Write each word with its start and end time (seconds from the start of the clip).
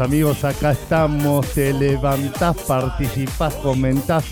amigos, 0.00 0.44
acá 0.44 0.72
estamos, 0.72 1.46
te 1.48 1.72
levantás, 1.72 2.56
participás, 2.66 3.54
comentás, 3.56 4.24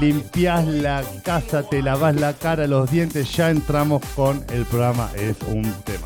limpiás 0.00 0.66
la 0.66 1.02
casa, 1.22 1.62
te 1.62 1.82
lavás 1.82 2.16
la 2.16 2.32
cara, 2.32 2.66
los 2.66 2.90
dientes, 2.90 3.32
ya 3.32 3.50
entramos 3.50 4.02
con 4.14 4.44
el 4.52 4.64
programa 4.64 5.10
Es 5.14 5.36
un 5.48 5.62
tema. 5.84 6.01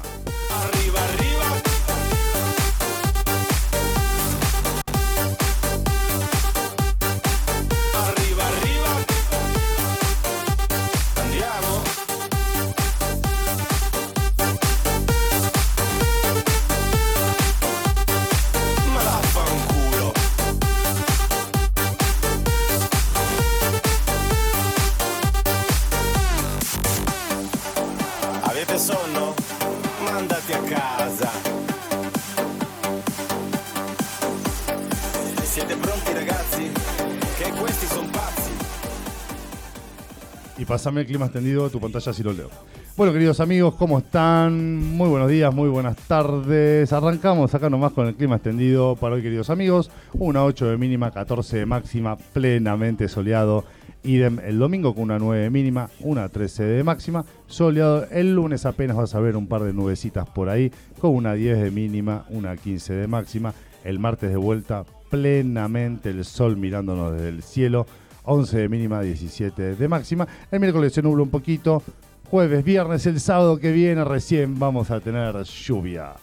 Y 40.76 40.78
pasame 40.78 41.00
el 41.00 41.06
clima 41.06 41.24
extendido, 41.24 41.70
tu 41.70 41.80
pantalla 41.80 42.12
si 42.12 42.22
lo 42.22 42.34
leo. 42.34 42.50
Bueno, 42.98 43.10
queridos 43.10 43.40
amigos, 43.40 43.76
¿cómo 43.76 43.96
están? 43.96 44.76
Muy 44.76 45.08
buenos 45.08 45.30
días, 45.30 45.54
muy 45.54 45.70
buenas 45.70 45.96
tardes. 45.96 46.92
Arrancamos 46.92 47.54
acá 47.54 47.70
nomás 47.70 47.92
con 47.92 48.06
el 48.06 48.14
clima 48.14 48.36
extendido 48.36 48.94
para 48.94 49.14
hoy, 49.14 49.22
queridos 49.22 49.48
amigos. 49.48 49.90
Una 50.12 50.44
8 50.44 50.66
de 50.66 50.76
mínima, 50.76 51.10
14 51.12 51.56
de 51.56 51.64
máxima, 51.64 52.18
plenamente 52.18 53.08
soleado. 53.08 53.64
Idem 54.04 54.38
el 54.40 54.58
domingo 54.58 54.94
con 54.94 55.04
una 55.04 55.18
9 55.18 55.44
de 55.44 55.50
mínima, 55.50 55.88
una 56.00 56.28
13 56.28 56.64
de 56.64 56.84
máxima. 56.84 57.24
Soleado 57.46 58.06
el 58.10 58.34
lunes 58.34 58.66
apenas 58.66 58.98
vas 58.98 59.14
a 59.14 59.20
ver 59.20 59.34
un 59.34 59.46
par 59.46 59.62
de 59.62 59.72
nubecitas 59.72 60.28
por 60.28 60.50
ahí, 60.50 60.70
con 61.00 61.14
una 61.14 61.32
10 61.32 61.58
de 61.58 61.70
mínima, 61.70 62.26
una 62.28 62.54
15 62.54 62.92
de 62.92 63.06
máxima. 63.06 63.54
El 63.82 63.98
martes 63.98 64.28
de 64.28 64.36
vuelta, 64.36 64.84
plenamente 65.10 66.10
el 66.10 66.26
sol 66.26 66.58
mirándonos 66.58 67.14
desde 67.14 67.30
el 67.30 67.42
cielo. 67.42 67.86
11 68.26 68.58
de 68.58 68.68
mínima, 68.68 69.00
17 69.00 69.76
de 69.76 69.88
máxima. 69.88 70.26
El 70.50 70.60
miércoles 70.60 70.92
se 70.92 71.02
nubla 71.02 71.22
un 71.22 71.30
poquito. 71.30 71.82
Jueves, 72.30 72.64
viernes, 72.64 73.06
el 73.06 73.20
sábado 73.20 73.58
que 73.58 73.72
viene 73.72 74.04
recién 74.04 74.58
vamos 74.58 74.90
a 74.90 75.00
tener 75.00 75.42
lluvias. 75.44 76.16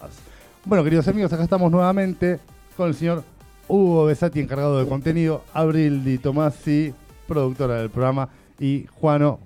Bueno, 0.66 0.84
queridos 0.84 1.08
amigos, 1.08 1.32
acá 1.32 1.44
estamos 1.44 1.72
nuevamente 1.72 2.40
con 2.76 2.90
el 2.90 2.94
señor 2.94 3.24
Hugo 3.68 4.06
Besati, 4.06 4.42
encargado 4.42 4.80
de 4.80 4.88
contenido, 4.88 5.44
Abril 5.54 6.04
Di 6.04 6.18
Tomasi, 6.18 6.94
productora 7.28 7.76
del 7.76 7.90
programa, 7.90 8.30
y 8.60 8.86
Juano, 9.00 9.40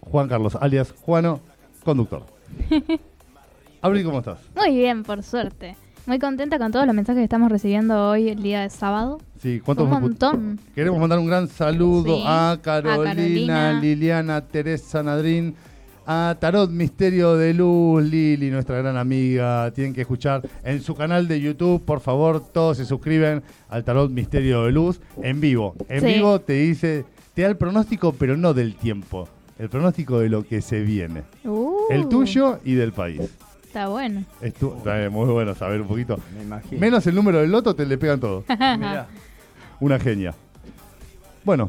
Juan 0.00 0.28
Carlos, 0.28 0.56
alias 0.60 0.94
Juano, 1.04 1.40
conductor. 1.84 2.24
Abril, 3.80 4.04
¿cómo 4.04 4.18
estás? 4.18 4.38
Muy 4.54 4.76
bien, 4.76 5.02
por 5.02 5.22
suerte. 5.22 5.76
Muy 6.06 6.18
contenta 6.18 6.58
con 6.58 6.70
todos 6.70 6.84
los 6.86 6.94
mensajes 6.94 7.20
que 7.20 7.24
estamos 7.24 7.50
recibiendo 7.50 8.10
hoy, 8.10 8.28
el 8.28 8.42
día 8.42 8.60
de 8.60 8.68
sábado. 8.70 9.18
Sí, 9.40 9.60
¿cuántos 9.64 9.86
Un 9.90 10.00
montón. 10.02 10.60
Queremos 10.74 11.00
mandar 11.00 11.18
un 11.18 11.26
gran 11.26 11.48
saludo 11.48 12.16
Sí, 12.16 12.22
a 12.26 12.58
Carolina, 12.62 13.10
a 13.10 13.14
Carolina. 13.14 13.72
Liliana, 13.80 14.40
Teresa 14.42 15.02
Nadrín, 15.02 15.54
a 16.06 16.36
Tarot 16.38 16.70
Misterio 16.70 17.36
de 17.36 17.54
Luz, 17.54 18.02
Lili, 18.04 18.50
nuestra 18.50 18.76
gran 18.82 18.98
amiga. 18.98 19.70
Tienen 19.70 19.94
que 19.94 20.02
escuchar 20.02 20.42
en 20.62 20.82
su 20.82 20.94
canal 20.94 21.26
de 21.26 21.40
YouTube, 21.40 21.82
por 21.82 22.00
favor, 22.00 22.40
todos 22.52 22.76
se 22.76 22.84
suscriben 22.84 23.42
al 23.70 23.82
Tarot 23.82 24.10
Misterio 24.10 24.64
de 24.64 24.72
Luz 24.72 25.00
en 25.22 25.40
vivo. 25.40 25.74
En 25.88 26.00
Sí. 26.02 26.06
vivo 26.06 26.38
te 26.38 26.52
dice, 26.52 27.06
te 27.32 27.42
da 27.42 27.48
el 27.48 27.56
pronóstico, 27.56 28.12
pero 28.12 28.36
no 28.36 28.52
del 28.52 28.74
tiempo. 28.74 29.26
El 29.58 29.70
pronóstico 29.70 30.18
de 30.18 30.28
lo 30.28 30.44
que 30.44 30.60
se 30.60 30.80
viene. 30.82 31.22
Uh, 31.44 31.76
El 31.88 32.08
tuyo 32.08 32.58
y 32.64 32.74
del 32.74 32.92
país. 32.92 33.20
Está 33.74 33.88
bueno. 33.88 34.22
Estu- 34.40 34.76
está 34.76 35.10
muy 35.10 35.26
bueno 35.32 35.52
saber 35.56 35.80
un 35.80 35.88
poquito. 35.88 36.16
Me 36.36 36.44
imagino. 36.44 36.80
Menos 36.80 37.04
el 37.08 37.14
número 37.16 37.40
del 37.40 37.50
loto, 37.50 37.74
te 37.74 37.84
le 37.84 37.98
pegan 37.98 38.20
todo. 38.20 38.44
Mirá. 38.48 39.08
Una 39.80 39.98
genia. 39.98 40.32
Bueno, 41.42 41.68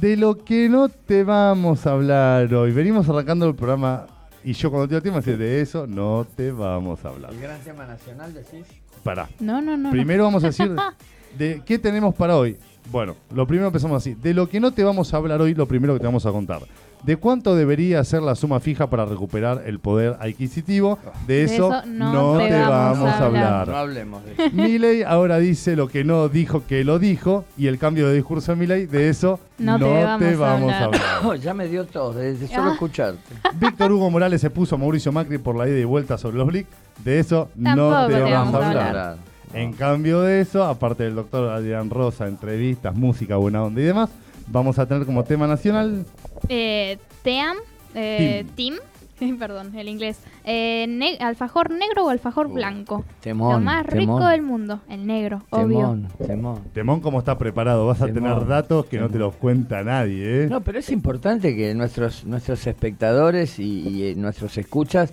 de 0.00 0.16
lo 0.16 0.44
que 0.44 0.68
no 0.68 0.88
te 0.88 1.22
vamos 1.22 1.86
a 1.86 1.92
hablar 1.92 2.52
hoy, 2.52 2.72
venimos 2.72 3.08
arrancando 3.08 3.46
el 3.46 3.54
programa 3.54 4.06
y 4.42 4.54
yo 4.54 4.72
cuando 4.72 4.88
te 4.88 4.94
digo 4.96 5.02
tema, 5.04 5.16
decir, 5.18 5.38
de 5.38 5.60
eso 5.60 5.86
no 5.86 6.26
te 6.34 6.50
vamos 6.50 7.04
a 7.04 7.10
hablar. 7.10 7.32
El 7.32 7.38
gran 7.40 7.60
tema 7.60 7.86
nacional, 7.86 8.34
decís. 8.34 8.66
Pará. 9.04 9.28
No, 9.38 9.60
no, 9.62 9.76
no. 9.76 9.84
no. 9.84 9.90
Primero 9.92 10.24
vamos 10.24 10.42
a 10.42 10.48
decir 10.48 10.74
de 11.38 11.62
qué 11.64 11.78
tenemos 11.78 12.12
para 12.16 12.36
hoy. 12.36 12.56
Bueno, 12.90 13.14
lo 13.32 13.46
primero 13.46 13.68
empezamos 13.68 13.98
así. 13.98 14.14
De 14.14 14.34
lo 14.34 14.48
que 14.48 14.58
no 14.58 14.72
te 14.72 14.82
vamos 14.82 15.14
a 15.14 15.18
hablar 15.18 15.40
hoy, 15.40 15.54
lo 15.54 15.66
primero 15.66 15.94
que 15.94 16.00
te 16.00 16.06
vamos 16.06 16.26
a 16.26 16.32
contar. 16.32 16.58
¿De 17.04 17.16
cuánto 17.16 17.56
debería 17.56 18.04
ser 18.04 18.22
la 18.22 18.36
suma 18.36 18.60
fija 18.60 18.88
para 18.88 19.04
recuperar 19.04 19.62
el 19.66 19.80
poder 19.80 20.16
adquisitivo? 20.20 21.00
De 21.26 21.42
eso, 21.42 21.68
no, 21.86 22.38
te, 22.38 22.60
vamos, 22.60 23.08
a 23.10 23.24
hablar. 23.24 23.66
No 23.68 23.76
hablemos 23.76 24.24
de 24.24 24.32
eso. 24.34 24.42
Milei 24.52 25.02
ahora 25.02 25.38
dice 25.38 25.74
lo 25.74 25.88
que 25.88 26.04
no 26.04 26.28
dijo 26.28 26.64
que 26.64 26.84
lo 26.84 27.00
dijo 27.00 27.44
y 27.58 27.66
el 27.66 27.78
cambio 27.78 28.06
de 28.08 28.14
discurso 28.14 28.52
de 28.52 28.56
Milei, 28.56 28.86
de 28.86 29.08
eso 29.08 29.40
No 29.58 29.78
no, 29.78 30.16
te 30.18 30.26
te, 30.26 30.36
vamos 30.36 30.72
a 30.72 30.84
hablar. 30.84 30.84
hablar. 30.84 31.02
Oh, 31.24 31.34
ya 31.34 31.52
me 31.54 31.66
dio 31.66 31.84
todo, 31.86 32.12
desde 32.12 32.46
solo 32.46 32.70
Ah. 32.70 32.72
escucharte. 32.74 33.34
Víctor 33.54 33.90
Hugo 33.90 34.08
Morales 34.08 34.40
se 34.40 34.50
puso 34.50 34.76
a 34.76 34.78
Mauricio 34.78 35.10
Macri 35.10 35.38
por 35.38 35.56
la 35.56 35.68
ida 35.68 35.78
y 35.78 35.84
vuelta 35.84 36.16
sobre 36.18 36.36
los 36.36 36.46
BLIC, 36.46 36.66
de 37.04 37.18
eso 37.18 37.48
Tampoco 37.62 37.90
no 37.90 38.06
te 38.06 38.14
te 38.14 38.20
vamos, 38.20 38.32
vamos 38.32 38.54
a 38.54 38.58
a 38.64 38.68
hablar. 38.68 38.86
hablar. 38.88 39.16
En 39.54 39.72
cambio 39.72 40.20
de 40.22 40.40
eso, 40.40 40.64
aparte 40.64 41.02
del 41.02 41.16
doctor 41.16 41.50
Adrián 41.50 41.90
Rosa, 41.90 42.26
entrevistas, 42.28 42.94
música, 42.94 43.36
buena 43.36 43.62
onda 43.64 43.80
y 43.80 43.84
demás, 43.84 44.08
vamos 44.52 44.78
a 44.78 44.86
tener 44.86 45.04
como 45.06 45.24
tema 45.24 45.46
nacional 45.48 46.04
Eh, 46.48 46.98
Team, 47.22 47.56
eh, 47.94 48.44
Team. 48.54 48.74
Perdón, 49.38 49.76
el 49.76 49.88
inglés. 49.88 50.18
Eh, 50.44 50.86
ne- 50.88 51.16
¿Alfajor 51.20 51.70
negro 51.70 52.06
o 52.06 52.08
alfajor 52.10 52.48
blanco? 52.52 53.04
Temón, 53.20 53.52
Lo 53.52 53.60
más 53.60 53.86
rico 53.86 54.16
temón. 54.16 54.30
del 54.32 54.42
mundo, 54.42 54.80
el 54.88 55.06
negro, 55.06 55.42
obvio. 55.50 55.78
Temón, 55.78 56.08
temón. 56.26 56.60
Temón, 56.72 57.00
¿cómo 57.00 57.20
está 57.20 57.38
preparado? 57.38 57.86
Vas 57.86 58.02
a 58.02 58.06
Temón, 58.06 58.22
tener 58.32 58.46
datos 58.48 58.86
que 58.86 58.98
no 58.98 59.06
te 59.06 59.12
temón. 59.12 59.28
los 59.28 59.36
cuenta 59.36 59.84
nadie, 59.84 60.42
¿eh? 60.44 60.46
No, 60.48 60.60
pero 60.62 60.80
es 60.80 60.90
importante 60.90 61.54
que 61.54 61.72
nuestros, 61.74 62.24
nuestros 62.24 62.66
espectadores 62.66 63.60
y, 63.60 63.88
y, 63.88 64.02
eh, 64.08 64.14
nuestros 64.16 64.58
escuchas 64.58 65.12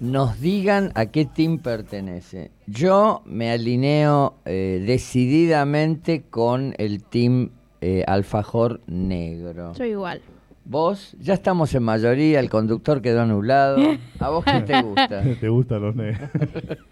nos 0.00 0.38
digan 0.40 0.92
a 0.94 1.06
qué 1.06 1.24
team 1.24 1.56
pertenece. 1.58 2.50
Yo 2.66 3.22
me 3.24 3.50
alineo 3.50 4.34
eh, 4.44 4.84
decididamente 4.86 6.22
con 6.28 6.74
el 6.78 7.02
team 7.02 7.50
eh, 7.80 8.04
Alfajor 8.06 8.80
Negro. 8.86 9.72
Yo 9.74 9.84
igual. 9.84 10.20
Vos, 10.64 11.16
ya 11.18 11.32
estamos 11.32 11.74
en 11.74 11.82
mayoría, 11.82 12.40
el 12.40 12.50
conductor 12.50 13.00
quedó 13.00 13.22
anulado. 13.22 13.78
¿A 14.20 14.28
vos 14.28 14.44
qué 14.44 14.60
te 14.60 14.82
gusta? 14.82 15.22
¿Te 15.40 15.48
gustan 15.48 15.80
los 15.82 15.96
negros? 15.96 16.28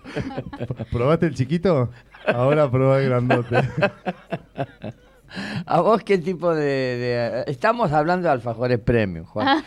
¿Probaste 0.91 1.27
el 1.27 1.35
chiquito? 1.35 1.91
Ahora 2.27 2.71
probá 2.71 3.01
el 3.01 3.09
grandote. 3.11 3.57
¿A 5.67 5.81
vos 5.81 6.03
qué 6.05 6.19
tipo 6.19 6.55
de, 6.55 6.65
de- 6.65 7.45
Estamos 7.49 7.93
hablando 7.93 8.29
de 8.29 8.33
alfajores 8.33 8.79
premium, 8.79 9.27
Juan. 9.27 9.63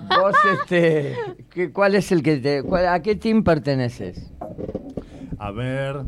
Vos, 0.00 0.34
este... 0.60 1.14
¿qué- 1.50 1.70
¿Cuál 1.72 1.94
es 1.94 2.10
el 2.10 2.22
que 2.22 2.38
te... 2.38 2.62
cuál- 2.64 2.88
¿A 2.88 3.00
qué 3.02 3.14
team 3.14 3.44
perteneces? 3.44 4.32
A 5.38 5.50
ver. 5.52 6.02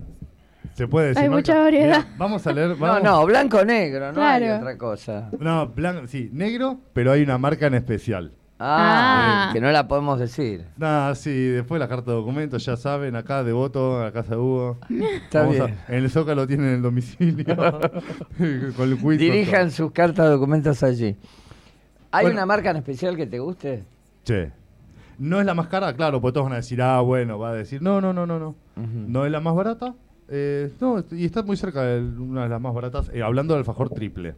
¿Se 0.76 0.87
puede 0.87 1.08
decir? 1.08 1.23
Hay 1.23 1.28
marca? 1.31 1.52
mucha 1.52 1.58
variedad. 1.62 1.99
Mirá, 2.05 2.14
vamos 2.19 2.46
a 2.46 2.52
leer. 2.52 2.69
No, 2.76 2.76
Vamos. 2.76 3.02
no, 3.02 3.25
blanco-negro, 3.26 4.12
no 4.12 4.23
hay 4.23 4.40
Claro. 4.43 4.56
otra 4.61 4.76
cosa. 4.78 5.31
No, 5.40 5.69
blanco, 5.69 6.06
sí, 6.06 6.28
negro, 6.32 6.78
pero 6.93 7.12
hay 7.12 7.23
una 7.23 7.38
marca 7.38 7.67
en 7.67 7.75
especial. 7.75 8.32
Ah, 8.58 9.49
Ah. 9.49 9.52
que 9.52 9.61
no 9.61 9.70
la 9.70 9.87
podemos 9.88 10.19
decir. 10.19 10.67
Nada, 10.76 11.14
sí, 11.14 11.31
después 11.49 11.78
la 11.78 11.88
carta 11.88 12.11
de 12.11 12.17
documentos, 12.19 12.64
ya 12.64 12.76
saben, 12.76 13.14
acá 13.17 13.43
de 13.44 13.52
voto, 13.52 14.00
a 14.00 14.05
la 14.05 14.12
casa 14.12 14.31
de 14.31 14.37
Hugo. 14.37 14.78
Está 14.90 15.40
Vamos 15.43 15.61
a- 15.61 15.64
bien. 15.67 15.78
en 15.88 15.94
el 15.94 16.11
Zócalo 16.11 16.46
tienen 16.46 16.69
el 16.69 16.82
domicilio. 16.82 17.44
con 18.76 18.88
el 18.90 18.99
quiz, 18.99 19.19
Dirijan 19.19 19.62
con 19.62 19.70
sus 19.70 19.93
cartas 19.93 20.26
de 20.26 20.31
documentos 20.32 20.82
allí. 20.82 21.17
¿Hay 22.12 22.25
Bueno. 22.26 22.37
una 22.38 22.46
marca 22.46 22.70
en 22.70 22.76
especial 22.79 23.17
que 23.17 23.26
te 23.26 23.38
guste? 23.38 23.84
Che. 24.25 24.52
No 25.19 25.40
es 25.40 25.46
la 25.46 25.55
más 25.55 25.69
cara, 25.69 25.94
claro, 25.94 26.20
porque 26.20 26.34
todos 26.34 26.44
van 26.46 26.52
a 26.55 26.56
decir, 26.56 26.81
ah, 26.82 27.00
bueno, 27.00 27.38
va 27.38 27.50
a 27.50 27.55
decir, 27.55 27.81
no, 27.82 28.00
no, 28.02 28.12
no, 28.12 28.26
no, 28.26 28.38
no. 28.38 28.55
No 28.76 29.25
es 29.25 29.32
la 29.32 29.40
más 29.40 29.55
barata. 29.55 29.94
Eh, 30.28 30.70
no, 30.81 31.05
y 31.12 31.25
está 31.25 31.43
muy 31.43 31.56
cerca 31.56 31.82
de 31.82 32.00
una 32.00 32.44
de 32.44 32.49
las 32.49 32.61
más 32.61 32.75
baratas, 32.75 33.11
eh, 33.12 33.23
hablando 33.23 33.55
del 33.55 33.61
alfajor 33.61 33.90
triple. 33.90 34.34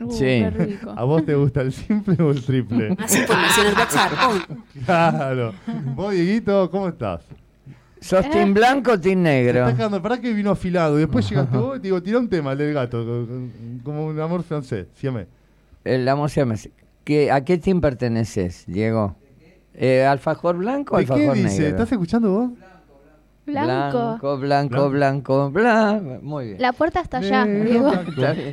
Uh, 0.00 0.10
Sí. 0.10 0.18
Qué 0.24 0.50
rico. 0.50 0.92
¿A 0.94 1.04
vos 1.04 1.24
te 1.24 1.34
gusta 1.34 1.62
el 1.62 1.72
simple 1.72 2.22
o 2.22 2.30
el 2.30 2.44
triple? 2.44 2.90
Más 2.98 3.16
información 3.16 3.66
WhatsApp. 3.78 4.12
claro. 4.84 5.52
Vos, 5.94 6.12
Dieguito, 6.12 6.70
¿cómo 6.70 6.88
estás? 6.88 7.22
¿Sos 7.98 8.28
team 8.30 8.52
blanco 8.52 8.92
o 8.92 9.00
team 9.00 9.22
Te 9.24 9.30
negro? 9.30 9.74
quedando, 9.74 10.02
para 10.02 10.20
que 10.20 10.32
vino 10.34 10.50
afilado. 10.50 10.96
Y 10.98 11.00
después 11.00 11.28
llegaste 11.28 11.56
vos 11.56 11.78
y 11.78 11.80
te 11.80 11.88
digo, 11.88 12.02
tira 12.02 12.18
un 12.18 12.28
tema 12.28 12.52
el 12.52 12.58
del 12.58 12.74
gato, 12.74 13.04
co- 13.04 13.26
co- 13.26 13.82
como 13.84 14.06
un 14.06 14.20
amor 14.20 14.42
francés. 14.42 14.86
Síame. 14.94 15.26
El 15.82 16.06
amor 16.08 16.30
así. 16.52 16.70
¿Qué- 17.04 17.30
¿A 17.32 17.42
qué 17.42 17.56
team 17.56 17.80
perteneces, 17.80 18.64
Diego? 18.66 19.16
Eh, 19.72 20.04
¿Alfajor 20.04 20.56
blanco 20.58 20.94
o 20.94 20.98
¿De 20.98 21.06
qué 21.06 21.12
alfajor 21.14 21.36
dice? 21.36 21.48
negro? 21.60 21.68
¿Estás 21.68 21.92
escuchando 21.92 22.30
vos? 22.30 22.50
Blanco. 23.46 23.98
Blanco, 23.98 24.38
blanco, 24.38 24.90
blanco, 24.90 25.50
blanco. 25.50 26.18
Muy 26.22 26.46
bien. 26.46 26.62
La 26.62 26.72
puerta 26.72 27.00
está 27.00 27.18
allá, 27.18 27.44
Negro, 27.44 27.64
Diego. 27.70 27.90
blanco. 27.90 28.10
Está 28.16 28.32
bien. 28.32 28.52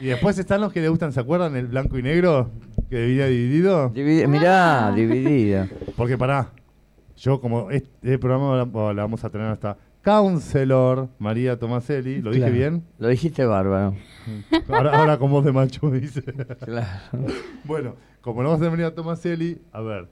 Y 0.00 0.06
después 0.06 0.38
están 0.38 0.60
los 0.60 0.72
que 0.72 0.80
le 0.80 0.88
gustan, 0.88 1.12
¿se 1.12 1.20
acuerdan? 1.20 1.56
El 1.56 1.66
blanco 1.68 1.98
y 1.98 2.02
negro 2.02 2.50
que 2.90 2.96
venía 2.96 3.26
dividido. 3.26 3.92
Dividi- 3.92 4.26
mirá, 4.26 4.88
Ah. 4.88 4.92
dividido. 4.92 5.66
Porque 5.96 6.18
pará, 6.18 6.50
yo 7.16 7.40
como 7.40 7.70
este 7.70 8.18
programa 8.18 8.56
la, 8.56 8.92
la 8.92 9.02
vamos 9.02 9.24
a 9.24 9.30
tener 9.30 9.46
hasta 9.48 9.76
Counselor 10.02 11.08
María 11.18 11.58
Tomaselli, 11.58 12.20
¿lo 12.20 12.30
dije 12.30 12.40
Claro. 12.42 12.54
bien? 12.54 12.84
Lo 12.98 13.08
dijiste 13.08 13.44
bárbaro. 13.46 13.94
Ahora, 14.68 14.98
ahora 14.98 15.18
con 15.18 15.30
voz 15.30 15.44
de 15.44 15.52
macho 15.52 15.90
dice. 15.90 16.22
Claro. 16.22 16.88
bueno, 17.64 17.94
como 18.20 18.42
no 18.42 18.50
vas 18.50 18.60
a 18.62 18.68
venir 18.68 18.86
a 18.86 18.94
Tomaselli, 18.94 19.60
a 19.72 19.80
ver, 19.80 20.08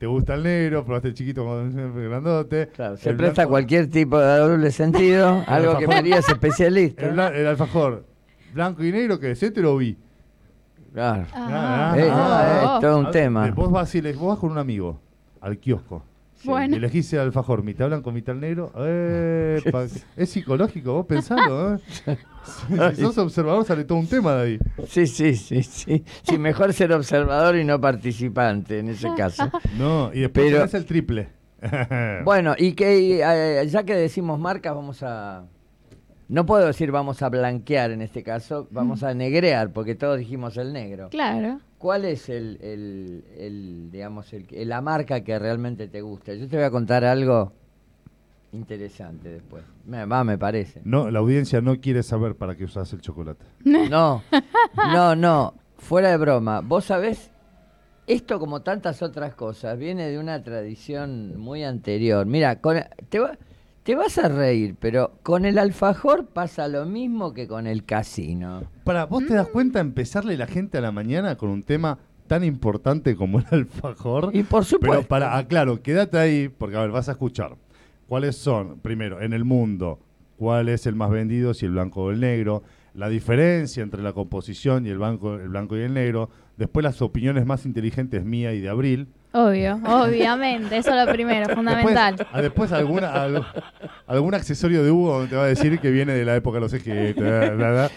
¿te 0.00 0.06
gusta 0.06 0.34
el 0.34 0.42
negro? 0.42 0.82
¿Probaste 0.82 1.08
el 1.08 1.14
chiquito 1.14 1.44
con 1.44 1.78
el 1.78 2.08
grandote? 2.08 2.68
Claro, 2.74 2.96
se 2.96 3.12
presta 3.12 3.42
a 3.42 3.44
blanco- 3.44 3.50
cualquier 3.50 3.90
tipo 3.90 4.18
de 4.18 4.38
doble 4.38 4.70
sentido, 4.70 5.44
algo 5.46 5.76
que. 5.76 5.86
María 5.86 6.16
es 6.18 6.28
especialista. 6.28 7.06
El, 7.06 7.46
alfajor 7.46 8.06
blanco 8.54 8.82
y 8.82 8.90
negro, 8.92 9.20
que 9.20 9.32
es 9.32 9.42
este 9.42 9.60
lo 9.60 9.76
vi. 9.76 9.98
Claro. 10.94 11.26
Ah. 11.34 11.92
Ah, 11.92 11.98
Eh, 11.98 12.08
ah, 12.10 12.72
es 12.76 12.80
todo 12.80 12.98
un 12.98 13.10
tema. 13.10 13.50
Vos 13.50 13.70
vas, 13.70 13.94
y 13.94 14.00
le- 14.00 14.14
vos 14.14 14.28
vas 14.30 14.38
con 14.38 14.50
un 14.50 14.58
amigo 14.58 14.98
al 15.42 15.58
kiosco. 15.58 16.02
Bueno. 16.44 16.74
Y 16.74 16.78
elegís 16.78 17.12
el 17.12 17.20
alfajor, 17.20 17.62
mitad 17.62 17.86
blanco, 17.88 18.12
mitad 18.12 18.34
negro. 18.34 18.72
Epa, 18.76 19.84
es 20.16 20.30
psicológico, 20.30 20.94
vos 20.94 21.06
pensalo, 21.06 21.74
¿eh? 21.74 21.78
Si, 22.96 23.02
sos 23.02 23.18
observador 23.18 23.64
sale 23.66 23.84
todo 23.84 23.98
un 23.98 24.06
tema 24.06 24.34
de 24.36 24.42
ahí. 24.42 24.58
Sí, 24.88 25.06
sí, 25.06 25.36
sí, 25.36 25.62
sí. 25.62 26.04
Sí, 26.22 26.38
mejor 26.38 26.72
ser 26.72 26.92
observador 26.92 27.56
y 27.56 27.64
no 27.64 27.80
participante 27.80 28.78
en 28.78 28.88
ese 28.88 29.08
caso. 29.14 29.50
No, 29.76 30.10
y 30.12 30.20
después 30.20 30.46
Pero- 30.46 30.58
tenés 30.58 30.74
el 30.74 30.86
triple. 30.86 31.28
Bueno, 32.24 32.54
y 32.56 32.72
que 32.72 33.20
eh, 33.22 33.66
ya 33.68 33.82
que 33.84 33.94
decimos 33.94 34.38
marcas, 34.38 34.74
vamos 34.74 35.02
a. 35.02 35.44
No 36.28 36.46
puedo 36.46 36.66
decir 36.66 36.90
vamos 36.90 37.22
a 37.22 37.28
blanquear 37.28 37.90
en 37.90 38.02
este 38.02 38.22
caso, 38.22 38.66
vamos 38.70 39.02
a 39.02 39.12
negrear, 39.14 39.72
porque 39.72 39.94
todos 39.94 40.18
dijimos 40.18 40.56
el 40.56 40.72
negro. 40.72 41.08
Claro. 41.10 41.60
¿Cuál 41.80 42.04
es 42.04 42.28
el, 42.28 42.58
el, 42.60 43.24
el, 43.38 43.88
digamos, 43.90 44.30
el, 44.34 44.46
la 44.68 44.82
marca 44.82 45.24
que 45.24 45.38
realmente 45.38 45.88
te 45.88 46.02
gusta? 46.02 46.34
Yo 46.34 46.46
te 46.46 46.56
voy 46.56 46.66
a 46.66 46.70
contar 46.70 47.04
algo 47.06 47.54
interesante 48.52 49.30
después. 49.30 49.64
Me, 49.86 50.04
va, 50.04 50.22
me 50.22 50.36
parece. 50.36 50.82
No, 50.84 51.10
la 51.10 51.20
audiencia 51.20 51.62
no 51.62 51.80
quiere 51.80 52.02
saber 52.02 52.34
para 52.36 52.54
qué 52.54 52.64
usás 52.64 52.92
el 52.92 53.00
chocolate. 53.00 53.44
No, 53.64 54.22
no, 54.92 55.16
no. 55.16 55.54
Fuera 55.78 56.10
de 56.10 56.18
broma. 56.18 56.60
Vos 56.60 56.84
sabés, 56.84 57.30
esto 58.06 58.38
como 58.38 58.60
tantas 58.60 59.00
otras 59.00 59.34
cosas 59.34 59.78
viene 59.78 60.08
de 60.10 60.18
una 60.18 60.42
tradición 60.42 61.38
muy 61.38 61.64
anterior. 61.64 62.26
Mira, 62.26 62.60
con, 62.60 62.76
te, 63.08 63.20
va- 63.20 63.38
te 63.82 63.94
vas 63.94 64.18
a 64.18 64.28
reír, 64.28 64.76
pero 64.78 65.12
con 65.22 65.44
el 65.44 65.58
alfajor 65.58 66.26
pasa 66.26 66.68
lo 66.68 66.84
mismo 66.86 67.32
que 67.32 67.48
con 67.48 67.66
el 67.66 67.84
casino. 67.84 68.62
Para, 68.84 69.06
¿vos 69.06 69.26
te 69.26 69.34
das 69.34 69.48
cuenta 69.48 69.80
empezarle 69.80 70.36
la 70.36 70.46
gente 70.46 70.78
a 70.78 70.80
la 70.80 70.92
mañana 70.92 71.36
con 71.36 71.50
un 71.50 71.62
tema 71.62 71.98
tan 72.26 72.44
importante 72.44 73.16
como 73.16 73.38
el 73.38 73.46
alfajor? 73.50 74.30
Y 74.34 74.42
por 74.42 74.64
supuesto. 74.64 74.96
Pero 74.98 75.08
para, 75.08 75.36
aclaro, 75.36 75.82
quédate 75.82 76.18
ahí, 76.18 76.48
porque 76.48 76.76
a 76.76 76.80
ver, 76.80 76.90
vas 76.90 77.08
a 77.08 77.12
escuchar. 77.12 77.56
¿Cuáles 78.06 78.36
son, 78.36 78.80
primero, 78.80 79.22
en 79.22 79.32
el 79.32 79.44
mundo, 79.44 80.00
cuál 80.36 80.68
es 80.68 80.86
el 80.86 80.94
más 80.94 81.10
vendido, 81.10 81.54
si 81.54 81.66
el 81.66 81.72
blanco 81.72 82.02
o 82.02 82.10
el 82.10 82.20
negro? 82.20 82.62
La 82.92 83.08
diferencia 83.08 83.82
entre 83.82 84.02
la 84.02 84.12
composición 84.12 84.84
y 84.84 84.90
el 84.90 84.98
blanco, 84.98 85.36
el 85.36 85.48
blanco 85.48 85.76
y 85.76 85.82
el 85.82 85.94
negro. 85.94 86.28
Después 86.56 86.82
las 86.82 87.00
opiniones 87.02 87.46
más 87.46 87.64
inteligentes 87.64 88.24
mía 88.24 88.52
y 88.52 88.60
de 88.60 88.68
Abril. 88.68 89.08
Obvio, 89.32 89.80
obviamente. 89.86 90.76
Eso 90.78 90.90
es 90.90 91.06
lo 91.06 91.12
primero, 91.12 91.54
fundamental. 91.54 92.16
Después, 92.16 92.28
ah, 92.32 92.42
después 92.42 92.72
alguna, 92.72 93.12
algo- 93.12 93.46
algún 94.06 94.34
accesorio 94.34 94.82
de 94.82 94.90
Hugo 94.90 95.12
donde 95.14 95.28
te 95.28 95.36
va 95.36 95.44
a 95.44 95.46
decir 95.46 95.78
que 95.78 95.90
viene 95.90 96.12
de 96.14 96.24
la 96.24 96.34
época 96.34 96.56
de 96.56 96.60
los 96.62 96.72
ejes, 96.72 97.14
que 97.14 97.90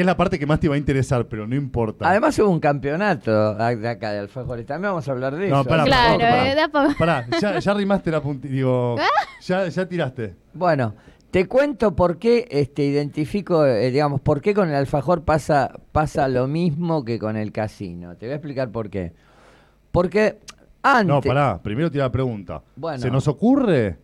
es 0.00 0.06
la 0.06 0.16
parte 0.16 0.38
que 0.38 0.46
más 0.46 0.60
te 0.60 0.68
va 0.68 0.76
a 0.76 0.78
interesar, 0.78 1.26
pero 1.26 1.46
no 1.46 1.56
importa. 1.56 2.08
Además 2.08 2.38
hubo 2.38 2.48
un 2.50 2.60
campeonato 2.60 3.54
de 3.54 3.88
acá 3.88 4.12
de 4.12 4.20
alfajores. 4.20 4.66
También 4.66 4.90
vamos 4.92 5.08
a 5.08 5.12
hablar 5.12 5.34
de 5.36 5.48
No, 5.48 5.60
eso. 5.62 5.68
pará, 5.68 5.84
Claro, 5.84 6.18
pará, 6.18 6.52
eh, 6.52 6.54
da 6.54 6.68
pa- 6.68 6.94
Pará, 6.98 7.26
ya, 7.40 7.58
ya 7.58 7.74
rimaste 7.74 8.10
la 8.10 8.20
puntilla. 8.20 8.54
Digo, 8.54 8.96
ya, 9.42 9.66
ya 9.68 9.86
tiraste. 9.88 10.36
Bueno, 10.54 10.94
te 11.32 11.46
cuento 11.48 11.96
por 11.96 12.18
qué 12.18 12.46
este, 12.50 12.84
identifico, 12.84 13.66
eh, 13.66 13.90
digamos, 13.90 14.20
por 14.20 14.40
qué 14.40 14.54
con 14.54 14.68
el 14.68 14.76
alfajor 14.76 15.24
pasa, 15.24 15.72
pasa 15.92 16.28
lo 16.28 16.46
mismo 16.46 17.04
que 17.04 17.18
con 17.18 17.36
el 17.36 17.50
casino. 17.50 18.14
Te 18.16 18.26
voy 18.26 18.32
a 18.32 18.36
explicar 18.36 18.70
por 18.70 18.88
qué. 18.90 19.12
Porque 19.90 20.38
antes... 20.82 21.06
No, 21.06 21.20
pará, 21.20 21.60
primero 21.62 21.90
tira 21.90 22.04
la 22.04 22.12
pregunta. 22.12 22.62
Bueno. 22.76 22.98
¿Se 22.98 23.10
nos 23.10 23.28
ocurre 23.28 23.98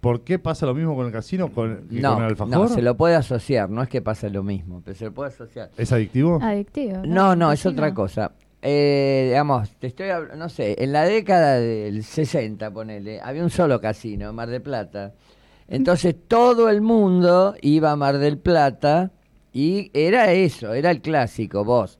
por 0.00 0.22
qué 0.22 0.38
pasa 0.38 0.66
lo 0.66 0.74
mismo 0.74 0.94
con 0.94 1.06
el 1.06 1.12
casino 1.12 1.50
con, 1.50 1.88
que 1.88 2.00
No, 2.00 2.14
con 2.14 2.24
el 2.24 2.30
alfajor? 2.30 2.52
no, 2.52 2.68
se 2.68 2.82
lo 2.82 2.96
puede 2.96 3.14
asociar, 3.14 3.70
no 3.70 3.82
es 3.82 3.88
que 3.88 4.02
pasa 4.02 4.28
lo 4.28 4.42
mismo, 4.42 4.82
pero 4.84 4.96
se 4.96 5.06
lo 5.06 5.12
puede 5.12 5.28
asociar. 5.28 5.70
¿Es 5.78 5.92
adictivo? 5.92 6.38
Adictivo. 6.42 7.02
No, 7.06 7.34
no, 7.34 7.50
es 7.52 7.60
Casino. 7.62 7.72
otra 7.72 7.94
cosa. 7.94 8.32
Eh, 8.60 9.26
digamos, 9.28 9.70
te 9.78 9.86
estoy 9.88 10.08
hablando, 10.10 10.36
no 10.36 10.48
sé, 10.48 10.76
en 10.82 10.92
la 10.92 11.04
década 11.04 11.54
del 11.54 12.02
60, 12.02 12.70
ponele, 12.70 13.20
había 13.20 13.42
un 13.42 13.50
solo 13.50 13.80
casino, 13.80 14.28
en 14.30 14.34
Mar 14.34 14.48
del 14.48 14.62
Plata. 14.62 15.14
Entonces 15.68 16.14
todo 16.28 16.68
el 16.68 16.80
mundo 16.80 17.54
iba 17.60 17.90
a 17.90 17.96
Mar 17.96 18.18
del 18.18 18.38
Plata 18.38 19.10
y 19.52 19.90
era 19.94 20.32
eso, 20.32 20.74
era 20.74 20.90
el 20.90 21.00
clásico, 21.00 21.64
vos. 21.64 21.98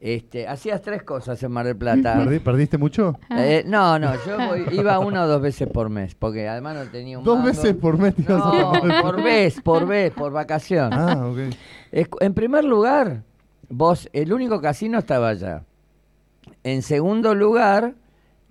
Este, 0.00 0.46
hacías 0.46 0.80
tres 0.80 1.02
cosas 1.02 1.42
en 1.42 1.50
Mar 1.50 1.66
del 1.66 1.76
Plata. 1.76 2.16
¿Perdí- 2.24 2.40
¿Perdiste 2.40 2.78
mucho? 2.78 3.18
Eh, 3.30 3.64
no, 3.66 3.98
no, 3.98 4.12
yo 4.24 4.36
voy- 4.48 4.64
iba 4.72 4.98
una 5.00 5.24
o 5.24 5.26
dos 5.26 5.42
veces 5.42 5.66
por 5.68 5.88
mes, 5.88 6.14
porque 6.14 6.46
además 6.48 6.76
no 6.76 6.90
tenía 6.90 7.18
un 7.18 7.24
Dos 7.24 7.36
mango. 7.38 7.48
veces 7.50 7.74
por 7.74 7.98
mes 7.98 8.14
te 8.14 8.22
ibas 8.22 8.40
a 8.44 8.52
No, 8.52 9.02
por 9.02 9.22
vez, 9.22 9.60
por 9.60 9.86
vez, 9.86 10.12
por 10.12 10.30
vacación. 10.32 10.92
Ah, 10.92 11.26
ok. 11.28 11.38
Es- 11.90 12.08
En 12.20 12.32
primer 12.34 12.64
lugar, 12.64 13.24
vos, 13.68 14.08
el 14.12 14.32
único 14.32 14.60
casino 14.60 14.98
estaba 14.98 15.30
allá. 15.30 15.64
En 16.62 16.82
segundo 16.82 17.34
lugar, 17.34 17.94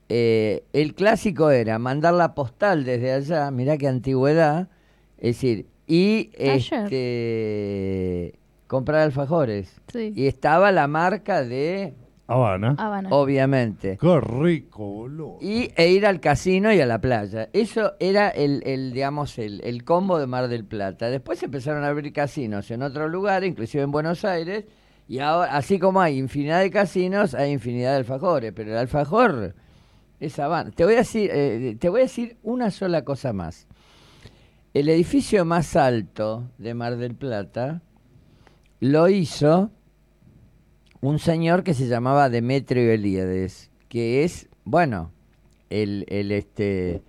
eh, 0.10 0.63
el 0.74 0.96
clásico 0.96 1.50
era 1.51 1.80
mandar 1.80 2.13
la 2.13 2.34
postal 2.36 2.84
desde 2.84 3.13
allá, 3.13 3.51
mirá 3.51 3.77
qué 3.77 3.88
antigüedad, 3.88 4.68
es 5.18 5.36
decir, 5.38 5.68
y 5.88 6.32
Ayer. 6.38 6.84
este, 6.84 8.39
comprar 8.67 9.01
alfajores. 9.01 9.81
Sí. 9.91 10.13
Y 10.15 10.27
estaba 10.27 10.71
la 10.71 10.88
marca 10.88 11.43
de, 11.43 11.95
Habana. 12.27 12.75
Habana. 12.77 13.09
obviamente, 13.12 13.97
Qué 14.00 14.19
rico, 14.19 14.86
boludo. 14.86 15.38
y, 15.41 15.71
e 15.75 15.89
ir 15.91 16.05
al 16.05 16.19
casino 16.19 16.74
y 16.74 16.81
a 16.81 16.86
la 16.86 17.00
playa. 17.00 17.50
Eso 17.53 17.93
era 18.00 18.29
el, 18.29 18.62
el, 18.65 18.91
digamos, 18.91 19.38
el, 19.39 19.62
el 19.63 19.83
combo 19.86 20.19
de 20.19 20.27
Mar 20.27 20.50
del 20.50 20.65
Plata. 20.65 21.09
Después 21.09 21.41
empezaron 21.41 21.83
a 21.83 21.88
abrir 21.88 22.12
casinos 22.12 22.69
en 22.69 22.83
otro 22.83 23.07
lugar, 23.07 23.43
inclusive 23.45 23.83
en 23.83 23.91
Buenos 23.91 24.25
Aires, 24.25 24.65
y 25.07 25.19
ahora, 25.19 25.55
así 25.55 25.79
como 25.79 26.01
hay 26.01 26.17
infinidad 26.17 26.59
de 26.59 26.69
casinos, 26.69 27.33
hay 27.33 27.51
infinidad 27.51 27.91
de 27.91 27.97
alfajores, 28.00 28.51
pero 28.53 28.71
el 28.71 28.77
alfajor 28.77 29.55
es 30.19 30.38
Habana. 30.38 30.71
Te 30.71 30.83
voy 30.83 30.95
a 30.95 30.97
decir, 30.97 31.29
eh, 31.33 31.77
te 31.79 31.88
voy 31.88 32.01
a 32.01 32.03
decir 32.03 32.36
una 32.43 32.71
sola 32.71 33.05
cosa 33.05 33.31
más. 33.31 33.67
El 34.74 34.89
edificio 34.89 35.45
más 35.45 35.77
alto 35.77 36.50
de 36.57 36.74
Mar 36.74 36.97
del 36.97 37.15
Plata 37.15 37.81
lo 38.79 39.10
hizo 39.10 39.72
un 41.01 41.19
señor 41.19 41.63
que 41.63 41.74
se 41.74 41.88
llamaba 41.88 42.29
Demetrio 42.29 42.91
Elíades, 42.91 43.69
que 43.89 44.24
es, 44.24 44.50
bueno, 44.63 45.12
el, 45.69 46.05
el 46.10 46.31
este 46.31 47.03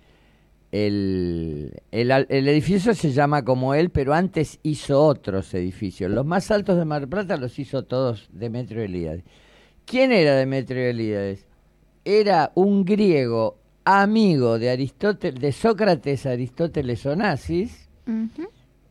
el, 0.71 1.81
el, 1.91 2.11
el 2.11 2.47
edificio 2.47 2.93
se 2.93 3.11
llama 3.11 3.43
como 3.43 3.73
él, 3.73 3.89
pero 3.89 4.13
antes 4.13 4.59
hizo 4.61 5.03
otros 5.03 5.53
edificios. 5.53 6.11
Los 6.11 6.25
más 6.25 6.51
altos 6.51 6.77
de 6.77 6.85
Mar 6.85 7.07
Plata 7.07 7.37
los 7.37 7.57
hizo 7.57 7.83
todos 7.83 8.29
Demetrio 8.31 8.83
Elíades. 8.83 9.23
¿Quién 9.85 10.11
era 10.11 10.35
Demetrio 10.35 10.87
Elíades? 10.87 11.47
Era 12.05 12.51
un 12.53 12.85
griego 12.85 13.57
amigo 13.83 14.59
de 14.59 14.69
Aristóteles, 14.69 15.41
de 15.41 15.51
Sócrates, 15.51 16.25
Aristóteles 16.27 17.05
Onassis. 17.05 17.89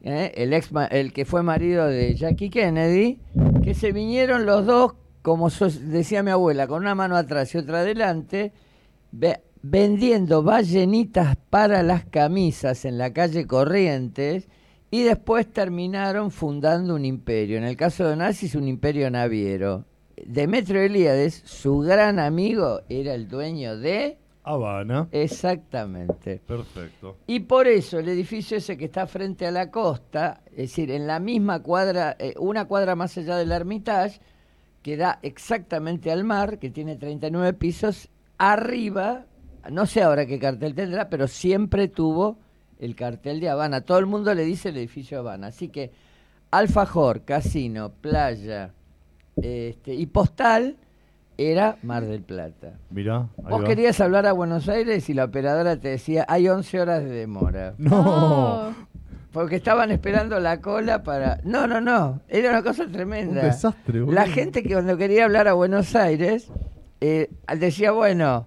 ¿Eh? 0.02 0.32
el, 0.36 0.52
ex 0.52 0.70
el 0.90 1.12
que 1.12 1.24
fue 1.24 1.42
marido 1.42 1.86
de 1.86 2.14
Jackie 2.14 2.50
Kennedy, 2.50 3.20
que 3.62 3.74
se 3.74 3.92
vinieron 3.92 4.46
los 4.46 4.66
dos, 4.66 4.94
como 5.22 5.50
decía 5.50 6.22
mi 6.22 6.30
abuela, 6.30 6.66
con 6.66 6.82
una 6.82 6.94
mano 6.94 7.16
atrás 7.16 7.54
y 7.54 7.58
otra 7.58 7.80
adelante, 7.80 8.52
ve- 9.12 9.40
vendiendo 9.62 10.42
ballenitas 10.42 11.36
para 11.50 11.82
las 11.82 12.04
camisas 12.04 12.84
en 12.84 12.96
la 12.98 13.12
calle 13.12 13.46
Corrientes 13.46 14.48
y 14.90 15.02
después 15.02 15.46
terminaron 15.52 16.30
fundando 16.30 16.94
un 16.94 17.04
imperio. 17.04 17.58
En 17.58 17.64
el 17.64 17.76
caso 17.76 18.06
de 18.06 18.12
Onassis, 18.14 18.54
un 18.54 18.68
imperio 18.68 19.10
naviero. 19.10 19.84
Demetrio 20.24 20.80
Elíades, 20.80 21.42
su 21.44 21.78
gran 21.80 22.18
amigo, 22.18 22.80
era 22.88 23.14
el 23.14 23.28
dueño 23.28 23.76
de... 23.76 24.18
Habana. 24.48 25.08
Exactamente. 25.12 26.40
Perfecto. 26.46 27.16
Y 27.26 27.40
por 27.40 27.66
eso 27.66 27.98
el 27.98 28.08
edificio 28.08 28.56
ese 28.56 28.76
que 28.76 28.86
está 28.86 29.06
frente 29.06 29.46
a 29.46 29.50
la 29.50 29.70
costa, 29.70 30.40
es 30.50 30.56
decir, 30.56 30.90
en 30.90 31.06
la 31.06 31.20
misma 31.20 31.62
cuadra, 31.62 32.16
eh, 32.18 32.34
una 32.38 32.64
cuadra 32.66 32.96
más 32.96 33.16
allá 33.18 33.36
del 33.36 33.52
Hermitage, 33.52 34.20
que 34.82 34.96
da 34.96 35.18
exactamente 35.22 36.10
al 36.10 36.24
mar, 36.24 36.58
que 36.58 36.70
tiene 36.70 36.96
39 36.96 37.52
pisos, 37.52 38.08
arriba, 38.38 39.26
no 39.70 39.86
sé 39.86 40.02
ahora 40.02 40.24
qué 40.26 40.38
cartel 40.38 40.74
tendrá, 40.74 41.08
pero 41.10 41.28
siempre 41.28 41.88
tuvo 41.88 42.38
el 42.78 42.94
cartel 42.94 43.40
de 43.40 43.50
Habana. 43.50 43.82
Todo 43.82 43.98
el 43.98 44.06
mundo 44.06 44.32
le 44.34 44.44
dice 44.44 44.70
el 44.70 44.78
edificio 44.78 45.18
Habana. 45.18 45.48
Así 45.48 45.68
que 45.68 45.90
alfajor, 46.50 47.22
casino, 47.22 47.90
playa 48.00 48.72
este, 49.36 49.94
y 49.94 50.06
postal 50.06 50.76
era 51.38 51.76
Mar 51.82 52.04
del 52.04 52.22
Plata. 52.22 52.74
Mirá. 52.90 53.28
Vos 53.36 53.62
va. 53.62 53.64
querías 53.66 54.00
hablar 54.00 54.26
a 54.26 54.32
Buenos 54.32 54.68
Aires 54.68 55.08
y 55.08 55.14
la 55.14 55.24
operadora 55.24 55.76
te 55.78 55.88
decía, 55.88 56.26
hay 56.28 56.48
11 56.48 56.80
horas 56.80 57.04
de 57.04 57.10
demora. 57.10 57.74
No. 57.78 58.74
Porque 59.32 59.56
estaban 59.56 59.90
esperando 59.92 60.40
la 60.40 60.60
cola 60.60 61.02
para... 61.04 61.38
No, 61.44 61.66
no, 61.66 61.80
no. 61.80 62.20
Era 62.28 62.50
una 62.50 62.62
cosa 62.62 62.84
Un 62.84 62.92
tremenda. 62.92 63.42
desastre, 63.42 64.00
boludo. 64.00 64.14
La 64.14 64.26
gente 64.26 64.62
que 64.62 64.72
cuando 64.72 64.96
quería 64.96 65.24
hablar 65.26 65.46
a 65.46 65.52
Buenos 65.52 65.94
Aires 65.94 66.50
eh, 67.00 67.30
decía, 67.56 67.92
bueno, 67.92 68.46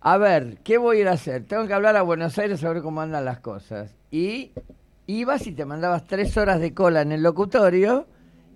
a 0.00 0.18
ver, 0.18 0.58
¿qué 0.62 0.76
voy 0.78 0.98
a 0.98 1.00
ir 1.00 1.08
a 1.08 1.12
hacer? 1.12 1.44
Tengo 1.44 1.66
que 1.66 1.72
hablar 1.72 1.96
a 1.96 2.02
Buenos 2.02 2.36
Aires 2.38 2.62
a 2.64 2.68
ver 2.72 2.82
cómo 2.82 3.00
andan 3.00 3.24
las 3.24 3.38
cosas. 3.40 3.94
Y 4.10 4.52
ibas 5.06 5.46
y 5.46 5.52
te 5.52 5.64
mandabas 5.64 6.04
tres 6.04 6.36
horas 6.36 6.60
de 6.60 6.74
cola 6.74 7.00
en 7.00 7.12
el 7.12 7.22
locutorio 7.22 8.06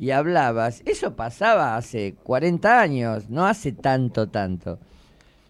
y 0.01 0.13
hablabas. 0.13 0.83
Eso 0.87 1.15
pasaba 1.15 1.77
hace 1.77 2.15
40 2.25 2.81
años, 2.81 3.29
no 3.29 3.47
hace 3.47 3.73
tanto, 3.73 4.29
tanto. 4.29 4.79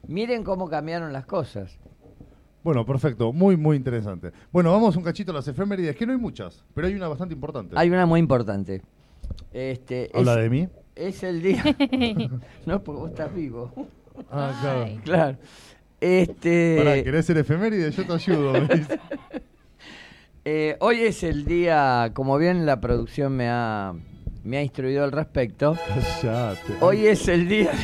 Miren 0.09 0.43
cómo 0.43 0.69
cambiaron 0.69 1.13
las 1.13 1.25
cosas. 1.25 1.79
Bueno, 2.65 2.85
perfecto. 2.85 3.33
Muy, 3.33 3.57
muy 3.57 3.77
interesante. 3.77 4.33
Bueno, 4.53 4.73
vamos 4.73 4.97
un 4.97 5.05
cachito 5.05 5.31
a 5.31 5.37
las 5.37 5.47
efemérides, 5.47 5.95
que 5.95 6.05
no 6.05 6.13
hay 6.13 6.19
muchas, 6.19 6.65
pero 6.75 6.89
hay 6.89 6.95
una 6.95 7.07
bastante 7.07 7.33
importante. 7.33 7.77
Hay 7.79 7.89
una 7.89 8.05
muy 8.07 8.19
importante. 8.19 8.83
Este, 9.53 10.11
¿Habla 10.13 10.35
es, 10.35 10.43
de 10.43 10.51
mí? 10.51 10.69
es 10.97 11.23
el 11.23 11.43
día... 11.43 11.63
no, 12.67 12.83
porque 12.83 13.01
vos 13.01 13.11
estás 13.11 13.33
vivo. 13.33 13.73
Ah, 14.33 14.59
claro. 14.61 14.83
Ay. 14.83 15.01
Claro. 15.05 15.39
Este, 16.01 16.77
Pará, 16.79 17.03
¿querés 17.05 17.27
ser 17.27 17.39
efeméride? 17.39 17.91
Yo 17.93 18.05
te 18.05 18.13
ayudo. 18.13 18.55
eh, 20.45 20.77
hoy 20.81 21.01
es 21.03 21.23
el 21.23 21.45
día, 21.45 22.11
como 22.15 22.37
bien 22.37 22.67
la 22.67 22.81
producción 22.81 23.37
me 23.37 23.49
ha, 23.49 23.95
me 24.45 24.59
ha 24.59 24.63
instruido 24.63 25.05
al 25.05 25.13
respecto, 25.13 25.77
Callate. 26.23 26.75
hoy 26.81 27.07
es 27.07 27.27
el 27.29 27.49
día... 27.49 27.71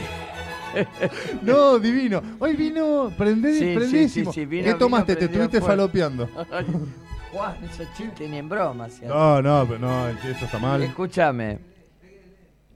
No, 1.42 1.78
divino. 1.78 2.20
Hoy 2.38 2.54
vino 2.54 3.10
prende, 3.16 3.52
Sí, 3.54 3.58
sí, 3.60 3.74
prendísimo. 3.76 4.32
sí, 4.32 4.40
sí, 4.40 4.46
vino- 4.46 4.64
¿Qué 4.66 4.74
tomaste? 4.74 5.14
vino 5.14 5.18
Te 5.20 5.24
estuviste 5.32 5.60
fuego. 5.60 5.66
falopeando. 5.72 6.26
Juan, 7.32 7.64
esos 7.64 7.86
chistes 7.96 8.28
ni 8.28 8.36
en 8.36 8.48
broma. 8.48 8.86
No, 9.06 9.40
no, 9.40 9.64
pero 9.66 9.78
no, 9.78 10.08
eso 10.08 10.44
está 10.44 10.58
mal. 10.58 10.82
Escúchame. 10.82 11.58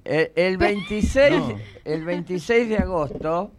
El, 0.02 0.32
el 0.34 0.56
26, 0.56 1.30
No. 1.36 1.58
el 1.84 2.04
26 2.06 2.68
de 2.70 2.76
agosto 2.78 3.52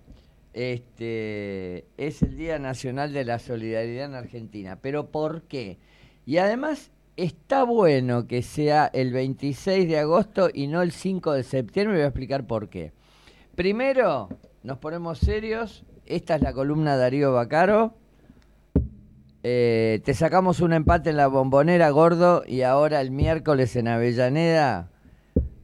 este, 0.54 1.86
es 1.98 2.22
el 2.24 2.36
Día 2.36 2.58
Nacional 2.58 3.14
de 3.14 3.24
la 3.26 3.38
Solidaridad 3.38 4.06
en 4.06 4.16
Argentina. 4.16 4.78
¿Pero 4.82 5.08
por 5.12 5.44
qué? 5.44 5.78
Y 6.26 6.38
además 6.38 6.90
está 7.18 7.64
bueno 7.64 8.28
que 8.28 8.42
sea 8.42 8.90
el 8.94 9.12
26 9.12 9.88
de 9.88 10.00
agosto 10.00 10.50
y 10.54 10.68
no 10.68 10.82
el 10.82 10.92
5 10.92 11.34
de 11.34 11.44
septiembre. 11.44 11.98
Voy 11.98 12.04
a 12.04 12.08
explicar 12.08 12.46
por 12.48 12.70
qué. 12.70 12.92
Primero, 13.56 14.30
nos 14.64 14.78
ponemos 14.78 15.20
serios. 15.20 15.84
Esta 16.06 16.36
es 16.36 16.42
la 16.42 16.54
columna 16.54 16.98
Darío 16.98 17.32
Bacaro. 17.34 17.94
Eh, 19.44 20.02
te 20.06 20.14
sacamos 20.14 20.60
un 20.60 20.74
empate 20.74 21.10
en 21.10 21.18
la 21.18 21.28
bombonera, 21.28 21.90
gordo, 21.90 22.44
y 22.48 22.62
ahora 22.62 23.02
el 23.02 23.10
miércoles 23.12 23.76
en 23.76 23.88
Avellaneda 23.88 24.90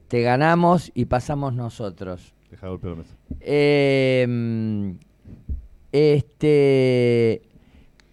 te 0.08 0.22
ganamos 0.22 0.90
y 0.94 1.04
pasamos 1.04 1.54
nosotros. 1.54 2.34
Deja 2.50 2.66
de 2.66 2.70
golpear 2.70 2.92
la 2.92 2.98
mesa. 3.02 3.14
Eh, 3.40 4.96
este, 5.92 7.42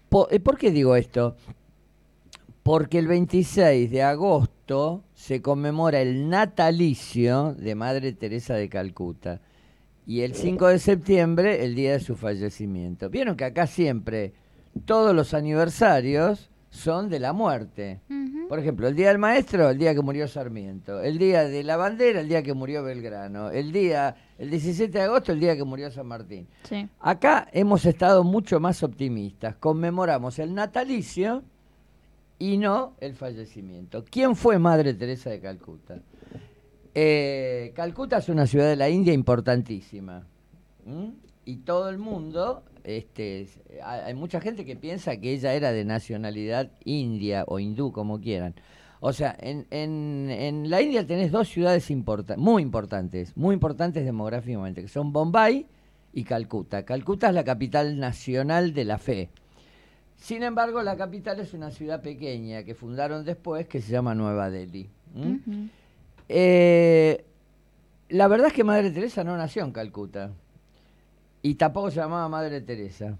po- 0.10 0.28
eh, 0.30 0.40
¿Por 0.40 0.58
qué 0.58 0.72
digo 0.72 0.96
esto? 0.96 1.36
Porque 2.66 2.98
el 2.98 3.06
26 3.06 3.92
de 3.92 4.02
agosto 4.02 5.04
se 5.14 5.40
conmemora 5.40 6.02
el 6.02 6.30
natalicio 6.30 7.54
de 7.54 7.76
Madre 7.76 8.12
Teresa 8.12 8.56
de 8.56 8.70
Calcuta 8.70 9.40
y 10.08 10.22
el 10.22 10.34
5 10.34 10.70
de 10.70 10.80
septiembre 10.80 11.64
el 11.64 11.76
día 11.76 11.92
de 11.92 12.00
su 12.00 12.16
fallecimiento. 12.16 13.12
Vieron 13.12 13.38
que 13.38 13.46
acá 13.46 13.68
siempre 13.68 14.34
todos 14.86 15.14
los 15.14 15.36
aniversarios 15.36 16.50
son 16.72 17.08
de 17.08 17.20
la 17.20 17.34
muerte. 17.34 18.02
Por 18.50 18.58
ejemplo, 18.58 18.88
el 18.88 18.96
día 18.96 19.10
del 19.10 19.20
maestro, 19.20 19.70
el 19.70 19.78
día 19.78 19.94
que 19.94 20.02
murió 20.02 20.28
Sarmiento. 20.28 21.04
El 21.04 21.20
día 21.20 21.44
de 21.44 21.64
la 21.64 21.78
bandera, 21.78 22.22
el 22.22 22.28
día 22.28 22.42
que 22.42 22.56
murió 22.56 22.82
Belgrano. 22.84 23.52
El 23.52 23.72
día, 23.72 24.16
el 24.40 24.50
17 24.50 24.92
de 24.92 25.04
agosto, 25.04 25.34
el 25.34 25.40
día 25.40 25.56
que 25.56 25.64
murió 25.64 25.92
San 25.92 26.08
Martín. 26.08 26.48
Sí. 26.64 26.90
Acá 27.00 27.48
hemos 27.52 27.86
estado 27.86 28.24
mucho 28.24 28.60
más 28.60 28.82
optimistas. 28.82 29.56
Conmemoramos 29.58 30.40
el 30.40 30.56
natalicio 30.56 31.44
y 32.40 32.58
no 32.58 32.96
el 33.00 33.14
fallecimiento. 33.16 34.04
¿Quién 34.10 34.36
fue 34.36 34.60
Madre 34.60 34.94
Teresa 34.94 35.30
de 35.30 35.40
Calcuta? 35.40 36.00
Eh, 36.94 37.72
Calcuta 37.76 38.18
es 38.18 38.30
una 38.30 38.48
ciudad 38.48 38.70
de 38.70 38.76
la 38.76 38.90
India 38.90 39.14
importantísima. 39.14 40.26
Y 41.46 41.58
todo 41.58 41.90
el 41.90 41.98
mundo, 41.98 42.64
este, 42.84 43.42
es- 43.42 43.60
hay 43.84 44.14
mucha 44.14 44.40
gente 44.40 44.66
que 44.66 44.76
piensa 44.76 45.18
que 45.18 45.34
ella 45.34 45.54
era 45.54 45.72
de 45.72 45.84
nacionalidad 45.86 46.72
india 46.84 47.44
o 47.48 47.60
hindú, 47.60 47.92
como 47.92 48.20
quieran. 48.20 48.56
O 49.00 49.14
sea, 49.14 49.36
en, 49.40 49.68
en- 49.72 50.30
en 50.32 50.70
la 50.70 50.82
India 50.82 51.06
tenés 51.06 51.32
dos 51.32 51.48
ciudades 51.50 51.92
muy 52.38 52.64
importantes, 52.64 53.36
muy 53.36 53.54
importantes 53.54 54.06
demográficamente, 54.06 54.82
que 54.82 54.88
son 54.88 55.12
Bombay 55.12 55.66
y 56.14 56.24
Calcuta. 56.24 56.86
Calcuta 56.86 57.28
es 57.30 57.34
la 57.36 57.44
capital 57.44 58.00
nacional 58.00 58.74
de 58.74 58.86
la 58.86 58.98
fe. 58.98 59.30
Sin 60.18 60.44
embargo, 60.44 60.82
la 60.82 60.96
capital 60.98 61.40
es 61.40 61.54
una 61.54 61.72
ciudad 61.72 62.02
pequeña 62.02 62.64
que 62.64 62.74
fundaron 62.74 63.26
después 63.26 63.68
que 63.68 63.82
se 63.82 63.92
llama 63.92 64.16
Nueva 64.16 64.50
Delhi. 64.50 64.90
Eh, 66.30 67.26
la 68.10 68.28
verdad 68.28 68.48
es 68.48 68.54
que 68.54 68.64
Madre 68.64 68.92
Teresa 68.92 69.24
no 69.24 69.38
nació 69.38 69.64
en 69.64 69.72
Calcuta. 69.72 70.32
Y 71.42 71.56
tampoco 71.56 71.92
se 71.92 71.98
llamaba 71.98 72.28
Madre 72.28 72.62
Teresa. 72.62 73.18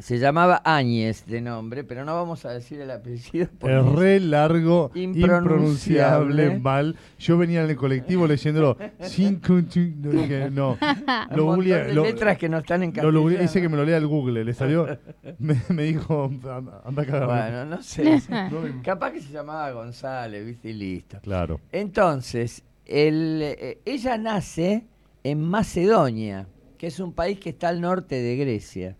Se 0.00 0.18
llamaba 0.18 0.60
Áñez 0.64 1.24
de 1.26 1.40
nombre, 1.40 1.82
pero 1.84 2.04
no 2.04 2.14
vamos 2.14 2.44
a 2.44 2.50
decir 2.50 2.80
el 2.80 2.90
apellido. 2.90 3.48
porque 3.58 3.78
Es 3.78 3.84
re 3.92 4.20
largo, 4.20 4.90
Impronunciable. 4.94 6.44
impronunciable, 6.44 6.58
mal. 6.60 6.96
Yo 7.18 7.38
venía 7.38 7.64
en 7.64 7.70
el 7.70 7.76
colectivo 7.76 8.26
leyéndolo. 8.26 8.76
sin 9.00 9.40
no, 9.40 10.10
dije, 10.10 10.50
no. 10.50 10.76
hay 10.80 10.96
Lo 11.36 11.46
un 11.46 11.64
de 11.64 11.94
lo- 11.94 12.04
letras 12.04 12.36
que 12.36 12.48
no 12.48 12.58
están 12.58 12.82
en 12.82 12.90
Lo 12.90 12.94
castellano. 12.94 13.20
googleé, 13.20 13.38
dice 13.42 13.60
que 13.62 13.68
me 13.68 13.76
lo 13.76 13.84
lea 13.84 13.96
el 13.96 14.06
Google. 14.06 14.44
Le 14.44 14.52
salió. 14.52 14.86
Me, 15.38 15.56
me 15.70 15.82
dijo, 15.84 16.24
anda, 16.24 16.82
anda 16.84 17.02
a 17.02 17.06
cagar. 17.06 17.26
Bueno, 17.26 17.64
no 17.76 17.82
sé. 17.82 18.20
Capaz 18.84 19.12
que 19.12 19.20
se 19.20 19.32
llamaba 19.32 19.70
González, 19.72 20.44
viste, 20.44 20.70
y 20.70 20.72
listo. 20.74 21.18
Claro. 21.22 21.60
Entonces, 21.72 22.62
el, 22.84 23.40
eh, 23.42 23.78
ella 23.84 24.18
nace 24.18 24.84
en 25.24 25.40
Macedonia, 25.42 26.46
que 26.78 26.86
es 26.88 27.00
un 27.00 27.12
país 27.12 27.38
que 27.40 27.50
está 27.50 27.68
al 27.68 27.80
norte 27.80 28.16
de 28.16 28.36
Grecia. 28.36 28.96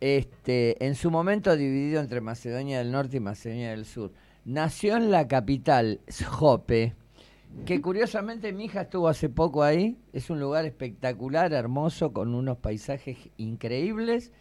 Este, 0.00 0.82
en 0.84 0.94
su 0.94 1.10
momento 1.10 1.54
dividido 1.56 2.00
entre 2.00 2.22
Macedonia 2.22 2.78
del 2.78 2.90
Norte 2.90 3.18
y 3.18 3.20
Macedonia 3.20 3.70
del 3.70 3.84
Sur. 3.84 4.12
Nació 4.46 4.96
en 4.96 5.10
la 5.10 5.28
capital, 5.28 6.00
Jope, 6.26 6.94
que 7.66 7.82
curiosamente 7.82 8.52
mi 8.54 8.64
hija 8.64 8.82
estuvo 8.82 9.08
hace 9.08 9.28
poco 9.28 9.62
ahí. 9.62 9.98
Es 10.14 10.30
un 10.30 10.40
lugar 10.40 10.64
espectacular, 10.64 11.52
hermoso, 11.52 12.14
con 12.14 12.34
unos 12.34 12.56
paisajes 12.56 13.18
increíbles. 13.36 14.32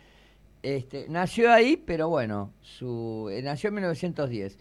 Este, 0.63 1.07
nació 1.09 1.51
ahí, 1.51 1.75
pero 1.75 2.07
bueno, 2.07 2.53
su, 2.61 3.29
eh, 3.29 3.41
nació 3.41 3.67
en 3.67 3.75
1910. 3.75 4.57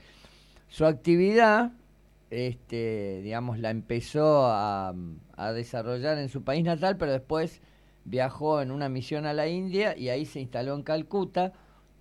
Su 0.67 0.85
actividad, 0.85 1.73
este, 2.31 3.21
digamos, 3.23 3.61
la 3.61 3.71
empezó 3.71 4.47
a 4.47 4.93
desarrollar 5.55 6.19
en 6.19 6.29
su 6.29 6.43
país 6.43 6.65
natal, 6.65 6.97
pero 6.97 7.13
después 7.13 7.63
viajó 8.09 8.61
en 8.61 8.71
una 8.71 8.89
misión 8.89 9.27
a 9.27 9.33
la 9.33 9.47
India 9.49 9.97
y 9.97 10.09
ahí 10.09 10.25
se 10.25 10.41
instaló 10.41 10.75
en 10.75 10.83
Calcuta, 10.83 11.53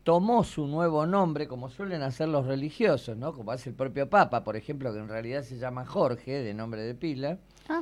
tomó 0.03 0.43
su 0.43 0.67
nuevo 0.67 1.05
nombre, 1.05 1.47
como 1.47 1.69
suelen 1.69 2.01
hacer 2.01 2.29
los 2.29 2.45
religiosos, 2.45 3.17
¿no? 3.17 3.33
Como 3.33 3.51
hace 3.51 3.69
el 3.69 3.75
propio 3.75 4.09
Papa, 4.09 4.43
por 4.43 4.55
ejemplo, 4.55 4.93
que 4.93 4.99
en 4.99 5.09
realidad 5.09 5.43
se 5.43 5.57
llama 5.57 5.85
Jorge, 5.85 6.43
de 6.43 6.53
nombre 6.53 6.81
de 6.81 6.95
pila. 6.95 7.39
Ah, 7.67 7.81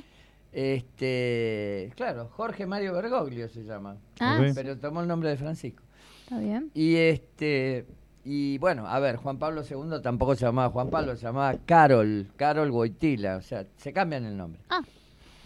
Este, 0.52 1.92
claro, 1.96 2.30
Jorge 2.32 2.66
Mario 2.66 2.94
Bergoglio 2.94 3.48
se 3.50 3.64
llama, 3.64 3.98
ah, 4.20 4.42
pero 4.56 4.78
tomó 4.78 5.02
el 5.02 5.08
nombre 5.08 5.30
de 5.30 5.38
Francisco. 5.38 5.84
está 6.24 6.40
bien. 6.40 6.72
Y 6.74 6.96
este 6.96 7.86
y 8.24 8.58
bueno, 8.58 8.88
a 8.88 9.00
ver, 9.00 9.18
Juan 9.18 9.38
Pablo 9.38 9.62
II 9.70 10.02
tampoco 10.02 10.34
se 10.34 10.46
llamaba 10.46 10.70
Juan 10.72 10.90
Pablo, 10.90 11.16
se 11.16 11.28
llamaba 11.28 11.56
Carol, 11.64 12.28
Carol 12.36 12.72
Boitila, 12.72 13.38
o 13.38 13.42
sea, 13.44 13.68
se 13.78 13.94
cambian 13.94 14.26
el 14.26 14.36
nombre. 14.36 14.62
Ah, 14.70 14.82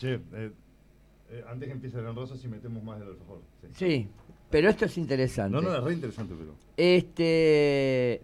eh, 0.02 0.52
eh, 1.32 1.44
antes 1.48 1.68
que 1.68 1.74
empiece 1.74 2.00
el 2.00 2.16
rosa, 2.16 2.36
si 2.36 2.48
metemos 2.48 2.84
más 2.84 3.00
del 3.00 3.10
alfajor. 3.10 3.42
Sí. 3.62 3.68
Sí, 3.74 4.10
pero 4.50 4.70
esto 4.70 4.86
es 4.86 4.98
interesante. 4.98 5.56
No, 5.56 5.62
no, 5.62 5.76
es 5.76 5.84
re 5.84 5.94
interesante, 5.94 6.34
pero. 6.38 6.56
Este 6.78 8.22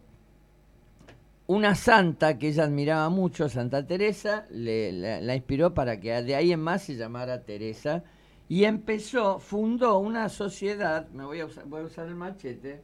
una 1.47 1.75
santa 1.75 2.37
que 2.39 2.47
ella 2.47 2.63
admiraba 2.63 3.09
mucho, 3.09 3.49
Santa 3.49 3.85
Teresa, 3.85 4.47
le, 4.49 4.91
la, 4.91 5.21
la 5.21 5.35
inspiró 5.35 5.73
para 5.73 5.99
que 5.99 6.09
de 6.23 6.35
ahí 6.35 6.51
en 6.51 6.59
más 6.59 6.83
se 6.83 6.95
llamara 6.95 7.43
Teresa 7.43 8.03
y 8.47 8.63
empezó, 8.63 9.39
fundó 9.39 9.99
una 9.99 10.29
sociedad, 10.29 11.07
me 11.09 11.25
voy 11.25 11.39
a 11.39 11.45
usar, 11.45 11.65
voy 11.65 11.81
a 11.81 11.85
usar 11.85 12.07
el 12.07 12.15
machete, 12.15 12.81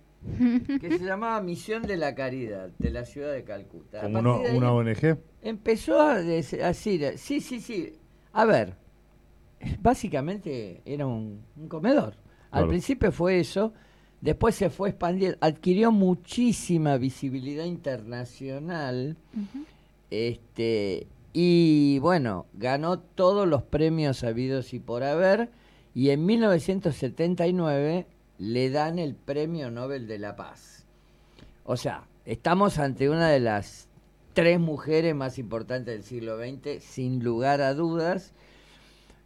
que 0.80 0.98
se 0.98 1.04
llamaba 1.04 1.42
Misión 1.42 1.84
de 1.84 1.98
la 1.98 2.14
Caridad, 2.14 2.70
de 2.78 2.92
la 2.92 3.06
ciudad 3.06 3.34
de 3.34 3.44
Calcuta. 3.44 4.02
Como 4.02 4.20
una, 4.20 4.72
ONG. 4.72 5.18
Empezó 5.42 6.00
a 6.00 6.20
decir, 6.20 6.62
sí, 7.18 7.42
sí, 7.42 7.60
sí, 7.60 7.94
a 8.34 8.46
ver, 8.46 8.76
básicamente 9.82 10.82
era 10.86 11.06
un, 11.08 11.42
un 11.58 11.68
comedor. 11.68 12.16
Al 12.52 12.62
Claro. 12.62 12.68
principio 12.70 13.12
fue 13.12 13.40
eso, 13.40 13.74
después 14.20 14.56
se 14.56 14.70
fue 14.70 14.90
expandiendo, 14.90 15.38
adquirió 15.42 15.92
muchísima 15.92 16.98
visibilidad 16.98 17.64
internacional, 17.66 19.16
este, 20.10 21.08
y 21.34 22.00
bueno, 22.00 22.46
ganó 22.54 23.00
todos 23.00 23.48
los 23.48 23.64
premios 23.64 24.24
habidos 24.24 24.74
y 24.74 24.80
por 24.80 25.04
haber, 25.04 25.50
y 25.96 26.10
en 26.10 26.26
1979 26.26 28.06
le 28.38 28.70
dan 28.70 29.00
el 29.00 29.16
Premio 29.16 29.72
Nobel 29.72 30.08
de 30.08 30.20
la 30.20 30.36
Paz. 30.36 30.86
O 31.64 31.78
sea, 31.78 32.04
estamos 32.26 32.80
ante 32.80 33.10
una 33.10 33.30
de 33.30 33.40
las 33.40 33.88
tres 34.34 34.60
mujeres 34.60 35.16
más 35.16 35.38
importantes 35.38 35.94
del 35.94 36.04
siglo 36.04 36.38
XX, 36.38 36.84
sin 36.84 37.24
lugar 37.24 37.62
a 37.62 37.74
dudas. 37.74 38.34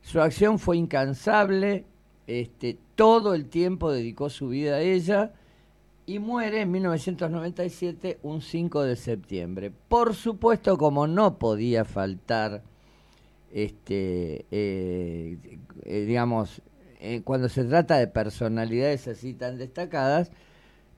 Su 0.05 0.21
acción 0.21 0.59
fue 0.59 0.77
incansable, 0.77 1.83
este, 2.27 2.77
todo 2.93 3.33
el 3.33 3.47
tiempo 3.47 3.91
dedicó 3.91 4.29
su 4.29 4.49
vida 4.49 4.75
a 4.75 4.81
ella 4.81 5.33
y 6.05 6.19
muere 6.19 6.61
en 6.61 6.69
1997, 6.69 8.19
un 8.21 8.41
5 8.41 8.83
de 8.83 8.97
septiembre. 8.97 9.71
Por 9.89 10.13
supuesto, 10.13 10.77
como 10.77 11.07
no 11.07 11.39
podía 11.39 11.85
faltar, 11.85 12.61
este, 13.51 14.45
eh, 14.51 15.39
eh, 15.85 16.05
digamos, 16.05 16.61
eh, 16.99 17.23
cuando 17.23 17.49
se 17.49 17.63
trata 17.63 17.97
de 17.97 18.05
personalidades 18.05 19.07
así 19.07 19.33
tan 19.33 19.57
destacadas, 19.57 20.29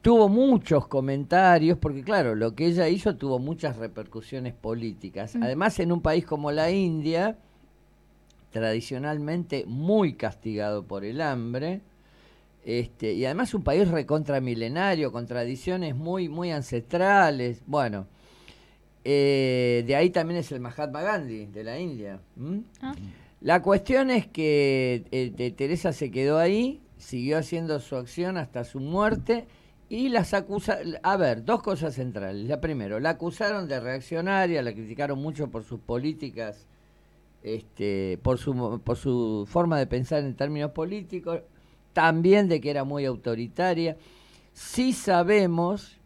tuvo 0.02 0.28
muchos 0.28 0.86
comentarios, 0.90 1.78
porque 1.78 2.04
claro, 2.04 2.36
lo 2.36 2.56
que 2.56 2.66
ella 2.66 2.90
hizo 2.90 3.16
tuvo 3.16 3.40
muchas 3.40 3.78
repercusiones 3.78 4.54
políticas. 4.54 5.34
Mm. 5.34 5.44
Además, 5.44 5.80
en 5.80 5.94
un 5.94 6.02
país 6.02 6.26
como 6.26 6.52
la 6.52 6.72
India, 6.72 7.38
tradicionalmente 8.58 9.66
muy 9.68 10.14
castigado 10.14 10.88
por 10.88 11.06
el 11.06 11.22
hambre, 11.22 11.82
este, 12.66 13.14
y 13.14 13.24
además 13.24 13.54
un 13.54 13.64
país 13.64 13.88
recontramilenario, 13.88 15.12
con 15.12 15.28
tradiciones 15.28 15.96
muy, 15.96 16.28
muy 16.28 16.52
ancestrales. 16.52 17.62
Bueno, 17.68 18.08
eh, 19.04 19.84
de 19.86 19.96
ahí 19.96 20.10
también 20.10 20.40
es 20.40 20.52
el 20.52 20.60
Mahatma 20.60 21.02
Gandhi, 21.04 21.46
de 21.46 21.64
la 21.64 21.80
India. 21.80 22.20
Ah. 22.82 22.96
La 23.42 23.62
cuestión 23.62 24.10
es 24.10 24.26
que 24.26 25.06
eh, 25.12 25.52
Teresa 25.56 25.94
se 25.94 26.10
quedó 26.10 26.40
ahí, 26.40 26.82
siguió 26.98 27.38
haciendo 27.38 27.80
su 27.80 27.96
acción 27.96 28.38
hasta 28.38 28.64
su 28.64 28.80
muerte 28.80 29.46
y 29.88 30.10
las 30.10 30.34
acusa... 30.34 30.80
A 31.04 31.16
ver, 31.16 31.46
dos 31.46 31.62
cosas 31.62 31.94
centrales. 31.94 32.48
La 32.48 32.60
primero, 32.60 33.00
la 33.00 33.12
acusaron 33.12 33.68
de 33.68 33.80
reaccionaria, 33.80 34.64
la 34.64 34.74
criticaron 34.74 35.22
mucho 35.22 35.52
por 35.52 35.64
sus 35.64 35.80
políticas, 35.80 36.66
este, 37.56 38.20
por, 38.22 38.38
su, 38.38 38.82
por 38.84 38.98
su 38.98 39.48
forma 39.50 39.80
de 39.80 39.88
pensar 39.88 40.24
en 40.24 40.36
términos 40.36 40.72
políticos, 40.72 41.42
también 41.94 42.48
de 42.48 42.62
que 42.62 42.70
era 42.70 42.84
muy 42.84 43.06
autoritaria. 43.06 43.98
Sí 44.54 44.94
sabemos 44.94 45.98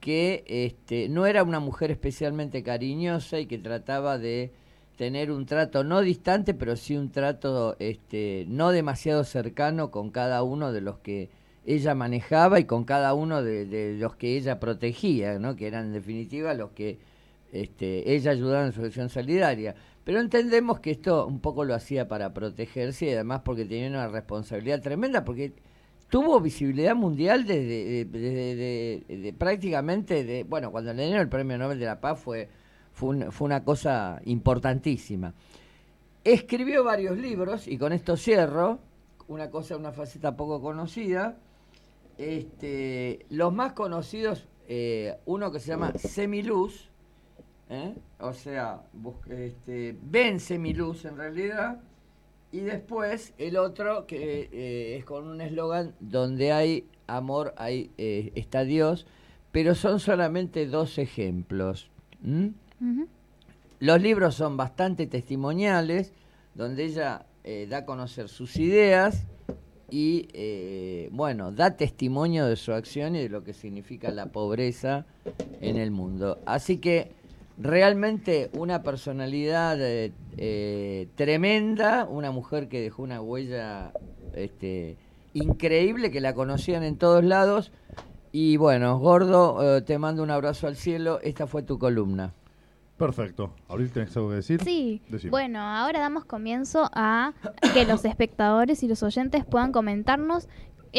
que 0.00 0.44
este, 0.46 1.08
no 1.08 1.26
era 1.26 1.42
una 1.42 1.60
mujer 1.60 1.90
especialmente 1.90 2.62
cariñosa 2.62 3.40
y 3.40 3.46
que 3.46 3.58
trataba 3.58 4.18
de 4.18 4.52
tener 4.96 5.30
un 5.30 5.46
trato 5.46 5.84
no 5.84 6.00
distante, 6.00 6.54
pero 6.54 6.76
sí 6.76 6.96
un 6.96 7.10
trato 7.10 7.76
este, 7.78 8.44
no 8.48 8.70
demasiado 8.70 9.24
cercano 9.24 9.90
con 9.90 10.10
cada 10.10 10.42
uno 10.42 10.72
de 10.72 10.80
los 10.80 10.98
que 10.98 11.28
ella 11.66 11.94
manejaba 11.94 12.60
y 12.60 12.64
con 12.64 12.84
cada 12.84 13.12
uno 13.14 13.42
de, 13.42 13.66
de 13.66 13.98
los 13.98 14.16
que 14.16 14.36
ella 14.36 14.60
protegía, 14.60 15.38
¿no? 15.38 15.56
que 15.56 15.66
eran 15.66 15.86
en 15.86 15.92
definitiva 15.92 16.54
los 16.54 16.70
que 16.70 16.98
este, 17.62 18.14
ella 18.14 18.30
ayudaba 18.32 18.66
en 18.66 18.72
su 18.72 18.82
acción 18.84 19.08
solidaria. 19.08 19.74
Pero 20.04 20.20
entendemos 20.20 20.80
que 20.80 20.92
esto 20.92 21.26
un 21.26 21.40
poco 21.40 21.64
lo 21.64 21.74
hacía 21.74 22.06
para 22.06 22.32
protegerse 22.32 23.06
y 23.06 23.10
además 23.10 23.40
porque 23.44 23.64
tenía 23.64 23.88
una 23.88 24.08
responsabilidad 24.08 24.80
tremenda, 24.80 25.24
porque 25.24 25.52
tuvo 26.08 26.40
visibilidad 26.40 26.94
mundial 26.94 27.44
desde, 27.44 28.04
desde- 28.04 28.54
de- 28.56 29.04
de- 29.08 29.16
de 29.18 29.32
prácticamente, 29.32 30.22
de, 30.24 30.44
bueno, 30.44 30.70
cuando 30.70 30.92
le 30.94 31.02
dieron 31.04 31.20
el 31.22 31.28
Premio 31.28 31.58
Nobel 31.58 31.80
de 31.80 31.86
la 31.86 32.00
Paz 32.00 32.20
fue, 32.20 32.48
fue 32.92 33.18
una 33.40 33.64
cosa 33.64 34.20
importantísima. 34.24 35.34
Escribió 36.22 36.84
varios 36.84 37.18
libros, 37.18 37.66
y 37.66 37.76
con 37.76 37.92
esto 37.92 38.16
cierro, 38.16 38.78
una 39.28 39.50
cosa, 39.50 39.76
una 39.76 39.90
faceta 39.92 40.36
poco 40.36 40.60
conocida. 40.60 41.36
Este, 42.18 43.26
los 43.30 43.52
más 43.52 43.72
conocidos, 43.74 44.48
eh, 44.68 45.16
uno 45.26 45.52
que 45.52 45.60
se 45.60 45.68
llama 45.68 45.92
Semiluz, 45.98 46.88
¿eh? 47.70 47.94
o 48.20 48.32
sea, 48.32 48.82
este, 49.28 49.96
ven 50.02 50.40
Semiluz 50.40 51.04
en 51.04 51.16
realidad, 51.16 51.80
y 52.52 52.60
después 52.60 53.34
el 53.38 53.56
otro 53.56 54.06
que 54.06 54.48
eh, 54.52 54.96
es 54.96 55.04
con 55.04 55.26
un 55.26 55.40
eslogan 55.40 55.94
donde 56.00 56.52
hay 56.52 56.88
amor, 57.06 57.54
ahí 57.56 57.90
eh, 57.98 58.32
está 58.34 58.64
Dios, 58.64 59.06
pero 59.52 59.74
son 59.74 60.00
solamente 60.00 60.66
dos 60.66 60.98
ejemplos. 60.98 61.90
Los 63.78 64.02
libros 64.02 64.34
son 64.34 64.56
bastante 64.56 65.06
testimoniales, 65.06 66.12
donde 66.54 66.84
ella 66.84 67.26
eh, 67.44 67.66
da 67.68 67.78
a 67.78 67.84
conocer 67.84 68.28
sus 68.28 68.56
ideas 68.56 69.26
y, 69.90 70.28
eh, 70.32 71.08
bueno, 71.12 71.52
da 71.52 71.76
testimonio 71.76 72.46
de 72.46 72.56
su 72.56 72.72
acción 72.72 73.14
y 73.16 73.22
de 73.22 73.28
lo 73.28 73.44
que 73.44 73.52
significa 73.52 74.10
la 74.10 74.26
pobreza 74.26 75.06
en 75.60 75.76
el 75.76 75.90
mundo. 75.90 76.40
Así 76.44 76.78
que 76.78 77.12
realmente 77.58 78.50
una 78.52 78.82
personalidad 78.82 79.80
eh, 79.80 80.12
eh, 80.36 81.08
tremenda, 81.14 82.04
una 82.04 82.30
mujer 82.30 82.68
que 82.68 82.80
dejó 82.80 83.02
una 83.02 83.20
huella 83.20 83.92
este, 84.34 84.98
increíble, 85.32 86.10
que 86.10 86.20
la 86.20 86.34
conocían 86.34 86.82
en 86.82 86.96
todos 86.96 87.24
lados. 87.24 87.72
Y 88.32 88.56
bueno, 88.58 88.98
Gordo, 88.98 89.76
eh, 89.78 89.82
te 89.82 89.98
mando 89.98 90.22
un 90.22 90.30
abrazo 90.30 90.66
al 90.66 90.76
cielo. 90.76 91.20
Esta 91.22 91.46
fue 91.46 91.62
tu 91.62 91.78
columna. 91.78 92.34
Perfecto. 92.98 93.54
Abril, 93.68 93.90
¿tenés 93.92 94.16
algo 94.16 94.30
que 94.30 94.36
decir? 94.36 94.62
Sí, 94.62 95.02
Decime. 95.08 95.30
bueno, 95.30 95.60
ahora 95.60 96.00
damos 96.00 96.24
comienzo 96.24 96.88
a 96.94 97.34
que 97.74 97.84
los 97.84 98.04
espectadores 98.06 98.82
y 98.82 98.88
los 98.88 99.02
oyentes 99.02 99.44
puedan 99.44 99.70
comentarnos 99.70 100.48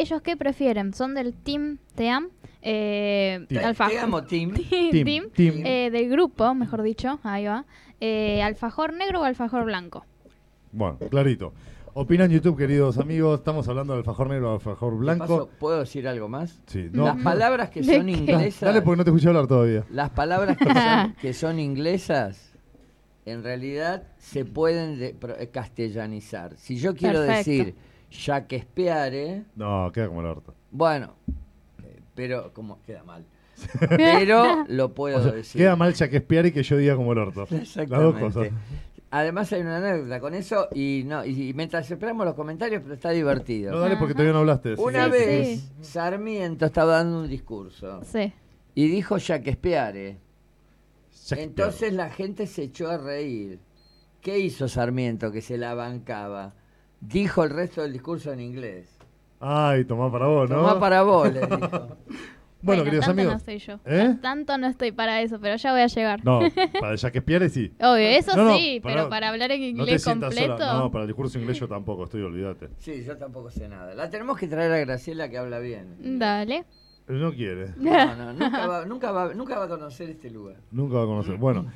ellos 0.02 0.22
qué 0.22 0.36
prefieren. 0.38 0.94
¿Son 0.94 1.14
del 1.16 1.34
Team 1.34 1.78
Team? 1.96 2.30
Eh, 2.62 3.46
Team. 3.50 3.66
alfa- 3.66 3.90
Te 3.90 4.00
amo, 4.00 4.24
Tim. 4.24 4.54
Team, 4.70 4.92
Team, 5.06 5.30
team. 5.34 5.66
eh, 5.66 5.90
del 5.92 6.10
grupo, 6.10 6.54
mejor 6.56 6.82
dicho, 6.82 7.20
ahí 7.24 7.46
va. 7.46 7.66
Eh, 8.02 8.42
¿Alfajor 8.42 8.94
negro 8.94 9.22
o 9.22 9.24
alfajor 9.24 9.66
blanco? 9.66 10.06
Bueno, 10.72 10.98
clarito. 11.10 11.54
Opinan 11.94 12.30
YouTube, 12.30 12.56
queridos 12.58 13.00
amigos. 13.00 13.40
Estamos 13.40 13.68
hablando 13.68 13.94
del 13.94 14.02
alfajor 14.02 14.30
negro, 14.30 14.54
alfajor 14.54 14.94
De 14.94 15.00
blanco. 15.00 15.24
paso, 15.26 15.50
¿Puedo 15.60 15.80
decir 15.80 16.08
algo 16.08 16.28
más? 16.30 16.62
Sí, 16.68 16.90
no. 16.92 17.06
Las 17.06 17.18
palabras 17.24 17.72
que 17.72 17.82
¿De 17.82 17.96
son 17.98 18.06
qué? 18.06 18.12
inglesas. 18.12 18.62
Dale 18.62 18.82
porque 18.84 18.98
no 18.98 19.04
te 19.04 19.10
escuché 19.10 19.28
hablar 19.30 19.48
todavía. 19.48 19.84
Las 19.90 20.12
palabras 20.12 20.58
que 20.58 20.66
son, 20.66 21.14
que 21.22 21.34
son 21.34 21.60
inglesas, 21.60 22.54
en 23.26 23.44
realidad 23.44 24.04
se 24.20 24.46
pueden 24.46 25.00
de- 25.00 25.16
pro- 25.16 25.40
eh, 25.40 25.48
castellanizar. 25.50 26.56
Si 26.58 26.78
yo 26.78 26.94
quiero 26.94 27.20
Perfecto. 27.26 27.38
decir 27.52 27.76
Shakespeare, 28.10 29.44
No, 29.56 29.92
queda 29.94 30.08
como 30.08 30.22
el 30.22 30.28
orto. 30.28 30.54
bueno, 30.72 31.14
eh, 31.84 32.00
pero 32.16 32.54
como 32.54 32.82
queda 32.84 33.04
mal. 33.04 33.26
Pero 33.90 34.66
lo 34.70 34.94
puedo 34.94 35.18
O 35.18 35.24
sea, 35.24 35.32
decir. 35.32 35.60
queda 35.62 35.76
mal 35.76 35.94
Shakespeare 35.94 36.48
y 36.48 36.52
que 36.52 36.64
yo 36.64 36.78
diga 36.78 36.96
como 36.96 37.12
el 37.14 37.20
orto. 37.20 37.42
Las 37.42 37.50
dos 37.50 37.60
Exactamente. 37.62 38.20
cosas. 38.20 38.50
Además 39.10 39.52
hay 39.54 39.62
una 39.62 39.78
anécdota 39.78 40.20
con 40.20 40.34
eso 40.34 40.68
y 40.74 41.04
no 41.06 41.24
y, 41.26 41.50
y 41.50 41.54
mientras 41.54 41.90
esperamos 41.90 42.26
los 42.26 42.36
comentarios, 42.36 42.82
pero 42.84 42.94
está 42.96 43.12
divertido. 43.12 43.72
No, 43.72 43.80
dale 43.80 43.96
porque 43.96 44.14
todavía 44.14 44.34
no 44.34 44.40
hablaste. 44.40 44.74
Una 44.76 45.06
que- 45.06 45.12
vez 45.12 45.60
Sí. 45.60 45.70
Sarmiento 45.82 46.66
estaba 46.66 46.98
dando 46.98 47.20
un 47.22 47.30
discurso 47.30 48.02
Sí. 48.04 48.34
y 48.76 48.88
dijo 48.90 49.18
Shakespeare. 49.18 50.18
Shakespeare. 51.12 51.42
Entonces 51.44 51.94
la 51.94 52.10
gente 52.10 52.48
se 52.48 52.64
echó 52.64 52.90
a 52.90 52.98
reír. 52.98 53.60
¿Qué 54.22 54.40
hizo 54.40 54.68
Sarmiento 54.68 55.32
que 55.32 55.42
se 55.42 55.58
la 55.58 55.74
bancaba? 55.74 56.54
Dijo 57.00 57.44
el 57.44 57.50
resto 57.52 57.82
del 57.82 57.94
discurso 57.94 58.32
en 58.34 58.40
inglés. 58.40 58.98
Ay, 59.40 59.86
tomá 59.86 60.12
para 60.12 60.26
vos, 60.28 60.50
¿no? 60.50 60.56
Tomá 60.58 60.80
para 60.80 61.04
vos, 61.04 61.32
le 61.32 61.42
dijo. 61.42 61.98
Bueno, 62.60 62.84
queridos 62.84 63.06
tanto 63.06 63.22
amigos. 63.22 63.34
no 63.36 63.46
soy 63.46 63.60
yo. 63.60 63.80
¿Eh? 63.86 64.18
Tanto 64.20 64.58
no 64.58 64.66
estoy 64.66 64.92
para 64.92 65.22
eso, 65.22 65.40
pero 65.40 65.56
ya 65.58 65.72
voy 65.74 65.82
a 65.82 65.88
llegar. 65.88 66.26
No, 66.26 66.40
para 66.82 66.94
el 66.94 66.98
Shakespeare 66.98 67.48
sí. 67.52 67.72
Obvio, 67.80 67.98
eso 68.08 68.36
No, 68.36 68.46
no, 68.46 68.58
sí, 68.58 68.80
pero 68.84 69.10
para 69.10 69.30
hablar 69.30 69.52
en 69.52 69.60
No 69.78 69.86
te 69.86 69.92
inglés 69.92 70.04
completo. 70.04 70.58
sola. 70.58 70.74
No, 70.74 70.92
para 70.92 71.04
el 71.04 71.08
discurso 71.08 71.38
inglés 71.38 71.60
yo 71.60 71.68
tampoco, 71.68 72.06
estoy, 72.06 72.24
olvídate. 72.24 72.70
Sí, 72.80 73.04
yo 73.06 73.16
tampoco 73.16 73.52
sé 73.52 73.70
nada. 73.70 73.94
La 73.94 74.10
tenemos 74.10 74.40
que 74.40 74.48
traer 74.48 74.72
a 74.72 74.80
Graciela 74.80 75.30
que 75.30 75.38
habla 75.38 75.60
bien. 75.60 76.18
Dale. 76.18 76.66
No 77.08 77.32
quiere. 77.32 77.74
No, 77.78 78.16
no, 78.16 78.34
nunca 78.34 78.68
va, 78.68 78.86
nunca 78.86 79.12
va, 79.12 79.34
nunca 79.36 79.60
va 79.60 79.66
a 79.66 79.70
conocer 79.70 80.10
este 80.10 80.32
lugar. 80.32 80.56
Nunca 80.72 80.96
va 80.98 81.04
a 81.04 81.06
conocer. 81.06 81.36
Bueno, 81.40 81.72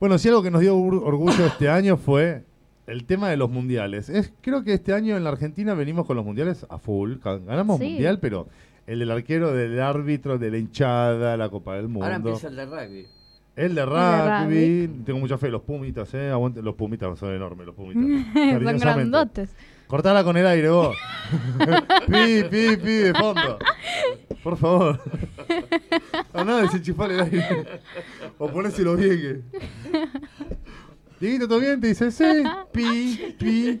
bueno, 0.00 0.18
si 0.18 0.28
algo 0.28 0.42
que 0.42 0.50
nos 0.50 0.60
dio 0.60 0.76
or- 0.76 1.04
orgullo 1.04 1.46
este 1.46 1.68
año 1.70 1.96
fue 1.96 2.44
el 2.88 3.04
tema 3.04 3.28
de 3.30 3.36
los 3.36 3.50
mundiales. 3.50 4.08
Es, 4.08 4.32
creo 4.40 4.64
que 4.64 4.72
este 4.74 4.92
año 4.92 5.16
en 5.16 5.24
la 5.24 5.30
Argentina 5.30 5.74
venimos 5.74 6.06
con 6.06 6.16
los 6.16 6.24
mundiales 6.24 6.66
a 6.68 6.78
full. 6.78 7.14
Ga- 7.22 7.44
Ganamos 7.44 7.78
Sí. 7.78 7.84
mundial, 7.90 8.18
pero 8.20 8.48
el 8.86 8.98
del 9.00 9.10
arquero, 9.10 9.52
del 9.52 9.80
árbitro, 9.80 10.38
de 10.38 10.50
la 10.50 10.58
hinchada, 10.58 11.36
la 11.36 11.48
Copa 11.48 11.74
del 11.76 11.88
Mundo. 11.88 12.04
Ahora 12.04 12.16
empieza 12.16 12.48
el 12.48 12.56
de 12.56 12.64
rugby. 12.66 13.06
El 13.56 13.74
de 13.74 13.80
de 13.80 13.86
rugby. 13.86 15.02
Tengo 15.04 15.18
mucha 15.18 15.36
fe. 15.36 15.48
Los 15.50 15.62
pumitas, 15.62 16.12
¿eh? 16.14 16.30
Aguante. 16.30 16.62
Los 16.62 16.74
pumitas 16.76 17.18
son 17.18 17.34
enormes, 17.34 17.66
los 17.66 17.74
pumitas. 17.74 18.02
Son 18.62 18.78
grandotes. 18.78 19.50
Cortala 19.88 20.22
con 20.22 20.36
el 20.36 20.46
aire, 20.46 20.68
vos. 20.68 20.94
pi, 22.06 22.42
pi, 22.50 22.76
pi, 22.76 22.92
de 22.92 23.14
fondo. 23.18 23.58
Por 24.44 24.56
favor. 24.58 25.00
A 26.34 26.44
nada 26.44 26.60
desenchufar 26.62 27.10
el 27.10 27.20
aire. 27.20 27.66
O 28.38 28.48
ponéselo 28.48 28.96
bien. 28.96 29.44
Que... 29.50 30.08
Dieguito, 31.20 31.48
¿todo 31.48 31.58
bien? 31.58 31.80
Te 31.80 31.88
dice, 31.88 32.10
sí, 32.12 32.24
pi, 32.72 33.34
pi. 33.38 33.80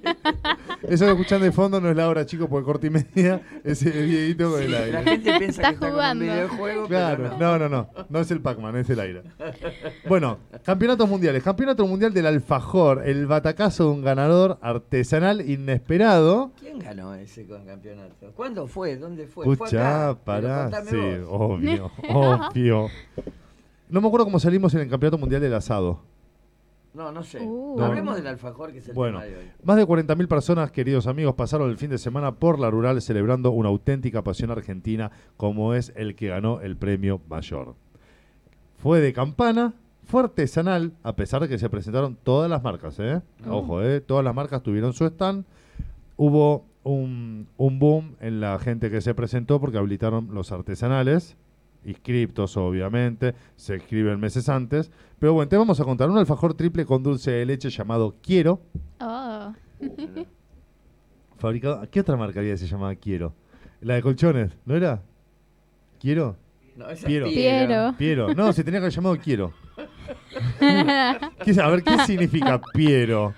Eso 0.88 1.04
que 1.04 1.10
escuchan 1.12 1.40
de 1.40 1.52
fondo 1.52 1.80
no 1.80 1.88
es 1.90 1.96
la 1.96 2.08
hora, 2.08 2.26
chicos, 2.26 2.48
porque 2.48 2.64
corta 2.64 2.86
y 2.86 2.90
media 2.90 3.40
es 3.64 3.82
el 3.82 4.08
Dieguito 4.08 4.50
con 4.50 4.62
el 4.62 4.70
La 4.72 4.78
aire. 4.78 5.02
gente 5.04 5.38
piensa 5.38 5.62
Está 5.62 5.68
que 5.70 5.74
está 5.74 5.78
con 5.78 5.88
un 5.88 5.92
jugando. 5.94 6.24
videojuego, 6.24 6.86
Claro, 6.88 7.16
pero 7.16 7.38
no. 7.38 7.58
no, 7.58 7.68
no, 7.68 7.88
no. 7.94 8.04
No 8.08 8.18
es 8.20 8.30
el 8.30 8.40
Pac-Man, 8.40 8.76
es 8.76 8.90
el 8.90 9.00
aire. 9.00 9.22
Bueno, 10.08 10.38
campeonatos 10.64 11.08
mundiales. 11.08 11.42
Campeonato 11.42 11.86
mundial 11.86 12.12
del 12.12 12.26
alfajor. 12.26 13.02
El 13.06 13.26
batacazo 13.26 13.84
de 13.84 13.90
un 13.90 14.02
ganador 14.02 14.58
artesanal 14.60 15.48
inesperado. 15.48 16.50
¿Quién 16.58 16.78
ganó 16.80 17.14
ese 17.14 17.46
con 17.46 17.64
campeonato? 17.64 18.32
¿Cuándo 18.34 18.66
fue? 18.66 18.96
¿Dónde 18.96 19.26
fue? 19.26 19.44
¿Fue 19.44 19.54
Escuchá, 19.54 20.10
acá? 20.10 20.18
Pero 20.24 20.48
pará. 20.48 20.82
Sí, 20.86 20.96
vos. 20.96 21.28
obvio, 21.30 21.90
obvio. 22.10 22.88
No 23.90 24.02
me 24.02 24.08
acuerdo 24.08 24.26
cómo 24.26 24.38
salimos 24.38 24.74
en 24.74 24.82
el 24.82 24.90
campeonato 24.90 25.16
mundial 25.16 25.40
del 25.40 25.54
asado. 25.54 26.02
No, 26.98 27.12
no 27.12 27.22
sé. 27.22 27.38
Uh. 27.40 27.80
Hablemos 27.80 28.16
del 28.16 28.26
alfajor, 28.26 28.72
que 28.72 28.78
es 28.78 28.88
el 28.88 28.94
Bueno, 28.94 29.20
tema 29.20 29.30
de 29.30 29.38
hoy. 29.38 29.50
más 29.62 29.76
de 29.76 29.86
40.000 29.86 30.26
personas, 30.28 30.72
queridos 30.72 31.06
amigos, 31.06 31.34
pasaron 31.36 31.70
el 31.70 31.78
fin 31.78 31.90
de 31.90 31.98
semana 31.98 32.32
por 32.32 32.58
la 32.58 32.70
rural 32.70 33.00
celebrando 33.00 33.52
una 33.52 33.68
auténtica 33.68 34.22
pasión 34.24 34.50
argentina 34.50 35.10
como 35.36 35.74
es 35.74 35.92
el 35.96 36.16
que 36.16 36.26
ganó 36.28 36.60
el 36.60 36.76
premio 36.76 37.20
mayor. 37.28 37.76
Fue 38.78 39.00
de 39.00 39.12
campana, 39.12 39.74
fue 40.04 40.22
artesanal, 40.22 40.92
a 41.04 41.14
pesar 41.14 41.40
de 41.40 41.48
que 41.48 41.58
se 41.58 41.70
presentaron 41.70 42.16
todas 42.22 42.50
las 42.50 42.62
marcas, 42.64 42.98
¿eh? 42.98 43.22
Ojo, 43.48 43.82
¿eh? 43.82 44.00
Todas 44.00 44.24
las 44.24 44.34
marcas 44.34 44.62
tuvieron 44.62 44.92
su 44.92 45.04
stand. 45.06 45.44
Hubo 46.16 46.66
un, 46.82 47.46
un 47.56 47.78
boom 47.78 48.16
en 48.20 48.40
la 48.40 48.58
gente 48.58 48.90
que 48.90 49.00
se 49.00 49.14
presentó 49.14 49.60
porque 49.60 49.78
habilitaron 49.78 50.28
los 50.32 50.50
artesanales, 50.50 51.36
inscriptos 51.88 52.56
obviamente, 52.56 53.34
se 53.56 53.76
escriben 53.76 54.20
meses 54.20 54.48
antes. 54.48 54.90
Pero 55.18 55.32
bueno, 55.32 55.48
te 55.48 55.56
vamos 55.56 55.80
a 55.80 55.84
contar 55.84 56.08
un 56.10 56.18
alfajor 56.18 56.54
triple 56.54 56.84
con 56.86 57.02
dulce 57.02 57.30
de 57.32 57.46
leche 57.46 57.70
llamado 57.70 58.14
Quiero. 58.22 58.60
Oh. 59.00 59.52
Fabricado, 61.38 61.88
¿Qué 61.90 62.00
otra 62.00 62.16
marca 62.16 62.40
había 62.40 62.52
que 62.52 62.58
se 62.58 62.66
llamaba 62.66 62.94
Quiero? 62.96 63.34
La 63.80 63.94
de 63.94 64.02
colchones, 64.02 64.56
¿no 64.64 64.74
era? 64.74 65.02
¿Quiero? 66.00 66.36
No, 66.76 66.84
esa 66.86 66.94
es 66.94 67.04
Piero. 67.04 67.26
Piero. 67.26 67.94
Piero. 67.98 68.34
No, 68.34 68.52
se 68.52 68.62
tenía 68.64 68.80
que 68.80 68.84
haber 68.86 68.92
llamado 68.94 69.16
Quiero. 69.18 69.52
¿Qué- 70.58 71.60
a 71.60 71.68
ver, 71.68 71.82
¿qué 71.82 71.98
significa 72.06 72.60
Piero? 72.72 73.34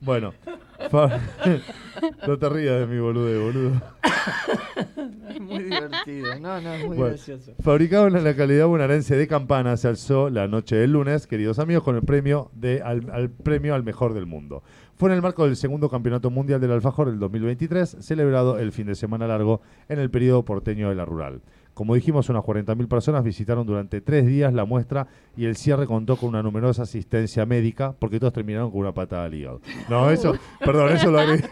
Bueno. 0.00 0.32
no 2.26 2.38
te 2.38 2.48
rías 2.48 2.80
de 2.80 2.86
mi 2.86 2.98
boludo, 3.00 3.42
boludo. 3.44 3.82
Es 5.28 5.40
muy 5.40 5.62
divertido. 5.64 6.38
No, 6.40 6.60
no, 6.60 6.72
es 6.72 6.80
muy 6.86 6.96
Bueno, 6.96 7.12
gracioso. 7.14 7.52
fabricado 7.62 8.06
en 8.08 8.14
la 8.14 8.20
localidad 8.20 8.66
bonaerense 8.66 9.16
de 9.16 9.28
Campana, 9.28 9.76
se 9.76 9.86
alzó 9.88 10.30
la 10.30 10.48
noche 10.48 10.76
del 10.76 10.92
lunes, 10.92 11.26
queridos 11.26 11.58
amigos, 11.58 11.84
con 11.84 11.96
el 11.96 12.02
premio 12.02 12.50
de, 12.54 12.82
al, 12.82 13.08
al 13.12 13.30
premio 13.30 13.74
al 13.74 13.84
mejor 13.84 14.14
del 14.14 14.26
mundo. 14.26 14.62
Fue 14.96 15.10
en 15.10 15.16
el 15.16 15.22
marco 15.22 15.44
del 15.44 15.56
segundo 15.56 15.88
Campeonato 15.88 16.30
Mundial 16.30 16.60
del 16.60 16.72
Alfajor 16.72 17.08
del 17.10 17.18
2023, 17.20 17.98
celebrado 18.00 18.58
el 18.58 18.72
fin 18.72 18.86
de 18.86 18.94
semana 18.96 19.26
largo 19.28 19.60
en 19.88 19.98
el 20.00 20.10
periodo 20.10 20.44
porteño 20.44 20.88
de 20.88 20.94
la 20.96 21.04
rural. 21.04 21.40
Como 21.78 21.94
dijimos, 21.94 22.28
unas 22.28 22.42
40.000 22.42 22.88
personas 22.88 23.22
visitaron 23.22 23.64
durante 23.64 24.00
tres 24.00 24.26
días 24.26 24.52
la 24.52 24.64
muestra 24.64 25.06
y 25.36 25.44
el 25.44 25.54
cierre 25.54 25.86
contó 25.86 26.16
con 26.16 26.30
una 26.30 26.42
numerosa 26.42 26.82
asistencia 26.82 27.46
médica 27.46 27.94
porque 27.96 28.18
todos 28.18 28.32
terminaron 28.32 28.72
con 28.72 28.80
una 28.80 28.92
patada 28.92 29.26
al 29.26 29.34
hígado. 29.34 29.60
No, 29.88 30.10
eso, 30.10 30.34
perdón, 30.58 30.90
eso 30.90 31.08
lo 31.12 31.20
agregué, 31.20 31.48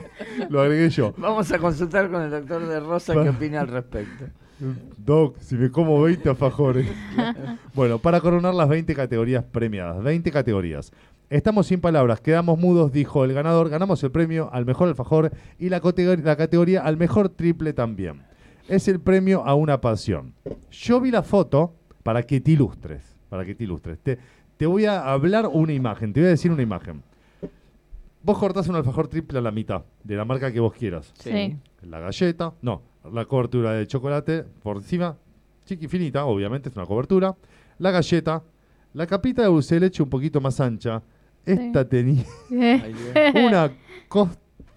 lo 0.50 0.62
agregué 0.62 0.90
yo. 0.90 1.14
Vamos 1.16 1.52
a 1.52 1.60
consultar 1.60 2.10
con 2.10 2.22
el 2.22 2.32
doctor 2.32 2.66
de 2.66 2.80
Rosa 2.80 3.12
qué 3.12 3.28
opina 3.28 3.60
al 3.60 3.68
respecto. 3.68 4.24
Doc, 4.96 5.38
si 5.38 5.54
me 5.54 5.70
como 5.70 6.02
20 6.02 6.28
alfajores. 6.28 6.88
bueno, 7.72 8.00
para 8.00 8.20
coronar 8.20 8.52
las 8.52 8.68
20 8.68 8.96
categorías 8.96 9.44
premiadas. 9.44 10.02
20 10.02 10.32
categorías. 10.32 10.90
Estamos 11.30 11.68
sin 11.68 11.80
palabras, 11.80 12.20
quedamos 12.20 12.58
mudos, 12.58 12.90
dijo 12.90 13.24
el 13.24 13.32
ganador. 13.32 13.68
Ganamos 13.68 14.02
el 14.02 14.10
premio 14.10 14.50
al 14.52 14.66
mejor 14.66 14.88
alfajor 14.88 15.30
y 15.60 15.68
la 15.68 15.80
categoría 15.80 16.82
al 16.82 16.96
mejor 16.96 17.28
triple 17.28 17.72
también. 17.72 18.26
Es 18.68 18.88
el 18.88 19.00
premio 19.00 19.44
a 19.44 19.54
una 19.54 19.80
pasión. 19.80 20.34
Yo 20.70 21.00
vi 21.00 21.10
la 21.10 21.22
foto 21.22 21.74
para 22.02 22.22
que 22.22 22.40
te 22.40 22.52
ilustres. 22.52 23.16
Para 23.28 23.44
que 23.44 23.54
te 23.54 23.64
ilustres. 23.64 23.98
Te, 24.00 24.18
te 24.56 24.66
voy 24.66 24.84
a 24.86 25.10
hablar 25.12 25.48
una 25.52 25.72
imagen, 25.72 26.12
te 26.12 26.20
voy 26.20 26.28
a 26.28 26.30
decir 26.30 26.50
una 26.50 26.62
imagen. 26.62 27.02
Vos 28.22 28.38
cortás 28.38 28.66
un 28.68 28.74
alfajor 28.74 29.06
triple 29.06 29.38
a 29.38 29.42
la 29.42 29.52
mitad, 29.52 29.84
de 30.02 30.16
la 30.16 30.24
marca 30.24 30.50
que 30.52 30.58
vos 30.58 30.72
quieras 30.72 31.12
Sí. 31.18 31.56
la 31.82 32.00
galleta, 32.00 32.52
no, 32.60 32.82
la 33.12 33.24
cobertura 33.24 33.72
de 33.72 33.86
chocolate 33.86 34.42
por 34.64 34.78
encima, 34.78 35.16
chiqui 35.64 35.86
finita, 35.86 36.24
obviamente 36.24 36.68
es 36.68 36.74
una 36.74 36.86
cobertura, 36.86 37.36
la 37.78 37.92
galleta, 37.92 38.42
la 38.94 39.06
capita 39.06 39.42
de 39.42 39.48
dulce 39.48 39.76
de 39.76 39.82
leche 39.82 40.02
un 40.02 40.08
poquito 40.10 40.40
más 40.40 40.58
ancha, 40.58 41.02
esta 41.44 41.88
tenía 41.88 42.24
Ay, 42.50 42.94
Dios. 42.94 43.14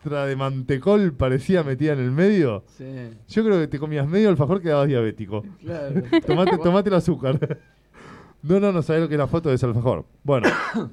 Costra 0.01 0.25
de 0.25 0.35
mantecol 0.35 1.13
parecía 1.13 1.63
metida 1.63 1.93
en 1.93 1.99
el 1.99 2.11
medio. 2.11 2.63
Sí, 2.77 2.85
Yo 3.27 3.43
creo 3.43 3.59
que 3.59 3.67
te 3.67 3.79
comías 3.79 4.07
medio 4.07 4.29
alfajor 4.29 4.61
quedabas 4.61 4.87
diabético. 4.87 5.43
claro. 5.59 6.01
Tomate, 6.25 6.57
tomate 6.57 6.89
el 6.89 6.95
azúcar. 6.95 7.59
No, 8.41 8.59
no, 8.59 8.71
no 8.71 8.81
sabés 8.81 9.01
lo 9.01 9.09
que 9.09 9.15
es 9.15 9.19
la 9.19 9.27
foto 9.27 9.49
de 9.49 9.55
ese 9.55 9.65
alfajor. 9.65 10.05
Bueno. 10.23 10.47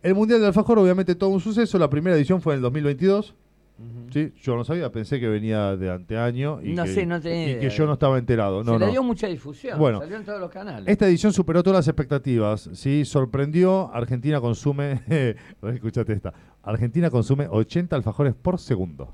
El 0.00 0.14
Mundial 0.14 0.40
de 0.40 0.46
Alfajor, 0.46 0.78
obviamente, 0.78 1.16
todo 1.16 1.30
un 1.30 1.40
suceso. 1.40 1.76
La 1.76 1.90
primera 1.90 2.16
edición 2.16 2.40
fue 2.40 2.54
en 2.54 2.58
el 2.58 2.62
2022. 2.62 3.34
Ujú. 3.78 4.12
Sí, 4.12 4.32
yo 4.42 4.54
no 4.56 4.62
sabía, 4.64 4.90
pensé 4.92 5.18
que 5.18 5.28
venía 5.28 5.76
de 5.76 5.90
anteaño 5.90 6.60
y, 6.62 6.72
No 6.72 6.84
que, 6.84 6.94
sé, 6.94 7.04
no 7.04 7.20
tenía 7.20 7.56
y 7.56 7.58
que 7.58 7.68
yo 7.70 7.84
no 7.84 7.94
estaba 7.94 8.16
enterado. 8.16 8.62
No, 8.62 8.74
Se 8.74 8.78
le 8.78 8.86
no. 8.86 8.92
dio 8.92 9.02
mucha 9.02 9.26
difusión. 9.26 9.76
Bueno. 9.78 9.98
Salió 9.98 10.16
en 10.16 10.24
todos 10.24 10.40
los 10.40 10.50
canales. 10.52 10.84
Esta 10.88 11.06
edición 11.08 11.32
superó 11.32 11.62
todas 11.64 11.78
las 11.80 11.88
expectativas. 11.88 12.70
Sí, 12.74 13.04
sorprendió. 13.04 13.90
Argentina 13.92 14.40
consume. 14.40 15.02
Escuchate 15.74 16.12
esta. 16.12 16.32
Argentina 16.70 17.10
consume 17.10 17.46
80 17.48 17.94
alfajores 17.96 18.34
por 18.34 18.58
segundo. 18.58 19.12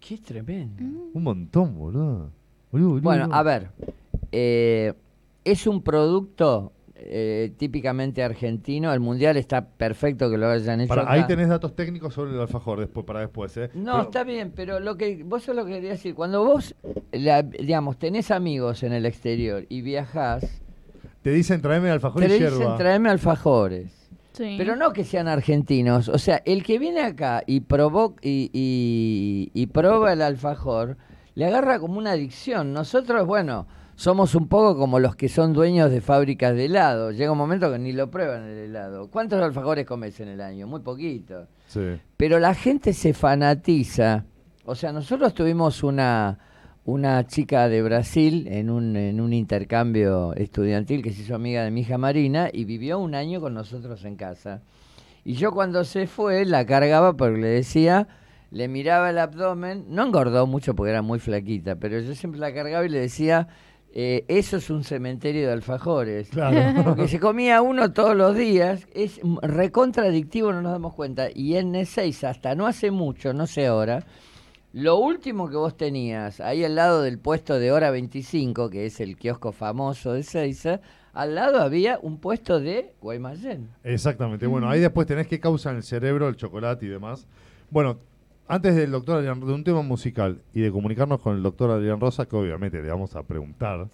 Qué 0.00 0.16
tremendo. 0.18 0.82
Un 1.12 1.22
montón, 1.22 1.76
boludo. 1.78 2.30
Boludo, 2.72 2.88
boludo. 2.90 3.02
Bueno, 3.02 3.28
a 3.32 3.42
ver. 3.42 3.70
eh, 4.32 4.94
es 5.44 5.66
un 5.66 5.82
producto 5.82 6.72
eh, 6.94 7.52
típicamente 7.56 8.22
argentino. 8.22 8.92
El 8.92 9.00
mundial 9.00 9.36
está 9.36 9.66
perfecto 9.66 10.30
que 10.30 10.38
lo 10.38 10.48
hayan 10.48 10.80
hecho. 10.80 10.88
Para, 10.88 11.02
acá. 11.02 11.12
ahí 11.12 11.26
tenés 11.26 11.48
datos 11.48 11.74
técnicos 11.74 12.14
sobre 12.14 12.32
el 12.32 12.40
alfajor 12.40 12.78
después, 12.80 13.04
para 13.06 13.20
después, 13.20 13.56
¿eh? 13.56 13.70
No, 13.74 13.92
Pero- 13.92 14.02
está 14.04 14.24
bien, 14.24 14.52
pero 14.54 14.80
lo 14.80 14.96
que 14.96 15.22
vos 15.24 15.46
es 15.48 15.54
lo 15.54 15.64
que 15.64 15.72
quería 15.72 15.90
decir. 15.90 16.14
Cuando 16.14 16.44
vos, 16.44 16.74
la- 17.12 17.42
digamos, 17.42 17.98
tenés 17.98 18.30
amigos 18.30 18.82
en 18.82 18.92
el 18.92 19.04
exterior 19.06 19.64
y 19.68 19.82
viajás, 19.82 20.62
Te 21.22 21.30
dicen 21.30 21.60
traeme 21.60 21.90
alfajor 21.90 22.22
te 22.22 22.28
dicen 22.28 22.76
traeme 22.78 23.10
alfajores. 23.10 23.99
Sí. 24.32 24.54
Pero 24.58 24.76
no 24.76 24.92
que 24.92 25.04
sean 25.04 25.28
argentinos. 25.28 26.08
O 26.08 26.18
sea, 26.18 26.42
el 26.44 26.62
que 26.62 26.78
viene 26.78 27.00
acá 27.00 27.42
y, 27.46 27.60
provo 27.60 28.14
y, 28.22 28.50
y, 28.52 29.50
y 29.54 29.66
prueba 29.66 30.12
el 30.12 30.22
alfajor, 30.22 30.96
le 31.34 31.46
agarra 31.46 31.78
como 31.78 31.98
una 31.98 32.12
adicción. 32.12 32.72
Nosotros, 32.72 33.26
bueno, 33.26 33.66
somos 34.00 34.34
un 34.34 34.48
poco 34.48 34.78
como 34.78 34.98
los 34.98 35.14
que 35.14 35.28
son 35.28 35.52
dueños 35.52 35.90
de 35.90 36.00
fábricas 36.00 36.54
de 36.54 36.64
helado. 36.64 37.10
Llega 37.10 37.32
un 37.32 37.38
momento 37.38 37.70
que 37.70 37.78
ni 37.78 37.92
lo 37.92 38.10
prueban 38.10 38.44
el 38.44 38.56
helado. 38.56 39.10
¿Cuántos 39.10 39.42
alfajores 39.42 39.84
comes 39.84 40.18
en 40.20 40.28
el 40.28 40.40
año? 40.40 40.66
Muy 40.66 40.80
poquito. 40.80 41.48
Sí. 41.66 42.00
Pero 42.16 42.38
la 42.38 42.54
gente 42.54 42.94
se 42.94 43.12
fanatiza. 43.12 44.24
O 44.64 44.74
sea, 44.74 44.92
nosotros 44.92 45.34
tuvimos 45.34 45.82
una, 45.82 46.38
una 46.84 47.26
chica 47.26 47.68
de 47.68 47.82
Brasil 47.82 48.48
en 48.50 48.70
un, 48.70 48.96
en 48.96 49.20
un 49.20 49.32
intercambio 49.32 50.34
estudiantil 50.34 51.02
que 51.02 51.12
se 51.12 51.22
hizo 51.22 51.34
amiga 51.34 51.62
de 51.62 51.70
mi 51.70 51.82
hija 51.82 51.98
Marina 51.98 52.48
y 52.52 52.64
vivió 52.64 52.98
un 52.98 53.14
año 53.14 53.40
con 53.40 53.54
nosotros 53.54 54.04
en 54.04 54.16
casa. 54.16 54.62
Y 55.24 55.34
yo 55.34 55.52
cuando 55.52 55.84
se 55.84 56.06
fue 56.06 56.44
la 56.44 56.64
cargaba 56.64 57.16
porque 57.16 57.38
le 57.38 57.48
decía, 57.48 58.08
le 58.50 58.68
miraba 58.68 59.10
el 59.10 59.18
abdomen, 59.18 59.84
no 59.88 60.06
engordó 60.06 60.46
mucho 60.46 60.74
porque 60.74 60.90
era 60.90 61.02
muy 61.02 61.18
flaquita, 61.18 61.76
pero 61.76 62.00
yo 62.00 62.14
siempre 62.14 62.40
la 62.40 62.54
cargaba 62.54 62.86
y 62.86 62.88
le 62.88 63.00
decía, 63.00 63.48
eh, 63.92 64.24
eso 64.28 64.56
es 64.56 64.70
un 64.70 64.84
cementerio 64.84 65.46
de 65.46 65.52
alfajores. 65.52 66.30
Claro. 66.30 66.82
Porque 66.84 67.08
se 67.08 67.18
comía 67.18 67.60
uno 67.60 67.92
todos 67.92 68.16
los 68.16 68.36
días, 68.36 68.86
es 68.94 69.20
recontradictivo, 69.42 70.52
no 70.52 70.62
nos 70.62 70.72
damos 70.72 70.94
cuenta. 70.94 71.28
Y 71.34 71.56
en 71.56 71.74
Ezeiza, 71.74 72.30
hasta 72.30 72.54
no 72.54 72.66
hace 72.66 72.90
mucho, 72.90 73.32
no 73.32 73.46
sé 73.46 73.66
ahora, 73.66 74.04
Lo 74.72 74.98
último 74.98 75.50
que 75.50 75.56
vos 75.56 75.76
tenías, 75.76 76.40
ahí 76.40 76.64
al 76.64 76.76
lado 76.76 77.02
del 77.02 77.18
puesto 77.18 77.58
de 77.58 77.72
hora 77.72 77.90
25, 77.90 78.70
que 78.70 78.86
es 78.86 79.00
el 79.00 79.16
kiosco 79.16 79.50
famoso 79.50 80.12
de 80.12 80.22
Seiza, 80.22 80.80
al 81.12 81.34
lado 81.34 81.60
había 81.60 81.98
un 82.00 82.18
puesto 82.18 82.60
de 82.60 82.92
Guaymallén. 83.00 83.68
Exactamente. 83.82 84.46
Bueno, 84.46 84.70
ahí 84.70 84.78
después 84.78 85.08
tenés 85.08 85.26
qué 85.26 85.40
causa 85.40 85.70
en 85.70 85.78
el 85.78 85.82
cerebro, 85.82 86.28
el 86.28 86.36
chocolate 86.36 86.86
y 86.86 86.88
demás. 86.88 87.26
Bueno, 87.68 87.98
antes 88.46 88.76
del 88.76 88.92
doctor 88.92 89.18
Adrián, 89.18 89.40
de 89.40 89.52
un 89.52 89.64
tema 89.64 89.82
musical 89.82 90.40
y 90.54 90.60
de 90.60 90.70
comunicarnos 90.70 91.20
con 91.20 91.36
el 91.36 91.42
doctor 91.42 91.72
Adrián 91.72 91.98
Rosa, 91.98 92.26
que 92.26 92.36
obviamente 92.36 92.80
le 92.80 92.90
vamos 92.90 93.16
a 93.16 93.24
preguntar, 93.24 93.88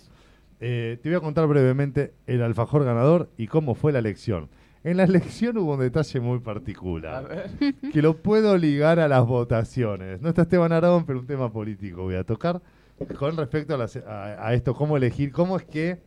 eh, 0.61 0.99
te 1.03 1.09
voy 1.09 1.17
a 1.17 1.21
contar 1.21 1.47
brevemente 1.47 2.13
el 2.27 2.43
alfajor 2.43 2.85
ganador 2.85 3.31
y 3.39 3.47
cómo 3.47 3.75
fue 3.75 3.93
la 3.93 3.99
elección. 3.99 4.51
En 4.85 4.97
la 4.99 5.05
elección 5.05 5.59
hubo 5.59 5.75
un 5.75 5.81
detalle 5.81 6.21
muy 6.21 6.39
particular, 6.39 7.49
que 7.93 8.03
lo 8.03 8.17
puedo 8.19 8.57
ligar 8.57 9.01
a 9.01 9.09
las 9.09 9.27
votaciones. 9.27 10.21
No 10.21 10.29
está 10.29 10.43
Esteban 10.43 10.71
Aragón, 10.73 11.05
pero 11.07 11.19
un 11.19 11.27
tema 11.27 11.53
político 11.53 12.03
voy 12.03 12.15
a 12.15 12.25
tocar 12.25 12.61
con 13.19 13.37
respecto 13.37 13.75
a, 13.75 13.79
las- 13.79 13.97
a- 13.97 14.47
a 14.47 14.55
esto, 14.55 14.75
cómo 14.75 14.97
elegir, 14.97 15.33
cómo 15.33 15.57
es 15.57 15.65
que 15.65 15.99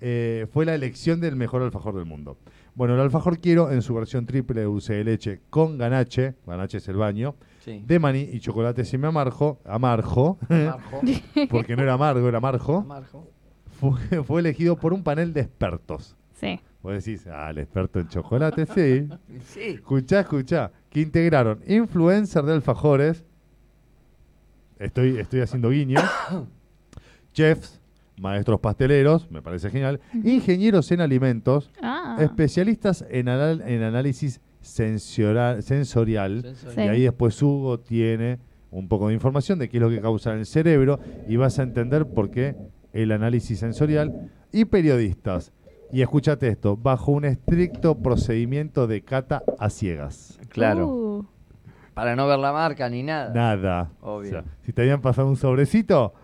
eh, 0.00 0.46
fue 0.52 0.64
la 0.64 0.74
elección 0.74 1.20
del 1.20 1.36
mejor 1.36 1.62
alfajor 1.62 1.94
del 1.96 2.04
mundo. 2.06 2.38
Bueno, 2.74 2.94
el 2.94 3.00
alfajor 3.00 3.40
quiero 3.40 3.70
en 3.72 3.82
su 3.82 3.94
versión 3.94 4.24
triple 4.26 4.60
de 4.60 4.66
dulce 4.66 4.94
de 4.94 5.04
leche 5.04 5.40
con 5.50 5.76
ganache, 5.76 6.34
ganache 6.46 6.78
es 6.78 6.88
el 6.88 6.96
baño, 6.96 7.34
Sí. 7.58 7.82
de 7.86 7.98
maní 7.98 8.20
y 8.32 8.40
chocolate 8.40 8.84
semi 8.86 9.06
amargo, 9.06 9.58
amargo, 9.66 10.38
Marjo. 10.48 11.00
porque 11.50 11.76
no 11.76 11.82
era 11.82 11.92
amargo, 11.94 12.26
era 12.26 12.38
amargo, 12.38 12.80
Marjo. 12.82 13.28
fue, 13.78 14.22
fue 14.24 14.40
elegido 14.40 14.76
por 14.76 14.94
un 14.94 15.02
panel 15.02 15.34
de 15.34 15.40
expertos. 15.42 16.16
Sí. 16.32 16.58
Vos 16.82 16.92
decís, 17.04 17.26
ah, 17.26 17.50
el 17.50 17.58
experto 17.58 18.00
en 18.00 18.08
chocolate, 18.08 18.64
sí. 18.66 19.08
Sí. 19.44 19.60
Escuchá, 19.74 20.20
escuchá, 20.20 20.70
que 20.88 21.00
integraron 21.00 21.60
influencer 21.66 22.42
de 22.44 22.52
alfajores, 22.54 23.24
estoy, 24.78 25.18
estoy 25.18 25.40
haciendo 25.40 25.70
guiños, 25.70 26.02
chefs, 27.32 27.80
maestros 28.18 28.60
pasteleros, 28.60 29.30
me 29.30 29.42
parece 29.42 29.70
genial, 29.70 30.00
ingenieros 30.24 30.90
en 30.92 31.00
alimentos, 31.00 31.70
Ah. 31.82 32.16
especialistas 32.20 33.04
en, 33.10 33.28
anal- 33.28 33.62
en 33.66 33.82
análisis 33.82 34.40
sensorial, 34.60 35.62
sensorial 35.62 36.42
Sensorial. 36.42 36.74
Sí. 36.74 36.80
y 36.80 36.88
ahí 36.88 37.02
después 37.02 37.40
Hugo 37.42 37.80
tiene 37.80 38.38
un 38.70 38.88
poco 38.88 39.08
de 39.08 39.14
información 39.14 39.58
de 39.58 39.68
qué 39.68 39.78
es 39.78 39.82
lo 39.82 39.88
que 39.90 40.00
causa 40.00 40.32
en 40.32 40.40
el 40.40 40.46
cerebro 40.46 41.00
y 41.28 41.36
vas 41.36 41.58
a 41.58 41.62
entender 41.62 42.06
por 42.06 42.30
qué 42.30 42.56
el 42.92 43.10
análisis 43.12 43.58
sensorial 43.58 44.30
y 44.52 44.64
periodistas. 44.66 45.52
Y 45.92 46.02
escúchate 46.02 46.48
esto, 46.48 46.76
bajo 46.76 47.10
un 47.12 47.24
estricto 47.24 47.96
procedimiento 47.96 48.86
de 48.86 49.02
cata 49.02 49.42
a 49.58 49.70
ciegas. 49.70 50.38
Claro. 50.48 50.86
Uh, 50.86 51.26
Para 51.94 52.14
no 52.14 52.26
ver 52.28 52.38
la 52.38 52.52
marca 52.52 52.88
ni 52.88 53.02
nada. 53.02 53.32
Nada. 53.34 53.90
Obvio. 54.00 54.28
O 54.28 54.30
sea, 54.32 54.44
si 54.64 54.72
te 54.72 54.82
habían 54.82 55.00
pasado 55.00 55.28
un 55.28 55.36
sobrecito, 55.36 56.14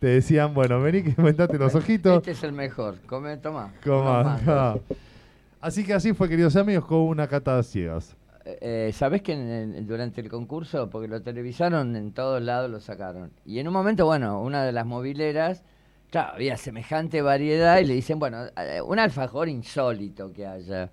te 0.00 0.08
decían, 0.08 0.52
bueno, 0.52 0.80
vení 0.80 1.02
que 1.04 1.10
inventate 1.10 1.58
los 1.58 1.74
ojitos. 1.76 2.16
Este 2.18 2.32
es 2.32 2.42
el 2.42 2.52
mejor. 2.52 2.96
Come, 3.06 3.36
toma. 3.36 3.72
Coma. 3.84 4.38
Así 5.60 5.84
que 5.84 5.94
así 5.94 6.12
fue, 6.12 6.28
queridos 6.28 6.56
amigos, 6.56 6.84
con 6.86 6.98
una 7.02 7.28
cata 7.28 7.56
a 7.56 7.62
ciegas. 7.62 8.16
Eh, 8.44 8.90
¿Sabés 8.92 9.22
que 9.22 9.32
en- 9.34 9.86
durante 9.86 10.20
el 10.20 10.28
concurso, 10.28 10.90
porque 10.90 11.06
lo 11.06 11.22
televisaron 11.22 11.94
en 11.94 12.10
todos 12.12 12.42
lados, 12.42 12.68
lo 12.68 12.80
sacaron? 12.80 13.30
Y 13.46 13.60
en 13.60 13.68
un 13.68 13.72
momento, 13.72 14.04
bueno, 14.06 14.42
una 14.42 14.64
de 14.64 14.72
las 14.72 14.84
mobileras, 14.84 15.62
claro, 16.12 16.34
había 16.34 16.56
semejante 16.56 17.20
variedad 17.22 17.78
y 17.80 17.84
le 17.86 17.94
dicen, 17.94 18.20
bueno, 18.20 18.44
eh, 18.56 18.80
un 18.80 18.98
alfajor 19.00 19.48
insólito 19.48 20.32
que 20.32 20.46
haya. 20.46 20.88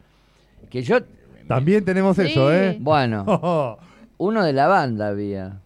Que 0.71 0.81
yo, 0.81 0.97
También 1.47 1.85
tenemos 1.85 2.15
Sí. 2.15 2.23
eso, 2.23 2.51
¿eh? 2.51 2.77
bueno, 2.79 3.77
uno 4.17 4.43
de 4.43 4.53
lavanda 4.53 5.09
había. 5.09 5.59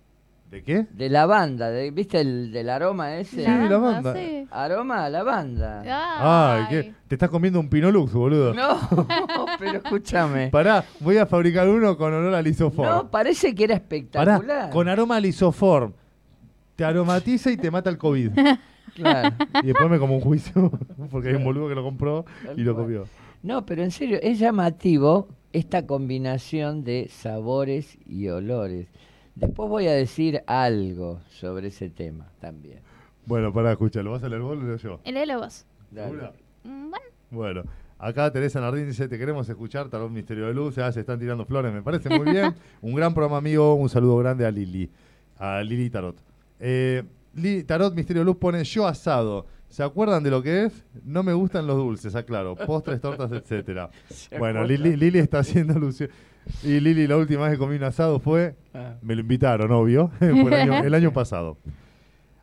¿De 0.52 0.62
qué? 0.64 0.86
De 0.92 1.10
lavanda, 1.10 1.72
de, 1.72 1.90
¿viste 1.90 2.22
el 2.22 2.52
del 2.52 2.70
aroma 2.70 3.16
ese? 3.18 3.38
Sí, 3.38 3.42
la 3.42 3.66
lavanda, 3.66 4.02
banda. 4.12 4.14
sí. 4.14 4.48
Aroma 4.52 5.06
a 5.06 5.10
lavanda. 5.10 5.82
Ay, 6.20 6.66
¿qué? 6.70 6.94
Te 7.08 7.16
estás 7.16 7.30
comiendo 7.32 7.60
un 7.60 7.70
Pinolux, 7.70 8.14
boludo. 8.14 8.54
No, 8.54 8.78
pero 9.60 9.78
escúchame. 9.80 10.50
Pará, 10.50 10.86
voy 11.00 11.18
a 11.18 11.26
fabricar 11.26 11.68
uno 11.68 11.98
con 11.98 12.14
olor 12.14 12.36
a 12.36 12.42
lisoform. 12.44 12.88
No, 12.88 13.10
parece 13.10 13.56
que 13.56 13.64
era 13.64 13.74
Pará, 13.80 13.84
espectacular. 13.84 14.70
con 14.70 14.88
aroma 14.88 15.16
a 15.16 15.20
lisoform. 15.20 15.92
Te 16.76 16.86
aromatiza 16.86 17.50
y 17.50 17.58
te 17.58 17.72
mata 17.72 17.90
el 17.90 17.98
COVID. 17.98 18.32
Claro. 18.96 19.36
y 19.64 19.68
después 19.68 19.90
me 19.90 19.98
como 20.00 20.16
un 20.16 20.22
juicio, 20.22 20.72
porque 21.12 21.30
hay 21.30 21.36
un 21.36 21.44
boludo 21.44 21.68
que 21.70 21.76
lo 21.76 21.84
compró 21.84 22.26
y 22.56 22.62
lo 22.62 22.76
comió. 22.76 23.06
No, 23.42 23.66
pero 23.66 23.84
en 23.84 23.92
serio, 23.92 24.20
es 24.22 24.40
llamativo 24.40 25.28
esta 25.52 25.86
combinación 25.86 26.84
de 26.84 27.08
sabores 27.10 27.98
y 28.06 28.28
olores. 28.30 28.88
Después 29.36 29.68
voy 29.70 29.88
a 29.88 29.94
decir 29.94 30.44
algo 30.48 31.20
sobre 31.30 31.68
ese 31.70 31.90
tema 31.90 32.28
también. 32.40 32.80
Bueno, 33.26 33.52
pará, 33.52 33.72
escucha, 33.72 34.04
¿lo 34.04 34.12
vas 34.12 34.24
a 34.24 34.30
leer 34.30 34.42
vos 34.42 34.52
o 34.52 34.56
lo 34.56 34.68
leo 34.68 34.78
yo? 34.78 35.00
El 35.04 35.16
de 35.16 35.36
vos. 35.36 35.66
Mm, 35.92 36.90
Bueno, 36.90 37.04
Bueno, 37.32 37.64
acá 37.98 38.32
Teresa 38.32 38.60
Nardín 38.62 38.86
dice, 38.88 39.08
te 39.08 39.18
queremos 39.18 39.48
escuchar, 39.50 39.90
Tarot 39.90 40.12
Misterio 40.12 40.48
de 40.48 40.54
Luz, 40.54 40.76
ya 40.76 40.92
se 40.92 41.00
están 41.00 41.20
tirando 41.20 41.46
flores, 41.46 41.74
me 41.74 41.82
parece 41.82 42.10
muy 42.10 42.32
bien. 42.32 42.54
un 42.82 42.94
gran 42.94 43.14
programa 43.14 43.38
amigo, 43.38 43.74
un 43.76 43.90
saludo 43.90 44.18
grande 44.18 44.46
a 44.46 44.52
Lili, 44.52 44.90
a 45.38 45.62
Lili 45.62 45.90
Tarot. 45.90 46.16
Eh, 46.60 47.04
Tarot 47.66 47.94
Misterio 47.96 48.24
Luz 48.24 48.38
pone 48.38 48.64
yo 48.64 48.88
asado. 48.88 49.46
¿Se 49.70 49.82
acuerdan 49.82 50.22
de 50.22 50.30
lo 50.30 50.44
que 50.44 50.66
es? 50.66 50.86
No 51.04 51.24
me 51.24 51.34
gustan 51.34 51.66
los 51.66 51.78
dulces, 51.78 52.16
aclaro. 52.16 52.56
Postres, 52.56 53.02
tortas, 53.02 53.32
etcétera. 53.34 53.90
Bueno. 54.38 54.64
Lili, 54.64 54.96
Lili 54.96 55.18
está 55.20 55.40
haciendo 55.40 55.74
alusión. 55.74 56.10
Y 56.62 56.80
Lili, 56.80 57.08
la 57.08 57.18
última 57.18 57.44
vez 57.44 57.54
que 57.54 57.58
comí 57.58 57.76
un 57.78 57.84
asado 57.84 58.20
fue 58.20 58.56
Ah. 58.74 58.96
me 59.02 59.16
lo 59.16 59.22
invitaron, 59.22 59.72
obvio. 59.72 60.12
Fue 60.20 60.30
el 60.30 60.54
año, 60.54 60.74
el 60.84 60.94
año 60.94 61.12
pasado. 61.14 61.58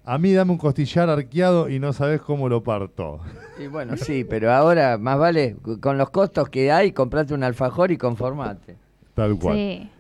A 0.05 0.19
mí 0.19 0.33
dame 0.33 0.51
un 0.53 0.59
costillar 0.59 1.09
arqueado 1.11 1.69
y 1.69 1.79
no 1.79 1.93
sabes 1.93 2.21
cómo 2.21 2.49
lo 2.49 2.63
parto. 2.65 3.21
Y 3.63 3.67
bueno, 3.69 3.97
sí, 3.97 4.25
pero 4.25 4.51
ahora 4.53 4.97
más 4.99 5.19
vale, 5.19 5.57
con 5.81 5.99
los 5.99 6.11
costos 6.11 6.49
que 6.49 6.73
hay, 6.73 6.91
comprate 6.93 7.35
un 7.35 7.45
alfajor 7.45 7.93
y 7.93 7.97
conformate. 7.99 8.77
Tal 9.15 9.39
cual. 9.39 9.57
sí. 9.57 9.91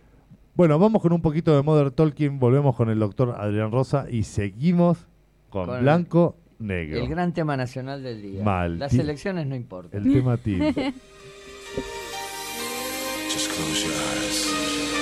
Bueno, 0.61 0.79
vamos 0.79 1.01
con 1.01 1.15
un 1.15 1.23
poquito 1.23 1.57
de 1.57 1.63
Modern 1.63 1.91
Talking. 1.91 2.39
Volvemos 2.39 2.77
con 2.77 2.91
el 2.91 2.99
doctor 2.99 3.35
Adrián 3.39 3.73
Rosa 3.73 4.05
y 4.11 4.25
seguimos 4.25 4.99
con, 5.49 5.65
Con 5.65 5.81
Blanco 5.81 6.37
Negro. 6.59 7.01
El 7.01 7.09
gran 7.09 7.33
tema 7.33 7.57
nacional 7.57 8.03
del 8.03 8.21
día. 8.21 8.45
Mal. 8.45 8.79
Las 8.79 8.93
elecciones 8.93 9.47
no 9.47 9.57
importan. 9.57 10.07
El 10.07 10.13
tema 10.13 10.37
team. 10.37 10.61
Just 13.31 13.51
close 13.53 13.87
your 13.87 13.95
eyes. 13.95 15.00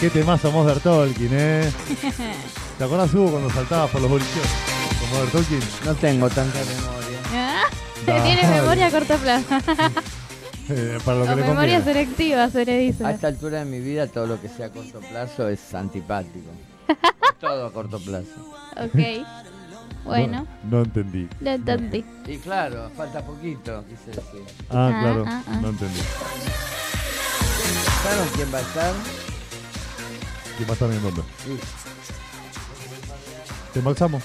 ¿Qué 0.00 0.10
temazo 0.10 0.52
Mother 0.52 0.78
Tolkien, 0.80 1.30
eh? 1.32 1.72
¿Te 2.78 2.84
acordás, 2.84 3.12
Hugo, 3.14 3.32
cuando 3.32 3.50
saltabas 3.50 3.90
por 3.90 4.00
los 4.00 4.10
boliches 4.10 4.42
con 5.00 5.10
Mother 5.10 5.30
Tolkien? 5.32 5.60
No 5.84 5.94
tengo 5.96 6.28
tanta 6.30 6.58
memoria. 6.60 7.18
Ah, 7.34 7.62
Dale. 8.06 8.22
Tiene 8.22 8.48
memoria 8.60 8.86
a 8.86 8.90
corto 8.90 9.16
plazo. 9.16 9.46
Eh, 10.70 10.98
para 11.04 11.18
lo 11.18 11.24
que 11.24 11.30
o 11.30 11.34
le 11.36 11.42
memoria 11.42 11.78
conviene. 11.78 11.84
selectiva, 11.84 12.48
se 12.50 12.64
le 12.64 12.78
dice. 12.78 13.04
A 13.04 13.10
esta 13.10 13.26
altura 13.26 13.60
de 13.60 13.64
mi 13.64 13.80
vida, 13.80 14.06
todo 14.06 14.26
lo 14.26 14.40
que 14.40 14.48
sea 14.48 14.66
a 14.66 14.70
corto 14.70 15.00
plazo 15.00 15.48
es 15.48 15.74
antipático. 15.74 16.50
todo 17.40 17.66
a 17.66 17.72
corto 17.72 17.98
plazo. 17.98 18.54
Ok. 18.76 19.26
Bueno, 20.04 20.46
No, 20.64 20.78
no 20.78 20.84
entendí. 20.84 21.28
lo 21.40 21.50
entendí. 21.50 22.02
Y 22.26 22.38
claro, 22.38 22.90
falta 22.96 23.20
poquito, 23.20 23.84
quise 23.90 24.10
decir. 24.12 24.42
Ah, 24.70 24.88
Ah, 24.90 25.00
claro, 25.02 25.24
ah, 25.26 25.42
ah. 25.46 25.58
no 25.60 25.68
entendí. 25.68 26.00
¿Saben 28.02 28.28
quién 28.34 28.54
va 28.54 28.58
a 28.58 28.60
estar? 28.62 28.94
¿Qué 30.58 30.64
en 30.64 31.02
dónde? 31.02 31.22
Sí. 31.44 31.58
¿Te 33.72 33.78
embalsamos? 33.78 34.22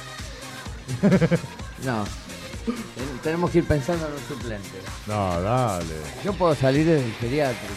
No. 1.85 2.03
Ten- 2.65 3.19
Tenemos 3.21 3.51
que 3.51 3.57
ir 3.59 3.65
pensando 3.67 4.07
en 4.07 4.13
un 4.13 4.19
suplente. 4.19 4.69
No, 5.05 5.41
dale. 5.41 5.85
Yo 6.23 6.31
puedo 6.33 6.55
salir 6.55 6.85
del 6.85 7.13
geriátrico. 7.19 7.73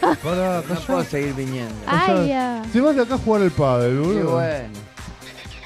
No 0.68 0.80
puedo 0.86 1.04
seguir 1.04 1.34
viniendo. 1.34 1.74
Ay, 1.86 2.28
ya. 2.28 2.62
Se 2.72 2.80
va 2.80 2.92
de 2.92 3.02
acá 3.02 3.14
a 3.16 3.18
jugar 3.18 3.42
el 3.42 3.50
pádel, 3.50 3.92
Qué 3.92 3.98
boludo. 3.98 4.30
bueno. 4.32 4.68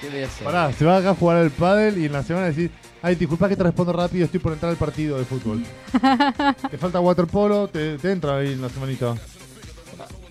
¿Qué 0.01 0.09
voy 0.11 0.23
a 0.23 0.27
hacer? 0.27 0.45
Pará, 0.45 0.73
se 0.73 0.85
va 0.85 0.97
acá 0.97 1.11
a 1.11 1.15
jugar 1.15 1.37
el 1.39 1.51
pádel 1.51 1.99
y 1.99 2.07
en 2.07 2.13
la 2.13 2.23
semana 2.23 2.47
decir, 2.47 2.71
ay, 3.03 3.15
disculpa 3.15 3.49
que 3.49 3.57
te 3.57 3.63
respondo 3.63 3.93
rápido, 3.93 4.25
estoy 4.25 4.41
por 4.41 4.53
entrar 4.53 4.71
al 4.71 4.77
partido 4.77 5.19
de 5.19 5.25
fútbol. 5.25 5.63
te 6.71 6.79
falta 6.79 6.99
waterpolo, 7.01 7.69
te, 7.69 7.97
te 7.99 8.11
entra 8.13 8.39
ahí 8.39 8.55
en 8.55 8.63
la 8.63 8.69
semanita. 8.71 9.15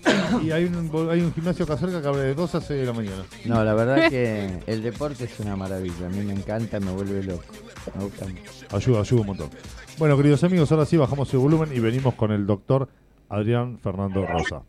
y 0.42 0.50
hay 0.50 0.64
un, 0.64 0.90
hay 1.10 1.20
un 1.20 1.32
gimnasio 1.32 1.64
acá 1.64 1.76
cerca 1.76 2.00
que 2.00 2.08
abre 2.08 2.22
de 2.22 2.34
2 2.34 2.54
a 2.54 2.60
6 2.60 2.80
de 2.80 2.86
la 2.86 2.92
mañana. 2.92 3.24
No, 3.44 3.64
la 3.64 3.74
verdad 3.74 4.08
que 4.10 4.60
el 4.66 4.82
deporte 4.82 5.24
es 5.24 5.40
una 5.40 5.56
maravilla. 5.56 6.06
A 6.06 6.10
mí 6.10 6.24
me 6.24 6.32
encanta, 6.32 6.80
me 6.80 6.92
vuelve 6.92 7.22
loco. 7.22 7.44
Me 7.96 8.04
gusta 8.04 8.26
mucho. 8.26 8.76
Ayuda, 8.76 9.00
ayuda 9.00 9.20
un 9.20 9.26
montón. 9.26 9.50
Bueno, 9.98 10.16
queridos 10.16 10.42
amigos, 10.44 10.70
ahora 10.72 10.86
sí 10.86 10.96
bajamos 10.96 11.32
el 11.32 11.38
volumen 11.38 11.70
y 11.74 11.80
venimos 11.80 12.14
con 12.14 12.32
el 12.32 12.46
doctor 12.46 12.88
Adrián 13.28 13.78
Fernando 13.78 14.26
Rosa. 14.26 14.62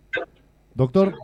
Doctor, 0.74 1.16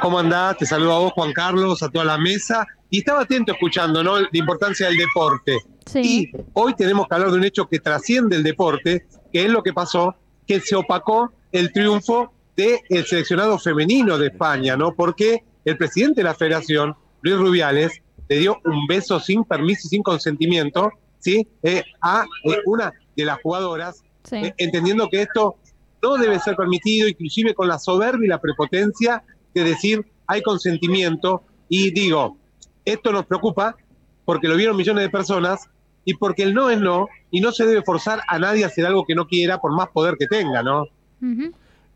¿Cómo 0.00 0.18
andás? 0.18 0.56
Te 0.58 0.66
saludo 0.66 0.92
a 0.92 0.98
vos, 0.98 1.12
Juan 1.12 1.32
Carlos, 1.32 1.82
a 1.82 1.88
toda 1.88 2.04
la 2.04 2.18
mesa. 2.18 2.66
Y 2.90 2.98
estaba 2.98 3.22
atento 3.22 3.52
escuchando, 3.52 4.02
¿no? 4.02 4.20
La 4.20 4.28
importancia 4.32 4.88
del 4.88 4.96
deporte. 4.96 5.58
Sí. 5.86 6.30
Y 6.34 6.38
hoy 6.54 6.74
tenemos 6.74 7.06
que 7.06 7.14
hablar 7.14 7.30
de 7.30 7.36
un 7.36 7.44
hecho 7.44 7.66
que 7.68 7.78
trasciende 7.78 8.36
el 8.36 8.42
deporte, 8.42 9.06
que 9.32 9.44
es 9.44 9.50
lo 9.50 9.62
que 9.62 9.72
pasó, 9.72 10.16
que 10.46 10.60
se 10.60 10.74
opacó 10.76 11.32
el 11.52 11.72
triunfo 11.72 12.32
del 12.56 13.06
seleccionado 13.06 13.58
femenino 13.58 14.18
de 14.18 14.28
España, 14.28 14.76
¿no? 14.76 14.94
Porque 14.94 15.44
el 15.64 15.76
presidente 15.76 16.20
de 16.20 16.24
la 16.24 16.34
federación, 16.34 16.94
Luis 17.22 17.36
Rubiales, 17.36 17.92
le 18.28 18.38
dio 18.38 18.58
un 18.64 18.86
beso 18.86 19.20
sin 19.20 19.44
permiso 19.44 19.82
y 19.84 19.90
sin 19.90 20.02
consentimiento, 20.02 20.90
¿sí? 21.18 21.46
Eh, 21.62 21.82
a 22.00 22.24
eh, 22.44 22.56
una 22.66 22.92
de 23.16 23.24
las 23.24 23.40
jugadoras, 23.42 24.02
Sí. 24.24 24.36
eh, 24.36 24.54
entendiendo 24.58 25.08
que 25.08 25.22
esto 25.22 25.56
no 26.02 26.16
debe 26.16 26.38
ser 26.40 26.56
permitido, 26.56 27.08
inclusive 27.08 27.54
con 27.54 27.68
la 27.68 27.78
soberbia 27.78 28.26
y 28.26 28.28
la 28.28 28.40
prepotencia 28.40 29.22
de 29.54 29.64
decir 29.64 30.04
hay 30.26 30.42
consentimiento. 30.42 31.42
Y 31.68 31.90
digo, 31.92 32.36
esto 32.84 33.12
nos 33.12 33.26
preocupa 33.26 33.76
porque 34.24 34.48
lo 34.48 34.56
vieron 34.56 34.76
millones 34.76 35.04
de 35.04 35.10
personas 35.10 35.68
y 36.04 36.14
porque 36.14 36.42
el 36.42 36.54
no 36.54 36.70
es 36.70 36.80
no 36.80 37.08
y 37.30 37.40
no 37.40 37.52
se 37.52 37.66
debe 37.66 37.82
forzar 37.82 38.20
a 38.28 38.38
nadie 38.38 38.64
a 38.64 38.68
hacer 38.68 38.86
algo 38.86 39.04
que 39.04 39.14
no 39.14 39.26
quiera 39.26 39.58
por 39.60 39.72
más 39.74 39.88
poder 39.88 40.16
que 40.18 40.26
tenga, 40.26 40.62
¿no? 40.62 40.86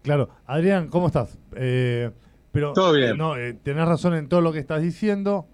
Claro, 0.02 0.28
Adrián, 0.46 0.88
¿cómo 0.88 1.08
estás? 1.08 1.38
Eh, 1.56 2.10
pero 2.52 2.72
Todo 2.72 2.92
bien. 2.92 3.10
eh, 3.10 3.14
no, 3.16 3.36
eh, 3.36 3.54
tenés 3.54 3.86
razón 3.86 4.14
en 4.14 4.28
todo 4.28 4.40
lo 4.40 4.52
que 4.52 4.58
estás 4.60 4.80
diciendo. 4.82 5.46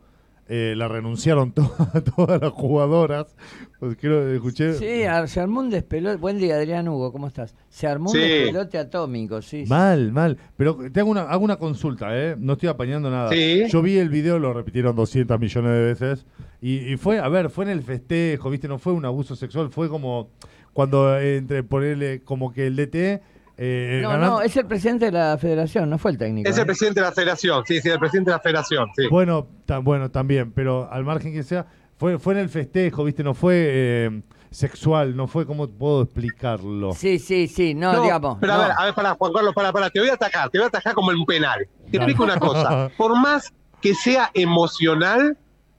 Eh, 0.49 0.75
la 0.77 0.89
renunciaron 0.89 1.53
to- 1.55 1.73
todas 2.15 2.41
las 2.43 2.51
jugadoras. 2.53 3.35
Pues 3.79 3.97
quiero, 3.97 4.29
escuché. 4.31 4.75
Sí, 4.75 5.05
se 5.33 5.41
armó 5.41 5.61
un 5.61 5.71
despelote. 5.71 6.17
Buen 6.17 6.37
día, 6.39 6.57
Adrián 6.57 6.87
Hugo, 6.89 7.11
¿cómo 7.13 7.29
estás? 7.29 7.55
Se 7.71 7.87
armó 7.87 8.11
Sí. 8.11 8.19
un 8.19 8.25
despelote 8.25 8.77
atómico, 8.79 9.41
sí. 9.41 9.65
sí. 9.65 9.71
Mal, 9.71 10.13
mal. 10.13 10.37
Pero 10.57 10.77
te 10.93 11.01
hago 11.01 11.11
una, 11.11 11.23
hago 11.23 11.45
una 11.45 11.57
consulta, 11.57 12.09
¿eh? 12.19 12.37
No 12.39 12.55
estoy 12.55 12.69
apañando 12.69 13.09
nada. 13.11 13.31
Sí. 13.31 13.63
Yo 13.71 13.81
vi 13.81 13.97
el 13.97 14.11
video, 14.11 14.39
lo 14.39 14.53
repitieron 14.53 14.95
200 14.95 15.41
millones 15.41 15.71
de 15.73 15.85
veces. 15.85 16.27
Y, 16.61 16.93
y 16.93 16.97
fue, 16.99 17.19
a 17.21 17.29
ver, 17.29 17.49
fue 17.49 17.65
en 17.65 17.71
el 17.71 17.83
festejo, 17.83 18.51
¿viste? 18.51 18.69
No 18.69 18.79
fue 18.79 18.93
un 18.93 19.05
abuso 19.07 19.35
sexual, 19.37 19.71
fue 19.71 19.89
como 19.89 20.29
cuando 20.75 21.19
entre 21.19 21.63
ponerle 21.63 22.21
como 22.23 22.53
que 22.53 22.67
el 22.67 22.77
DT. 22.77 23.23
Eh, 23.65 24.01
No, 24.03 24.17
no, 24.19 24.43
es 24.43 24.57
el 24.57 24.67
presidente 24.67 25.05
de 25.07 25.13
la 25.13 25.39
federación, 25.39 25.89
no 25.89 25.97
fue 25.97 26.11
el 26.11 26.19
técnico. 26.19 26.51
Es 26.51 26.57
el 26.57 26.65
¿eh? 26.65 26.67
presidente 26.67 26.99
de 27.01 27.07
la 27.07 27.13
federación, 27.13 27.63
sí, 27.65 27.81
sí, 27.81 27.89
el 27.91 27.99
presidente 28.01 28.31
de 28.33 28.37
la 28.37 28.41
federación, 28.43 28.89
sí. 28.97 29.07
Bueno, 29.09 29.47
bueno, 29.83 30.11
también, 30.11 30.51
pero 30.51 30.89
al 30.91 31.05
margen 31.05 31.33
que 31.33 31.45
sea, 31.45 31.65
fue, 31.97 32.19
fue 32.19 32.35
en 32.35 32.41
el 32.41 32.49
festejo, 32.49 33.05
¿viste? 33.05 33.23
No 33.23 33.35
fue 33.35 33.55
eh, 33.57 34.23
sexual, 34.51 35.15
no 35.15 35.29
fue, 35.29 35.47
¿cómo 35.47 35.69
puedo 35.69 36.03
explicarlo? 36.03 36.93
Sí, 36.95 37.21
sí, 37.21 37.47
sí, 37.47 37.73
no, 37.75 37.93
No, 37.93 38.03
digamos. 38.03 38.39
pero 38.41 38.55
a 38.55 38.59
ver, 38.59 38.71
a 38.77 38.85
ver, 38.87 38.95
pará, 38.95 39.15
Juan 39.15 39.33
Carlos, 39.33 39.55
pará, 39.55 39.73
pará, 39.73 39.91
te 39.91 40.01
voy 40.01 40.09
a 40.09 40.15
atacar, 40.15 40.51
te 40.51 40.59
voy 40.59 40.65
a 40.65 40.69
atacar 40.69 40.95
como 40.95 41.13
en 41.13 41.19
un 41.19 41.27
penal. 41.27 41.61
Te 41.61 41.99
Dale. 41.99 42.11
explico 42.11 42.25
una 42.25 42.41
cosa, 42.41 42.91
por 42.97 43.17
más 43.17 43.53
que 43.81 43.95
sea 43.95 44.29
emocional, 44.35 45.39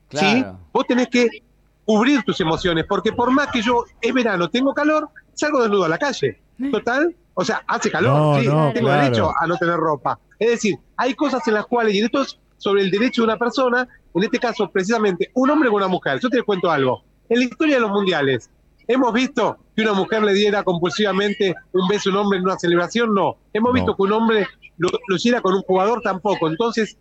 ¿sí? 0.10 0.46
Vos 0.72 0.86
tenés 0.88 1.10
que 1.10 1.28
cubrir 1.84 2.24
tus 2.24 2.40
emociones, 2.40 2.86
porque 2.88 3.12
por 3.12 3.30
más 3.30 3.48
que 3.48 3.62
yo 3.62 3.84
es 4.00 4.14
verano, 4.14 4.50
tengo 4.50 4.74
calor, 4.74 5.10
salgo 5.34 5.62
desnudo 5.62 5.84
a 5.84 5.90
la 5.90 5.98
calle. 5.98 6.40
Total, 6.72 7.14
o 7.34 7.44
sea, 7.44 7.64
hace 7.68 7.90
calor, 7.92 8.14
No, 8.14 8.40
sí, 8.42 8.48
no, 8.48 8.72
tengo 8.74 8.88
claro. 8.88 9.04
derecho 9.04 9.32
a 9.40 9.48
no 9.48 9.56
tener 9.58 9.76
ropa. 9.78 10.20
Es 10.40 10.50
decir, 10.52 10.76
hay 10.98 11.14
cosas 11.16 11.48
en 11.48 11.56
las 11.56 11.66
cuales, 11.66 11.94
y 11.96 12.00
esto 12.00 12.22
es 12.22 12.40
sobre 12.58 12.82
el 12.84 12.92
derecho 12.92 13.22
de 13.22 13.28
una 13.30 13.38
persona, 13.38 13.88
en 14.16 14.24
este 14.24 14.40
caso 14.40 14.70
precisamente 14.70 15.32
un 15.34 15.50
hombre 15.50 15.70
con 15.70 15.78
una 15.78 15.88
mujer. 15.88 16.20
Yo 16.22 16.30
te 16.30 16.42
cuento 16.44 16.70
algo. 16.70 17.04
En 17.30 17.40
la 17.40 17.46
historia 17.46 17.76
de 17.76 17.82
los 17.82 17.92
mundiales, 17.92 18.50
¿hemos 18.88 19.12
visto 19.14 19.58
que 19.76 19.82
una 19.82 19.94
mujer 19.94 20.24
le 20.24 20.34
diera 20.34 20.64
compulsivamente 20.64 21.56
un 21.72 21.88
beso 21.88 22.10
a 22.10 22.14
un 22.14 22.20
hombre 22.20 22.38
en 22.40 22.46
una 22.46 22.58
celebración? 22.58 23.14
No. 23.14 23.38
¿Hemos 23.54 23.70
No. 23.70 23.74
visto 23.74 23.96
que 23.96 24.02
un 24.04 24.12
hombre 24.14 24.48
lo, 24.78 24.90
lo 25.08 25.16
hiciera 25.16 25.42
con 25.42 25.56
un 25.56 25.62
jugador? 25.64 26.02
Tampoco. 26.02 26.48
Entonces, 26.48 26.98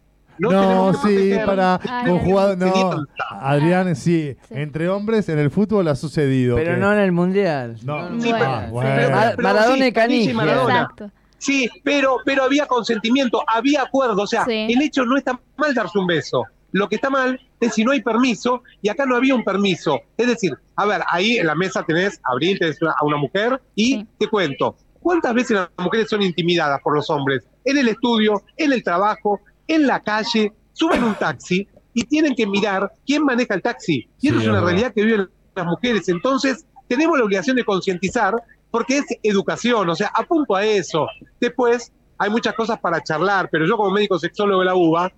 no, 0.50 0.92
No, 0.92 1.02
sí, 1.06 1.32
para 1.46 1.80
Ay, 1.88 2.10
con 2.20 2.58
no. 2.58 2.94
no, 2.94 3.06
Adrián, 3.30 3.94
sí, 3.96 4.36
Sí. 4.48 4.54
entre 4.54 4.88
hombres 4.88 5.28
en 5.28 5.38
el 5.38 5.50
fútbol 5.50 5.88
ha 5.88 5.94
sucedido. 5.94 6.56
Pero 6.56 6.74
que- 6.74 6.80
no 6.80 6.92
en 6.92 6.98
el 7.00 7.12
mundial. 7.12 7.76
No. 7.84 8.06
el 8.08 8.20
Sí, 8.20 8.30
Bueno, 8.30 8.44
mundial. 8.44 8.70
bueno. 8.70 9.10
Mar- 9.16 9.36
Maradona 9.42 9.76
sí, 9.76 9.84
y 9.88 9.92
Canigia. 9.92 10.30
sí, 10.30 10.34
Maradona. 10.34 10.74
Exacto. 10.80 11.10
Sí, 11.38 11.68
pero, 11.82 12.18
pero 12.24 12.44
había 12.44 12.66
consentimiento, 12.66 13.42
había 13.46 13.82
acuerdo. 13.82 14.22
O 14.22 14.26
sea, 14.26 14.44
Sí. 14.44 14.66
el 14.70 14.80
hecho 14.82 15.04
no 15.04 15.16
está 15.16 15.38
mal 15.56 15.74
darse 15.74 15.98
un 15.98 16.06
beso. 16.06 16.44
Lo 16.70 16.88
que 16.88 16.94
está 16.96 17.10
mal 17.10 17.38
es 17.60 17.74
si 17.74 17.84
no 17.84 17.90
hay 17.92 18.00
permiso, 18.00 18.62
y 18.80 18.88
acá 18.88 19.04
no 19.06 19.16
había 19.16 19.34
un 19.34 19.44
permiso. 19.44 20.00
Es 20.16 20.26
decir, 20.26 20.52
a 20.76 20.86
ver, 20.86 21.02
ahí 21.08 21.36
en 21.38 21.46
la 21.46 21.54
mesa 21.54 21.82
tenés 21.84 22.18
a 22.24 22.32
Abril, 22.32 22.58
tenés 22.58 22.80
una- 22.80 22.92
a 22.98 23.04
una 23.04 23.16
mujer, 23.16 23.60
y 23.74 23.84
Sí. 23.86 24.06
te 24.18 24.26
cuento, 24.28 24.76
¿cuántas 25.00 25.34
veces 25.34 25.50
las 25.56 25.68
mujeres 25.78 26.08
son 26.08 26.22
intimidadas 26.22 26.80
por 26.82 26.94
los 26.94 27.10
hombres? 27.10 27.44
En 27.64 27.76
el 27.76 27.88
estudio, 27.88 28.42
en 28.56 28.72
el 28.72 28.82
trabajo, 28.82 29.40
en 29.68 29.86
la 29.86 30.00
calle, 30.00 30.52
suben 30.72 31.02
un 31.04 31.14
taxi 31.14 31.66
y 31.94 32.04
tienen 32.04 32.34
que 32.34 32.46
mirar 32.46 32.92
quién 33.06 33.24
maneja 33.24 33.54
el 33.54 33.62
taxi. 33.62 34.08
Y 34.20 34.28
eso 34.28 34.38
Sí, 34.38 34.44
es 34.44 34.50
una 34.50 34.60
realidad 34.60 34.92
que 34.94 35.04
viven 35.04 35.28
las 35.54 35.66
mujeres. 35.66 36.08
Entonces, 36.08 36.66
tenemos 36.88 37.18
la 37.18 37.24
obligación 37.24 37.56
de 37.56 37.64
concientizar 37.64 38.34
porque 38.70 38.98
es 38.98 39.04
educación, 39.22 39.88
o 39.90 39.94
sea, 39.94 40.10
apunto 40.14 40.56
a 40.56 40.64
eso. 40.64 41.06
Después, 41.40 41.92
hay 42.16 42.30
muchas 42.30 42.54
cosas 42.54 42.78
para 42.80 43.02
charlar, 43.02 43.48
pero 43.50 43.66
yo 43.66 43.76
como 43.76 43.90
médico 43.90 44.18
sexólogo 44.18 44.60
de 44.60 44.66
la 44.66 44.74
UBA, 44.74 45.12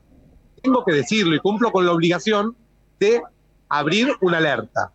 tengo 0.63 0.85
que 0.85 0.93
decirlo 0.93 1.37
y 1.37 1.39
cumplo 1.39 1.71
con 1.71 1.87
la 1.87 1.93
obligación 1.93 2.57
de 2.99 3.23
abrir 3.69 4.09
una 4.23 4.39
alerta. 4.39 4.91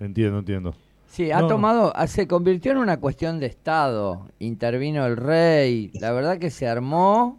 Entiendo, 0.00 0.38
entiendo. 0.40 0.74
Sí, 1.06 1.30
ha 1.30 1.40
No. 1.40 1.46
tomado, 1.48 1.92
ah, 1.94 2.06
se 2.06 2.26
convirtió 2.26 2.72
en 2.72 2.78
una 2.78 2.98
cuestión 2.98 3.38
de 3.40 3.46
Estado. 3.46 4.28
Intervino 4.38 5.06
el 5.06 5.16
rey. 5.16 5.90
La 6.00 6.12
verdad 6.12 6.38
que 6.38 6.50
se 6.50 6.68
armó 6.68 7.38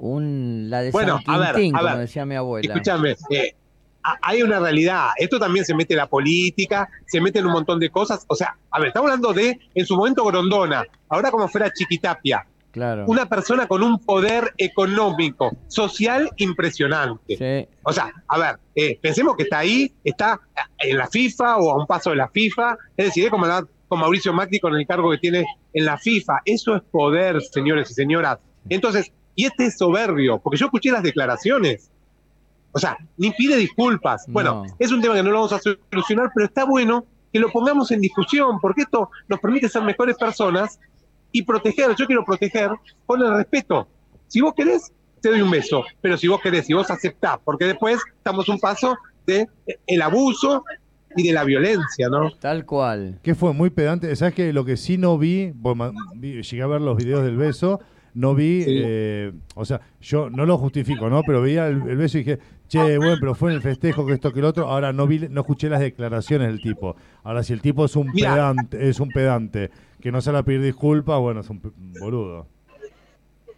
un 0.00 0.68
la 0.68 0.82
de 0.82 0.90
Bueno, 0.90 1.20
San 1.24 1.34
a 1.34 1.38
ver, 1.38 1.50
a 1.50 1.52
como 1.52 1.82
ver. 1.84 1.98
decía 1.98 2.24
mi 2.24 2.34
abuela. 2.34 2.72
Escúchame, 2.74 3.16
eh, 3.30 3.54
hay 4.22 4.42
una 4.42 4.58
realidad. 4.58 5.08
Esto 5.16 5.38
también 5.38 5.64
se 5.64 5.74
mete 5.74 5.94
en 5.94 5.98
la 5.98 6.06
política, 6.06 6.88
se 7.06 7.20
mete 7.20 7.38
en 7.38 7.46
un 7.46 7.52
montón 7.52 7.78
de 7.78 7.90
cosas. 7.90 8.24
O 8.28 8.34
sea, 8.34 8.56
a 8.70 8.78
ver, 8.78 8.88
estamos 8.88 9.10
hablando 9.10 9.32
de, 9.32 9.58
en 9.74 9.86
su 9.86 9.96
momento, 9.96 10.24
Grondona, 10.24 10.84
ahora 11.08 11.30
como 11.30 11.48
fuera 11.48 11.70
Chiquitapia. 11.72 12.46
Claro. 12.70 13.04
Una 13.08 13.26
persona 13.26 13.66
con 13.66 13.82
un 13.82 13.98
poder 13.98 14.54
económico, 14.56 15.50
social 15.66 16.30
impresionante. 16.36 17.36
Sí. 17.36 17.76
O 17.82 17.92
sea, 17.92 18.12
a 18.28 18.38
ver, 18.38 18.58
eh, 18.76 18.98
pensemos 19.02 19.36
que 19.36 19.42
está 19.42 19.58
ahí, 19.58 19.92
está 20.04 20.40
en 20.78 20.96
la 20.96 21.08
FIFA 21.08 21.58
o 21.58 21.72
a 21.72 21.80
un 21.80 21.86
paso 21.86 22.10
de 22.10 22.16
la 22.16 22.28
FIFA, 22.28 22.78
es 22.96 23.06
decir, 23.06 23.24
es 23.24 23.30
como 23.30 23.44
hablar 23.44 23.64
con 23.88 23.98
Mauricio 23.98 24.32
Macri 24.32 24.60
con 24.60 24.76
el 24.76 24.86
cargo 24.86 25.10
que 25.10 25.18
tiene 25.18 25.44
en 25.74 25.84
la 25.84 25.98
FIFA. 25.98 26.42
Eso 26.44 26.76
es 26.76 26.82
poder, 26.92 27.42
señores 27.42 27.90
y 27.90 27.94
señoras. 27.94 28.38
Entonces, 28.68 29.10
y 29.40 29.44
este 29.46 29.66
es 29.66 29.78
soberbio, 29.78 30.38
porque 30.38 30.58
yo 30.58 30.66
escuché 30.66 30.90
las 30.90 31.02
declaraciones. 31.02 31.90
O 32.72 32.78
sea, 32.78 32.96
ni 33.16 33.30
pide 33.32 33.56
disculpas. 33.56 34.24
Bueno, 34.28 34.64
No. 34.66 34.76
es 34.78 34.92
un 34.92 35.00
tema 35.00 35.14
que 35.14 35.22
no 35.22 35.30
lo 35.30 35.36
vamos 35.36 35.52
a 35.52 35.58
solucionar, 35.58 36.30
pero 36.34 36.46
está 36.46 36.64
bueno 36.64 37.04
que 37.32 37.38
lo 37.40 37.48
pongamos 37.50 37.90
en 37.90 38.00
discusión, 38.00 38.58
porque 38.60 38.82
esto 38.82 39.10
nos 39.28 39.40
permite 39.40 39.68
ser 39.68 39.82
mejores 39.82 40.16
personas 40.16 40.78
y 41.32 41.42
proteger, 41.42 41.94
yo 41.96 42.06
quiero 42.06 42.24
proteger 42.24 42.70
con 43.06 43.22
el 43.22 43.34
respeto. 43.34 43.88
Si 44.28 44.40
vos 44.40 44.52
querés, 44.56 44.92
te 45.20 45.30
doy 45.30 45.40
un 45.40 45.50
beso, 45.50 45.84
pero 46.00 46.16
si 46.16 46.28
vos 46.28 46.40
querés, 46.40 46.66
si 46.66 46.72
vos 46.74 46.90
aceptás, 46.90 47.38
porque 47.44 47.64
después 47.66 47.98
estamos 48.16 48.48
un 48.48 48.58
paso 48.58 48.96
de 49.26 49.48
el 49.86 50.02
abuso 50.02 50.64
y 51.16 51.26
de 51.28 51.32
la 51.32 51.44
violencia, 51.44 52.08
¿no? 52.08 52.30
Tal 52.32 52.64
cual. 52.66 53.18
Que 53.22 53.34
fue 53.34 53.52
muy 53.52 53.70
pedante. 53.70 54.14
¿Sabes 54.16 54.34
que 54.34 54.52
Lo 54.52 54.64
que 54.64 54.76
sí 54.76 54.96
no 54.98 55.18
vi, 55.18 55.52
vi- 56.14 56.42
llegué 56.42 56.62
a 56.62 56.66
ver 56.68 56.80
los 56.80 56.96
videos 56.96 57.24
del 57.24 57.36
beso, 57.36 57.80
no 58.14 58.34
vi, 58.34 58.62
Sí. 58.64 58.70
eh, 58.84 59.32
o 59.54 59.64
sea, 59.64 59.80
yo 60.00 60.30
no 60.30 60.46
lo 60.46 60.58
justifico, 60.58 61.08
¿no? 61.08 61.22
Pero 61.22 61.42
veía 61.42 61.66
el, 61.68 61.82
el 61.88 61.96
beso 61.96 62.18
y 62.18 62.24
dije, 62.24 62.38
che, 62.68 62.96
bueno, 62.98 63.16
pero 63.20 63.34
fue 63.34 63.50
en 63.50 63.56
el 63.56 63.62
festejo 63.62 64.06
que 64.06 64.12
esto 64.14 64.32
que 64.32 64.40
el 64.40 64.44
otro. 64.46 64.66
Ahora 64.68 64.92
no 64.92 65.06
vi, 65.06 65.18
no 65.28 65.40
escuché 65.42 65.68
las 65.68 65.80
declaraciones 65.80 66.48
del 66.48 66.60
tipo. 66.60 66.96
Ahora, 67.22 67.42
si 67.42 67.52
el 67.52 67.60
tipo 67.60 67.84
es 67.84 67.96
un 67.96 68.10
Mirá. 68.12 68.34
pedante, 68.34 68.88
es 68.88 69.00
un 69.00 69.08
pedante, 69.08 69.70
que 70.00 70.10
no 70.12 70.20
sale 70.20 70.38
a 70.38 70.42
pedir 70.42 70.62
disculpas, 70.62 71.18
bueno, 71.20 71.40
es 71.40 71.50
un 71.50 71.60
boludo. 72.00 72.46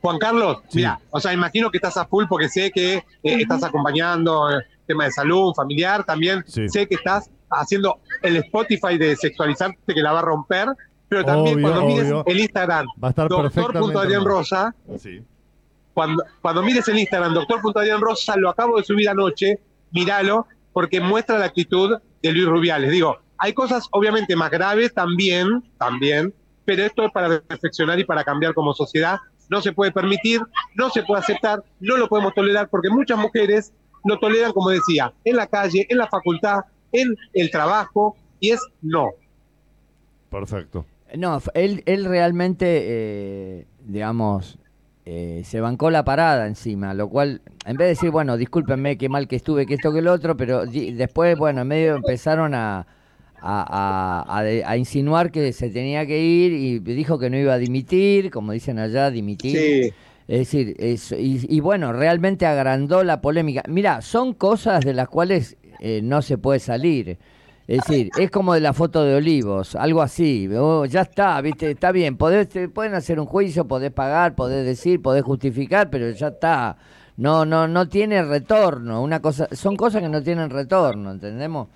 Juan 0.01 0.19
Carlos, 0.19 0.59
Sí. 0.69 0.79
mira, 0.79 0.99
o 1.11 1.21
sea, 1.21 1.33
imagino 1.33 1.71
que 1.71 1.77
estás 1.79 1.97
a 1.97 2.07
full 2.07 2.25
porque 2.29 2.49
sé 2.49 2.73
que 2.73 2.95
eh, 2.97 3.05
estás 3.23 3.63
acompañando 3.63 4.51
eh, 4.51 4.63
tema 4.87 5.05
de 5.05 5.13
salud, 5.13 5.55
familiar, 5.55 6.03
también 6.05 6.43
Sí. 6.47 6.69
sé 6.69 6.89
que 6.89 6.97
estás 6.97 7.31
haciendo 7.51 8.01
el 8.23 8.37
Spotify 8.39 8.99
de 8.99 9.15
sexualizarte 9.15 9.95
que 9.95 10.01
la 10.03 10.13
va 10.13 10.19
a 10.19 10.23
romper, 10.23 10.67
pero 11.13 11.25
también 11.27 11.57
Obvio, 11.57 11.69
cuando 11.69 11.87
mires 11.87 12.05
obvio. 12.13 12.25
el 12.27 12.41
Instagram, 12.41 12.87
Va 13.03 13.09
a 13.09 13.11
estar 13.11 13.29
perfectamente. 13.29 13.79
doctor.adrián. 13.81 14.25
Rosa, 14.25 14.75
Sí. 14.99 15.23
cuando, 15.93 16.25
cuando 16.41 16.63
mires 16.63 16.89
el 16.89 16.99
Instagram, 16.99 17.35
doctor.adrián 17.35 18.01
Rosa, 18.01 18.35
lo 18.37 18.49
acabo 18.49 18.79
de 18.79 18.85
subir 18.85 19.09
anoche, 19.11 19.59
míralo, 19.91 20.47
porque 20.73 21.01
muestra 21.03 21.39
la 21.39 21.45
actitud 21.47 21.99
de 22.23 22.33
Luis 22.33 22.47
Rubiales. 22.47 22.91
Digo, 22.91 23.19
hay 23.37 23.53
cosas 23.53 23.87
obviamente 23.91 24.35
más 24.37 24.51
graves 24.51 24.95
también, 24.95 25.63
también, 25.79 26.33
pero 26.65 26.83
esto 26.85 27.05
es 27.05 27.13
para 27.13 27.43
reflexionar 27.47 27.99
y 27.99 28.05
para 28.05 28.25
cambiar 28.25 28.55
como 28.55 28.73
sociedad. 28.73 29.19
No 29.51 29.61
se 29.61 29.73
puede 29.73 29.93
permitir, 29.93 30.41
no 30.77 30.89
se 30.89 31.03
puede 31.03 31.21
aceptar, 31.21 31.63
no 31.81 31.99
lo 31.99 32.09
podemos 32.09 32.33
tolerar, 32.33 32.69
porque 32.71 32.89
muchas 32.89 33.19
mujeres 33.19 33.75
lo 34.05 34.19
toleran, 34.19 34.53
como 34.53 34.71
decía, 34.71 35.13
en 35.25 35.37
la 35.37 35.47
calle, 35.47 35.85
en 35.91 35.99
la 35.99 36.07
facultad, 36.07 36.61
en 36.91 37.15
el 37.35 37.51
trabajo, 37.51 38.17
y 38.41 38.51
es 38.51 38.61
no. 38.81 39.11
Perfecto. 40.31 40.87
No, 41.17 41.41
él, 41.55 41.83
él 41.87 42.05
realmente, 42.05 42.65
eh, 42.69 43.67
digamos, 43.87 44.59
eh, 45.05 45.43
se 45.45 45.61
bancó 45.61 45.91
la 45.91 46.05
parada 46.05 46.47
encima, 46.47 46.95
lo 46.95 47.09
cual, 47.09 47.43
en 47.67 47.77
vez 47.77 47.87
de 47.87 47.89
decir, 47.91 48.11
bueno, 48.11 48.37
discúlpenme, 48.37 48.97
qué 48.97 49.09
mal 49.09 49.29
que 49.29 49.37
estuve, 49.37 49.67
que 49.67 49.75
esto, 49.75 49.93
que 49.93 50.01
lo 50.01 50.13
otro, 50.13 50.37
pero 50.37 50.65
di- 50.65 50.93
después, 50.93 51.37
bueno, 51.37 51.63
en 51.63 51.69
medio 51.69 51.97
empezaron 51.97 52.55
a, 52.55 52.87
a, 53.41 54.25
a- 54.31 54.39
a 54.39 54.43
de- 54.43 54.65
a 54.65 54.77
insinuar 54.77 55.31
que 55.33 55.53
se 55.53 55.69
tenía 55.71 56.07
que 56.07 56.19
ir 56.23 56.53
y 56.53 56.79
dijo 56.79 57.19
que 57.19 57.29
no 57.29 57.37
iba 57.37 57.55
a 57.55 57.59
dimitir, 57.59 58.31
como 58.31 58.53
dicen 58.53 58.79
allá, 58.79 59.11
dimitir. 59.11 59.59
Es 60.29 60.39
decir, 60.39 60.77
es- 60.79 61.13
y, 61.13 61.45
y 61.49 61.61
bueno, 61.61 61.93
realmente 61.93 62.47
agrandó 62.47 63.03
la 63.05 63.21
polémica. 63.21 63.65
Mira, 63.69 64.01
son 64.01 64.33
cosas 64.35 64.85
de 64.85 64.95
las 64.95 65.09
cuales 65.09 65.57
eh, 65.81 66.01
no 66.03 66.23
se 66.23 66.39
puede 66.39 66.61
salir. 66.61 67.19
Es 67.69 67.81
decir, 67.87 68.11
es 68.19 68.31
como 68.31 68.55
de 68.55 68.61
la 68.61 68.73
foto 68.73 69.05
de 69.05 69.15
Olivos, 69.15 69.77
algo 69.77 70.03
así. 70.03 70.49
Oh, 70.57 70.85
ya 70.85 71.03
está, 71.03 71.41
viste, 71.41 71.71
está 71.71 71.93
bien. 71.93 72.17
Podés, 72.17 72.49
te 72.49 72.69
pueden 72.69 72.95
hacer 72.95 73.21
un 73.21 73.27
juicio, 73.27 73.67
podés 73.67 73.93
pagar, 73.93 74.35
podés 74.35 74.67
decir, 74.67 75.01
podés 75.01 75.23
justificar, 75.23 75.89
pero 75.89 76.11
ya 76.11 76.29
está. 76.29 76.77
No, 77.17 77.45
no, 77.45 77.69
no 77.69 77.89
tiene 77.89 78.23
retorno. 78.25 79.03
Una 79.03 79.21
cosa, 79.21 79.49
son 79.53 79.77
cosas 79.77 80.03
que 80.03 80.09
no 80.09 80.23
tienen 80.23 80.51
retorno, 80.51 81.13
¿entendemos? 81.13 81.69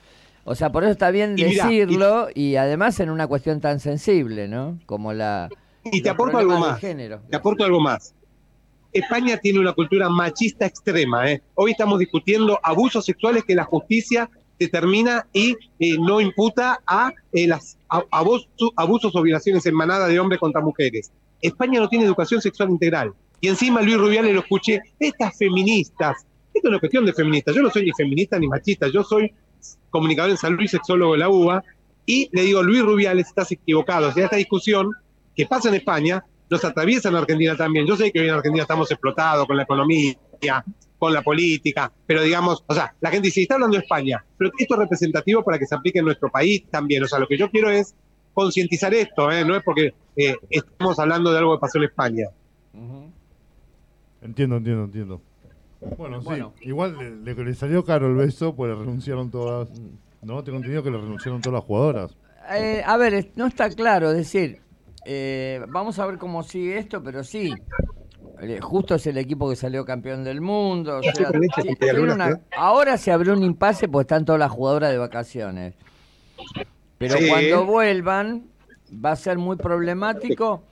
O 0.45 0.55
sea, 0.55 0.71
por 0.71 0.85
eso 0.85 0.93
está 0.93 1.11
bien 1.11 1.35
Y 1.37 1.45
mira, 1.45 1.67
decirlo 1.67 2.29
y, 2.35 2.57
además 2.57 2.99
en 3.01 3.11
una 3.11 3.27
cuestión 3.27 3.61
tan 3.61 3.81
sensible, 3.81 4.49
¿no? 4.49 4.79
Como 4.87 5.13
la. 5.13 5.49
Y 5.85 6.03
te 6.03 6.09
aporto 6.09 6.39
algo 6.39 6.59
más. 6.59 6.81
género. 6.81 7.21
Te 7.31 7.37
aporto 7.37 7.65
algo 7.65 7.81
más. 7.81 8.15
España 8.93 9.37
tiene 9.37 9.61
una 9.61 9.73
cultura 9.73 10.09
machista 10.09 10.67
extrema. 10.67 11.31
¿eh? 11.31 11.43
Hoy 11.55 11.73
estamos 11.73 11.99
discutiendo 11.99 12.59
abusos 12.63 13.05
sexuales 13.05 13.45
que 13.45 13.55
la 13.55 13.65
justicia 13.65 14.31
determina 14.59 15.27
y 15.33 15.53
eh, 15.79 15.99
no 15.99 16.21
imputa 16.21 16.81
a 16.87 17.13
eh, 17.33 17.47
las 17.47 17.77
a- 17.89 18.05
abuso- 18.11 18.73
abusos 18.77 19.15
o 19.15 19.23
violaciones 19.23 19.65
en 19.67 19.75
manada 19.75 20.07
de 20.09 20.19
hombres 20.19 20.41
contra 20.41 20.61
mujeres. 20.61 21.11
España 21.41 21.81
no 21.81 21.89
tiene 21.89 22.05
educación 22.07 22.41
sexual 22.41 22.71
integral. 22.71 23.13
Y 23.41 23.49
encima 23.49 23.83
Luis 23.83 23.99
Rubiales 23.99 24.33
lo 24.35 24.41
escuché, 24.41 24.81
estas 24.99 25.37
feministas. 25.37 26.27
Esto 26.55 26.73
es 26.73 26.81
cuestión 26.81 27.05
de 27.05 27.13
feministas. 27.13 27.55
Yo 27.55 27.63
no 27.63 27.71
soy 27.71 27.85
ni 27.85 27.93
feminista 27.93 28.39
ni 28.39 28.49
machista. 28.49 28.89
Yo 28.89 29.05
soy 29.05 29.31
comunicador 29.91 30.31
en 30.31 30.39
salud 30.39 30.61
y 30.63 30.69
sexólogo 30.69 31.13
de 31.13 31.19
la 31.19 31.29
UBA. 31.29 31.63
Y 32.07 32.31
le 32.33 32.43
digo, 32.43 32.63
Luis 32.63 32.83
Rubiales, 32.83 33.27
estás 33.27 33.53
equivocado. 33.53 34.09
O 34.09 34.13
sea, 34.13 34.25
esta 34.25 34.37
discusión 34.37 34.91
que 35.35 35.45
pasa 35.45 35.69
en 35.69 35.75
España 35.75 36.25
nos 36.49 36.65
atraviesa 36.65 37.11
en 37.11 37.17
Argentina 37.17 37.57
también. 37.57 37.87
Yo 37.87 37.97
sé 37.97 38.11
que 38.11 38.21
hoy 38.21 38.29
en 38.29 38.35
Argentina 38.35 38.63
estamos 38.63 38.91
explotados 38.91 39.47
con 39.47 39.57
la 39.57 39.65
economía, 39.65 40.15
con 40.99 41.13
la 41.13 41.23
política, 41.23 41.93
pero 42.07 42.23
digamos, 42.23 42.65
o 42.67 42.75
sea, 42.75 42.95
la 43.01 43.11
gente 43.11 43.29
dice, 43.29 43.43
está 43.43 43.55
hablando 43.55 43.77
de 43.77 43.83
España, 43.83 44.25
pero 44.39 44.51
esto 44.59 44.75
es 44.75 44.81
representativo 44.81 45.43
para 45.43 45.59
que 45.59 45.67
se 45.67 45.75
aplique 45.75 45.99
en 45.99 46.05
nuestro 46.07 46.31
país 46.31 46.65
también. 46.71 47.03
O 47.03 47.07
sea, 47.07 47.19
lo 47.19 47.27
que 47.27 47.37
yo 47.37 47.51
quiero 47.51 47.71
es 47.71 47.95
concientizar 48.35 48.93
esto, 48.95 49.31
¿eh? 49.31 49.45
no 49.45 49.57
es 49.57 49.63
porque 49.63 49.95
eh, 50.17 50.35
estamos 50.51 50.99
hablando 50.99 51.33
de 51.33 51.39
algo 51.39 51.57
que 51.57 51.61
pasó 51.61 51.79
en 51.79 51.85
España. 51.85 52.27
Entiendo, 54.23 54.57
entiendo, 54.57 54.85
entiendo. 54.85 55.23
Bueno, 55.97 56.21
sí. 56.21 56.25
Bueno. 56.27 56.55
Igual 56.63 56.97
le, 57.25 57.35
le- 57.35 57.45
le 57.45 57.55
salió 57.55 57.85
caro 57.85 58.09
el 58.09 58.15
beso, 58.17 58.55
pues 58.55 58.71
le 58.73 58.77
renunciaron 58.79 59.31
todas. 59.31 59.69
No, 60.23 60.43
tengo 60.43 60.57
entendido 60.59 60.83
que 60.83 60.91
le 60.91 60.99
renunciaron 60.99 61.41
todas 61.41 61.61
las 61.61 61.65
jugadoras. 61.65 62.17
Eh, 62.51 62.83
a 62.85 62.97
ver, 62.97 63.31
no 63.37 63.47
está 63.47 63.69
claro, 63.71 64.11
es 64.11 64.17
decir, 64.19 64.61
eh, 65.05 65.61
vamos 65.69 65.99
a 65.99 66.07
ver 66.07 66.17
cómo 66.19 66.43
sigue 66.43 66.79
esto, 66.79 67.03
pero 67.03 67.23
sí, 67.25 67.53
justo 68.61 68.95
es 68.97 69.07
el 69.07 69.19
equipo 69.19 69.49
que 69.49 69.57
salió 69.57 69.85
campeón 69.85 70.25
del 70.25 70.41
mundo. 70.41 70.99
o 70.99 71.03
sea, 71.03 71.31
una- 72.01 72.31
¿eh? 72.31 72.37
ahora 72.57 72.97
se 72.99 73.11
abrió 73.13 73.33
un 73.33 73.43
impasse 73.43 73.89
porque 73.89 74.03
están 74.03 74.25
todas 74.25 74.39
las 74.39 74.51
jugadoras 74.51 74.91
de 74.91 74.99
vacaciones. 74.99 75.75
Pero 76.99 77.19
Sí. 77.19 77.29
cuando 77.29 77.65
vuelvan 77.67 78.45
va 78.93 79.13
a 79.13 79.17
ser 79.17 79.39
muy 79.39 79.57
problemático, 79.57 80.63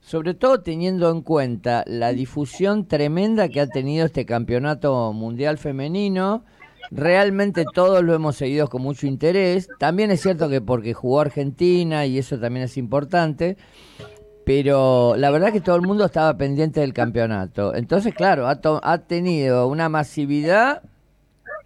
sobre 0.00 0.34
todo 0.34 0.60
teniendo 0.60 1.10
en 1.10 1.22
cuenta 1.22 1.82
la 1.86 2.12
difusión 2.12 2.86
tremenda 2.86 3.48
que 3.48 3.60
ha 3.60 3.66
tenido 3.66 4.06
este 4.06 4.26
campeonato 4.26 5.12
mundial 5.12 5.56
femenino. 5.58 6.44
Realmente 6.90 7.64
todos 7.72 8.04
lo 8.04 8.12
hemos 8.14 8.36
seguido 8.36 8.68
con 8.68 8.82
mucho 8.82 9.06
interés. 9.06 9.68
También 9.78 10.10
es 10.10 10.20
cierto 10.20 10.50
que 10.50 10.60
porque 10.60 10.92
jugó 10.92 11.20
Argentina 11.20 12.04
y 12.04 12.18
eso 12.18 12.38
también 12.38 12.64
es 12.66 12.76
importante. 12.76 13.56
Pero 14.44 15.14
la 15.16 15.30
verdad 15.30 15.52
que 15.52 15.60
todo 15.60 15.76
el 15.76 15.82
mundo 15.82 16.04
estaba 16.04 16.36
pendiente 16.36 16.80
del 16.80 16.92
campeonato. 16.92 17.74
Entonces, 17.74 18.14
claro, 18.14 18.46
ha, 18.46 18.56
to- 18.60 18.80
ha 18.82 18.98
tenido 18.98 19.66
una 19.68 19.88
masividad. 19.88 20.82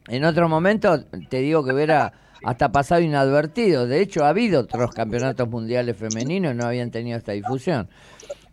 En 0.08 0.24
otro 0.24 0.48
momento, 0.48 1.04
te 1.28 1.38
digo 1.38 1.64
que 1.64 1.72
hubiera 1.72 2.12
hasta 2.44 2.70
pasado 2.70 3.00
inadvertido. 3.00 3.86
De 3.86 4.00
hecho, 4.00 4.24
ha 4.24 4.28
habido 4.28 4.60
otros 4.60 4.92
campeonatos 4.92 5.48
mundiales 5.48 5.96
femeninos 5.96 6.54
y 6.54 6.56
no 6.56 6.64
habían 6.66 6.90
tenido 6.92 7.18
esta 7.18 7.32
difusión. 7.32 7.88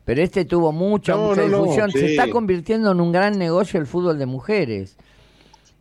Pero 0.05 0.21
este 0.21 0.45
tuvo 0.45 0.71
mucha, 0.71 1.13
No, 1.13 1.29
mucha 1.29 1.41
no, 1.43 1.47
no, 1.49 1.57
difusión. 1.63 1.91
Se 1.91 2.05
está 2.11 2.29
convirtiendo 2.29 2.91
en 2.91 3.01
un 3.01 3.11
gran 3.11 3.37
negocio 3.37 3.79
el 3.79 3.85
fútbol 3.85 4.17
de 4.17 4.25
mujeres. 4.25 4.97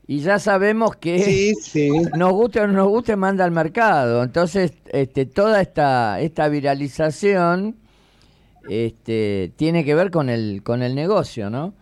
Y 0.07 0.19
ya 0.21 0.39
sabemos 0.39 0.97
que 0.97 1.19
Sí, 1.19 1.55
sí. 1.55 1.89
nos 2.15 2.33
guste 2.33 2.61
o 2.61 2.67
no 2.67 2.75
nos 2.75 2.89
guste, 2.89 3.17
manda 3.17 3.43
al 3.45 3.53
mercado. 3.53 4.23
Entonces, 4.23 4.73
este, 4.93 5.25
toda 5.25 5.63
esta, 5.63 6.21
esta 6.21 6.49
viralización 6.49 7.77
este, 8.69 9.53
tiene 9.57 9.85
que 9.85 9.95
ver 9.95 10.11
con 10.11 10.29
el, 10.31 10.63
con 10.63 10.83
el 10.83 10.95
negocio, 10.95 11.51
¿no? 11.51 11.75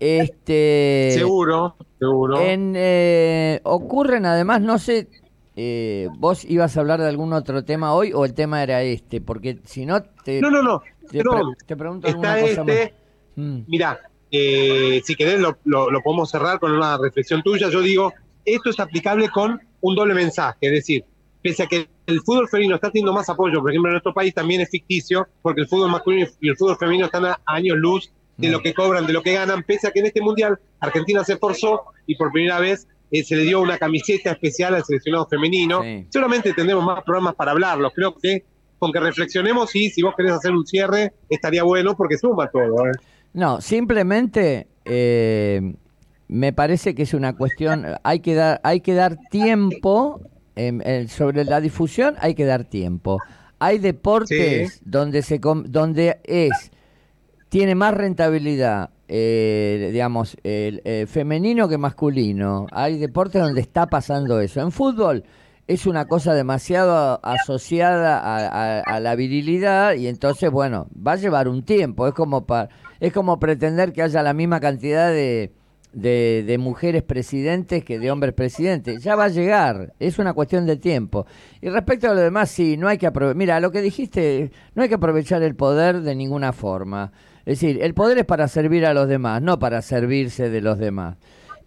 Este, 0.00 1.10
Seguro, 1.14 1.76
seguro. 1.98 2.40
en, 2.40 2.74
eh, 2.76 3.60
ocurren 3.62 4.26
además, 4.26 4.60
no 4.60 4.78
sé, 4.78 5.08
eh, 5.54 6.08
vos 6.18 6.44
ibas 6.44 6.76
a 6.76 6.80
hablar 6.80 7.00
de 7.00 7.08
algún 7.08 7.32
otro 7.32 7.64
tema 7.64 7.94
hoy 7.94 8.12
o 8.12 8.24
el 8.24 8.34
tema 8.34 8.62
era 8.64 8.82
este, 8.82 9.20
porque 9.20 9.58
si 9.64 9.86
no 9.86 10.02
te, 10.02 10.40
No, 10.40 10.50
no, 10.50 10.60
no. 10.62 10.82
te, 11.08 11.22
pre- 11.22 11.30
te 11.66 11.76
pregunto 11.76 12.08
alguna 12.08 12.38
Está 12.40 12.62
cosa 12.64 12.72
este, 12.72 12.94
más. 13.36 13.46
Mm. 13.46 13.60
Mirá, 13.68 14.00
eh, 14.30 15.00
si 15.04 15.14
querés 15.14 15.38
lo, 15.38 15.58
lo- 15.64 15.90
lo 15.90 16.00
podemos 16.02 16.28
cerrar 16.30 16.58
con 16.58 16.72
una 16.72 16.98
reflexión 16.98 17.42
tuya. 17.42 17.68
Yo 17.70 17.80
digo, 17.80 18.12
esto 18.44 18.70
es 18.70 18.80
aplicable 18.80 19.28
con 19.28 19.60
un 19.82 19.94
doble 19.94 20.14
mensaje, 20.14 20.58
es 20.62 20.72
decir, 20.72 21.04
pese 21.42 21.64
a 21.64 21.66
que 21.66 21.88
el 22.06 22.20
fútbol 22.20 22.48
femenino 22.48 22.76
está 22.76 22.90
teniendo 22.90 23.12
más 23.12 23.28
apoyo, 23.28 23.60
por 23.60 23.70
ejemplo, 23.70 23.90
en 23.90 23.94
nuestro 23.94 24.14
país 24.14 24.32
también 24.32 24.60
es 24.60 24.70
ficticio, 24.70 25.26
porque 25.42 25.62
el 25.62 25.68
fútbol 25.68 25.90
masculino 25.90 26.28
y 26.40 26.48
el 26.48 26.56
fútbol 26.56 26.76
femenino 26.78 27.06
están 27.06 27.26
a 27.26 27.38
años 27.46 27.76
luz 27.76 28.12
de 28.36 28.48
Mm. 28.48 28.52
lo 28.52 28.60
que 28.62 28.74
cobran, 28.74 29.06
de 29.06 29.12
lo 29.12 29.22
que 29.22 29.34
ganan, 29.34 29.62
pese 29.62 29.88
a 29.88 29.90
que 29.90 30.00
en 30.00 30.06
este 30.06 30.20
mundial 30.20 30.58
Argentina 30.80 31.22
se 31.24 31.34
esforzó 31.34 31.82
y 32.06 32.16
por 32.16 32.32
primera 32.32 32.58
vez 32.58 32.86
eh, 33.10 33.22
se 33.22 33.36
le 33.36 33.42
dio 33.42 33.60
una 33.60 33.76
camiseta 33.76 34.32
especial 34.32 34.74
al 34.74 34.84
seleccionado 34.84 35.26
femenino. 35.26 35.82
Sí. 35.82 36.06
Seguramente 36.08 36.54
tendremos 36.54 36.84
más 36.84 37.04
programas 37.04 37.34
para 37.34 37.50
hablarlo. 37.52 37.90
Creo 37.90 38.16
que 38.16 38.44
con 38.78 38.90
que 38.90 39.00
reflexionemos 39.00 39.76
y 39.76 39.90
si 39.90 40.02
vos 40.02 40.14
querés 40.16 40.32
hacer 40.32 40.52
un 40.52 40.66
cierre, 40.66 41.12
estaría 41.28 41.62
bueno 41.62 41.94
porque 41.94 42.16
suma 42.16 42.50
todo. 42.50 42.86
¿eh? 42.86 42.92
No, 43.34 43.60
simplemente 43.60 44.66
eh, 44.84 45.74
me 46.26 46.52
parece 46.52 46.94
que 46.94 47.02
es 47.02 47.14
una 47.14 47.36
cuestión, 47.36 47.84
hay 48.02 48.20
que 48.20 48.34
dar, 48.34 48.60
hay 48.64 48.80
que 48.80 48.94
dar 48.94 49.18
tiempo 49.30 50.20
em, 50.20 50.31
eh, 50.56 51.06
sobre 51.08 51.44
la 51.44 51.60
difusión, 51.60 52.14
hay 52.20 52.34
que 52.34 52.44
dar 52.44 52.64
tiempo. 52.64 53.18
Hay 53.58 53.78
deportes 53.78 54.72
Sí. 54.74 54.80
donde 54.84 55.22
se 55.22 55.38
donde 55.38 56.18
es 56.24 56.70
tiene 57.48 57.74
más 57.74 57.92
rentabilidad, 57.94 58.90
eh, 59.08 59.90
digamos, 59.92 60.36
el, 60.42 60.80
eh, 60.84 61.06
femenino 61.06 61.68
que 61.68 61.76
masculino. 61.78 62.66
Hay 62.72 62.98
deportes 62.98 63.42
donde 63.42 63.60
está 63.60 63.86
pasando 63.86 64.40
eso. 64.40 64.60
En 64.62 64.72
fútbol 64.72 65.24
es 65.68 65.86
una 65.86 66.06
cosa 66.06 66.34
demasiado 66.34 67.20
asociada 67.22 68.18
a, 68.18 68.46
a- 68.46 68.80
a 68.80 69.00
la 69.00 69.14
virilidad 69.16 69.94
y 69.94 70.06
entonces, 70.08 70.50
bueno, 70.50 70.88
va 70.96 71.12
a 71.12 71.16
llevar 71.16 71.46
un 71.46 71.62
tiempo. 71.62 72.08
Es 72.08 72.14
como, 72.14 72.46
pa- 72.46 72.68
es 73.00 73.12
como 73.12 73.38
pretender 73.38 73.92
que 73.92 74.02
haya 74.02 74.22
la 74.22 74.32
misma 74.32 74.58
cantidad 74.58 75.08
de, 75.10 75.52
de, 75.92 76.56
mujeres 76.58 77.02
presidentes 77.02 77.84
que 77.84 77.98
de 77.98 78.10
hombres 78.10 78.32
presidentes. 78.34 79.02
Ya 79.02 79.14
va 79.16 79.24
a 79.24 79.28
llegar, 79.28 79.92
es 79.98 80.18
una 80.18 80.32
cuestión 80.32 80.66
de 80.66 80.76
tiempo. 80.76 81.26
Y 81.60 81.68
respecto 81.68 82.10
a 82.10 82.14
lo 82.14 82.20
demás, 82.20 82.50
sí, 82.50 82.76
no 82.76 82.88
hay 82.88 82.98
que 82.98 83.06
aprovechar. 83.06 83.36
Mira, 83.36 83.60
lo 83.60 83.70
que 83.70 83.82
dijiste, 83.82 84.50
no 84.74 84.82
hay 84.82 84.88
que 84.88 84.94
aprovechar 84.96 85.42
el 85.42 85.54
poder 85.54 86.00
de 86.02 86.14
ninguna 86.14 86.52
forma. 86.52 87.12
Es 87.44 87.60
decir, 87.60 87.82
el 87.82 87.94
poder 87.94 88.18
es 88.18 88.24
para 88.24 88.48
servir 88.48 88.86
a 88.86 88.94
los 88.94 89.08
demás, 89.08 89.42
no 89.42 89.58
para 89.58 89.82
servirse 89.82 90.48
de 90.50 90.60
los 90.60 90.78
demás. 90.78 91.16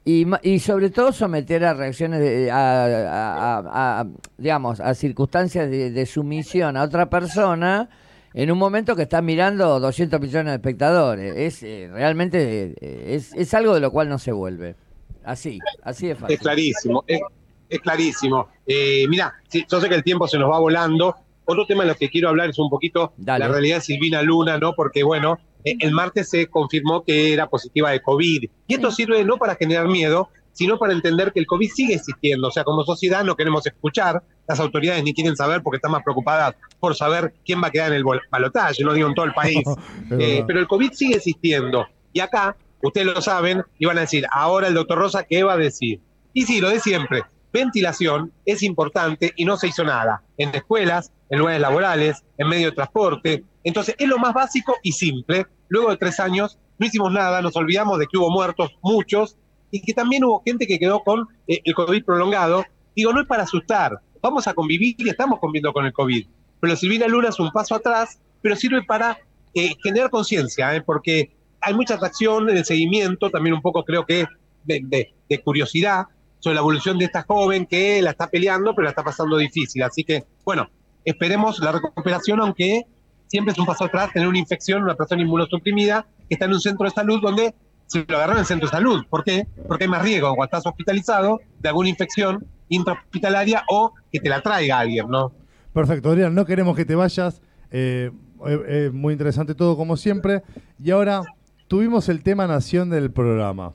Y, 0.06 0.26
y 0.44 0.60
sobre 0.60 0.92
todo 0.92 1.12
someter 1.12 1.66
a 1.66 1.74
reacciones, 1.74 2.20
de- 2.20 2.52
a, 2.52 2.86
a- 2.86 4.00
a- 4.02 4.08
digamos, 4.38 4.80
a 4.80 4.94
circunstancias 4.94 5.70
de 5.70 6.06
sumisión 6.06 6.78
a 6.78 6.84
otra 6.84 7.10
persona 7.10 7.90
en 8.36 8.52
un 8.52 8.58
momento 8.58 8.98
que 8.98 9.04
está 9.04 9.22
mirando 9.22 9.80
200 9.80 10.20
millones 10.20 10.52
de 10.52 10.56
espectadores. 10.56 11.36
Es 11.38 11.64
eh, 11.64 11.90
realmente 11.92 12.76
eh, 12.82 13.16
es, 13.16 13.34
es 13.34 13.54
algo 13.54 13.74
de 13.74 13.80
lo 13.80 13.92
cual 13.92 14.10
no 14.10 14.20
se 14.20 14.34
vuelve. 14.34 14.76
Así, 15.24 15.60
así 15.82 16.08
de 16.08 16.16
fácil. 16.16 16.36
Es 16.36 16.42
clarísimo, 16.42 17.04
es, 17.08 17.22
es 17.70 17.80
clarísimo. 17.80 18.50
Eh, 18.68 19.06
mira, 19.08 19.34
sí, 19.48 19.66
yo 19.70 19.80
sé 19.80 19.88
que 19.88 19.96
el 19.96 20.04
tiempo 20.04 20.28
se 20.28 20.38
nos 20.38 20.52
va 20.52 20.60
volando. 20.60 21.16
Otro 21.46 21.66
tema 21.66 21.84
de 21.84 21.90
lo 21.90 21.96
que 21.96 22.10
quiero 22.10 22.28
hablar 22.28 22.50
es 22.50 22.60
un 22.60 22.70
poquito 22.70 23.14
Dale. 23.18 23.46
la 23.46 23.52
realidad 23.52 23.78
de 23.78 23.82
Silvina 23.82 24.22
Luna, 24.22 24.58
¿no? 24.58 24.74
Porque, 24.74 25.04
bueno, 25.04 25.40
eh, 25.64 25.78
el 25.80 25.92
martes 25.92 26.30
se 26.30 26.48
confirmó 26.48 27.04
que 27.04 27.32
era 27.32 27.48
positiva 27.48 27.92
de 27.92 28.02
COVID. 28.02 28.50
Y 28.68 28.74
esto 28.74 28.92
sirve 28.92 29.24
no 29.24 29.38
para 29.38 29.56
generar 29.56 29.88
miedo, 29.88 30.30
sino 30.56 30.80
para 30.80 30.94
entender 30.94 31.32
que 31.34 31.42
el 31.42 31.46
COVID 31.46 31.70
sigue 31.70 31.96
existiendo. 31.96 32.48
O 32.48 32.52
sea, 32.52 32.64
como 32.64 32.84
sociedad 32.84 33.24
no 33.24 33.36
queremos 33.36 33.66
escuchar, 33.68 34.24
las 34.48 34.60
autoridades 34.60 35.04
ni 35.04 35.14
quieren 35.14 35.36
saber 35.36 35.62
porque 35.62 35.78
están 35.78 35.92
más 35.92 36.04
preocupadas 36.04 36.56
por 36.80 36.96
saber 36.96 37.34
quién 37.46 37.62
va 37.62 37.68
a 37.68 37.72
quedar 37.72 37.92
en 37.92 37.98
el 37.98 38.04
balotaje, 38.32 38.84
no 38.84 38.94
digo 38.94 39.08
en 39.08 39.14
todo 39.14 39.26
el 39.26 39.34
país. 39.34 39.64
Eh, 40.20 40.44
pero 40.46 40.60
el 40.60 40.68
COVID 40.68 40.92
sigue 40.94 41.16
existiendo. 41.16 41.88
Y 42.14 42.20
acá, 42.20 42.56
ustedes 42.82 43.08
lo 43.08 43.22
saben, 43.22 43.64
y 43.80 43.86
van 43.86 43.98
a 43.98 44.02
decir, 44.02 44.26
ahora 44.32 44.68
el 44.68 44.76
doctor 44.76 45.00
Rosa, 45.00 45.24
¿qué 45.24 45.44
va 45.44 45.54
a 45.54 45.58
decir? 45.58 46.00
Y 46.32 46.44
sí, 46.44 46.62
lo 46.62 46.70
de 46.70 46.80
siempre. 46.80 47.24
Ventilación 47.52 48.32
es 48.46 48.62
importante 48.62 49.34
y 49.36 49.46
no 49.46 49.58
se 49.58 49.68
hizo 49.68 49.84
nada. 49.84 50.22
En 50.38 50.54
escuelas, 50.54 51.12
en 51.30 51.40
lugares 51.40 51.60
laborales, 51.60 52.24
en 52.38 52.48
medio 52.48 52.70
de 52.70 52.76
transporte. 52.76 53.44
Entonces, 53.64 53.96
es 53.98 54.08
lo 54.08 54.20
más 54.20 54.34
básico 54.34 54.76
y 54.84 54.92
simple. 54.92 55.48
Luego 55.70 55.90
de 55.90 55.98
tres 55.98 56.20
años, 56.20 56.60
no 56.78 56.86
hicimos 56.86 57.12
nada, 57.12 57.42
nos 57.42 57.56
olvidamos 57.56 57.98
de 58.00 58.06
que 58.08 58.18
hubo 58.18 58.30
muertos, 58.30 58.78
muchos, 58.82 59.38
y 59.76 59.82
que 59.82 59.94
también 59.94 60.24
hubo 60.24 60.42
gente 60.46 60.66
que 60.68 60.80
quedó 60.80 61.02
con 61.04 61.28
eh, 61.48 61.60
el 61.64 61.74
COVID 61.74 62.04
prolongado. 62.06 62.64
Digo, 62.96 63.12
no 63.14 63.22
es 63.22 63.28
para 63.28 63.44
asustar. 63.44 64.00
Vamos 64.22 64.48
a 64.48 64.54
convivir 64.54 64.96
y 64.98 65.10
estamos 65.10 65.40
conviviendo 65.40 65.74
con 65.74 65.86
el 65.86 65.92
COVID. 65.94 66.26
Pero 66.62 66.76
Silvina 66.76 67.08
Luna 67.08 67.30
es 67.30 67.40
un 67.40 67.52
paso 67.52 67.76
atrás, 67.76 68.20
pero 68.42 68.56
sirve 68.56 68.84
para 68.84 69.18
eh, 69.54 69.72
generar 69.84 70.10
conciencia, 70.10 70.76
¿eh? 70.76 70.82
porque 70.82 71.36
hay 71.62 71.74
mucha 71.74 71.96
atracción 71.96 72.50
en 72.50 72.58
el 72.58 72.66
seguimiento, 72.66 73.30
también 73.30 73.54
un 73.56 73.62
poco 73.62 73.84
creo 73.84 74.06
que 74.06 74.26
de, 74.64 74.80
de- 74.84 75.14
de 75.30 75.42
curiosidad 75.42 76.06
sobre 76.40 76.56
la 76.56 76.62
evolución 76.62 76.98
de 77.00 77.06
esta 77.06 77.24
joven 77.24 77.66
que 77.66 78.02
la 78.02 78.12
está 78.12 78.28
peleando, 78.28 78.74
pero 78.76 78.84
la 78.86 78.90
está 78.92 79.04
pasando 79.04 79.38
difícil. 79.38 79.82
Así 79.84 80.04
que, 80.04 80.24
bueno, 80.46 80.70
esperemos 81.04 81.60
la 81.60 81.72
recuperación, 81.74 82.40
aunque 82.40 82.84
siempre 83.28 83.52
es 83.54 83.60
un 83.60 83.66
paso 83.66 83.86
atrás 83.86 84.12
tener 84.14 84.28
una 84.28 84.38
infección, 84.40 84.84
una 84.84 84.96
persona 84.96 85.22
inmunosuprimida 85.24 86.06
que 86.30 86.36
está 86.36 86.46
en 86.46 86.54
un 86.54 86.62
centro 86.62 86.86
de 86.86 86.92
salud 86.92 87.20
donde 87.22 87.54
se 87.88 88.06
lo 88.08 88.16
agarró 88.18 88.34
en 88.34 88.40
el 88.40 88.46
centro 88.46 88.68
de 88.68 88.72
salud. 88.72 89.04
¿Por 89.10 89.24
qué? 89.24 89.48
Porque 89.68 89.84
hay 89.86 89.90
más 89.90 90.02
riesgo 90.04 90.30
cuando 90.30 90.46
estás 90.46 90.66
hospitalizado 90.66 91.40
de 91.60 91.70
alguna 91.70 91.90
infección 91.90 92.46
intrahospitalaria 92.70 93.64
o 93.70 93.94
que 94.12 94.20
te 94.20 94.30
la 94.30 94.42
traiga 94.42 94.80
alguien, 94.80 95.08
¿no? 95.10 95.32
Perfecto, 95.74 96.10
Adrián, 96.10 96.34
no 96.34 96.46
queremos 96.46 96.76
que 96.76 96.86
te 96.86 96.96
vayas. 96.96 97.42
Eh, 97.72 98.12
eh, 98.48 98.60
eh, 98.68 98.90
muy 98.94 99.12
interesante 99.14 99.56
todo 99.56 99.76
como 99.78 99.98
siempre. 99.98 100.42
Y 100.82 100.92
ahora 100.92 101.22
tuvimos 101.68 102.10
el 102.10 102.24
tema 102.24 102.48
nación 102.48 102.90
del 102.90 103.12
programa. 103.12 103.74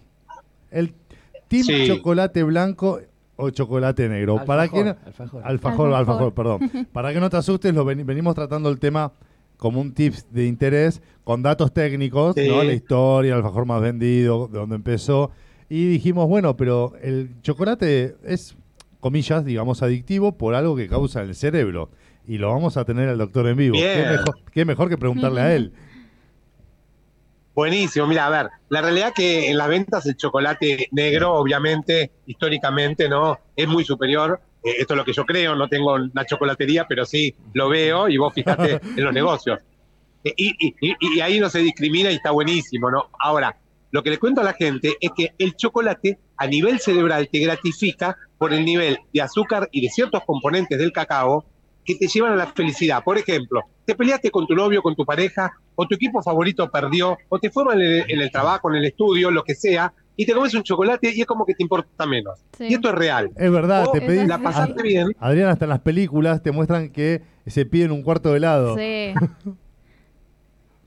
El 0.71 0.95
Team 1.49 1.65
Sí. 1.65 1.87
Chocolate 1.89 2.43
Blanco 2.43 3.01
o 3.37 3.51
Chocolate 3.51 4.09
Negro. 4.09 4.39
Alfajor, 4.41 4.47
Para 4.47 4.69
que 4.69 4.85
no- 4.85 4.91
alfajor. 4.91 5.43
alfajor, 5.45 5.45
Alfajor. 5.45 5.95
alfajor, 5.95 6.35
perdón. 6.35 6.61
Para 6.93 7.13
que 7.13 7.21
no 7.21 7.29
te 7.31 7.37
asustes, 7.37 7.75
lo 7.75 7.85
veni- 7.85 8.05
venimos 8.05 8.35
tratando 8.35 8.69
el 8.71 8.79
tema 8.79 9.13
como 9.61 9.81
un 9.83 9.93
tips 9.93 10.33
de 10.33 10.47
interés 10.47 11.03
con 11.23 11.43
datos 11.43 11.73
técnicos, 11.73 12.35
Sí. 12.35 12.49
¿no? 12.49 12.65
La 12.65 12.73
historia, 12.73 13.33
el 13.33 13.37
alfajor 13.37 13.67
más 13.67 13.83
vendido, 13.83 14.49
de 14.49 14.59
dónde 14.59 14.75
empezó. 14.77 15.31
Y 15.69 15.87
dijimos, 15.87 16.27
bueno, 16.27 16.57
pero 16.57 16.95
el 17.03 17.41
chocolate 17.43 18.17
es, 18.25 18.57
comillas, 19.01 19.45
digamos, 19.45 19.83
adictivo 19.83 20.33
por 20.39 20.55
algo 20.55 20.75
que 20.77 20.89
causa 20.89 21.23
en 21.23 21.29
el 21.29 21.35
cerebro. 21.35 21.91
Y 22.27 22.39
lo 22.39 22.49
vamos 22.49 22.79
a 22.79 22.85
tener 22.87 23.09
al 23.11 23.19
doctor 23.19 23.47
en 23.49 23.57
vivo. 23.59 23.77
¿Qué 23.77 24.07
mejor, 24.11 24.39
qué 24.51 24.65
mejor 24.65 24.89
que 24.89 24.97
preguntarle 24.97 25.41
a 25.43 25.55
él? 25.55 25.73
Buenísimo, 27.55 28.07
mira, 28.07 28.27
a 28.27 28.31
ver, 28.31 28.49
la 28.71 28.81
realidad 28.81 29.13
que 29.15 29.51
en 29.51 29.59
las 29.59 29.69
ventas 29.69 30.07
el 30.07 30.17
chocolate 30.17 30.89
negro, 30.93 31.35
obviamente, 31.35 32.13
históricamente, 32.25 33.09
¿no? 33.11 33.39
Es 33.57 33.69
muy 33.69 33.85
superior. 33.85 34.41
Eh, 34.63 34.75
esto 34.81 34.95
es 34.95 34.99
lo 34.99 35.05
que 35.05 35.13
yo 35.13 35.25
creo, 35.25 35.55
no 35.55 35.69
tengo 35.69 35.95
una 35.95 36.25
chocolatería, 36.27 36.87
pero 36.89 37.05
sí 37.05 37.35
lo 37.55 37.69
veo 37.69 38.09
y 38.09 38.17
vos 38.19 38.33
fíjate 38.35 38.81
en 38.97 39.05
los 39.05 39.13
negocios. 39.13 39.59
Eh, 40.25 40.35
Y, 40.37 40.49
y- 40.59 40.75
y- 40.81 40.97
y 41.17 41.21
ahí 41.21 41.41
no 41.41 41.49
se 41.49 41.61
discrimina 41.61 42.11
y 42.11 42.17
está 42.17 42.31
buenísimo, 42.31 42.91
¿no? 42.91 43.09
Ahora, 43.19 43.57
lo 43.93 44.03
que 44.03 44.11
le 44.11 44.19
cuento 44.19 44.41
a 44.41 44.45
la 44.45 44.53
gente 44.53 44.95
es 45.01 45.11
que 45.17 45.33
el 45.39 45.57
chocolate 45.57 46.19
a 46.37 46.47
nivel 46.47 46.79
cerebral 46.79 47.29
te 47.33 47.41
gratifica 47.41 48.17
por 48.39 48.53
el 48.53 48.65
nivel 48.65 48.99
de 49.13 49.21
azúcar 49.23 49.69
y 49.73 49.81
de 49.81 49.89
ciertos 49.89 50.23
componentes 50.25 50.79
del 50.79 50.93
cacao 50.93 51.45
que 51.85 51.95
te 51.97 52.07
llevan 52.07 52.33
a 52.33 52.37
la 52.37 52.47
felicidad. 52.47 53.03
Por 53.03 53.19
ejemplo, 53.19 53.63
te 53.87 53.95
peleaste 53.97 54.31
con 54.31 54.47
tu 54.47 54.55
novio, 54.55 54.81
con 54.83 54.95
tu 54.95 55.05
pareja, 55.05 55.51
o 55.75 55.87
tu 55.87 55.95
equipo 55.97 56.23
favorito 56.23 56.71
perdió, 56.71 57.17
o 57.31 57.39
te 57.41 57.51
fue 57.51 57.65
mal 57.65 57.81
en 57.83 57.93
el, 58.03 58.11
en 58.11 58.21
el 58.21 58.31
trabajo, 58.31 58.71
en 58.71 58.77
el 58.77 58.85
estudio, 58.85 59.31
lo 59.31 59.43
que 59.43 59.55
sea, 59.55 59.93
y 60.21 60.27
te 60.27 60.35
comes 60.35 60.53
un 60.53 60.63
chocolate 60.63 61.13
y 61.15 61.23
es 61.23 61.27
como 61.27 61.47
que 61.47 61.55
te 61.55 61.63
importa 61.63 62.05
menos. 62.05 62.39
Sí. 62.59 62.67
Y 62.69 62.75
esto 62.75 62.91
es 62.91 62.95
real. 62.95 63.31
Es 63.37 63.51
verdad, 63.51 63.87
O 63.89 63.93
te 63.93 64.03
pedí. 64.03 64.27
la 64.27 64.37
pasaste 64.37 64.83
bien. 64.83 65.17
Adrián, 65.19 65.49
hasta 65.49 65.65
en 65.65 65.71
las 65.71 65.81
películas 65.81 66.43
te 66.43 66.53
muestran 66.53 66.91
que 66.91 67.23
se 67.47 67.65
piden 67.65 67.91
un 67.91 68.03
cuarto 68.03 68.29
de 68.31 68.37
helado. 68.37 68.77
Sí. 68.77 69.15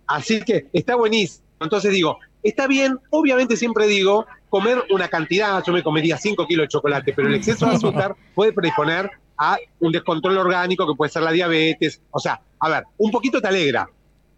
Así 0.06 0.40
que 0.42 0.68
está 0.72 0.96
buenísimo. 0.96 1.44
Entonces 1.60 1.92
digo, 1.92 2.20
está 2.44 2.68
bien, 2.68 3.00
obviamente 3.10 3.58
siempre 3.58 3.88
digo, 3.88 4.28
comer 4.50 4.84
una 4.92 5.08
cantidad, 5.08 5.64
yo 5.66 5.74
me 5.74 5.82
comería 5.82 6.16
5 6.16 6.46
kilos 6.46 6.66
de 6.66 6.68
chocolate, 6.68 7.12
pero 7.16 7.28
el 7.28 7.34
exceso 7.34 7.66
de 7.66 7.76
azúcar 7.76 8.16
puede 8.36 8.54
predisponer 8.54 9.10
a 9.36 9.58
un 9.80 9.92
descontrol 9.92 10.38
orgánico 10.38 10.86
que 10.86 10.94
puede 10.96 11.10
ser 11.12 11.24
la 11.24 11.32
diabetes. 11.32 12.00
O 12.12 12.20
sea, 12.20 12.40
a 12.60 12.70
ver, 12.70 12.84
un 12.98 13.10
poquito 13.10 13.42
te 13.42 13.48
alegra. 13.48 13.90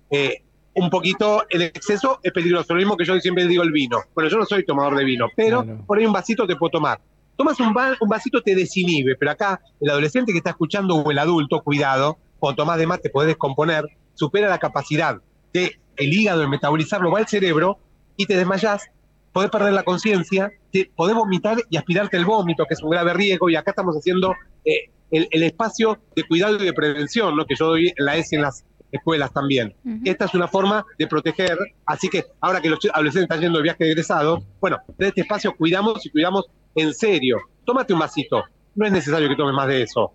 Eh, 0.10 0.42
un 0.76 0.90
poquito, 0.90 1.44
el 1.50 1.62
exceso 1.64 2.20
es 2.22 2.32
peligroso. 2.32 2.74
Lo 2.74 2.78
mismo 2.80 2.98
que 2.98 3.06
yo 3.06 3.20
siempre 3.20 3.48
digo 3.48 3.64
el 3.64 3.72
vino. 3.72 3.98
Bueno, 4.14 4.30
yo 4.30 4.38
no 4.38 4.46
soy 4.46 4.66
tomador 4.66 4.96
de 4.98 5.04
vino, 5.06 5.28
pero 5.36 5.64
por 5.88 5.98
ahí 5.98 6.06
un 6.06 6.14
vasito 6.14 6.46
te 6.46 6.56
puedo 6.56 6.72
tomar. 6.72 7.00
Tomas 7.38 7.60
un, 7.60 7.74
va- 7.76 7.96
un 8.00 8.08
vasito, 8.10 8.42
te 8.42 8.56
desinhibe, 8.56 9.16
pero 9.18 9.32
acá 9.32 9.60
el 9.82 9.90
adolescente 9.90 10.32
que 10.32 10.38
está 10.40 10.52
escuchando 10.52 10.96
o 10.96 11.12
el 11.12 11.20
adulto, 11.20 11.62
cuidado, 11.62 12.18
cuando 12.40 12.58
tomás 12.64 12.78
de 12.78 12.88
más 12.88 13.02
te 13.02 13.10
podés 13.10 13.28
descomponer, 13.28 13.86
supera 14.14 14.48
la 14.50 14.58
capacidad 14.60 15.18
de 15.54 15.80
el 15.98 16.14
hígado 16.14 16.42
de 16.42 16.48
metabolizarlo, 16.48 17.10
va 17.12 17.20
al 17.20 17.28
cerebro 17.28 17.78
y 18.18 18.26
te 18.26 18.36
desmayás, 18.38 18.86
podés 19.34 19.50
perder 19.50 19.74
la 19.74 19.84
conciencia, 19.84 20.52
te 20.72 20.92
podés 20.96 21.16
vomitar 21.16 21.58
y 21.70 21.78
aspirarte 21.78 22.16
el 22.18 22.26
vómito, 22.26 22.66
que 22.66 22.74
es 22.74 22.84
un 22.84 22.90
grave 22.90 23.14
riesgo, 23.14 23.50
y 23.50 23.56
acá 23.56 23.72
estamos 23.72 23.96
haciendo 23.96 24.34
eh, 24.66 24.90
el, 25.12 25.28
el 25.32 25.44
espacio 25.44 26.00
de 26.16 26.24
cuidado 26.24 26.56
y 26.62 26.66
de 26.66 26.74
prevención, 26.74 27.36
¿no? 27.36 27.46
que 27.46 27.56
yo 27.56 27.68
doy 27.68 27.88
en 27.96 28.06
la 28.06 28.16
ESI 28.18 28.36
en 28.38 28.42
las 28.44 28.66
escuelas 28.92 29.32
también. 29.34 29.74
Esta 30.04 30.26
es 30.26 30.34
una 30.34 30.48
forma 30.48 30.86
de 30.98 31.08
proteger, 31.08 31.58
así 31.86 32.10
que 32.10 32.26
ahora 32.42 32.62
que 32.62 32.70
los 32.70 32.80
adolescentes 32.94 33.24
están 33.24 33.42
yendo 33.42 33.60
de 33.60 33.64
viaje 33.64 33.84
de 33.84 33.92
egresados, 33.92 34.44
bueno, 34.60 34.78
de 34.98 35.08
este 35.08 35.22
espacio 35.22 35.56
cuidamos 35.56 36.06
y 36.06 36.10
cuidamos 36.10 36.46
en 36.76 36.94
serio. 36.94 37.38
Tómate 37.66 37.94
un 37.94 38.00
vasito, 38.00 38.44
no 38.76 38.86
es 38.86 38.92
necesario 38.92 39.28
que 39.28 39.36
tomes 39.36 39.56
más 39.56 39.68
de 39.68 39.84
eso. 39.84 40.14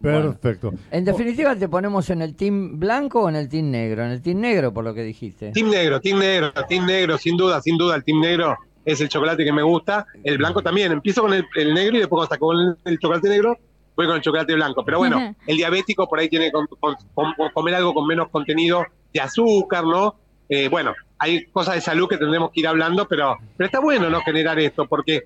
Perfecto. 0.00 0.72
En 0.90 1.04
definitiva, 1.04 1.56
¿te 1.56 1.68
ponemos 1.68 2.08
en 2.10 2.22
el 2.22 2.36
team 2.36 2.78
blanco 2.78 3.22
o 3.22 3.28
en 3.28 3.36
el 3.36 3.48
team 3.48 3.70
negro? 3.70 4.04
En 4.04 4.12
el 4.12 4.22
team 4.22 4.40
negro, 4.40 4.72
por 4.72 4.84
lo 4.84 4.94
que 4.94 5.02
dijiste. 5.02 5.50
Team 5.50 5.70
negro, 5.70 6.00
team 6.00 6.20
negro, 6.20 6.52
team 6.68 6.86
negro, 6.86 7.18
sin 7.18 7.36
duda, 7.36 7.60
sin 7.60 7.76
duda, 7.76 7.96
el 7.96 8.04
team 8.04 8.20
negro 8.20 8.56
es 8.84 9.00
el 9.00 9.08
chocolate 9.08 9.44
que 9.44 9.52
me 9.52 9.62
gusta. 9.62 10.06
El 10.22 10.38
blanco 10.38 10.62
también. 10.62 10.92
Empiezo 10.92 11.22
con 11.22 11.34
el, 11.34 11.44
el 11.56 11.74
negro 11.74 11.96
y 11.96 12.00
después 12.00 12.22
hasta 12.22 12.38
con 12.38 12.56
el, 12.58 12.76
el 12.84 12.98
chocolate 12.98 13.28
negro 13.28 13.58
voy 13.98 14.06
con 14.06 14.16
el 14.16 14.22
chocolate 14.22 14.54
blanco. 14.54 14.84
Pero 14.84 14.98
bueno, 14.98 15.34
el 15.46 15.56
diabético 15.56 16.08
por 16.08 16.18
ahí 16.20 16.28
tiene 16.28 16.46
que 16.46 16.52
com- 16.52 16.66
com- 16.80 16.96
com- 17.14 17.34
comer 17.52 17.74
algo 17.74 17.92
con 17.92 18.06
menos 18.06 18.28
contenido 18.28 18.84
de 19.12 19.20
azúcar, 19.20 19.84
¿no? 19.84 20.14
Eh, 20.48 20.68
bueno, 20.68 20.94
hay 21.18 21.44
cosas 21.46 21.74
de 21.74 21.80
salud 21.80 22.08
que 22.08 22.16
tendremos 22.16 22.50
que 22.52 22.60
ir 22.60 22.68
hablando, 22.68 23.06
pero, 23.08 23.36
pero 23.56 23.66
está 23.66 23.80
bueno 23.80 24.08
no 24.08 24.20
generar 24.22 24.58
esto, 24.60 24.86
porque 24.86 25.24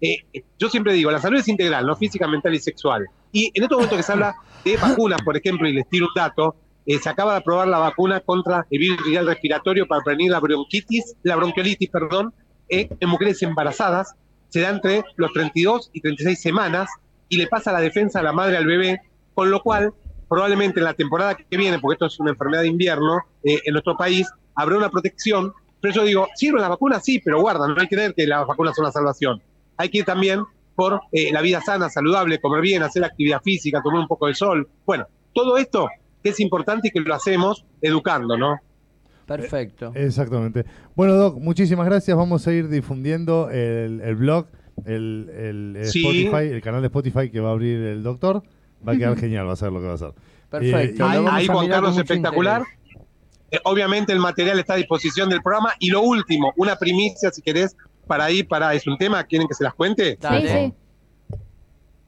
eh, 0.00 0.16
yo 0.58 0.68
siempre 0.68 0.92
digo, 0.92 1.10
la 1.10 1.20
salud 1.20 1.38
es 1.38 1.48
integral, 1.48 1.86
no 1.86 1.94
física, 1.96 2.26
mental 2.26 2.54
y 2.54 2.58
sexual. 2.58 3.06
Y 3.30 3.50
en 3.54 3.62
estos 3.62 3.76
momentos 3.76 3.96
que 3.96 4.02
se 4.02 4.12
habla 4.12 4.34
de 4.64 4.76
vacunas, 4.76 5.22
por 5.22 5.36
ejemplo, 5.36 5.68
y 5.68 5.72
les 5.72 5.88
tiro 5.88 6.06
un 6.06 6.12
dato, 6.14 6.56
eh, 6.84 6.98
se 6.98 7.08
acaba 7.08 7.32
de 7.32 7.38
aprobar 7.38 7.68
la 7.68 7.78
vacuna 7.78 8.20
contra 8.20 8.66
el 8.70 8.78
virus 8.80 8.98
viral 9.06 9.26
respiratorio 9.26 9.86
para 9.86 10.02
prevenir 10.02 10.32
la 10.32 10.40
bronquitis, 10.40 11.14
la 11.22 11.36
bronquiolitis, 11.36 11.88
perdón, 11.88 12.34
eh, 12.68 12.88
en 12.98 13.08
mujeres 13.08 13.40
embarazadas. 13.42 14.14
Se 14.48 14.60
da 14.60 14.70
entre 14.70 15.04
los 15.16 15.32
32 15.32 15.90
y 15.94 16.00
36 16.00 16.40
semanas 16.42 16.90
y 17.32 17.38
le 17.38 17.46
pasa 17.46 17.72
la 17.72 17.80
defensa 17.80 18.20
a 18.20 18.22
la 18.22 18.32
madre 18.34 18.58
al 18.58 18.66
bebé, 18.66 19.00
con 19.32 19.50
lo 19.50 19.62
cual 19.62 19.94
probablemente 20.28 20.80
en 20.80 20.84
la 20.84 20.92
temporada 20.92 21.34
que 21.34 21.56
viene, 21.56 21.78
porque 21.78 21.94
esto 21.94 22.04
es 22.04 22.20
una 22.20 22.30
enfermedad 22.30 22.60
de 22.60 22.68
invierno, 22.68 23.22
eh, 23.42 23.58
en 23.64 23.72
nuestro 23.72 23.96
país 23.96 24.28
habrá 24.54 24.76
una 24.76 24.90
protección. 24.90 25.54
Pero 25.80 25.94
yo 25.94 26.04
digo, 26.04 26.28
¿sirven 26.34 26.60
las 26.60 26.68
vacunas? 26.68 27.02
Sí, 27.02 27.22
pero 27.24 27.40
guarda, 27.40 27.66
no 27.66 27.74
hay 27.80 27.88
que 27.88 27.96
creer 27.96 28.12
que 28.14 28.26
las 28.26 28.46
vacunas 28.46 28.76
son 28.76 28.84
la 28.84 28.92
salvación. 28.92 29.42
Hay 29.78 29.88
que 29.88 29.98
ir 29.98 30.04
también 30.04 30.42
por 30.74 31.00
eh, 31.10 31.32
la 31.32 31.40
vida 31.40 31.62
sana, 31.62 31.88
saludable, 31.88 32.38
comer 32.38 32.60
bien, 32.60 32.82
hacer 32.82 33.02
actividad 33.02 33.40
física, 33.40 33.80
tomar 33.82 34.00
un 34.00 34.08
poco 34.08 34.26
de 34.26 34.34
sol. 34.34 34.68
Bueno, 34.84 35.06
todo 35.32 35.56
esto 35.56 35.88
que 36.22 36.28
es 36.28 36.40
importante 36.40 36.88
y 36.88 36.90
que 36.90 37.00
lo 37.00 37.14
hacemos 37.14 37.64
educando, 37.80 38.36
¿no? 38.36 38.58
Perfecto. 39.24 39.90
Exactamente. 39.94 40.66
Bueno, 40.94 41.14
Doc, 41.14 41.38
muchísimas 41.38 41.86
gracias. 41.86 42.14
Vamos 42.14 42.46
a 42.46 42.52
ir 42.52 42.68
difundiendo 42.68 43.48
el, 43.48 44.02
el 44.02 44.16
blog, 44.16 44.48
el, 44.86 45.30
el- 45.36 45.76
el 45.76 45.86
Sí. 45.86 46.00
Spotify, 46.06 46.52
el 46.52 46.60
canal 46.62 46.80
de 46.82 46.86
Spotify 46.88 47.30
que 47.30 47.40
va 47.40 47.50
a 47.50 47.52
abrir 47.52 47.78
el 47.80 48.02
doctor. 48.02 48.42
Va 48.86 48.92
a 48.92 48.96
quedar 48.96 49.16
genial, 49.18 49.46
va 49.48 49.52
a 49.52 49.56
ser 49.56 49.72
lo 49.72 49.80
que 49.80 49.86
va 49.86 49.92
a 49.92 49.94
hacer. 49.96 50.12
Perfecto. 50.50 51.04
Eh, 51.04 51.08
Ahí, 51.08 51.26
ahí, 51.30 51.46
Juan 51.46 51.68
Carlos, 51.68 51.96
espectacular. 51.96 52.62
Eh, 53.50 53.58
obviamente 53.64 54.12
el 54.12 54.18
material 54.18 54.58
está 54.58 54.74
a 54.74 54.76
disposición 54.76 55.28
del 55.30 55.42
programa. 55.42 55.72
Y 55.78 55.90
lo 55.90 56.00
último, 56.02 56.52
una 56.56 56.76
primicia, 56.76 57.30
si 57.30 57.42
querés, 57.42 57.76
para 58.06 58.30
ir, 58.30 58.48
para, 58.48 58.74
es 58.74 58.86
un 58.86 58.96
tema, 58.98 59.22
¿quieren 59.24 59.46
que 59.48 59.54
se 59.54 59.64
las 59.64 59.74
cuente? 59.74 60.18
Dale. 60.20 60.48
Sí, 60.48 60.72
sí. 61.28 61.36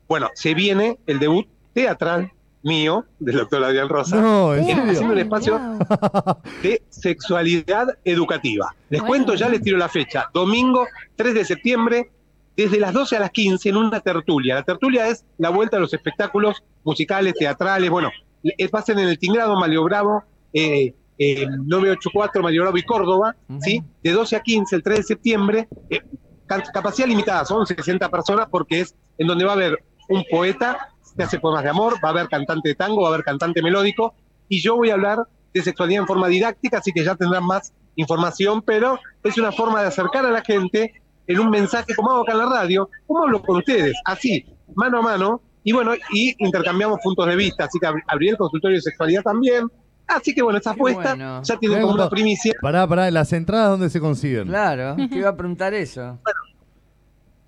Bueno, 0.09 0.29
se 0.35 0.55
viene 0.55 0.99
el 1.07 1.19
debut 1.19 1.47
teatral 1.73 2.31
mío, 2.63 3.05
del 3.19 3.37
doctor 3.37 3.63
Adrián 3.63 3.89
Rosa, 3.91 4.17
No, 4.21 4.55
¿en 4.55 4.63
Eh, 4.63 4.67
serio? 4.75 4.83
haciendo 4.91 5.13
un 5.13 5.19
espacio 5.19 5.59
Wow. 5.59 6.39
de 6.63 6.83
sexualidad 6.89 7.89
educativa. 8.05 8.75
Les 8.89 9.01
Bueno, 9.03 9.09
cuento, 9.27 9.35
ya 9.35 9.49
les 9.51 9.61
tiro 9.61 9.77
la 9.77 9.89
fecha. 9.89 10.31
Domingo 10.33 10.87
3 11.17 11.35
de 11.35 11.45
septiembre, 11.45 12.11
desde 12.57 12.79
las 12.79 12.93
12 12.93 13.17
a 13.17 13.21
las 13.21 13.31
15, 13.31 13.69
en 13.69 13.77
una 13.77 14.01
tertulia. 14.01 14.55
La 14.57 14.63
tertulia 14.63 15.09
es 15.09 15.25
la 15.39 15.51
vuelta 15.51 15.77
a 15.77 15.81
los 15.81 15.93
espectáculos 15.93 16.63
musicales, 16.85 17.35
teatrales. 17.35 17.91
Bueno, 17.91 18.11
eh, 18.45 18.69
pasen 18.69 18.99
en 18.99 19.09
el 19.09 19.19
Tingrado, 19.19 19.59
Mario 19.59 19.83
Bravo, 19.85 20.23
eh, 20.53 20.95
eh, 21.19 21.47
984, 21.47 22.43
Mario 22.43 22.63
Bravo 22.63 22.77
y 22.79 22.83
Córdoba. 22.83 23.35
¿sí? 23.61 23.83
De 24.03 24.13
12 24.13 24.37
a 24.37 24.41
15, 24.41 24.77
el 24.77 24.83
3 24.83 24.97
de 24.99 25.03
septiembre. 25.03 25.69
eh, 25.91 26.01
ca- 26.47 26.63
capacidad 26.63 27.09
limitada, 27.09 27.45
son 27.45 27.67
60 27.67 28.09
personas, 28.11 28.49
porque 28.51 28.81
es 28.81 28.95
en 29.19 29.27
donde 29.27 29.45
va 29.45 29.53
a 29.53 29.55
haber 29.55 29.79
un 30.09 30.23
poeta 30.31 30.89
que 31.17 31.23
hace 31.23 31.39
poemas 31.39 31.63
de 31.63 31.71
amor, 31.71 31.95
va 32.05 32.09
a 32.09 32.13
haber 32.13 32.29
cantante 32.29 32.69
de 32.71 32.75
tango, 32.75 33.03
va 33.03 33.09
a 33.09 33.13
haber 33.15 33.25
cantante 33.25 33.63
melódico, 33.63 34.15
y 34.49 34.61
yo 34.61 34.77
voy 34.77 34.91
a 34.91 34.95
hablar 34.95 35.19
de 35.55 35.63
sexualidad 35.63 36.03
en 36.03 36.07
forma 36.09 36.27
didáctica, 36.29 36.79
así 36.79 36.91
que 36.93 37.05
ya 37.05 37.15
tendrán 37.15 37.45
más 37.47 37.73
información, 37.95 38.61
pero 38.63 38.99
es 39.23 39.39
una 39.39 39.53
forma 39.53 39.81
de 39.81 39.87
acercar 39.89 40.27
a 40.27 40.31
la 40.33 40.43
gente 40.43 40.93
en 41.27 41.39
un 41.41 41.51
mensaje, 41.51 41.95
como 41.95 42.11
hago 42.11 42.23
acá 42.23 42.33
en 42.33 42.39
la 42.39 42.47
radio, 42.47 42.89
como 43.07 43.23
hablo 43.25 43.41
con 43.43 43.57
ustedes, 43.59 43.95
así, 44.05 44.45
mano 44.75 44.99
a 44.99 45.03
mano, 45.03 45.41
y 45.63 45.73
bueno, 45.73 45.93
y 46.13 46.35
intercambiamos 46.45 46.99
puntos 47.03 47.27
de 47.27 47.37
vista, 47.37 47.65
así 47.65 47.79
que 47.79 47.87
ab- 47.87 48.03
abrí 48.09 48.29
el 48.29 48.37
consultorio 48.37 48.77
de 48.77 48.83
sexualidad 48.83 49.23
también, 49.23 49.67
así 50.07 50.35
que 50.35 50.43
bueno, 50.43 50.59
esa 50.59 50.73
apuesta 50.73 51.15
bueno. 51.15 51.43
ya 51.43 51.57
tienen 51.57 51.79
Mirá 51.79 51.83
como 51.89 51.95
una 52.03 52.11
primicia. 52.11 52.53
Pará, 52.61 52.87
pará, 52.87 53.11
las 53.11 53.33
entradas, 53.33 53.71
¿dónde 53.71 53.89
se 53.91 54.01
consiguen? 54.01 54.49
Claro, 54.49 54.97
te 55.09 55.17
iba 55.17 55.31
a 55.31 55.37
preguntar 55.37 55.73
eso. 55.75 56.19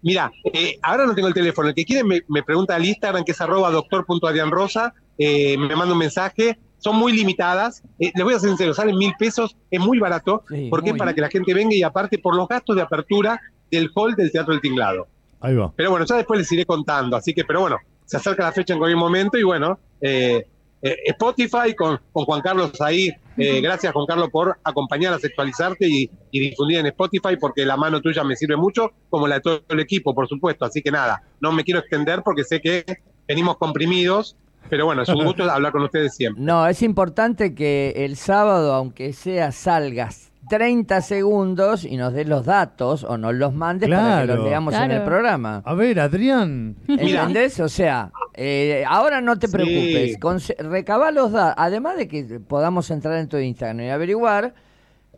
Mira, 0.02 0.30
eh, 0.44 0.78
ahora 0.82 1.06
no 1.06 1.14
tengo 1.14 1.28
el 1.28 1.34
teléfono. 1.34 1.68
El 1.68 1.74
que 1.74 1.84
quiere 1.84 2.04
me, 2.04 2.22
me 2.28 2.42
pregunta 2.42 2.76
al 2.76 2.84
Instagram, 2.84 3.24
que 3.24 3.32
es 3.32 3.40
arroba 3.40 3.70
doctor.adrianrosa, 3.70 4.94
eh, 5.18 5.56
me 5.58 5.74
manda 5.74 5.92
un 5.94 5.98
mensaje. 5.98 6.58
Son 6.78 6.94
muy 6.96 7.12
limitadas. 7.12 7.82
Eh, 7.98 8.12
les 8.14 8.22
voy 8.24 8.34
a 8.34 8.38
ser 8.38 8.50
sincero, 8.50 8.72
salen 8.74 8.96
mil 8.96 9.12
pesos, 9.18 9.56
es 9.70 9.80
muy 9.80 9.98
barato, 9.98 10.44
Sí, 10.48 10.68
porque 10.70 10.90
es 10.90 10.96
para 10.96 11.14
que 11.14 11.20
la 11.22 11.28
gente 11.28 11.52
venga 11.54 11.74
y 11.74 11.82
aparte 11.82 12.18
por 12.18 12.36
los 12.36 12.46
gastos 12.46 12.76
de 12.76 12.82
apertura 12.82 13.40
del 13.70 13.90
hall 13.94 14.14
del 14.14 14.30
Teatro 14.30 14.52
del 14.52 14.60
Tinglado. 14.60 15.06
Ahí 15.40 15.54
va. 15.54 15.72
Pero 15.76 15.90
bueno, 15.90 16.06
ya 16.06 16.16
después 16.16 16.38
les 16.38 16.50
iré 16.52 16.64
contando. 16.64 17.16
Así 17.16 17.34
que, 17.34 17.44
pero 17.44 17.60
bueno, 17.60 17.76
se 18.04 18.16
acerca 18.16 18.44
la 18.44 18.52
fecha 18.52 18.72
en 18.72 18.78
cualquier 18.78 18.98
momento 18.98 19.36
y 19.38 19.42
bueno, 19.42 19.78
eh, 20.00 20.46
eh, 20.82 20.96
Spotify 21.06 21.74
con, 21.76 22.00
con 22.12 22.24
Juan 22.24 22.40
Carlos 22.40 22.80
ahí. 22.80 23.10
eh, 23.36 23.60
gracias, 23.60 23.92
Juan 23.92 24.06
Carlos, 24.06 24.28
por 24.30 24.56
acompañar 24.62 25.12
a 25.14 25.18
sexualizarte 25.18 25.86
y, 25.88 26.10
y 26.30 26.40
difundir 26.40 26.78
en 26.78 26.86
Spotify, 26.86 27.36
porque 27.40 27.64
la 27.66 27.76
mano 27.76 28.00
tuya 28.00 28.24
me 28.24 28.36
sirve 28.36 28.56
mucho, 28.56 28.92
como 29.10 29.26
la 29.26 29.36
de 29.36 29.40
todo 29.40 29.62
el 29.68 29.80
equipo, 29.80 30.14
por 30.14 30.28
supuesto. 30.28 30.64
Así 30.64 30.82
que 30.82 30.90
nada, 30.90 31.22
no 31.40 31.52
me 31.52 31.64
quiero 31.64 31.80
extender 31.80 32.22
porque 32.22 32.44
sé 32.44 32.60
que 32.60 32.84
venimos 33.26 33.56
comprimidos, 33.56 34.36
pero 34.70 34.86
bueno, 34.86 35.02
es 35.02 35.08
un 35.08 35.24
gusto 35.24 35.42
hablar 35.50 35.72
con 35.72 35.82
ustedes 35.82 36.14
siempre. 36.14 36.42
No, 36.42 36.66
es 36.66 36.82
importante 36.82 37.54
que 37.54 37.92
el 37.96 38.16
sábado, 38.16 38.72
aunque 38.74 39.12
sea, 39.12 39.52
salgas 39.52 40.30
30 40.48 41.00
segundos 41.00 41.84
y 41.84 41.96
nos 41.96 42.12
des 42.12 42.28
los 42.28 42.44
datos 42.46 43.02
o 43.04 43.18
nos 43.18 43.34
los 43.34 43.52
mandes 43.54 43.88
para 43.90 44.20
que 44.22 44.26
los 44.26 44.44
leamos 44.44 44.74
en 44.74 44.90
el 44.90 45.02
programa. 45.02 45.62
A 45.64 45.74
ver, 45.74 45.98
Adrián. 46.00 46.76
¿Entendés? 46.88 47.58
O 47.60 47.68
sea, 47.68 48.12
eh, 48.34 48.84
ahora 48.88 49.20
no 49.20 49.38
te 49.38 49.46
Sí. 49.48 49.52
preocupes. 49.52 50.20
Conse- 50.20 50.56
recabá 50.58 51.10
los 51.10 51.32
datos. 51.32 51.54
Además 51.58 51.96
de 51.96 52.06
que 52.08 52.24
podamos 52.40 52.90
entrar 52.90 53.16
en 53.18 53.28
tu 53.28 53.38
Instagram 53.38 53.80
y 53.80 53.90
averiguar, 53.90 54.54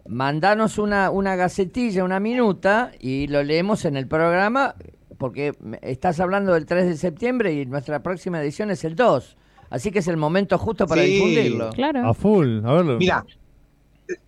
mandanos 0.07 0.79
una, 0.79 1.11
una 1.11 1.37
gacetilla, 1.37 2.05
una 2.05 2.21
minuta 2.21 2.93
y 2.99 3.27
lo 3.27 3.43
leemos 3.43 3.85
en 3.85 3.97
el 3.97 4.07
programa 4.07 4.75
porque 5.19 5.53
estás 5.83 6.21
hablando 6.21 6.55
del 6.55 6.65
3 6.65 6.87
de 6.87 6.97
septiembre 6.97 7.53
y 7.53 7.67
nuestra 7.67 8.03
próxima 8.03 8.41
edición 8.41 8.71
es 8.71 8.85
el 8.85 8.95
2. 8.97 9.37
Así 9.71 9.91
que 9.91 9.99
es 9.99 10.09
el 10.09 10.17
momento 10.17 10.57
justo 10.57 10.87
para 10.87 11.03
Sí. 11.03 11.09
difundirlo. 11.09 11.71
Claro. 11.71 12.09
A 12.09 12.15
full. 12.15 12.65
A 12.65 12.73
verlo. 12.73 12.97
Mira, 12.99 13.25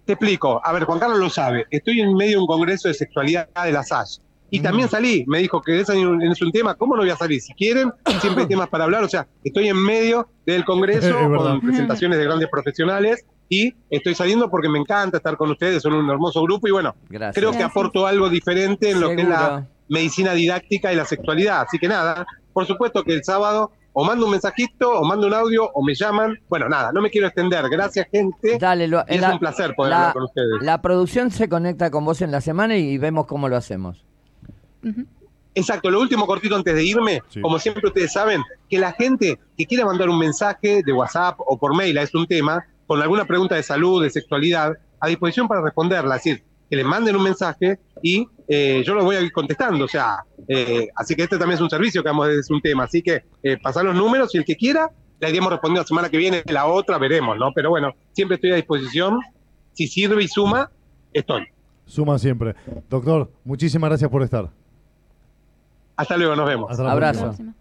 te, 0.05 0.13
explico. 0.13 0.61
A 0.65 0.73
ver, 0.73 0.85
Juan 0.85 0.99
Carlos 0.99 1.19
lo 1.19 1.31
sabe. 1.31 1.67
Estoy 1.71 2.01
en 2.01 2.15
medio 2.15 2.37
de 2.37 2.43
un 2.43 2.47
congreso 2.47 2.89
de 2.89 2.95
sexualidad 2.95 3.49
de 3.65 3.73
la 3.73 3.83
SASH. 3.83 4.19
Y 4.53 4.59
Mm. 4.61 4.63
también 4.63 4.89
salí. 4.89 5.25
Me 5.29 5.39
dijo 5.39 5.61
que 5.63 5.81
ese 5.81 5.95
es 6.01 6.43
un 6.43 6.53
tema. 6.53 6.75
¿Cómo 6.75 6.97
no 6.97 7.03
voy 7.03 7.11
a 7.11 7.17
salir? 7.17 7.41
Si 7.41 7.55
quieren, 7.55 7.93
siempre 8.21 8.43
hay 8.43 8.49
temas 8.49 8.69
para 8.69 8.85
hablar. 8.85 9.05
O 9.05 9.09
sea, 9.09 9.27
estoy 9.45 9.69
en 9.69 9.77
medio 9.83 10.29
del 10.47 10.65
congreso 10.65 11.09
con 11.37 11.61
presentaciones 11.61 12.19
de 12.19 12.25
grandes 12.25 12.49
profesionales. 12.51 13.25
Y 13.49 13.75
estoy 13.91 14.15
saliendo 14.15 14.49
porque 14.49 14.69
me 14.69 14.79
encanta 14.79 15.17
estar 15.17 15.37
con 15.37 15.51
ustedes. 15.51 15.83
Son 15.83 15.93
un 15.93 16.09
hermoso 16.11 16.43
grupo. 16.43 16.69
Y 16.69 16.71
bueno, 16.71 16.95
Gracias. 17.09 17.35
creo 17.37 17.53
que 17.57 17.63
aporto 17.65 18.07
algo 18.07 18.29
diferente 18.29 18.91
en 18.91 19.01
lo 19.01 19.09
que 19.11 19.23
es 19.23 19.29
la 19.29 19.67
medicina 19.89 20.35
didáctica 20.35 20.93
y 20.93 20.97
la 20.97 21.05
sexualidad. 21.05 21.63
Así 21.63 21.79
que 21.79 21.89
nada, 21.89 22.25
por 22.53 22.67
supuesto 22.67 23.03
que 23.03 23.13
el 23.13 23.25
sábado 23.25 23.73
o 23.93 24.05
mando 24.05 24.25
un 24.27 24.31
mensajito, 24.33 24.91
o 25.01 25.05
mando 25.05 25.27
un 25.27 25.35
audio, 25.35 25.69
o 25.75 25.83
me 25.85 25.95
llaman. 25.95 26.39
Bueno, 26.49 26.69
nada, 26.69 26.93
no 26.93 27.01
me 27.03 27.11
quiero 27.11 27.27
extender. 27.27 27.69
Gracias, 27.69 28.07
gente. 28.11 28.59
Dale, 28.59 28.87
lo- 28.89 29.05
Y 29.09 29.15
es 29.17 29.21
la- 29.21 29.33
un 29.33 29.39
placer 29.39 29.75
poder 29.75 29.91
la- 29.91 29.97
hablar 29.99 30.13
con 30.15 30.23
ustedes. 30.25 30.63
La 30.63 30.81
producción 30.83 31.31
se 31.31 31.49
conecta 31.49 31.91
con 31.91 32.05
vos 32.05 32.21
en 32.23 32.31
la 32.31 32.41
semana 32.41 32.77
y 32.77 32.99
vemos 32.99 33.27
cómo 33.27 33.49
lo 33.49 33.57
hacemos. 33.57 34.05
Exacto, 35.55 35.91
lo 35.91 36.01
último 36.01 36.27
cortito 36.27 36.55
antes 36.55 36.75
de 36.75 36.85
irme, 36.85 37.23
Sí. 37.29 37.41
como 37.41 37.59
siempre 37.59 37.87
ustedes 37.87 38.13
saben, 38.13 38.41
que 38.69 38.79
la 38.79 38.93
gente 38.93 39.39
que 39.57 39.67
quiera 39.67 39.85
mandar 39.85 40.09
un 40.09 40.19
mensaje 40.19 40.83
de 40.85 40.93
WhatsApp 40.93 41.39
o 41.41 41.59
por 41.59 41.75
mail 41.75 41.99
a 41.99 42.03
es 42.03 42.15
un 42.15 42.27
tema, 42.27 42.65
con 42.87 43.03
alguna 43.03 43.25
pregunta 43.25 43.57
de 43.57 43.63
salud, 43.63 44.03
de 44.03 44.11
sexualidad, 44.11 44.75
a 45.01 45.09
disposición 45.09 45.49
para 45.49 45.61
responderla, 45.61 46.17
es 46.17 46.25
decir, 46.25 46.45
que 46.71 46.77
le 46.77 46.85
manden 46.85 47.17
un 47.17 47.25
mensaje 47.25 47.79
y 48.01 48.29
eh, 48.53 48.83
yo 48.85 48.95
lo 48.95 49.05
voy 49.05 49.15
a 49.15 49.21
ir 49.21 49.31
contestando, 49.31 49.85
o 49.85 49.89
sea, 49.89 50.25
eh, 50.49 50.89
así 50.97 51.15
que 51.15 51.23
este 51.23 51.39
también 51.39 51.55
es 51.55 51.61
un 51.61 51.71
servicio 51.71 52.03
que 52.03 52.09
vamos 52.09 52.27
a 52.27 52.33
es 52.33 52.51
un 52.51 52.61
tema, 52.61 52.83
así 52.83 53.01
que 53.01 53.23
eh, 53.45 53.57
pasar 53.63 53.85
los 53.85 53.95
números 53.95 54.35
y 54.35 54.39
el 54.39 54.45
que 54.45 54.57
quiera, 54.57 54.91
le 55.21 55.31
iremos 55.31 55.53
respondiendo 55.53 55.83
la 55.83 55.87
semana 55.87 56.09
que 56.09 56.17
viene, 56.17 56.43
la 56.47 56.67
otra 56.67 56.99
veremos, 56.99 57.39
¿no? 57.39 57.53
Pero 57.55 57.71
bueno, 57.71 57.95
siempre 58.13 58.35
estoy 58.35 58.51
a 58.51 58.57
disposición, 58.57 59.21
si 59.73 59.87
sirve 59.87 60.25
y 60.25 60.27
suma, 60.27 60.69
estoy. 61.13 61.47
Suma 61.87 62.19
siempre. 62.19 62.57
Doctor, 62.89 63.31
muchísimas 63.45 63.89
gracias 63.89 64.11
por 64.11 64.25
estar. 64.25 64.51
Hasta 65.95 66.17
luego, 66.17 66.35
nos 66.35 66.49
vemos. 66.49 66.71
Hasta 66.73 66.83
la 66.83 66.91
Abrazo. 66.91 67.21
próxima. 67.27 67.55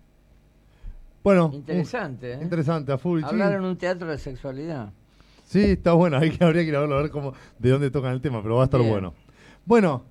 Bueno, 1.23 1.51
Interesante, 1.53 2.33
¿eh? 2.33 2.39
interesante, 2.41 2.91
a 2.93 2.97
full. 2.97 3.23
Hablar 3.23 3.53
en 3.53 3.63
un 3.63 3.77
teatro 3.77 4.07
de 4.09 4.17
sexualidad. 4.17 4.91
Sí, 5.45 5.61
está 5.71 5.93
bueno. 5.93 6.17
Hay 6.21 6.31
que, 6.31 6.43
habría 6.43 6.63
que 6.63 6.69
ir 6.69 6.75
a 6.75 6.79
verlo 6.79 6.97
a 6.97 7.01
ver 7.03 7.11
cómo, 7.11 7.33
de 7.59 7.69
dónde 7.69 7.91
tocan 7.91 8.13
el 8.13 8.21
tema, 8.21 8.41
pero 8.41 8.55
va 8.55 8.61
a 8.61 8.65
estar 8.65 8.79
Bien. 8.79 8.91
bueno. 8.91 9.13
Bueno, 9.65 10.03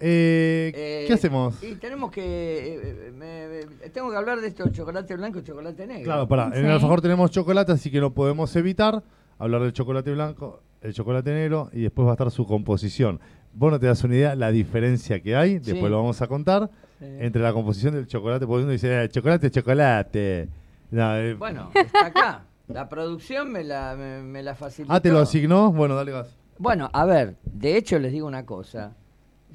eh, 0.00 0.72
Eh, 0.74 1.04
¿qué 1.06 1.12
hacemos? 1.14 1.62
Y 1.62 1.74
tenemos 1.76 2.10
que. 2.10 2.22
eh, 2.22 2.80
eh, 3.08 3.12
me- 3.16 3.66
me- 3.66 3.88
tengo 3.90 4.10
que 4.10 4.16
hablar 4.16 4.40
de 4.40 4.48
esto: 4.48 4.68
chocolate 4.70 5.16
blanco 5.16 5.38
y 5.38 5.42
chocolate 5.42 5.86
negro. 5.86 6.04
Claro, 6.04 6.28
pará. 6.28 6.50
En 6.54 6.64
el 6.64 6.70
alfajor 6.70 7.00
tenemos 7.00 7.30
chocolate, 7.30 7.72
así 7.72 7.90
que 7.90 8.00
no 8.00 8.12
podemos 8.12 8.54
evitar 8.56 9.02
hablar 9.38 9.62
del 9.62 9.72
chocolate 9.72 10.12
blanco, 10.12 10.62
el 10.80 10.92
chocolate 10.94 11.30
negro 11.32 11.70
y 11.72 11.82
después 11.82 12.06
va 12.06 12.12
a 12.12 12.14
estar 12.14 12.30
su 12.30 12.46
composición. 12.46 13.20
Vos 13.52 13.70
no 13.72 13.80
te 13.80 13.86
das 13.86 14.04
una 14.04 14.14
idea 14.14 14.34
la 14.34 14.50
diferencia 14.50 15.20
que 15.20 15.34
hay, 15.34 15.54
después 15.54 15.84
Sí. 15.84 15.88
lo 15.88 15.96
vamos 15.96 16.20
a 16.20 16.26
contar, 16.26 16.70
Sí. 16.98 17.06
entre 17.20 17.40
la 17.42 17.52
composición 17.54 17.94
del 17.94 18.06
chocolate, 18.06 18.46
porque 18.46 18.64
uno 18.64 18.72
dice, 18.72 19.04
eh, 19.04 19.08
chocolate, 19.08 19.50
chocolate. 19.50 20.48
No, 20.90 21.16
eh, 21.16 21.34
Bueno, 21.34 21.70
está 21.74 22.06
acá. 22.06 22.44
La 22.68 22.88
producción 22.88 23.50
me 23.52 23.62
la, 23.64 23.94
me, 23.96 24.22
me 24.22 24.42
la 24.42 24.54
facilitó. 24.54 24.92
ah, 24.92 25.00
te 25.00 25.10
lo 25.10 25.20
asignó. 25.20 25.72
Bueno, 25.72 25.94
dale 25.94 26.12
gas. 26.12 26.36
Bueno, 26.58 26.90
a 26.92 27.04
ver, 27.04 27.36
de 27.44 27.76
hecho 27.76 27.98
les 27.98 28.12
digo 28.12 28.26
una 28.26 28.44
cosa. 28.44 28.94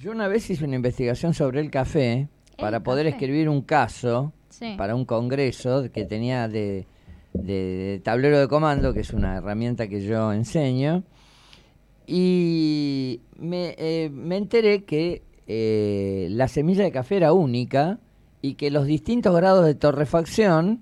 Yo 0.02 0.12
una 0.12 0.28
vez 0.28 0.50
hice 0.50 0.66
una 0.66 0.76
investigación 0.76 1.34
sobre 1.34 1.60
el 1.62 1.70
café 1.70 2.28
para 2.58 2.78
El 2.78 2.84
poder 2.84 3.06
café. 3.06 3.16
escribir 3.18 3.50
un 3.50 3.62
caso 3.62 4.34
Sí. 4.50 4.74
para 4.78 4.96
un 4.96 5.06
congreso 5.06 5.90
que 5.94 6.06
tenía 6.06 6.48
de, 6.48 6.86
de- 7.34 7.44
de 7.54 8.02
tablero 8.04 8.40
de 8.40 8.48
comando, 8.48 8.94
que 8.94 9.02
es 9.02 9.12
una 9.12 9.38
herramienta 9.38 9.88
que 9.88 10.02
yo 10.02 10.34
enseño, 10.34 11.04
y 12.08 13.22
me, 13.38 13.76
eh, 13.78 14.10
me 14.12 14.38
enteré 14.38 14.84
que 14.84 15.22
eh, 15.48 16.28
la 16.32 16.48
semilla 16.48 16.84
de 16.84 16.92
café 16.92 17.18
era 17.18 17.34
única 17.34 18.00
y 18.42 18.56
que 18.56 18.72
los 18.72 18.86
distintos 18.86 19.36
grados 19.36 19.66
de 19.66 19.76
torrefacción 19.76 20.82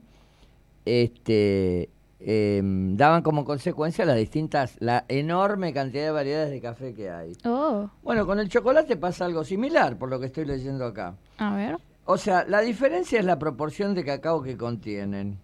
este, 0.85 1.89
em, 2.19 2.97
daban 2.97 3.21
como 3.21 3.45
consecuencia 3.45 4.05
las 4.05 4.17
distintas, 4.17 4.75
la 4.79 5.05
enorme 5.07 5.73
cantidad 5.73 6.03
de 6.05 6.11
variedades 6.11 6.51
de 6.51 6.61
café 6.61 6.93
que 6.93 7.09
hay. 7.09 7.33
Oh, 7.45 7.89
Bueno, 8.03 8.25
con 8.25 8.39
el 8.39 8.49
chocolate 8.49 8.97
pasa 8.97 9.25
algo 9.25 9.43
similar, 9.43 9.97
por 9.97 10.09
lo 10.09 10.19
que 10.19 10.25
estoy 10.27 10.45
leyendo 10.45 10.85
acá. 10.85 11.15
a 11.37 11.55
ver. 11.55 11.77
O 12.05 12.17
sea, 12.17 12.43
la 12.47 12.61
diferencia 12.61 13.19
es 13.19 13.25
la 13.25 13.37
proporción 13.37 13.93
de 13.93 14.03
cacao 14.03 14.41
que 14.41 14.57
contienen. 14.57 15.37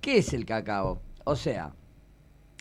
¿Qué 0.00 0.18
es 0.18 0.32
el 0.32 0.46
cacao? 0.46 1.00
O 1.24 1.34
sea, 1.34 1.72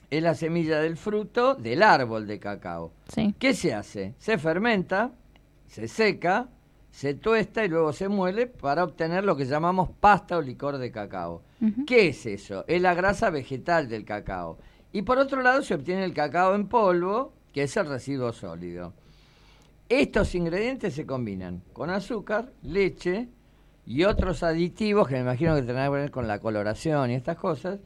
es 0.09 0.23
la 0.23 0.33
semilla 0.33 0.79
del 0.79 0.97
fruto 0.97 1.53
del 1.53 1.83
árbol 1.83 2.25
de 2.25 2.39
cacao. 2.39 2.91
Sí. 3.07 3.35
¿Qué 3.37 3.53
se 3.53 3.73
hace? 3.75 4.15
Se 4.17 4.39
fermenta, 4.39 5.11
se 5.67 5.87
seca, 5.87 6.47
se 6.89 7.13
tuesta 7.13 7.63
y 7.63 7.67
luego 7.69 7.93
se 7.93 8.09
muele 8.09 8.47
para 8.47 8.83
obtener 8.83 9.23
lo 9.23 9.35
que 9.37 9.45
llamamos 9.45 9.91
pasta 9.99 10.37
o 10.37 10.41
licor 10.41 10.79
de 10.79 10.91
cacao. 10.91 11.43
¿Qué 11.85 12.07
es 12.07 12.25
eso? 12.25 12.65
Es 12.67 12.81
la 12.81 12.95
grasa 12.95 13.29
vegetal 13.29 13.87
del 13.87 14.03
cacao. 14.03 14.57
Y 14.91 15.03
por 15.03 15.19
otro 15.19 15.41
lado 15.41 15.61
se 15.61 15.75
obtiene 15.75 16.03
el 16.03 16.13
cacao 16.13 16.55
en 16.55 16.67
polvo, 16.67 17.33
que 17.53 17.63
es 17.63 17.77
el 17.77 17.87
residuo 17.87 18.33
sólido. 18.33 18.93
Estos 19.87 20.33
ingredientes 20.35 20.95
se 20.95 21.05
combinan 21.05 21.61
con 21.73 21.89
azúcar, 21.89 22.51
leche 22.63 23.29
y 23.85 24.03
otros 24.05 24.41
aditivos 24.41 25.07
que 25.07 25.15
me 25.15 25.21
imagino 25.21 25.53
que 25.53 25.61
tendrán 25.61 25.91
que 25.91 25.97
ver 25.97 26.11
con 26.11 26.27
la 26.27 26.39
coloración 26.39 27.11
y 27.11 27.15
estas 27.15 27.37
cosas 27.37 27.79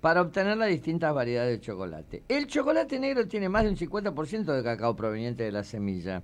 para 0.00 0.20
obtener 0.20 0.56
las 0.56 0.68
distintas 0.68 1.14
variedades 1.14 1.58
de 1.58 1.64
chocolate. 1.64 2.22
El 2.28 2.46
chocolate 2.46 2.98
negro 2.98 3.26
tiene 3.26 3.48
más 3.48 3.64
de 3.64 3.70
un 3.70 3.76
50% 3.76 4.44
de 4.44 4.62
cacao 4.62 4.94
proveniente 4.94 5.44
de 5.44 5.52
la 5.52 5.64
semilla, 5.64 6.22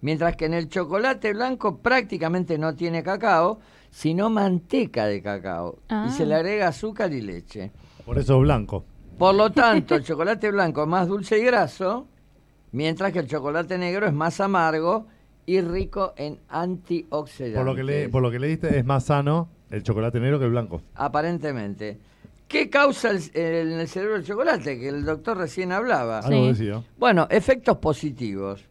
mientras 0.00 0.36
que 0.36 0.46
en 0.46 0.54
el 0.54 0.68
chocolate 0.68 1.32
blanco 1.32 1.78
prácticamente 1.78 2.58
no 2.58 2.74
tiene 2.74 3.02
cacao, 3.02 3.60
sino 3.94 4.28
manteca 4.28 5.06
de 5.06 5.22
cacao 5.22 5.78
Ah. 5.88 6.06
y 6.08 6.10
se 6.12 6.26
le 6.26 6.34
agrega 6.34 6.66
azúcar 6.68 7.12
y 7.12 7.20
leche. 7.20 7.70
Por 8.04 8.18
eso 8.18 8.40
blanco. 8.40 8.84
Por 9.16 9.36
lo 9.36 9.50
tanto, 9.52 9.94
el 9.94 10.02
chocolate 10.02 10.50
blanco 10.50 10.82
es 10.82 10.88
más 10.88 11.06
dulce 11.06 11.38
y 11.38 11.44
graso, 11.44 12.08
mientras 12.72 13.12
que 13.12 13.20
el 13.20 13.28
chocolate 13.28 13.78
negro 13.78 14.06
es 14.06 14.12
más 14.12 14.40
amargo 14.40 15.06
y 15.46 15.60
rico 15.60 16.12
en 16.16 16.40
antioxidantes. 16.48 17.56
Por 17.56 17.66
lo, 17.66 17.74
que 17.76 17.84
le, 17.84 18.08
por 18.08 18.20
lo 18.22 18.30
que 18.32 18.40
leíste, 18.40 18.76
es 18.78 18.84
más 18.84 19.04
sano 19.04 19.48
el 19.70 19.84
chocolate 19.84 20.18
negro 20.18 20.40
que 20.40 20.46
el 20.46 20.50
blanco. 20.50 20.82
Aparentemente. 20.96 21.98
¿Qué 22.48 22.68
causa 22.68 23.10
el- 23.10 23.22
el- 23.34 23.72
en 23.72 23.80
el 23.80 23.88
cerebro 23.88 24.16
el 24.16 24.24
chocolate? 24.24 24.78
Que 24.78 24.88
el 24.88 25.04
doctor 25.04 25.38
recién 25.38 25.70
hablaba. 25.70 26.20
Sí. 26.22 26.32
Algo 26.34 26.46
decía. 26.48 26.82
Bueno, 26.98 27.26
efectos 27.30 27.78
positivos. 27.78 28.64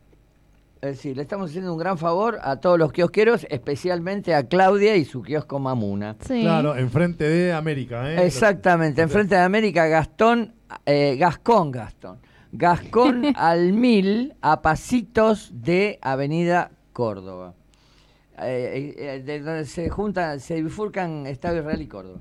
Es 0.83 0.97
decir, 0.97 1.15
le 1.15 1.21
estamos 1.21 1.49
haciendo 1.49 1.71
un 1.71 1.79
gran 1.79 1.97
favor 1.97 2.39
a 2.41 2.57
todos 2.57 2.77
los 2.77 2.91
kiosqueros, 2.91 3.47
especialmente 3.49 4.35
a 4.35 4.45
Claudia 4.49 4.97
y 4.97 5.05
su 5.05 5.21
kiosco 5.21 5.57
Mamuna. 5.57 6.17
Sí. 6.19 6.41
Claro, 6.41 6.75
enfrente 6.75 7.23
de 7.23 7.53
América, 7.53 8.11
¿eh? 8.11 8.25
Exactamente, 8.25 9.01
enfrente 9.01 9.35
de 9.35 9.41
América, 9.41 9.87
Gastón, 9.87 10.53
eh, 10.85 11.15
Gascón, 11.17 11.71
Gastón. 11.71 12.17
Gascón 12.51 13.23
al 13.37 13.71
mil, 13.71 14.33
a 14.41 14.61
pasitos 14.61 15.51
de 15.53 15.99
Avenida 16.01 16.69
Córdoba. 16.91 17.53
Eh, 18.41 18.93
eh, 18.97 19.23
de 19.25 19.39
donde 19.39 19.63
se 19.63 19.89
juntan, 19.89 20.41
se 20.41 20.61
bifurcan 20.61 21.25
Estado 21.27 21.59
Israel 21.59 21.81
y 21.81 21.87
Córdoba. 21.87 22.19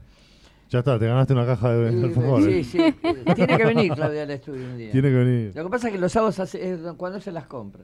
Ya 0.70 0.78
está, 0.78 1.00
te 1.00 1.06
ganaste 1.06 1.32
una 1.32 1.46
caja 1.46 1.72
de 1.74 1.90
Sí, 1.90 2.04
alfajores. 2.04 2.66
sí, 2.68 2.78
sí. 2.78 2.94
Tiene 3.34 3.56
que 3.58 3.64
venir 3.66 3.92
Claudia 3.92 4.22
al 4.22 4.30
estudio 4.30 4.64
un 4.66 4.78
día. 4.78 4.92
Tiene 4.92 5.08
que 5.08 5.16
venir. 5.16 5.52
Lo 5.56 5.64
que 5.64 5.70
pasa 5.70 5.88
es 5.88 5.94
que 5.94 5.98
los 6.00 6.12
sábados 6.12 6.38
hace- 6.38 6.72
es 6.74 6.78
cuando 6.96 7.18
se 7.20 7.32
las 7.32 7.46
compra. 7.48 7.82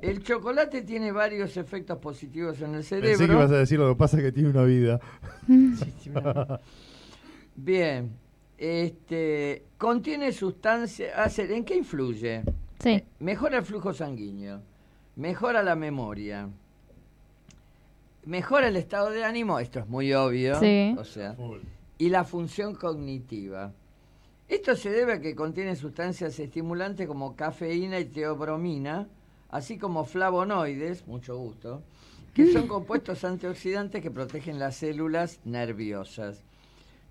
El 0.00 0.22
chocolate 0.22 0.82
tiene 0.82 1.12
varios 1.12 1.56
efectos 1.56 1.98
positivos 1.98 2.60
en 2.60 2.74
el 2.74 2.84
cerebro. 2.84 3.10
Pensé 3.10 3.26
que 3.26 3.32
ibas 3.32 3.50
a 3.50 3.56
decir 3.56 3.78
lo 3.78 3.88
que 3.88 3.96
pasa 3.98 4.16
es 4.18 4.22
que 4.24 4.32
tiene 4.32 4.50
una 4.50 4.64
vida. 4.64 5.00
Bien. 7.56 8.10
Este, 8.58 9.64
contiene 9.78 10.32
sustancias. 10.32 11.38
¿En 11.38 11.64
qué 11.64 11.76
influye? 11.76 12.42
Sí. 12.78 13.02
Mejora 13.18 13.58
el 13.58 13.64
flujo 13.64 13.92
sanguíneo, 13.94 14.60
mejora 15.16 15.62
la 15.62 15.76
memoria, 15.76 16.48
mejora 18.24 18.68
el 18.68 18.76
estado 18.76 19.10
de 19.10 19.24
ánimo, 19.24 19.58
esto 19.58 19.80
es 19.80 19.86
muy 19.86 20.12
obvio, 20.12 20.58
Sí. 20.60 20.94
o 20.98 21.04
sea, 21.04 21.36
y 21.98 22.08
la 22.08 22.24
función 22.24 22.74
cognitiva. 22.74 23.72
Esto 24.48 24.74
se 24.74 24.90
debe 24.90 25.14
a 25.14 25.20
que 25.20 25.34
contiene 25.34 25.76
sustancias 25.76 26.38
estimulantes 26.38 27.06
como 27.06 27.36
cafeína 27.36 27.98
y 28.00 28.06
teobromina, 28.06 29.06
así 29.50 29.78
como 29.78 30.04
flavonoides, 30.04 31.06
mucho 31.06 31.36
gusto, 31.36 31.82
que 32.34 32.52
son 32.52 32.66
compuestos 32.68 33.24
antioxidantes 33.24 34.02
que 34.02 34.10
protegen 34.10 34.58
las 34.58 34.76
células 34.76 35.40
nerviosas. 35.44 36.42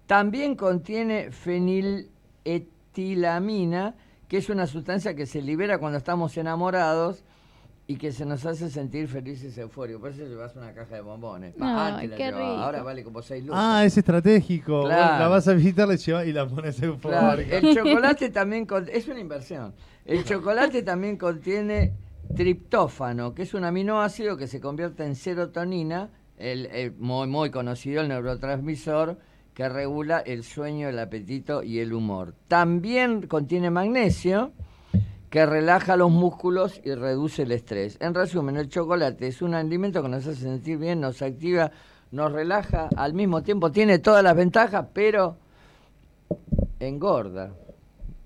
También 0.08 0.56
contiene 0.56 1.32
feniletilamina, 1.32 3.96
que 4.28 4.38
es 4.38 4.50
una 4.50 4.68
sustancia 4.68 5.16
que 5.16 5.26
se 5.26 5.42
libera 5.42 5.78
cuando 5.80 5.98
estamos 5.98 6.36
enamorados 6.38 7.24
y 7.88 7.96
que 7.98 8.12
se 8.12 8.24
nos 8.26 8.46
hace 8.46 8.70
sentir 8.70 9.08
felices 9.08 9.58
y 9.58 9.62
eufóricos. 9.62 10.02
Por 10.02 10.12
eso 10.12 10.22
llevas 10.24 10.56
una 10.56 10.72
caja 10.74 10.96
de 10.96 11.02
bombones. 11.02 11.56
Ay, 11.60 11.94
antes 11.94 12.10
la 12.12 12.18
qué 12.18 12.24
llevaba, 12.26 12.50
rico. 12.52 12.64
ahora 12.64 12.84
vale 12.84 13.04
como 13.04 13.22
seis 13.24 13.44
lucas. 13.44 13.60
Ah, 13.64 13.84
es 13.84 13.98
estratégico. 13.98 14.84
Claro. 14.86 15.20
La 15.20 15.28
vas 15.28 15.48
a 15.48 15.54
visitar 15.54 15.88
la 15.88 15.96
llevas 15.96 16.28
y 16.28 16.34
la 16.34 16.48
pones 16.48 16.80
en 16.84 16.98
Claro, 17.00 17.42
el 17.42 17.76
chocolate 17.76 18.30
también 18.30 18.66
con- 18.68 18.88
es 18.90 19.08
una 19.08 19.20
inversión. 19.20 19.74
El 20.06 20.24
chocolate 20.24 20.84
también 20.84 21.18
contiene 21.18 21.94
triptófano, 22.36 23.34
que 23.34 23.44
es 23.44 23.54
un 23.54 23.64
aminoácido 23.64 24.38
que 24.38 24.48
se 24.48 24.60
convierte 24.60 25.04
en 25.06 25.16
serotonina, 25.16 26.10
el, 26.38 26.68
el 26.68 26.94
muy, 26.94 27.28
muy 27.28 27.50
conocido, 27.52 28.02
el 28.02 28.08
neurotransmisor 28.08 29.18
que 29.54 29.68
regula 29.68 30.20
el 30.20 30.44
sueño, 30.44 30.88
el 30.88 31.00
apetito 31.00 31.64
y 31.64 31.80
el 31.80 31.92
humor. 31.92 32.34
También 32.48 33.28
contiene 33.28 33.70
magnesio, 33.70 34.54
que 35.30 35.46
relaja 35.46 35.96
los 35.96 36.10
músculos 36.12 36.80
y 36.84 36.94
reduce 36.96 37.44
el 37.44 37.52
estrés. 37.52 37.98
En 38.00 38.14
resumen, 38.14 38.58
el 38.58 38.70
chocolate 38.70 39.28
es 39.28 39.42
un 39.42 39.54
alimento 39.54 40.02
que 40.02 40.10
nos 40.10 40.26
hace 40.26 40.42
sentir 40.42 40.78
bien, 40.78 41.02
nos 41.02 41.22
activa, 41.22 41.72
nos 42.12 42.32
relaja, 42.32 42.90
al 42.96 43.14
mismo 43.14 43.44
tiempo 43.44 43.72
tiene 43.72 44.00
todas 44.00 44.24
las 44.24 44.36
ventajas, 44.36 44.86
pero 44.94 45.38
engorda. 46.80 47.52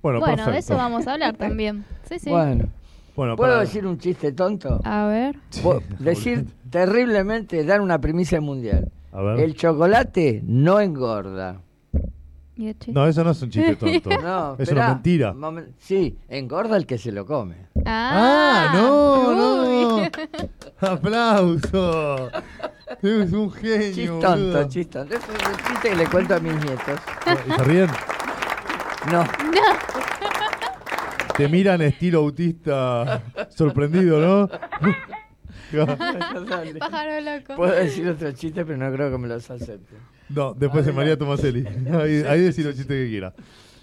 Bueno, 0.01 0.19
Bueno, 0.19 0.51
de 0.51 0.57
eso 0.57 0.75
vamos 0.75 1.07
a 1.07 1.13
hablar 1.13 1.35
también. 1.35 1.85
Sí, 2.03 2.19
sí. 2.19 2.29
Bueno, 2.29 2.67
Bueno, 3.15 3.35
¿puedo 3.35 3.51
para- 3.53 3.61
decir 3.61 3.85
un 3.85 3.97
chiste 3.97 4.31
tonto? 4.31 4.79
A 4.83 5.05
ver. 5.05 5.35
Decir 5.99 6.45
terriblemente, 6.69 7.63
dar 7.63 7.81
una 7.81 7.99
primicia 7.99 8.41
mundial. 8.41 8.91
A 9.11 9.21
ver. 9.21 9.39
El 9.39 9.55
chocolate 9.55 10.41
no 10.45 10.79
engorda. 10.79 11.61
Y 12.55 12.67
el 12.67 12.73
chiste. 12.77 12.91
No, 12.91 13.07
eso 13.07 13.23
no 13.23 13.31
es 13.31 13.41
un 13.41 13.49
chiste 13.49 13.75
tonto. 13.75 14.09
No, 14.21 14.53
es 14.55 14.59
esperá, 14.61 14.85
una 14.85 14.93
mentira. 14.95 15.33
momen- 15.33 15.73
Sí, 15.77 16.17
engorda 16.27 16.77
el 16.77 16.85
que 16.85 16.97
se 16.97 17.11
lo 17.11 17.25
come. 17.25 17.67
Ah, 17.85 18.71
no, 18.73 19.33
no. 19.35 19.95
uy. 19.97 20.09
Aplauso. 20.81 22.29
Es 23.01 23.31
un 23.33 23.51
genio. 23.51 23.93
Chistonto, 23.93 24.69
chistonto. 24.69 25.15
Este 25.15 25.31
es 25.33 25.49
el 25.49 25.57
chiste 25.65 25.89
que 25.89 25.95
le 25.95 26.07
cuento 26.07 26.35
a 26.35 26.39
mis 26.39 26.53
nietos. 26.53 26.99
¿Y 27.47 27.51
¿Se 27.51 27.63
ríen? 27.63 27.87
No, 29.11 29.23
Te 31.37 31.47
miran 31.49 31.81
estilo 31.81 32.19
autista 32.19 33.23
sorprendido, 33.49 34.19
¿no? 34.19 34.47
Pájaro 36.79 37.21
loco. 37.21 37.55
Puedo 37.55 37.73
decir 37.73 38.07
otro 38.07 38.31
chiste, 38.31 38.65
pero 38.65 38.77
no 38.77 38.91
creo 38.93 39.11
que 39.11 39.17
me 39.17 39.27
los 39.27 39.49
acepten. 39.49 39.97
No, 40.29 40.53
después 40.53 40.85
de 40.85 40.93
María 40.93 41.17
Tomaselli. 41.17 41.65
Ahí, 41.91 42.23
ahí 42.27 42.41
decir 42.41 42.65
los 42.65 42.75
chistes 42.75 43.05
que 43.05 43.09
quiera. 43.09 43.33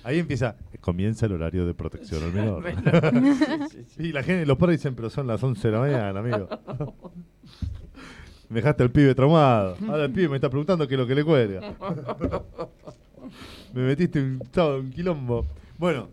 Ahí 0.03 0.19
empieza, 0.19 0.57
comienza 0.81 1.27
el 1.27 1.33
horario 1.33 1.67
de 1.67 1.75
protección 1.75 2.23
al 2.23 2.33
menor. 2.33 2.65
Sí, 3.69 3.71
sí, 3.71 3.85
sí. 3.97 4.03
Y 4.05 4.13
la 4.13 4.23
gente, 4.23 4.47
los 4.47 4.57
padres 4.57 4.79
dicen, 4.79 4.95
pero 4.95 5.11
son 5.11 5.27
las 5.27 5.43
11 5.43 5.69
de 5.69 5.73
la 5.73 5.81
mañana, 5.81 6.21
amigo. 6.21 6.49
Me 8.49 8.57
dejaste 8.57 8.83
al 8.83 8.91
pibe 8.91 9.15
traumado. 9.15 9.77
Ahora 9.89 10.05
el 10.05 10.13
pibe 10.13 10.29
me 10.29 10.37
está 10.37 10.49
preguntando 10.49 10.87
qué 10.89 10.95
es 10.95 11.01
lo 11.01 11.07
que 11.07 11.15
le 11.15 11.25
cuelga. 11.25 11.75
me 13.75 13.83
metiste 13.83 14.21
un, 14.21 14.41
un 14.57 14.91
quilombo. 14.91 15.47
Bueno, 15.77 16.09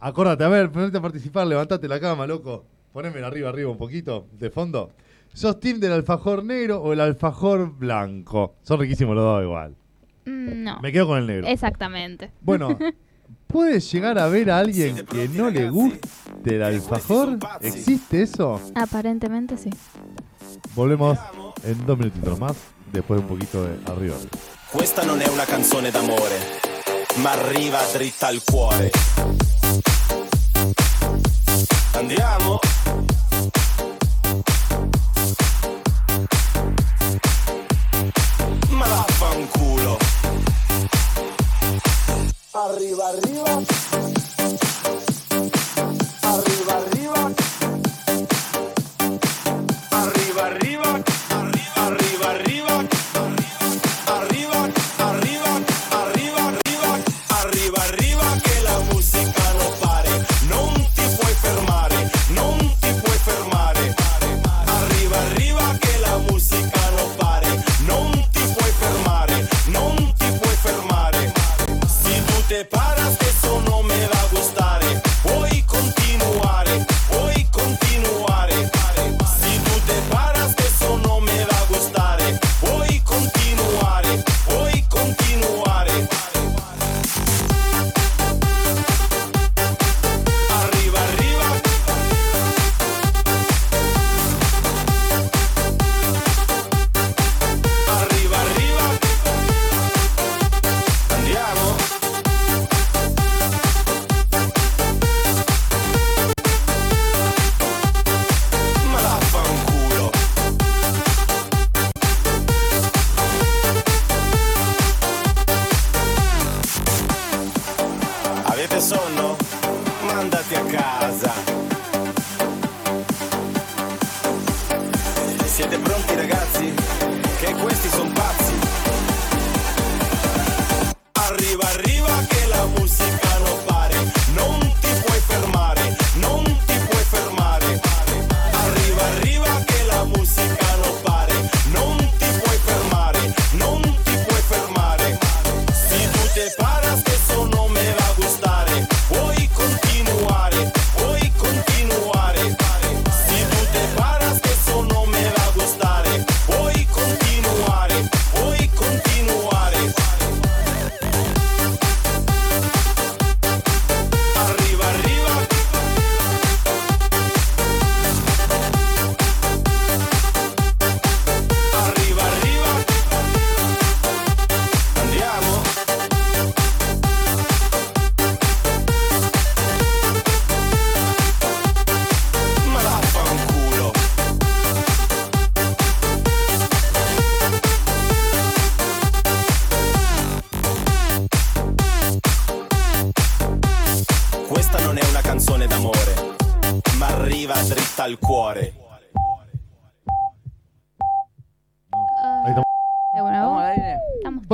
acordate, 0.00 0.44
a 0.44 0.48
ver, 0.48 0.70
ponete 0.70 0.98
a 0.98 1.00
participar, 1.00 1.46
levantate 1.46 1.88
la 1.88 1.98
cama, 2.00 2.26
loco. 2.26 2.64
Ponémela 2.92 3.26
arriba, 3.26 3.48
arriba 3.50 3.70
un 3.70 3.76
poquito, 3.76 4.26
de 4.32 4.50
fondo. 4.50 4.90
¿Sos 5.34 5.60
team 5.60 5.78
del 5.80 5.92
alfajor 5.92 6.42
negro 6.44 6.80
o 6.80 6.92
el 6.94 7.00
alfajor 7.00 7.70
blanco? 7.76 8.54
Son 8.62 8.80
riquísimos 8.80 9.14
los 9.14 9.24
dos 9.24 9.42
igual. 9.42 9.74
Mm, 10.24 10.62
No. 10.64 10.80
Me 10.80 10.92
quedo 10.92 11.06
con 11.08 11.18
el 11.18 11.26
negro. 11.26 11.46
Exactamente. 11.46 12.30
Bueno, 12.40 12.78
¿puedes 13.46 13.90
llegar 13.92 14.18
a 14.18 14.28
ver 14.28 14.50
a 14.50 14.58
alguien 14.58 15.04
que 15.04 15.28
no 15.28 15.50
le 15.50 15.68
guste 15.68 16.00
el 16.46 16.62
alfajor? 16.62 17.38
¿Existe 17.60 18.22
eso? 18.22 18.60
Aparentemente 18.74 19.58
sí. 19.58 19.68
Volvemos 20.74 21.18
en 21.64 21.84
dos 21.84 21.98
minutitos 21.98 22.38
más, 22.40 22.56
después 22.92 23.20
de 23.20 23.26
un 23.26 23.28
poquito 23.28 23.62
de 23.62 23.76
arriba. 23.92 24.14
Questa 24.72 25.04
non 25.04 25.20
è 25.20 25.28
una 25.28 25.44
canzone 25.44 25.90
d'amore, 25.90 26.38
ma 27.22 27.32
arriva 27.32 27.78
dritta 27.92 28.28
al 28.28 28.42
cuore. 28.42 28.90
Andiamo? 31.92 32.58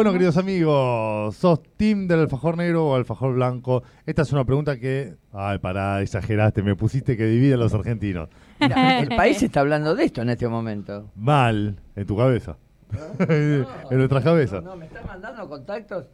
Bueno, 0.03 0.15
queridos 0.15 0.37
amigos, 0.37 1.37
¿sos 1.37 1.63
team 1.77 2.09
del 2.09 2.19
alfajor 2.19 2.57
negro 2.57 2.89
o 2.89 2.97
alfajor 2.97 3.35
blanco? 3.35 3.85
Esta 4.05 4.23
es 4.23 4.33
una 4.33 4.45
pregunta 4.45 4.77
que... 4.77 5.15
Ay, 5.33 5.59
pará, 5.59 6.03
exageraste, 6.03 6.61
me 6.65 6.75
pusiste 6.75 7.17
que 7.17 7.25
divide 7.25 7.55
a 7.55 7.57
los 7.57 7.73
argentinos. 7.73 8.29
Mira, 8.59 8.99
el 8.99 9.11
país 9.11 9.41
está 9.45 9.61
hablando 9.61 9.95
de 9.95 10.07
esto 10.07 10.21
en 10.23 10.31
este 10.31 10.49
momento. 10.49 11.13
Mal, 11.15 11.79
en 11.95 12.05
tu 12.05 12.17
cabeza. 12.17 12.57
en 13.29 13.65
nuestras 13.93 14.25
cabezas. 14.25 14.65
No, 14.65 14.71
no, 14.71 14.77
me 14.77 14.87
están 14.87 15.07
mandando 15.07 15.49
contactos 15.49 16.07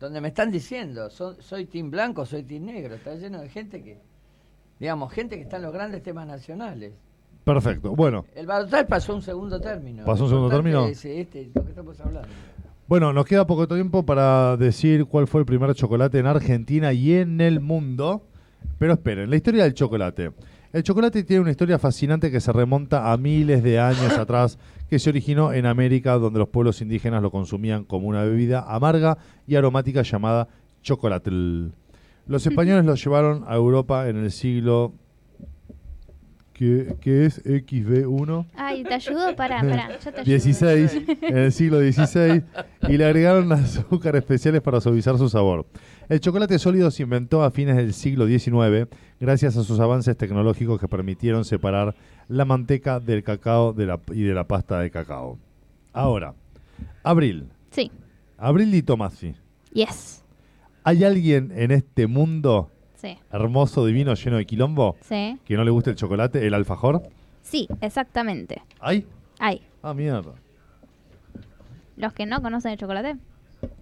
donde 0.00 0.20
me 0.20 0.28
están 0.28 0.50
diciendo, 0.50 1.08
son- 1.08 1.40
soy 1.40 1.66
team 1.66 1.92
blanco, 1.92 2.26
soy 2.26 2.42
team 2.42 2.64
negro. 2.64 2.96
Está 2.96 3.14
lleno 3.14 3.40
de 3.40 3.48
gente 3.50 3.84
que, 3.84 4.00
digamos, 4.80 5.12
gente 5.12 5.36
que 5.36 5.42
está 5.42 5.58
en 5.58 5.62
los 5.62 5.72
grandes 5.72 6.02
temas 6.02 6.26
nacionales. 6.26 6.92
Perfecto. 7.44 7.94
Bueno, 7.94 8.26
El 8.34 8.46
Barotal 8.46 8.88
pasó 8.88 9.14
un 9.14 9.22
segundo 9.22 9.60
término. 9.60 10.04
¿Pasó 10.04 10.24
un 10.24 10.30
segundo 10.30 10.50
término? 10.50 10.86
Es 10.86 11.04
este, 11.04 11.52
lo 11.54 11.62
que 11.62 11.70
estamos 11.70 12.00
hablando. 12.00 12.28
Bueno, 12.88 13.12
nos 13.12 13.26
queda 13.26 13.46
poco 13.46 13.68
tiempo 13.68 14.06
para 14.06 14.56
decir 14.56 15.04
cuál 15.04 15.26
fue 15.26 15.42
el 15.42 15.44
primer 15.44 15.74
chocolate 15.74 16.20
en 16.20 16.26
Argentina 16.26 16.90
y 16.94 17.12
en 17.12 17.38
el 17.42 17.60
mundo. 17.60 18.22
Pero 18.78 18.94
esperen, 18.94 19.28
la 19.28 19.36
historia 19.36 19.64
del 19.64 19.74
chocolate. 19.74 20.32
El 20.72 20.82
chocolate 20.84 21.22
tiene 21.22 21.42
una 21.42 21.50
historia 21.50 21.78
fascinante 21.78 22.30
que 22.30 22.40
se 22.40 22.50
remonta 22.50 23.12
a 23.12 23.18
miles 23.18 23.62
de 23.62 23.78
años 23.78 24.12
atrás, 24.18 24.58
que 24.88 24.98
se 24.98 25.10
originó 25.10 25.52
en 25.52 25.66
América, 25.66 26.14
donde 26.14 26.38
los 26.38 26.48
pueblos 26.48 26.80
indígenas 26.80 27.20
lo 27.20 27.30
consumían 27.30 27.84
como 27.84 28.08
una 28.08 28.24
bebida 28.24 28.64
amarga 28.66 29.18
y 29.46 29.56
aromática 29.56 30.00
llamada 30.00 30.48
chocolatl. 30.82 31.66
Los 32.26 32.46
españoles 32.46 32.86
lo 32.86 32.94
llevaron 32.94 33.44
a 33.48 33.54
Europa 33.54 34.08
en 34.08 34.16
el 34.16 34.30
siglo... 34.30 34.94
¿Qué, 36.58 36.96
qué 37.00 37.24
es 37.26 37.44
XB1? 37.44 38.46
Ay, 38.56 38.82
te 38.82 38.94
ayudo, 38.94 39.36
pará, 39.36 39.60
pará, 39.62 39.90
yo 40.04 40.12
te 40.12 40.20
ayudo. 40.22 40.24
16, 40.24 41.02
en 41.22 41.36
el 41.38 41.52
siglo 41.52 41.78
XVI, 41.78 42.42
y 42.88 42.96
le 42.96 43.04
agregaron 43.04 43.52
azúcar 43.52 44.16
especiales 44.16 44.60
para 44.60 44.80
suavizar 44.80 45.16
su 45.18 45.28
sabor. 45.28 45.66
El 46.08 46.18
chocolate 46.18 46.58
sólido 46.58 46.90
se 46.90 47.04
inventó 47.04 47.44
a 47.44 47.52
fines 47.52 47.76
del 47.76 47.94
siglo 47.94 48.26
XIX 48.26 48.88
gracias 49.20 49.56
a 49.56 49.62
sus 49.62 49.78
avances 49.78 50.16
tecnológicos 50.16 50.80
que 50.80 50.88
permitieron 50.88 51.44
separar 51.44 51.94
la 52.26 52.44
manteca 52.44 52.98
del 52.98 53.22
cacao 53.22 53.72
de 53.72 53.86
la- 53.86 54.00
y 54.12 54.22
de 54.22 54.34
la 54.34 54.42
pasta 54.48 54.80
de 54.80 54.90
cacao. 54.90 55.38
Ahora, 55.92 56.34
Abril, 57.04 57.48
Sí, 57.70 57.92
Abril 58.36 58.72
Di 58.72 58.82
Tomasi, 58.82 59.34
yes, 59.72 60.24
¿hay 60.82 61.04
alguien 61.04 61.52
en 61.54 61.70
este 61.70 62.08
mundo 62.08 62.70
sí, 63.00 63.16
hermoso, 63.32 63.86
divino, 63.86 64.14
lleno 64.14 64.36
de 64.36 64.44
quilombo 64.46 64.96
sí. 65.00 65.38
que 65.44 65.56
no 65.56 65.64
le 65.64 65.70
guste 65.70 65.90
el 65.90 65.96
chocolate, 65.96 66.46
el 66.46 66.52
alfajor? 66.54 67.02
Sí, 67.42 67.68
exactamente. 67.80 68.62
¿Hay? 68.80 69.06
Hay. 69.38 69.62
Ah, 69.82 69.94
mierda. 69.94 70.32
Los 71.96 72.12
que 72.12 72.26
no 72.26 72.42
conocen 72.42 72.72
el 72.72 72.78
chocolate, 72.78 73.16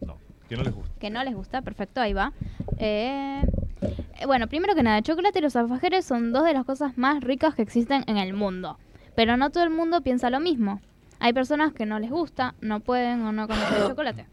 No, 0.00 0.16
que 0.48 0.56
no 0.56 0.62
les 0.62 0.74
gusta. 0.74 0.92
que 0.98 1.10
no 1.10 1.22
les 1.24 1.34
gusta, 1.34 1.62
perfecto, 1.62 2.00
ahí 2.00 2.12
va. 2.12 2.32
Eh, 2.78 3.42
eh, 3.82 4.26
bueno, 4.26 4.46
primero 4.48 4.74
que 4.74 4.82
nada, 4.82 4.98
el 4.98 5.04
chocolate 5.04 5.38
y 5.38 5.42
los 5.42 5.56
alfajores 5.56 6.04
son 6.04 6.32
dos 6.32 6.44
de 6.44 6.52
las 6.54 6.64
cosas 6.64 6.96
más 6.96 7.22
ricas 7.22 7.54
que 7.54 7.62
existen 7.62 8.04
en 8.06 8.16
el 8.18 8.32
mundo. 8.34 8.78
Pero 9.14 9.36
no 9.36 9.50
todo 9.50 9.64
el 9.64 9.70
mundo 9.70 10.00
piensa 10.02 10.30
lo 10.30 10.40
mismo. 10.40 10.80
Hay 11.18 11.32
personas 11.32 11.72
que 11.72 11.86
no 11.86 11.98
les 11.98 12.10
gusta, 12.10 12.54
no 12.60 12.80
pueden 12.80 13.22
o 13.22 13.32
no 13.32 13.46
conocen 13.48 13.82
el 13.82 13.88
chocolate. 13.88 14.26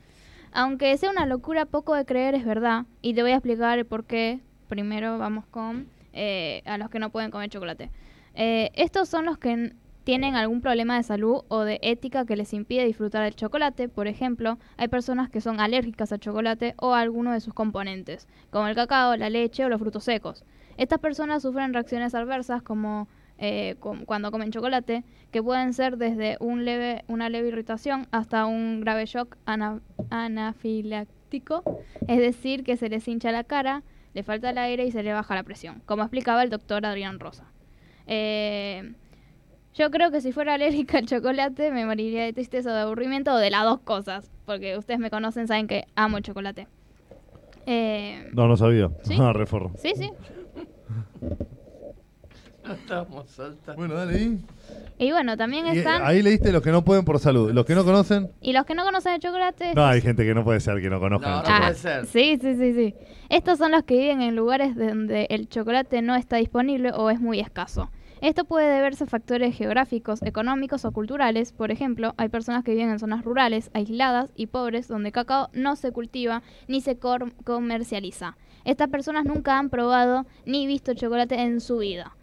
Aunque 0.51 0.95
sea 0.97 1.09
una 1.09 1.25
locura 1.25 1.65
poco 1.65 1.95
de 1.95 2.05
creer, 2.05 2.35
es 2.35 2.45
verdad. 2.45 2.85
Y 3.01 3.13
te 3.13 3.21
voy 3.23 3.31
a 3.31 3.35
explicar 3.35 3.79
el 3.79 3.85
por 3.85 4.03
qué. 4.05 4.39
Primero 4.73 5.19
vamos 5.19 5.45
con 5.45 5.85
eh, 6.13 6.63
a 6.65 6.79
los 6.79 6.89
que 6.89 6.97
no 6.97 7.11
pueden 7.11 7.29
comer 7.29 7.47
chocolate. 7.47 7.91
Eh, 8.33 8.71
estos 8.73 9.07
son 9.07 9.23
los 9.23 9.37
que 9.37 9.73
tienen 10.03 10.33
algún 10.33 10.61
problema 10.61 10.97
de 10.97 11.03
salud 11.03 11.43
o 11.47 11.59
de 11.59 11.77
ética 11.83 12.25
que 12.25 12.35
les 12.35 12.53
impide 12.53 12.83
disfrutar 12.83 13.23
del 13.23 13.35
chocolate. 13.35 13.87
Por 13.87 14.07
ejemplo, 14.07 14.57
hay 14.77 14.87
personas 14.87 15.29
que 15.29 15.41
son 15.41 15.59
alérgicas 15.59 16.11
al 16.11 16.19
chocolate 16.19 16.73
o 16.77 16.95
a 16.95 17.01
alguno 17.01 17.31
de 17.33 17.39
sus 17.39 17.53
componentes, 17.53 18.27
como 18.49 18.67
el 18.67 18.73
cacao, 18.73 19.15
la 19.15 19.29
leche 19.29 19.63
o 19.63 19.69
los 19.69 19.79
frutos 19.79 20.05
secos. 20.05 20.43
Estas 20.77 20.97
personas 20.97 21.43
sufren 21.43 21.71
reacciones 21.71 22.15
adversas 22.15 22.63
como 22.63 23.07
eh, 23.37 23.75
cuando 24.07 24.31
comen 24.31 24.51
chocolate, 24.51 25.03
que 25.29 25.43
pueden 25.43 25.73
ser 25.73 25.97
desde 25.97 26.37
una 26.39 27.29
leve 27.29 27.47
irritación 27.47 28.07
hasta 28.09 28.47
un 28.47 28.81
grave 28.81 29.05
shock 29.05 29.37
ana- 29.45 29.81
anafiláctico, 30.09 31.63
es 32.07 32.17
decir, 32.17 32.63
que 32.63 32.75
se 32.75 32.89
les 32.89 33.07
hincha 33.07 33.31
la 33.31 33.43
cara, 33.43 33.83
le 34.13 34.23
falta 34.23 34.49
el 34.51 34.57
aire 34.57 34.85
y 34.85 34.91
se 34.91 35.03
le 35.03 35.13
baja 35.13 35.35
la 35.35 35.43
presión, 35.43 35.81
como 35.85 36.03
explicaba 36.03 36.43
el 36.43 36.49
doctor 36.49 36.85
Adrián 36.85 37.19
Rosa. 37.19 37.45
Eh, 38.07 38.93
yo 39.73 39.89
creo 39.89 40.11
que 40.11 40.21
si 40.21 40.31
fuera 40.31 40.53
alérgica 40.53 40.99
al 40.99 41.05
chocolate 41.07 41.71
me 41.71 41.85
moriría 41.85 42.23
de 42.25 42.33
tristeza 42.33 42.69
o 42.71 42.73
de 42.73 42.81
aburrimiento 42.81 43.33
o 43.33 43.37
de 43.37 43.49
las 43.49 43.63
dos 43.63 43.79
cosas, 43.79 44.29
porque 44.45 44.77
ustedes 44.77 44.99
me 44.99 45.09
conocen, 45.09 45.47
saben 45.47 45.67
que 45.67 45.85
amo 45.95 46.17
el 46.17 46.23
chocolate. 46.23 46.67
Eh, 47.65 48.29
No, 48.33 48.47
no 48.47 48.55
sabía. 48.57 48.89
¿Sí? 49.03 49.15
Ah, 49.19 49.33
reforro. 49.33 49.71
sí, 49.77 49.93
sí. 49.95 50.11
No 52.65 52.73
estamos 52.73 53.29
saltando. 53.29 53.75
Bueno, 53.75 53.95
dale 53.95 54.15
ahí. 54.15 54.39
Y 54.97 55.11
bueno, 55.11 55.35
también 55.35 55.65
Y, 55.67 55.71
eh, 55.71 55.79
están... 55.79 56.01
ahí 56.03 56.21
leíste 56.21 56.51
los 56.51 56.61
que 56.61 56.71
no 56.71 56.83
pueden 56.85 57.03
por 57.03 57.19
salud. 57.19 57.51
Los 57.51 57.65
que 57.65 57.75
no 57.75 57.83
conocen. 57.83 58.31
Y 58.41 58.53
los 58.53 58.65
que 58.65 58.73
no 58.75 58.83
conocen 58.85 59.13
el 59.13 59.19
chocolate... 59.19 59.73
No, 59.75 59.85
hay 59.85 59.99
gente 60.01 60.23
que 60.23 60.33
no 60.33 60.43
puede 60.43 60.59
ser 60.61 60.79
que 60.81 60.89
no 60.89 60.99
conozcan 60.99 61.31
No, 61.31 61.37
el 61.39 61.43
no 61.43 61.49
chocolate. 61.49 61.73
puede 61.81 62.05
ser. 62.05 62.05
Sí, 62.05 62.39
sí, 62.41 62.55
sí, 62.55 62.73
sí. 62.73 62.95
Estos 63.29 63.57
son 63.57 63.71
los 63.71 63.83
que 63.83 63.97
viven 63.97 64.21
en 64.21 64.35
lugares 64.35 64.75
donde 64.75 65.27
el 65.29 65.49
chocolate 65.49 66.01
no 66.01 66.15
está 66.15 66.37
disponible 66.37 66.91
o 66.93 67.09
es 67.09 67.19
muy 67.19 67.39
escaso. 67.39 67.89
Esto 68.21 68.45
puede 68.45 68.73
deberse 68.73 69.03
a 69.03 69.07
factores 69.07 69.53
geográficos, 69.57 70.21
económicos 70.21 70.85
o 70.85 70.91
culturales. 70.93 71.51
Por 71.51 71.71
ejemplo, 71.71 72.13
hay 72.15 72.29
personas 72.29 72.63
que 72.63 72.71
viven 72.71 72.89
en 72.89 72.99
zonas 72.99 73.25
rurales, 73.25 73.69
aisladas 73.73 74.31
y 74.37 74.47
pobres 74.47 74.87
donde 74.87 75.09
el 75.09 75.13
cacao 75.13 75.49
no 75.51 75.75
se 75.75 75.91
cultiva 75.91 76.41
ni 76.69 76.79
se 76.79 76.97
cor- 76.97 77.33
comercializa. 77.43 78.37
Estas 78.63 78.87
personas 78.87 79.25
nunca 79.25 79.59
han 79.59 79.69
probado 79.69 80.25
ni 80.45 80.65
visto 80.67 80.93
chocolate 80.93 81.35
en 81.41 81.59
su 81.59 81.79
vida. 81.79 82.15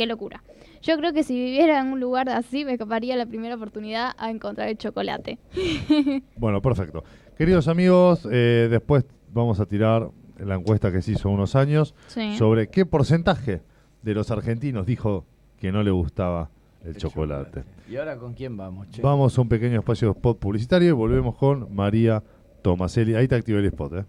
Qué 0.00 0.06
locura. 0.06 0.42
Yo 0.80 0.96
creo 0.96 1.12
que 1.12 1.22
si 1.22 1.34
viviera 1.34 1.78
en 1.78 1.88
un 1.88 2.00
lugar 2.00 2.30
así 2.30 2.64
me 2.64 2.72
escaparía 2.72 3.16
la 3.16 3.26
primera 3.26 3.56
oportunidad 3.56 4.12
a 4.16 4.30
encontrar 4.30 4.70
el 4.70 4.78
chocolate. 4.78 5.38
Bueno, 6.38 6.62
perfecto. 6.62 7.04
Queridos 7.36 7.68
amigos, 7.68 8.26
eh, 8.32 8.68
después 8.70 9.04
vamos 9.30 9.60
a 9.60 9.66
tirar 9.66 10.08
la 10.38 10.54
encuesta 10.54 10.90
que 10.90 11.02
se 11.02 11.12
hizo 11.12 11.28
unos 11.28 11.54
años 11.54 11.94
Sí. 12.06 12.34
sobre 12.38 12.68
qué 12.68 12.86
porcentaje 12.86 13.60
de 14.00 14.14
los 14.14 14.30
argentinos 14.30 14.86
dijo 14.86 15.26
que 15.58 15.70
no 15.70 15.82
le 15.82 15.90
gustaba 15.90 16.48
el, 16.82 16.96
chocolate. 16.96 17.64
¿Y 17.86 17.96
ahora 17.96 18.16
con 18.16 18.32
quién 18.32 18.56
vamos, 18.56 18.88
che? 18.88 19.02
Vamos 19.02 19.36
a 19.36 19.42
un 19.42 19.50
pequeño 19.50 19.80
espacio 19.80 20.08
de 20.08 20.12
spot 20.12 20.38
publicitario 20.38 20.88
y 20.88 20.92
volvemos 20.92 21.36
con 21.36 21.74
María 21.74 22.22
Tomaselli. 22.62 23.16
Ahí 23.16 23.28
te 23.28 23.34
activé 23.34 23.58
el 23.58 23.66
spot, 23.66 23.92
¿eh? 23.92 24.04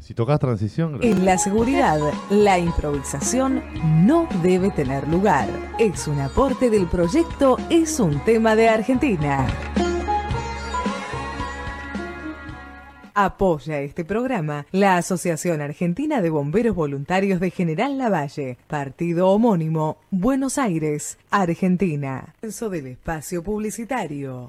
Si 0.00 0.14
tocas 0.14 0.40
transición. 0.40 0.98
En 1.02 1.24
la 1.24 1.38
seguridad, 1.38 2.00
la 2.30 2.58
improvisación 2.58 3.62
no 4.04 4.26
debe 4.42 4.70
tener 4.70 5.06
lugar. 5.06 5.48
Es 5.78 6.08
un 6.08 6.18
aporte 6.20 6.70
del 6.70 6.86
proyecto 6.86 7.58
Es 7.68 8.00
un 8.00 8.18
tema 8.24 8.56
de 8.56 8.68
Argentina. 8.68 9.46
Apoya 13.14 13.80
este 13.80 14.04
programa 14.04 14.66
la 14.72 14.96
Asociación 14.96 15.60
Argentina 15.60 16.22
de 16.22 16.30
Bomberos 16.30 16.74
Voluntarios 16.74 17.38
de 17.38 17.50
General 17.50 17.98
Lavalle, 17.98 18.56
partido 18.66 19.28
homónimo, 19.28 19.98
Buenos 20.10 20.56
Aires, 20.56 21.18
Argentina. 21.30 22.34
Eso 22.40 22.70
del 22.70 22.86
espacio 22.86 23.42
publicitario. 23.42 24.48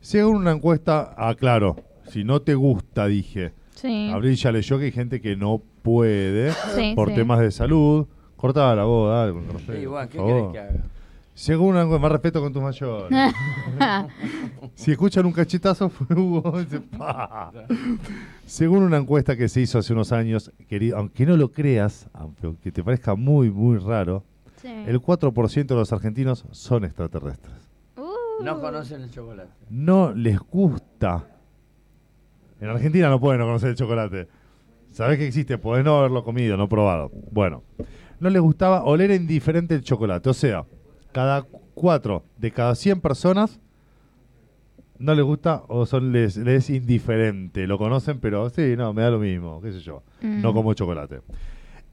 Según 0.00 0.36
una 0.36 0.52
encuesta, 0.52 1.14
ah, 1.16 1.34
claro, 1.34 1.76
si 2.08 2.24
no 2.24 2.42
te 2.42 2.54
gusta, 2.54 3.06
dije. 3.06 3.52
Sí. 3.84 4.10
Abril 4.10 4.34
ya 4.36 4.50
leyó 4.50 4.78
que 4.78 4.86
hay 4.86 4.92
gente 4.92 5.20
que 5.20 5.36
no 5.36 5.60
puede 5.82 6.52
Sí, 6.74 6.94
por 6.96 7.10
sí. 7.10 7.14
temas 7.16 7.40
de 7.40 7.50
salud. 7.50 8.06
Cortaba 8.36 8.74
la 8.74 8.84
voz, 8.84 9.10
dale, 9.12 9.32
con 9.34 9.44
respeto, 9.48 9.72
Sí, 9.74 9.78
igual, 9.82 10.08
¿qué 10.08 10.18
querés 10.18 10.52
que 10.52 10.58
haga? 10.58 10.84
Según 11.34 11.68
una 11.70 11.82
encuesta, 11.82 12.00
más 12.02 12.12
respeto 12.12 12.40
con 12.40 12.52
tus 12.52 12.62
mayores. 12.62 13.10
si 14.74 14.92
escuchan 14.92 15.26
un 15.26 15.32
cachetazo, 15.32 15.88
fue 15.90 16.16
Hugo. 16.16 16.52
Según 18.46 18.82
una 18.84 18.98
encuesta 18.98 19.36
que 19.36 19.48
se 19.48 19.60
hizo 19.60 19.78
hace 19.78 19.92
unos 19.92 20.12
años, 20.12 20.52
querido, 20.68 20.96
aunque 20.98 21.26
no 21.26 21.36
lo 21.36 21.50
creas, 21.50 22.08
aunque 22.12 22.70
te 22.72 22.82
parezca 22.82 23.14
muy, 23.14 23.50
muy 23.50 23.78
raro, 23.78 24.24
Sí. 24.62 24.68
el 24.86 24.98
4% 25.00 25.66
de 25.66 25.74
los 25.74 25.92
argentinos 25.92 26.44
son 26.52 26.84
extraterrestres. 26.84 27.54
Uh, 27.96 28.42
No 28.44 28.60
conocen 28.60 29.02
el 29.02 29.10
chocolate. 29.10 29.50
no 29.68 30.12
les 30.14 30.38
gusta. 30.38 31.26
En 32.60 32.68
Argentina 32.68 33.08
no 33.08 33.20
pueden 33.20 33.40
no 33.40 33.46
conocer 33.46 33.70
el 33.70 33.76
chocolate. 33.76 34.28
Sabés 34.90 35.18
que 35.18 35.26
existe, 35.26 35.58
podés 35.58 35.84
no 35.84 35.98
haberlo 35.98 36.22
comido, 36.24 36.56
no 36.56 36.68
probado. 36.68 37.10
Bueno, 37.30 37.62
no 38.20 38.30
les 38.30 38.40
gustaba 38.40 38.84
oler 38.84 39.10
indiferente 39.10 39.74
el 39.74 39.82
chocolate. 39.82 40.30
O 40.30 40.34
sea, 40.34 40.64
cada 41.12 41.42
cuatro 41.74 42.24
de 42.38 42.50
cada 42.52 42.74
100 42.74 43.00
personas 43.00 43.60
no 44.98 45.14
les 45.14 45.24
gusta 45.24 45.64
o 45.68 45.86
son 45.86 46.12
les, 46.12 46.36
les 46.36 46.64
es 46.64 46.70
indiferente. 46.70 47.66
Lo 47.66 47.76
conocen, 47.78 48.20
pero 48.20 48.48
sí, 48.50 48.74
no, 48.76 48.92
me 48.94 49.02
da 49.02 49.10
lo 49.10 49.18
mismo, 49.18 49.60
qué 49.60 49.72
sé 49.72 49.80
yo. 49.80 50.02
No 50.22 50.52
Mm. 50.52 50.54
como 50.54 50.74
chocolate. 50.74 51.20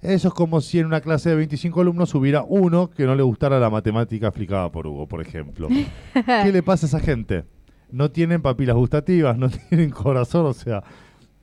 Eso 0.02 0.30
es 0.30 0.34
como 0.34 0.62
si 0.62 0.80
en 0.80 0.88
una 0.88 1.02
clase 1.02 1.30
de 1.30 1.36
25 1.36 1.82
alumnos 1.82 2.14
hubiera 2.16 2.44
uno 2.44 2.90
que 2.90 3.06
no 3.06 3.14
le 3.16 3.22
gustara 3.24 3.60
la 3.60 3.70
matemática 3.70 4.28
explicada 4.28 4.72
por 4.72 4.88
Hugo, 4.88 5.08
por 5.08 5.22
ejemplo. 5.22 5.68
¿Qué 6.14 6.52
le 6.52 6.64
pasa 6.64 6.86
a 6.86 6.90
esa 6.90 7.00
gente? 7.00 7.44
No 7.92 8.12
tienen 8.12 8.42
papilas 8.42 8.76
gustativas, 8.76 9.38
no 9.38 9.50
tienen 9.70 9.90
corazón, 9.90 10.46
o 10.46 10.54
sea, 10.54 10.84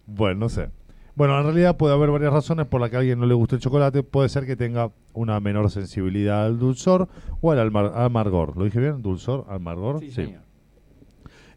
bueno, 0.07 0.40
no 0.40 0.49
sé. 0.49 0.70
Bueno, 1.14 1.36
en 1.36 1.44
realidad 1.44 1.76
puede 1.76 1.94
haber 1.94 2.11
varias 2.11 2.32
razones 2.32 2.66
por 2.66 2.80
las 2.80 2.90
que 2.90 2.96
a 2.96 2.99
alguien 3.01 3.18
no 3.18 3.26
le 3.26 3.34
gusta 3.34 3.57
el 3.57 3.61
chocolate. 3.61 4.05
Puede 4.05 4.28
ser 4.28 4.46
que 4.46 4.55
tenga 4.55 4.92
una 5.14 5.40
menor 5.40 5.68
sensibilidad 5.68 6.46
al 6.46 6.61
dulzor 6.61 7.09
o 7.40 7.51
al 7.51 7.59
amargor. 7.59 8.57
¿Lo 8.57 8.64
dije 8.64 8.78
bien? 8.78 9.03
¿Dulzor? 9.03 9.44
¿Amargor? 9.49 9.99
Sí, 9.99 10.12
señor. 10.12 10.42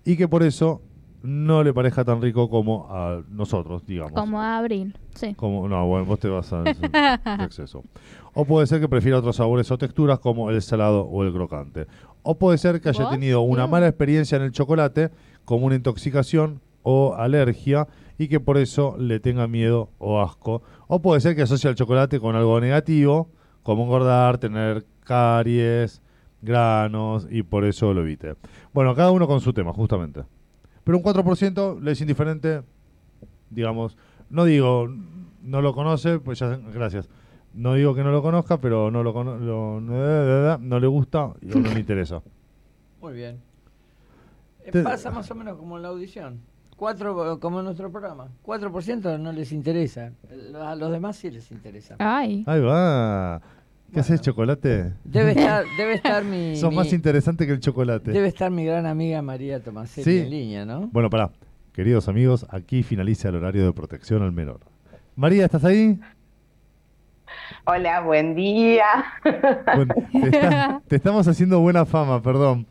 Y 0.04 0.18
que 0.18 0.28
por 0.28 0.42
eso 0.42 0.82
no 1.24 1.64
le 1.64 1.74
parezca 1.74 2.04
tan 2.04 2.22
rico 2.22 2.50
como 2.50 2.88
a 2.90 3.22
nosotros, 3.30 3.86
digamos. 3.86 4.14
Como 4.14 4.42
a 4.42 4.58
Abril, 4.58 4.96
sí. 5.16 5.36
Como, 5.36 5.68
no, 5.68 5.86
bueno, 5.88 6.06
vos 6.06 6.20
te 6.20 6.28
vas 6.28 6.52
a 6.54 6.64
de 6.64 6.72
exceso. 7.44 7.84
O 8.34 8.46
puede 8.46 8.68
ser 8.68 8.80
que 8.80 8.90
prefiera 8.90 9.20
otros 9.20 9.36
sabores 9.36 9.70
o 9.72 9.78
texturas 9.78 10.20
como 10.20 10.50
el 10.50 10.62
salado 10.62 11.04
o 11.04 11.24
el 11.24 11.32
crocante. 11.34 11.88
O 12.24 12.38
puede 12.38 12.58
ser 12.58 12.82
que 12.82 12.90
haya 12.90 13.04
¿Vos? 13.04 13.12
tenido 13.12 13.42
una 13.42 13.68
mala 13.68 13.88
experiencia 13.88 14.36
en 14.36 14.44
el 14.44 14.52
chocolate, 14.52 15.12
como 15.46 15.66
una 15.66 15.76
intoxicación 15.76 16.62
o 16.84 17.14
alergia, 17.16 17.88
y 18.18 18.28
que 18.28 18.40
por 18.40 18.58
eso 18.58 18.96
le 18.98 19.20
tenga 19.20 19.48
miedo 19.48 19.90
o 19.98 20.22
asco. 20.22 20.62
O 20.88 21.02
puede 21.02 21.22
ser 21.22 21.36
que 21.36 21.44
asocie 21.44 21.70
el 21.70 21.76
chocolate 21.76 22.20
con 22.20 22.36
algo 22.36 22.60
negativo, 22.60 23.30
como 23.64 23.84
engordar, 23.84 24.38
tener 24.38 24.86
caries, 25.04 26.02
granos, 26.42 27.28
y 27.30 27.44
por 27.44 27.66
eso 27.66 27.94
lo 27.94 28.02
evite. 28.02 28.36
Bueno, 28.74 28.96
cada 28.96 29.12
uno 29.12 29.28
con 29.28 29.42
su 29.42 29.54
tema, 29.54 29.74
justamente. 29.74 30.22
Pero 30.84 30.98
un 30.98 31.04
4% 31.04 31.80
le 31.80 31.92
es 31.92 32.02
indiferente, 32.02 32.62
digamos, 33.50 33.98
no 34.30 34.46
digo 34.46 34.88
no 35.44 35.62
lo 35.62 35.74
conoce, 35.74 36.20
pues 36.20 36.40
ya, 36.40 36.58
gracias. 36.74 37.10
No 37.54 37.74
digo 37.74 37.94
que 37.96 38.04
no 38.04 38.12
lo 38.12 38.22
conozca, 38.22 38.60
pero 38.62 38.92
no 38.92 39.04
lo, 39.04 39.14
cono- 39.14 39.38
lo- 39.38 39.82
no 39.82 40.80
le 40.80 40.88
gusta 40.88 41.34
y 41.42 41.48
no 41.48 41.60
le 41.74 41.80
interesa. 41.80 42.22
Muy 43.02 43.14
bien. 43.14 43.40
Eh, 44.64 44.72
Te- 44.72 44.84
Pasa 44.84 45.10
más 45.12 45.30
o 45.32 45.36
menos 45.36 45.58
como 45.58 45.78
en 45.78 45.84
la 45.84 45.90
audición. 45.90 46.40
Cuatro, 46.78 47.40
como 47.40 47.60
en 47.60 47.66
nuestro 47.66 47.92
programa. 47.92 48.28
4% 48.46 49.20
no 49.20 49.32
les 49.32 49.52
interesa. 49.52 50.14
A 50.64 50.76
los 50.76 50.92
demás 50.92 51.16
sí 51.18 51.30
les 51.30 51.52
interesa. 51.52 51.96
Ay. 52.00 52.44
Ahí 52.48 52.62
va. 52.62 53.42
¿Qué 53.94 54.00
haces, 54.00 54.22
chocolate? 54.22 54.94
Debe 55.04 55.32
estar, 55.32 55.66
debe 55.78 55.94
estar 55.96 56.24
mi, 56.24 56.56
Sos 56.56 56.70
mi- 56.70 56.76
más 56.78 56.94
interesante 56.94 57.46
que 57.46 57.52
el 57.54 57.60
chocolate. 57.60 58.12
debe 58.12 58.28
estar 58.28 58.50
mi 58.50 58.64
gran 58.66 58.86
amiga 58.86 59.22
María 59.22 59.62
Tomasetti 59.62 60.04
Sí. 60.10 60.20
en 60.20 60.30
línea, 60.30 60.66
¿no? 60.66 60.88
Bueno, 60.92 61.10
pará. 61.10 61.32
Queridos 61.74 62.08
amigos, 62.08 62.46
aquí 62.50 62.84
finaliza 62.84 63.30
el 63.30 63.36
horario 63.36 63.66
de 63.66 63.74
protección 63.74 64.22
al 64.24 64.32
menor. 64.32 64.60
María, 65.16 65.46
¿estás 65.46 65.64
ahí? 65.66 66.00
Hola, 67.66 68.02
buen 68.02 68.36
día. 68.36 68.86
Bueno, 69.76 69.94
te, 70.12 70.28
está- 70.30 70.82
te 70.88 70.96
estamos 70.96 71.28
haciendo 71.28 71.60
buena 71.60 71.86
fama, 71.86 72.22
perdón. 72.22 72.66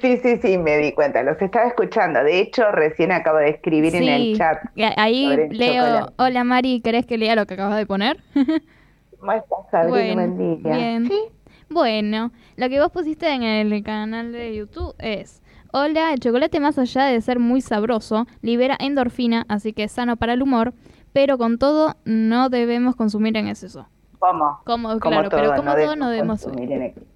Sí, 0.00 0.16
sí, 0.22 0.38
sí, 0.40 0.58
me 0.58 0.78
di 0.78 0.92
cuenta, 0.92 1.24
los 1.24 1.40
estaba 1.42 1.66
escuchando. 1.66 2.22
De 2.22 2.38
hecho, 2.40 2.70
recién 2.70 3.10
acabo 3.10 3.38
de 3.38 3.50
escribir 3.50 3.94
en 3.96 4.04
el 4.04 4.36
chat. 4.38 4.58
Ahí 4.96 5.48
leo, 5.50 5.84
chocolate. 5.84 6.12
hola 6.18 6.44
Mari, 6.44 6.80
¿querés 6.80 7.04
que 7.06 7.18
lea 7.18 7.34
lo 7.34 7.46
que 7.46 7.54
acabas 7.54 7.76
de 7.76 7.86
poner? 7.86 8.18
¿Cómo 9.20 9.32
estás, 9.32 9.58
Sabrina? 9.70 9.90
Bueno, 9.90 10.14
buen 10.34 10.62
día. 10.62 10.76
bien. 10.76 11.06
Sí, 11.08 11.20
Bueno, 11.68 12.32
lo 12.56 12.68
que 12.68 12.80
vos 12.80 12.90
pusiste 12.90 13.28
en 13.32 13.42
el 13.42 13.82
canal 13.84 14.32
de 14.32 14.56
YouTube 14.56 14.94
es, 14.98 15.42
hola, 15.72 16.12
el 16.12 16.18
chocolate 16.20 16.58
más 16.58 16.78
allá 16.78 17.04
de 17.04 17.20
ser 17.20 17.38
muy 17.38 17.60
sabroso, 17.60 18.26
libera 18.42 18.76
endorfina, 18.80 19.44
así 19.48 19.72
que 19.72 19.84
es 19.84 19.92
sano 19.92 20.16
para 20.16 20.32
el 20.32 20.42
humor, 20.42 20.74
pero 21.12 21.38
con 21.38 21.58
todo 21.58 21.96
no 22.04 22.48
debemos 22.48 22.96
consumir 22.96 23.36
en 23.36 23.46
exceso. 23.48 23.86
¿cómo? 24.18 24.60
Como, 24.64 24.98
claro, 24.98 25.28
pero 25.30 25.54
como 25.54 25.74
todo 25.74 25.96
no 25.96 26.08
debemos... 26.10 26.42
consumir 26.42 26.72
en 26.72 26.82
exceso. 26.82 27.06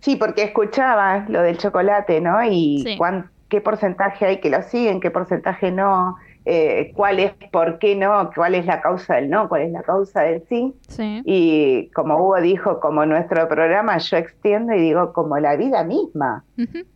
Sí, 0.00 0.16
porque 0.16 0.42
escuchaba 0.44 1.24
lo 1.28 1.40
del 1.42 1.56
chocolate, 1.58 2.20
¿no? 2.20 2.42
Y 2.44 2.82
Sí. 2.84 2.96
cuán- 2.96 3.30
qué 3.48 3.60
porcentaje 3.60 4.26
hay 4.26 4.40
que 4.40 4.50
lo 4.50 4.62
siguen, 4.62 5.00
qué 5.00 5.10
porcentaje 5.10 5.70
no, 5.70 6.16
eh, 6.46 6.92
cuál 6.94 7.20
es, 7.20 7.32
por 7.50 7.78
qué 7.78 7.96
no, 7.96 8.30
cuál 8.34 8.54
es 8.54 8.66
la 8.66 8.80
causa 8.82 9.14
del 9.14 9.30
no, 9.30 9.48
cuál 9.48 9.62
es 9.62 9.72
la 9.72 9.82
causa 9.82 10.22
del 10.22 10.42
sí. 10.48 10.74
Sí. 10.88 11.22
Y 11.24 11.88
como 11.94 12.16
Hugo 12.18 12.40
dijo, 12.40 12.80
como 12.80 13.06
nuestro 13.06 13.48
programa, 13.48 13.96
yo 13.98 14.16
extiendo 14.18 14.74
y 14.74 14.80
digo 14.80 15.12
como 15.12 15.38
la 15.38 15.56
vida 15.56 15.84
misma. 15.84 16.44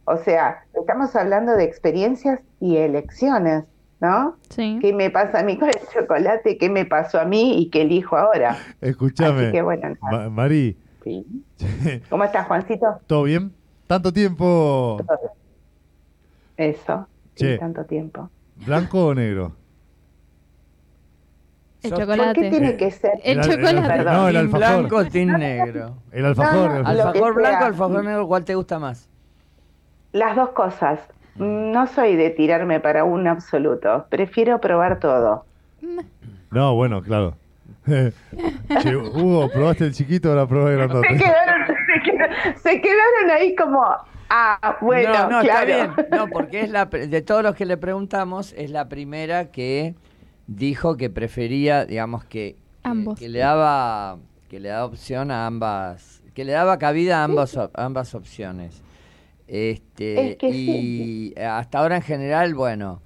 O 0.04 0.16
sea, 0.18 0.64
estamos 0.78 1.16
hablando 1.16 1.52
de 1.56 1.64
experiencias 1.64 2.40
y 2.60 2.76
elecciones, 2.76 3.64
¿no? 4.00 4.36
Sí. 4.50 4.78
¿Qué 4.82 4.92
me 4.92 5.08
pasa 5.10 5.40
a 5.40 5.42
mí 5.42 5.56
con 5.58 5.68
el 5.68 5.78
chocolate? 5.94 6.58
¿Qué 6.58 6.68
me 6.68 6.84
pasó 6.84 7.18
a 7.18 7.24
mí 7.24 7.58
y 7.60 7.70
qué 7.70 7.82
elijo 7.82 8.16
ahora? 8.16 8.56
Escúchame. 8.80 9.44
Así 9.44 9.52
que 9.52 9.62
bueno. 9.62 9.94
Ma- 10.00 10.28
Mari, 10.28 10.76
Sí. 11.04 11.24
¿Cómo 12.10 12.24
estás, 12.24 12.46
Juancito? 12.46 12.86
¿todo 13.06 13.22
bien? 13.22 13.52
¿Tanto 13.86 14.12
tiempo 14.12 14.98
Eso. 16.56 17.06
Sí, 17.34 17.56
tanto 17.58 17.84
tiempo. 17.84 18.28
Blanco 18.66 19.06
o 19.06 19.14
negro? 19.14 19.52
El 21.82 21.90
Sos- 21.90 21.98
¿Por 22.00 22.08
qué 22.08 22.12
chocolate. 22.16 22.50
tiene 22.50 22.76
que 22.76 22.90
ser? 22.90 23.12
El 23.22 23.38
El- 23.38 23.44
el- 23.44 23.56
chocolate. 23.56 23.88
Perdón. 23.98 24.14
No, 24.14 24.28
el 24.28 24.36
alfajor. 24.36 24.58
blanco, 24.88 25.04
team 25.06 25.38
negro. 25.38 25.94
El 26.10 26.24
alfajor. 26.26 26.54
No, 26.70 26.76
el 26.76 26.82
no, 26.82 26.88
alfajor. 26.88 27.06
Alfajor 27.16 27.34
blanco, 27.34 27.58
sea. 27.58 27.66
alfajor 27.68 28.04
negro, 28.04 28.26
¿cuál 28.26 28.44
te 28.44 28.54
gusta 28.56 28.78
más? 28.78 29.08
Las 30.12 30.34
dos 30.36 30.50
cosas. 30.50 31.00
No 31.36 31.86
soy 31.86 32.16
de 32.16 32.30
tirarme 32.30 32.80
para 32.80 33.04
un 33.04 33.28
absoluto. 33.28 34.06
Prefiero 34.10 34.60
probar 34.60 34.98
todo. 34.98 35.44
No, 36.50 36.74
bueno, 36.74 37.00
claro. 37.02 37.36
che, 37.86 38.96
Hugo, 38.96 39.48
¿probaste 39.50 39.84
el 39.84 39.92
chiquito 39.94 40.32
o 40.32 40.34
la 40.34 40.46
probé 40.46 40.72
Se 40.72 40.76
grandote? 40.76 41.08
quedaron, 41.16 41.66
se 41.68 42.10
quedaron, 42.10 42.56
se 42.58 42.80
quedaron 42.80 43.30
ahí 43.36 43.54
como, 43.54 43.84
ah, 44.30 44.76
bueno, 44.80 45.12
no, 45.12 45.30
no, 45.30 45.40
claro. 45.40 45.70
está 45.72 45.86
bien. 45.96 46.06
No, 46.12 46.28
porque 46.28 46.60
es 46.60 46.70
la, 46.70 46.88
pre- 46.90 47.06
de 47.06 47.22
todos 47.22 47.42
los 47.42 47.54
que 47.54 47.64
le 47.66 47.76
preguntamos, 47.76 48.52
es 48.56 48.70
la 48.70 48.88
primera 48.88 49.50
que 49.50 49.94
dijo 50.46 50.96
que 50.96 51.10
prefería, 51.10 51.84
digamos, 51.84 52.24
que, 52.24 52.56
Ambos. 52.82 53.18
que 53.18 53.28
le 53.28 53.40
daba 53.40 54.18
que 54.48 54.60
le 54.60 54.70
daba 54.70 54.86
opción 54.86 55.30
a 55.30 55.46
ambas, 55.46 56.22
que 56.34 56.44
le 56.44 56.52
daba 56.52 56.78
cabida 56.78 57.20
a 57.20 57.24
ambas, 57.24 57.58
ambas 57.74 58.14
opciones. 58.14 58.82
Este, 59.46 60.30
Es 60.32 60.36
que 60.36 60.48
y 60.50 61.34
hasta 61.38 61.78
ahora 61.80 61.96
en 61.96 62.02
general, 62.02 62.54
bueno, 62.54 63.02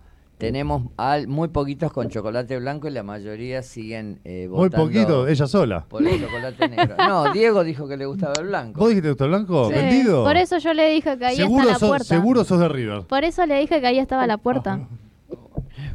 tenemos 0.46 0.82
al- 0.96 1.28
muy 1.28 1.48
poquitos 1.48 1.92
con 1.92 2.08
chocolate 2.08 2.58
blanco 2.58 2.88
y 2.88 2.90
la 2.90 3.02
mayoría 3.02 3.62
siguen 3.62 4.20
eh, 4.24 4.46
Muy 4.48 4.56
votando 4.68 4.86
poquito, 4.86 5.28
ella 5.28 5.46
sola. 5.46 5.86
por 5.88 6.06
el 6.06 6.20
chocolate 6.20 6.68
negro. 6.68 6.96
No, 6.98 7.32
Diego 7.32 7.64
dijo 7.64 7.86
que 7.88 7.96
le 7.96 8.06
gustaba 8.06 8.34
el 8.38 8.46
blanco. 8.48 8.80
¿Vos 8.80 8.88
dijiste 8.90 9.08
que 9.08 9.08
te 9.08 9.10
gustó 9.12 9.24
el 9.24 9.30
blanco? 9.30 9.68
Sí. 9.68 9.74
¿Vendido? 9.74 10.24
Por 10.24 10.36
eso 10.36 10.58
yo 10.58 10.74
le 10.74 10.88
dije 10.90 11.16
que 11.18 11.26
ahí 11.26 11.36
seguro, 11.36 11.62
está 11.62 11.72
la 11.74 11.78
sos, 11.78 11.88
puerta. 11.88 12.04
seguro 12.06 12.44
sos 12.44 12.58
de 12.60 12.68
River. 12.68 13.02
Por 13.02 13.24
eso 13.24 13.46
le 13.46 13.60
dije 13.60 13.80
que 13.80 13.86
ahí 13.86 13.98
estaba 13.98 14.26
la 14.26 14.38
puerta. 14.38 14.80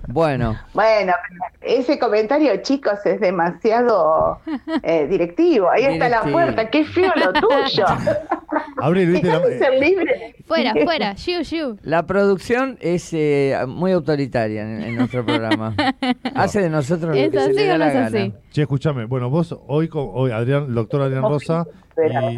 Bueno, 0.07 0.57
Bueno, 0.73 1.13
ese 1.61 1.99
comentario, 1.99 2.55
chicos, 2.61 3.05
es 3.05 3.19
demasiado 3.19 4.39
eh, 4.83 5.05
directivo. 5.07 5.69
Ahí 5.69 5.83
está 5.83 6.07
la 6.09 6.21
puerta, 6.23 6.69
qué 6.69 6.85
feo 6.85 7.11
lo 7.15 7.33
tuyo. 7.33 7.85
Abril, 8.81 9.11
viste 9.11 9.27
la, 9.27 9.39
Déjame 9.39 9.57
ser 9.57 9.73
libre. 9.79 10.35
Fuera, 10.47 10.73
fuera, 10.83 11.13
shiu, 11.13 11.41
shiu. 11.43 11.77
La 11.83 12.05
producción 12.05 12.77
es 12.79 13.09
eh, 13.11 13.57
muy 13.67 13.91
autoritaria 13.91 14.61
en, 14.61 14.81
en 14.81 14.95
nuestro 14.95 15.25
programa. 15.25 15.75
Hace 16.35 16.61
de 16.61 16.69
nosotros 16.69 17.13
lo 17.13 17.21
¿Es 17.21 17.29
que 17.29 17.39
se 17.39 17.53
le 17.53 17.63
o 17.63 17.67
da 17.67 17.73
no 17.73 17.77
la 17.79 17.87
es 17.87 17.93
gana. 17.93 18.07
así? 18.07 18.33
Che, 18.51 18.61
escúchame. 18.61 19.05
Bueno, 19.05 19.29
vos 19.29 19.55
hoy, 19.67 19.89
con, 19.89 20.09
hoy 20.13 20.31
Adrián, 20.31 20.73
doctor 20.73 21.01
Adrián 21.01 21.23
Rosa 21.23 21.65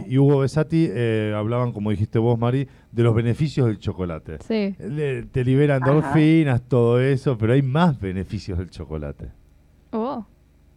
y, 0.08 0.14
y 0.14 0.18
Hugo 0.18 0.40
Besati 0.40 0.88
eh, 0.92 1.34
hablaban, 1.36 1.72
como 1.74 1.92
dijiste 1.92 2.18
vos, 2.20 2.38
Mari, 2.40 2.68
de 2.92 3.04
los 3.04 3.14
beneficios 3.14 3.68
del 3.68 3.80
chocolate. 3.80 4.38
Sí. 4.48 4.76
Le- 4.80 5.24
te 5.24 5.44
libera 5.44 5.76
endorfinas, 5.78 6.62
todo 6.62 7.00
eso, 7.00 7.38
pero 7.38 7.54
hay 7.54 7.62
más 7.62 8.00
beneficios 8.00 8.58
del 8.58 8.70
chocolate. 8.70 9.30
Oh. 9.92 10.26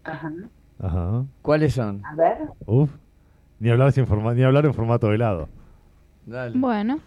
Ajá. 0.05 0.33
Ajá. 0.81 1.25
¿Cuáles 1.43 1.75
son? 1.75 2.03
A 2.05 2.15
ver. 2.17 2.39
Uf. 2.67 2.91
Ni 3.61 3.71
hablar, 3.71 3.93
sin 3.93 4.07
forma- 4.07 4.35
ni 4.35 4.43
hablar 4.43 4.67
en 4.67 4.75
formato 4.75 5.13
helado. 5.13 5.49
Dale. 6.27 6.59
Bueno, 6.59 6.99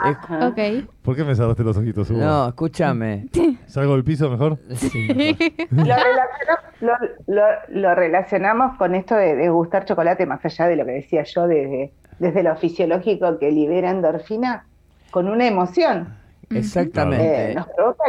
Ajá. 0.00 0.48
ok. 0.48 0.58
¿Por 1.02 1.16
qué 1.16 1.24
me 1.24 1.34
cerraste 1.34 1.64
los 1.64 1.76
ojitos, 1.76 2.08
Hugo? 2.10 2.20
No, 2.20 2.48
escúchame. 2.48 3.26
¿Salgo 3.66 3.94
del 3.94 4.04
piso 4.04 4.30
mejor? 4.30 4.58
Sí, 4.74 5.08
mejor. 5.70 5.86
Lo, 5.86 5.94
relacionamos, 5.96 6.64
lo- 6.80 7.34
lo- 7.34 7.80
lo 7.80 7.94
relacionamos 7.94 8.76
con 8.78 8.94
esto 8.94 9.14
de, 9.16 9.34
de 9.36 9.48
gustar 9.50 9.84
chocolate, 9.84 10.24
más 10.26 10.44
allá 10.44 10.66
de 10.66 10.76
lo 10.76 10.84
que 10.86 10.92
decía 10.92 11.24
yo, 11.24 11.46
de, 11.46 11.66
de- 11.66 11.92
desde 12.18 12.42
lo 12.42 12.56
fisiológico 12.56 13.38
que 13.38 13.50
libera 13.50 13.90
endorfina, 13.90 14.64
con 15.10 15.28
una 15.28 15.46
emoción. 15.46 16.16
Exactamente. 16.50 17.52
Eh, 17.52 17.54
nos, 17.54 17.66
provoca, 17.68 18.04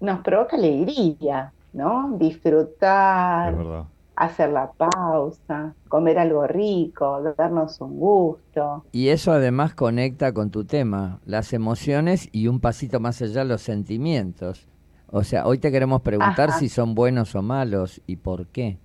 nos 0.00 0.20
provoca 0.20 0.56
alegría, 0.56 1.52
¿no? 1.72 2.16
Disfrutar, 2.18 3.50
Es 3.52 3.58
verdad. 3.58 3.84
Hacer 4.20 4.50
la 4.50 4.70
pausa, 4.72 5.74
comer 5.88 6.18
algo 6.18 6.46
rico, 6.46 7.22
darnos 7.38 7.80
un 7.80 7.98
gusto. 7.98 8.84
Y 8.92 9.08
eso 9.08 9.32
además 9.32 9.74
conecta 9.74 10.34
con 10.34 10.50
tu 10.50 10.66
tema, 10.66 11.20
las 11.24 11.54
emociones 11.54 12.28
y 12.30 12.46
un 12.46 12.60
pasito 12.60 13.00
más 13.00 13.22
allá 13.22 13.44
los 13.44 13.62
sentimientos. 13.62 14.68
O 15.06 15.24
sea, 15.24 15.46
hoy 15.46 15.56
te 15.56 15.72
queremos 15.72 16.02
preguntar 16.02 16.50
Ajá. 16.50 16.58
si 16.58 16.68
son 16.68 16.94
buenos 16.94 17.34
o 17.34 17.40
malos 17.40 18.02
y 18.06 18.16
por 18.16 18.46
qué. 18.48 18.76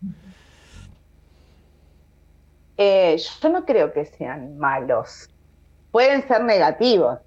Eh, 2.77 3.17
yo 3.41 3.49
no 3.49 3.65
creo 3.65 3.91
que 3.91 4.05
sean 4.05 4.57
malos. 4.57 5.29
Pueden 5.91 6.25
ser 6.29 6.45
negativos, 6.45 7.19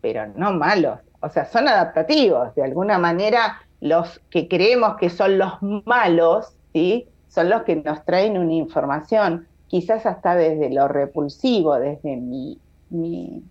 pero 0.00 0.28
no 0.36 0.52
malos. 0.52 1.00
O 1.20 1.28
sea, 1.28 1.44
son 1.46 1.66
adaptativos. 1.66 2.54
De 2.54 2.62
alguna 2.62 2.96
manera, 2.98 3.60
los 3.80 4.20
que 4.30 4.46
creemos 4.46 4.96
que 4.98 5.10
son 5.10 5.36
los 5.36 5.52
malos, 5.84 6.54
¿sí? 6.72 7.08
Son 7.36 7.50
los 7.50 7.64
que 7.64 7.76
nos 7.76 8.02
traen 8.06 8.38
una 8.38 8.54
información, 8.54 9.46
quizás 9.66 10.06
hasta 10.06 10.34
desde 10.34 10.70
lo 10.70 10.88
repulsivo, 10.88 11.74
desde 11.74 12.16
mi, 12.16 12.58
mi, 12.88 13.42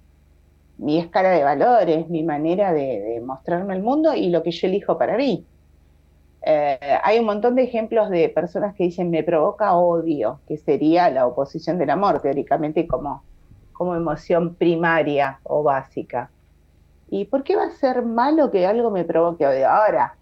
escala 0.98 1.30
de 1.30 1.44
valores, 1.44 2.10
mi 2.10 2.24
manera 2.24 2.74
de, 2.74 3.00
de 3.00 3.22
mostrarme 3.22 3.76
el 3.76 3.84
mundo 3.84 4.16
y 4.16 4.30
lo 4.30 4.42
que 4.42 4.50
yo 4.50 4.66
elijo 4.66 4.98
para 4.98 5.18
mí. 5.18 5.46
Eh, 6.42 6.80
hay 7.04 7.20
un 7.20 7.26
montón 7.26 7.54
de 7.54 7.62
ejemplos 7.62 8.10
de 8.10 8.28
personas 8.30 8.74
que 8.74 8.86
dicen 8.86 9.12
me 9.12 9.22
provoca 9.22 9.76
odio, 9.78 10.40
que 10.48 10.58
sería 10.58 11.12
la 11.12 11.28
oposición 11.28 11.78
del 11.78 11.92
amor, 11.92 12.24
teóricamente 12.24 12.88
como, 12.88 13.22
como 13.72 13.94
emoción 13.94 14.56
primaria 14.56 15.42
o 15.44 15.62
básica. 15.62 16.32
¿Y 17.08 17.26
por 17.26 17.44
qué 17.44 17.56
va 17.56 17.66
a 17.66 17.70
ser 17.70 18.02
malo 18.02 18.50
que 18.50 18.66
algo 18.66 18.90
me 18.90 19.04
provoque 19.04 19.46
odio? 19.46 19.70
Ahora, 19.70 20.16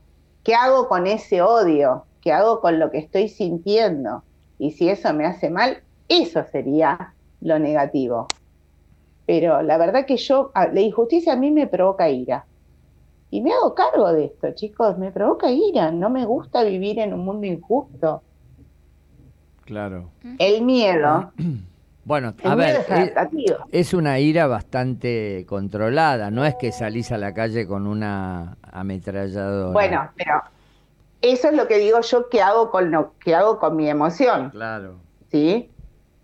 ¿qué 0.44 0.54
hago 0.54 0.90
con 0.90 1.08
ese 1.08 1.42
odio? 1.42 2.04
¿Qué 2.24 2.32
hago 2.32 2.62
con 2.62 2.80
lo 2.80 2.90
que 2.90 3.00
estoy 3.00 3.28
sintiendo? 3.28 4.24
Y 4.58 4.72
si 4.72 4.88
eso 4.90 5.14
me 5.14 5.26
hace 5.26 5.50
mal, 5.50 5.84
eso 6.08 6.44
sería 6.46 7.14
lo 7.42 7.60
negativo. 7.60 8.28
Pero 9.26 9.62
la 9.62 9.78
verdad 9.78 10.06
que 10.06 10.16
yo, 10.18 10.52
a- 10.54 10.68
la 10.68 10.80
injusticia 10.80 11.34
a 11.34 11.36
mí 11.36 11.52
me 11.52 11.68
provoca 11.68 12.10
ira. 12.10 12.46
Y 13.30 13.42
me 13.42 13.52
hago 13.52 13.74
cargo 13.76 14.14
de 14.14 14.26
esto, 14.26 14.52
chicos, 14.54 14.98
me 14.98 15.12
provoca 15.12 15.50
ira. 15.52 15.92
No 15.92 16.10
me 16.10 16.26
gusta 16.26 16.64
vivir 16.64 17.00
en 17.00 17.14
un 17.14 17.26
mundo 17.26 17.46
injusto. 17.48 18.22
Claro. 19.66 20.10
El 20.40 20.62
miedo, 20.64 21.32
Bueno, 22.06 22.34
a 22.44 22.56
ver, 22.56 22.76
es 22.76 23.56
es 23.72 23.94
una 23.94 24.20
ira 24.20 24.46
bastante 24.46 25.46
controlada, 25.48 26.32
no 26.32 26.46
es 26.46 26.56
que 26.56 26.74
salís 26.74 27.14
a 27.14 27.18
la 27.18 27.34
calle 27.34 27.66
con 27.66 27.88
una 27.88 28.58
ametralladora. 28.62 29.72
Bueno, 29.72 30.10
pero 30.18 30.42
eso 31.24 31.48
es 31.48 31.56
lo 31.56 31.68
que 31.68 31.78
digo 31.80 32.02
yo 32.02 32.30
que 32.30 32.42
hago 32.42 32.70
con 32.70 32.92
lo 32.92 33.14
que 33.24 33.34
hago 33.34 33.58
con 33.58 33.76
mi 33.76 33.90
emoción, 33.90 34.52
Claro. 34.52 35.00
¿sí? 35.32 35.72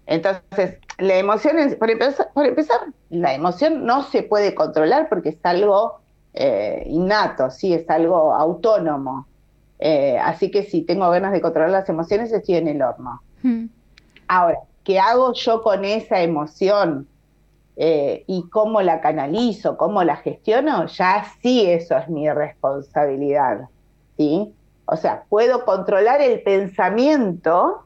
Entonces, 0.05 0.77
la 0.97 1.15
emoción, 1.17 1.57
es- 1.57 1.76
por 1.76 1.89
empezar, 1.89 2.30
por 2.34 2.45
empezar, 2.45 2.80
la 3.09 3.34
emoción 3.34 3.85
no 3.85 4.03
se 4.03 4.23
puede 4.23 4.53
controlar 4.53 5.07
porque 5.09 5.30
es 5.30 5.39
algo 5.43 6.01
eh, 6.34 6.84
innato, 6.85 7.49
sí, 7.49 7.73
es 7.73 7.89
algo 7.89 8.34
autónomo. 8.35 9.26
Eh, 9.80 10.17
así 10.19 10.51
que 10.51 10.63
si 10.63 10.84
tengo 10.84 11.09
ganas 11.09 11.31
de 11.31 11.41
controlar 11.41 11.71
las 11.71 11.89
emociones, 11.89 12.31
estoy 12.31 12.55
en 12.55 12.67
el 12.67 12.81
horno. 12.84 13.21
Mm. 13.41 13.65
Ahora, 14.27 14.59
¿qué 14.84 14.99
hago 14.99 15.34
yo 15.34 15.63
con 15.63 15.85
esa 15.85 16.21
emoción? 16.21 17.07
Eh, 17.77 18.26
y 18.27 18.47
cómo 18.49 18.81
la 18.81 18.99
canalizo, 19.01 19.76
cómo 19.77 20.03
la 20.03 20.17
gestiono, 20.17 20.85
ya 20.88 21.26
sí 21.41 21.65
eso 21.65 21.97
es 21.97 22.09
mi 22.09 22.30
responsabilidad, 22.30 23.61
¿sí? 24.17 24.53
O 24.91 24.97
sea, 24.97 25.25
puedo 25.29 25.65
controlar 25.65 26.19
el 26.19 26.41
pensamiento, 26.41 27.83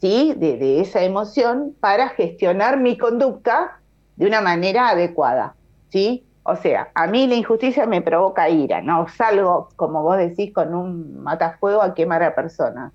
¿sí? 0.00 0.34
De, 0.36 0.80
esa 0.80 1.02
emoción 1.02 1.76
para 1.78 2.08
gestionar 2.08 2.80
mi 2.80 2.98
conducta 2.98 3.78
de 4.16 4.26
una 4.26 4.40
manera 4.40 4.88
adecuada, 4.88 5.54
¿sí? 5.90 6.26
O 6.42 6.56
sea, 6.56 6.90
a 6.96 7.06
mí 7.06 7.28
la 7.28 7.36
injusticia 7.36 7.86
me 7.86 8.02
provoca 8.02 8.48
ira, 8.48 8.82
no 8.82 9.06
salgo, 9.10 9.68
como 9.76 10.02
vos 10.02 10.16
decís, 10.16 10.52
con 10.52 10.74
un 10.74 11.22
matafuego 11.22 11.82
a 11.82 11.94
quemar 11.94 12.24
a 12.24 12.34
personas. 12.34 12.92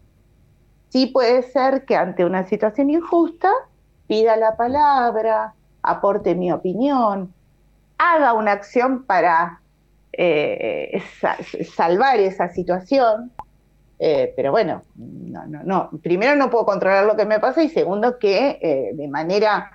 Sí 0.89 1.05
puede 1.07 1.43
ser 1.43 1.85
que 1.85 1.95
ante 1.95 2.25
una 2.25 2.45
situación 2.45 2.89
injusta 2.89 3.49
pida 4.07 4.35
la 4.35 4.57
palabra, 4.57 5.53
aporte 5.81 6.35
mi 6.35 6.51
opinión, 6.51 7.34
haga 7.97 8.34
una 8.34 8.51
acción 8.51 9.05
para 9.05 9.61
eh, 10.18 11.02
sa- 11.22 11.38
salvar 11.76 12.19
esa 12.19 12.49
situación. 12.49 13.34
Eh, 13.99 14.34
pero 14.35 14.52
bueno, 14.52 14.84
no, 14.95 15.48
no, 15.48 15.64
no. 15.64 15.89
Primero 16.03 16.35
no 16.35 16.49
puedo 16.49 16.65
controlar 16.65 17.06
lo 17.06 17.15
que 17.18 17.26
me 17.26 17.39
pasa 17.39 17.64
y 17.64 17.69
segundo 17.69 18.19
que 18.19 18.60
eh, 18.61 18.91
de 18.95 19.07
manera 19.10 19.72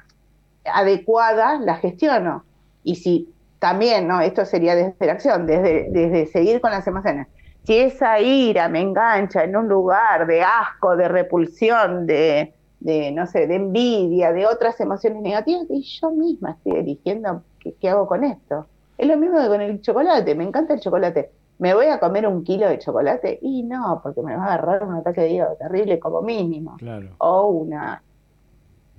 adecuada 0.65 1.59
la 1.61 1.77
gestiono. 1.77 2.47
Y 2.83 2.97
si 2.97 3.35
también, 3.59 4.09
¿no? 4.09 4.21
Esto 4.21 4.45
sería 4.45 4.75
desde 4.75 5.07
la 5.07 5.13
acción, 5.13 5.47
desde, 5.47 5.89
desde 5.91 6.27
seguir 6.27 6.61
con 6.61 6.71
las 6.73 6.87
emociones. 6.87 7.29
Si 7.65 7.79
esa 7.79 8.19
ira 8.21 8.69
me 8.69 8.81
engancha 8.81 9.45
en 9.45 9.57
un 9.57 9.69
lugar 9.69 10.27
de 10.27 10.43
asco, 10.43 10.97
de 10.97 11.09
repulsión, 11.09 12.07
de, 12.07 12.57
de, 12.81 13.13
no 13.13 13.27
sé, 13.27 13.47
de 13.47 13.55
envidia, 13.57 14.33
de 14.33 14.47
otras 14.47 14.81
emociones 14.81 15.23
negativas, 15.23 15.67
y 15.71 15.83
yo 16.01 16.11
misma 16.11 16.53
estoy 16.53 16.81
eligiendo 16.81 17.45
qué, 17.61 17.77
qué 17.81 17.89
hago 17.89 18.07
con 18.09 18.25
esto. 18.25 18.69
Es 19.03 19.09
lo 19.09 19.17
mismo 19.17 19.41
que 19.43 19.49
con 19.49 19.61
el 19.61 19.81
chocolate, 19.81 20.33
me 20.37 20.45
encanta 20.45 20.75
el 20.75 20.81
chocolate. 20.81 21.33
¿Me 21.59 21.75
voy 21.75 21.87
a 21.87 21.99
comer 21.99 22.25
un 22.29 22.45
kilo 22.45 22.69
de 22.69 22.79
chocolate? 22.79 23.37
Y 23.43 23.65
no, 23.65 23.99
porque 24.01 24.23
me 24.23 24.37
va 24.37 24.45
a 24.45 24.55
agarrar 24.55 24.85
un 24.85 24.95
ataque 24.95 25.23
de 25.23 25.31
hígado 25.31 25.57
terrible 25.57 25.99
como 25.99 26.23
mínimo. 26.23 26.77
Claro. 26.77 27.09
O 27.19 27.49
una 27.49 28.01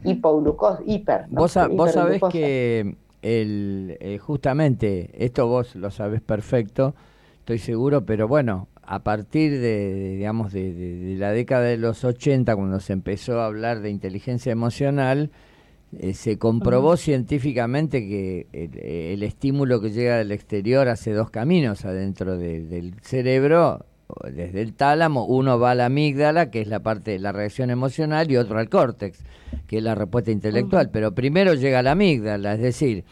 hipoglucosa, 0.03 0.81
hiper. 0.85 1.31
¿no? 1.31 1.39
Vos, 1.39 1.57
vos 1.71 1.91
sabés 1.93 2.21
que 2.31 2.97
el, 3.21 3.95
eh, 4.01 4.17
justamente, 4.17 5.09
esto 5.23 5.47
vos 5.47 5.73
lo 5.77 5.89
sabés 5.89 6.19
perfecto, 6.21 6.95
estoy 7.39 7.59
seguro, 7.59 8.05
pero 8.05 8.27
bueno, 8.27 8.67
a 8.81 8.99
partir 9.03 9.51
de, 9.53 9.59
de, 9.93 10.15
digamos, 10.17 10.51
de, 10.51 10.73
de- 10.73 10.95
de 10.97 11.15
la 11.15 11.31
década 11.31 11.63
de 11.63 11.77
los 11.77 12.03
80, 12.03 12.57
cuando 12.57 12.81
se 12.81 12.91
empezó 12.91 13.39
a 13.39 13.45
hablar 13.45 13.79
de 13.79 13.89
inteligencia 13.89 14.51
emocional, 14.51 15.31
eh, 15.99 16.13
se 16.13 16.37
comprobó 16.37 16.97
científicamente 16.97 18.01
que 18.07 18.47
el, 18.53 18.77
el 18.79 19.23
estímulo 19.23 19.81
que 19.81 19.91
llega 19.91 20.17
del 20.17 20.31
exterior 20.31 20.87
hace 20.87 21.11
dos 21.13 21.29
caminos 21.29 21.85
adentro 21.85 22.37
de- 22.37 22.63
del 22.63 22.95
cerebro, 23.01 23.85
desde 24.31 24.61
el 24.61 24.73
tálamo, 24.73 25.25
uno 25.25 25.57
va 25.59 25.71
a 25.71 25.75
la 25.75 25.85
amígdala, 25.85 26.51
que 26.51 26.61
es 26.61 26.67
la 26.67 26.81
parte 26.81 27.11
de 27.11 27.19
la 27.19 27.31
reacción 27.31 27.69
emocional, 27.71 28.29
y 28.31 28.37
otro 28.37 28.59
al 28.59 28.69
córtex, 28.69 29.19
que 29.67 29.77
es 29.77 29.83
la 29.83 29.95
respuesta 29.95 30.29
intelectual. 30.31 30.89
Pero 30.91 31.13
primero 31.15 31.53
llega 31.55 31.79
a 31.79 31.83
la 31.83 31.91
amígdala, 31.91 32.53
es 32.53 32.61
decir, 32.61 33.05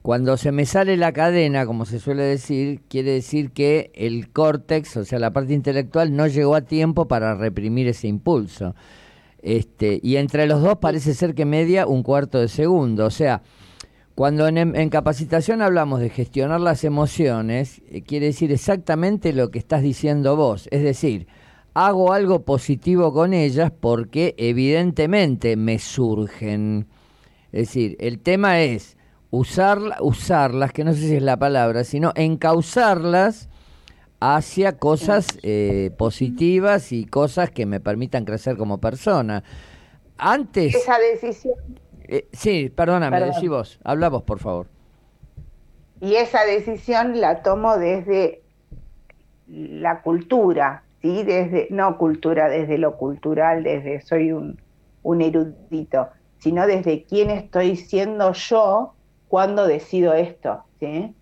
cuando 0.00 0.36
se 0.38 0.52
me 0.52 0.64
sale 0.64 0.96
la 0.96 1.12
cadena, 1.12 1.66
como 1.66 1.84
se 1.84 1.98
suele 1.98 2.22
decir, 2.22 2.80
quiere 2.88 3.10
decir 3.10 3.50
que 3.50 3.90
el 3.94 4.30
córtex, 4.30 4.96
o 4.96 5.04
sea, 5.04 5.18
la 5.18 5.32
parte 5.32 5.52
intelectual, 5.52 6.16
no 6.16 6.26
llegó 6.28 6.54
a 6.54 6.62
tiempo 6.62 7.08
para 7.08 7.34
reprimir 7.34 7.88
ese 7.88 8.08
impulso. 8.08 8.74
Este, 9.42 10.00
y 10.02 10.16
entre 10.16 10.46
los 10.46 10.62
dos 10.62 10.78
parece 10.78 11.14
ser 11.14 11.34
que 11.34 11.44
media 11.44 11.86
un 11.86 12.02
cuarto 12.02 12.38
de 12.40 12.48
segundo. 12.48 13.06
O 13.06 13.10
sea, 13.10 13.42
cuando 14.14 14.48
en, 14.48 14.58
en 14.58 14.90
capacitación 14.90 15.62
hablamos 15.62 16.00
de 16.00 16.10
gestionar 16.10 16.60
las 16.60 16.82
emociones, 16.84 17.82
eh, 17.90 18.02
quiere 18.02 18.26
decir 18.26 18.50
exactamente 18.50 19.32
lo 19.32 19.50
que 19.50 19.58
estás 19.58 19.82
diciendo 19.82 20.36
vos. 20.36 20.68
Es 20.72 20.82
decir, 20.82 21.28
hago 21.74 22.12
algo 22.12 22.44
positivo 22.44 23.12
con 23.12 23.32
ellas 23.32 23.70
porque 23.70 24.34
evidentemente 24.36 25.56
me 25.56 25.78
surgen. 25.78 26.88
Es 27.52 27.68
decir, 27.68 27.96
el 28.00 28.18
tema 28.18 28.60
es 28.60 28.96
usarla, 29.30 29.98
usarlas, 30.00 30.72
que 30.72 30.84
no 30.84 30.92
sé 30.92 31.00
si 31.00 31.14
es 31.16 31.22
la 31.22 31.38
palabra, 31.38 31.84
sino 31.84 32.12
encauzarlas 32.16 33.48
hacia 34.20 34.78
cosas 34.78 35.26
eh, 35.42 35.90
positivas 35.96 36.92
y 36.92 37.04
cosas 37.04 37.50
que 37.50 37.66
me 37.66 37.80
permitan 37.80 38.24
crecer 38.24 38.56
como 38.56 38.78
persona. 38.78 39.44
Antes... 40.16 40.74
Esa 40.74 40.98
decisión 40.98 41.54
Eh, 42.10 42.26
sí, 42.32 42.70
perdóname, 42.74 43.18
Perdón. 43.18 43.34
decí 43.34 43.48
vos. 43.48 43.78
Habla 43.84 44.08
vos, 44.08 44.22
por 44.22 44.38
favor. 44.38 44.66
Y 46.00 46.14
esa 46.14 46.44
decisión 46.44 47.20
la 47.20 47.42
tomo 47.42 47.76
desde 47.76 48.42
la 49.46 50.02
cultura, 50.02 50.84
¿sí? 51.02 51.22
Desde, 51.22 51.68
no 51.70 51.98
cultura 51.98 52.48
desde 52.48 52.78
lo 52.78 52.96
cultural, 52.96 53.62
desde 53.62 54.00
soy 54.00 54.32
un, 54.32 54.60
un 55.02 55.20
erudito, 55.22 56.08
sino 56.38 56.66
desde 56.66 57.04
quién 57.04 57.30
estoy 57.30 57.76
siendo 57.76 58.32
yo 58.32 58.94
cuando 59.28 59.66
decido 59.66 60.14
esto, 60.14 60.64
¿sí? 60.80 61.14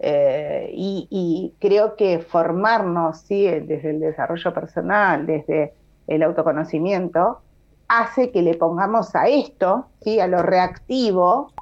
Eh, 0.00 0.70
y, 0.74 1.08
y 1.10 1.54
creo 1.58 1.96
que 1.96 2.20
formarnos, 2.20 3.20
¿sí? 3.22 3.44
Desde 3.44 3.90
el 3.90 4.00
desarrollo 4.00 4.54
personal, 4.54 5.26
desde 5.26 5.74
el 6.06 6.22
autoconocimiento, 6.22 7.40
hace 7.88 8.30
que 8.30 8.42
le 8.42 8.54
pongamos 8.54 9.14
a 9.16 9.28
esto, 9.28 9.86
¿sí? 10.02 10.20
a 10.20 10.26
lo 10.26 10.42
reactivo, 10.42 11.52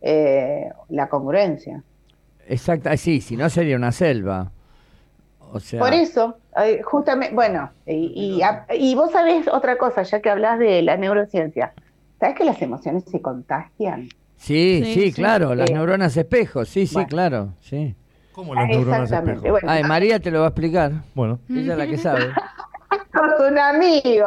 eh, 0.00 0.70
la 0.88 1.08
congruencia. 1.08 1.82
Exacto, 2.46 2.90
sí, 2.96 3.20
si 3.20 3.36
no 3.36 3.50
sería 3.50 3.76
una 3.76 3.92
selva. 3.92 4.50
O 5.52 5.60
sea, 5.60 5.80
Por 5.80 5.94
eso, 5.94 6.36
justamente, 6.84 7.34
bueno, 7.34 7.70
y, 7.86 8.42
y 8.70 8.94
vos 8.94 9.12
sabés 9.12 9.48
otra 9.48 9.78
cosa, 9.78 10.02
ya 10.02 10.20
que 10.20 10.28
hablas 10.28 10.58
de 10.58 10.82
la 10.82 10.96
neurociencia, 10.96 11.72
¿sabés 12.20 12.36
que 12.36 12.44
las 12.44 12.60
emociones 12.60 13.04
se 13.04 13.22
contagian? 13.22 14.08
Sí, 14.38 14.80
sí, 14.84 14.94
Sí, 14.94 15.00
sí. 15.10 15.12
claro, 15.12 15.54
las 15.54 15.68
Eh, 15.70 15.74
neuronas 15.74 16.16
espejos, 16.16 16.68
sí, 16.68 16.86
sí, 16.86 17.04
claro, 17.06 17.54
sí. 17.60 17.94
¿Cómo 18.32 18.54
las 18.54 18.68
neuronas 18.68 19.10
espejo? 19.10 19.40
Bueno, 19.50 19.68
Ay, 19.70 19.82
María 19.82 20.20
te 20.20 20.30
lo 20.30 20.38
va 20.40 20.46
a 20.46 20.48
explicar. 20.48 20.92
Bueno, 21.14 21.40
Ella 21.48 21.72
es 21.72 21.78
la 21.78 21.86
que 21.86 21.98
sabe. 21.98 22.20
sos 23.12 23.48
un 23.50 23.58
amigo. 23.58 24.26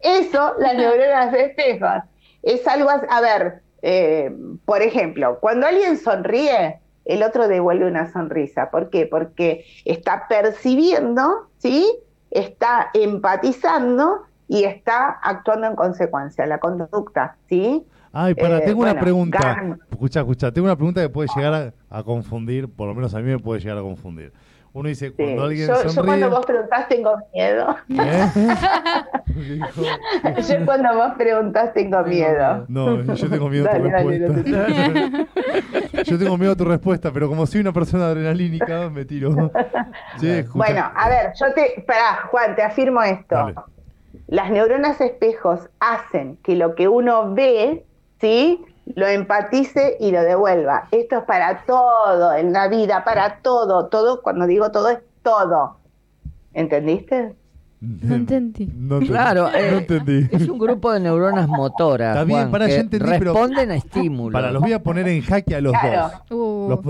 Eso, 0.00 0.52
las 0.58 0.74
neuronas 0.76 1.32
de 1.32 1.44
espejos. 1.46 2.02
Es 2.42 2.66
algo, 2.68 2.90
as- 2.90 3.06
a 3.08 3.20
ver, 3.20 3.62
eh, 3.82 4.30
por 4.64 4.82
ejemplo, 4.82 5.38
cuando 5.40 5.66
alguien 5.66 5.96
sonríe, 5.96 6.78
el 7.06 7.22
otro 7.22 7.48
devuelve 7.48 7.86
una 7.86 8.12
sonrisa. 8.12 8.70
¿Por 8.70 8.90
qué? 8.90 9.06
Porque 9.06 9.64
está 9.86 10.26
percibiendo, 10.28 11.48
¿sí? 11.58 11.86
Está 12.30 12.90
empatizando 12.92 14.22
y 14.48 14.64
está 14.64 15.18
actuando 15.22 15.66
en 15.68 15.76
consecuencia, 15.76 16.46
la 16.46 16.58
conducta, 16.58 17.36
¿sí? 17.48 17.84
Ay, 18.18 18.34
para, 18.34 18.58
Eh, 18.58 18.62
tengo 18.64 18.80
una 18.82 18.98
pregunta. 18.98 19.76
Escucha, 19.90 20.20
escucha, 20.20 20.50
tengo 20.50 20.66
una 20.66 20.76
pregunta 20.76 21.02
que 21.02 21.08
puede 21.10 21.28
llegar 21.36 21.74
a, 21.90 21.98
a 21.98 22.02
confundir, 22.02 22.66
por 22.68 22.88
lo 22.88 22.94
menos 22.94 23.14
a 23.14 23.18
mí 23.18 23.24
me 23.24 23.38
puede 23.38 23.60
llegar 23.60 23.76
a 23.76 23.82
confundir. 23.82 24.32
Uno 24.72 24.88
dice, 24.88 25.08
Sí. 25.08 25.14
cuando 25.16 25.44
alguien 25.44 25.68
Yo, 25.68 25.82
yo 25.82 25.88
sonríe... 25.88 26.18
cuando 26.20 26.30
vos 26.36 26.46
preguntás 26.46 26.88
tengo 26.88 27.16
miedo. 27.34 27.76
¿Eh? 27.88 28.28
Yo 30.48 30.64
cuando 30.66 30.94
vos 30.94 31.12
preguntás 31.16 31.72
tengo 31.74 32.02
miedo. 32.04 32.64
No, 32.68 33.02
yo 33.14 33.28
tengo 33.30 33.48
miedo 33.48 33.68
a 33.70 33.76
tu 33.76 33.82
Dale, 33.88 33.90
dale, 33.90 34.18
no 34.18 34.34
respuesta. 34.34 36.02
yo 36.04 36.18
tengo 36.18 36.38
miedo 36.38 36.52
a 36.52 36.56
tu 36.56 36.64
respuesta, 36.64 37.10
pero 37.12 37.28
como 37.28 37.46
soy 37.46 37.60
una 37.60 37.72
persona 37.72 38.06
adrenalínica, 38.06 38.88
me 38.90 39.04
tiro. 39.04 39.50
Che, 40.20 40.44
Bueno, 40.54 40.90
a 40.94 41.08
ver, 41.08 41.32
yo 41.38 41.52
te. 41.54 41.82
Pará, 41.86 42.28
Juan, 42.30 42.54
te 42.56 42.62
afirmo 42.62 43.02
esto. 43.02 43.52
Las 44.26 44.50
neuronas 44.50 45.00
espejos 45.00 45.68
hacen 45.80 46.36
que 46.42 46.54
lo 46.56 46.74
que 46.74 46.88
uno 46.88 47.32
ve, 47.34 47.84
¿sí? 48.20 48.60
Lo 48.94 49.06
empatice 49.06 49.96
y 49.98 50.12
lo 50.12 50.22
devuelva. 50.22 50.86
Esto 50.92 51.18
es 51.18 51.24
para 51.24 51.64
todo 51.66 52.34
en 52.34 52.52
la 52.52 52.68
vida, 52.68 53.02
para 53.04 53.38
todo. 53.42 53.86
Todo, 53.86 54.22
cuando 54.22 54.46
digo 54.46 54.70
todo, 54.70 54.90
es 54.90 54.98
todo. 55.22 55.76
¿Entendiste? 56.54 57.34
No 57.80 58.14
entendí. 58.14 58.66
No 58.74 58.94
entendí. 58.96 59.08
Claro, 59.08 59.50
no 59.50 59.56
eh, 59.56 59.78
entendí. 59.78 60.28
Es 60.32 60.48
un 60.48 60.58
grupo 60.58 60.92
de 60.92 61.00
neuronas 61.00 61.46
motoras. 61.46 62.14
Está 62.14 62.24
bien, 62.24 62.38
Juan, 62.38 62.50
pará, 62.50 62.66
que 62.66 62.72
ya 62.72 62.80
entendí, 62.80 63.06
pero- 63.18 63.32
responden 63.32 63.70
a 63.70 63.76
estímulos. 63.76 64.32
Para, 64.32 64.50
los 64.50 64.62
voy 64.62 64.72
a 64.72 64.82
poner 64.82 65.06
en 65.08 65.20
jaque 65.22 65.54
a 65.56 65.60
los 65.60 65.72
Claro. 65.72 66.02
dos. 66.02 66.22
Los, 66.68 66.84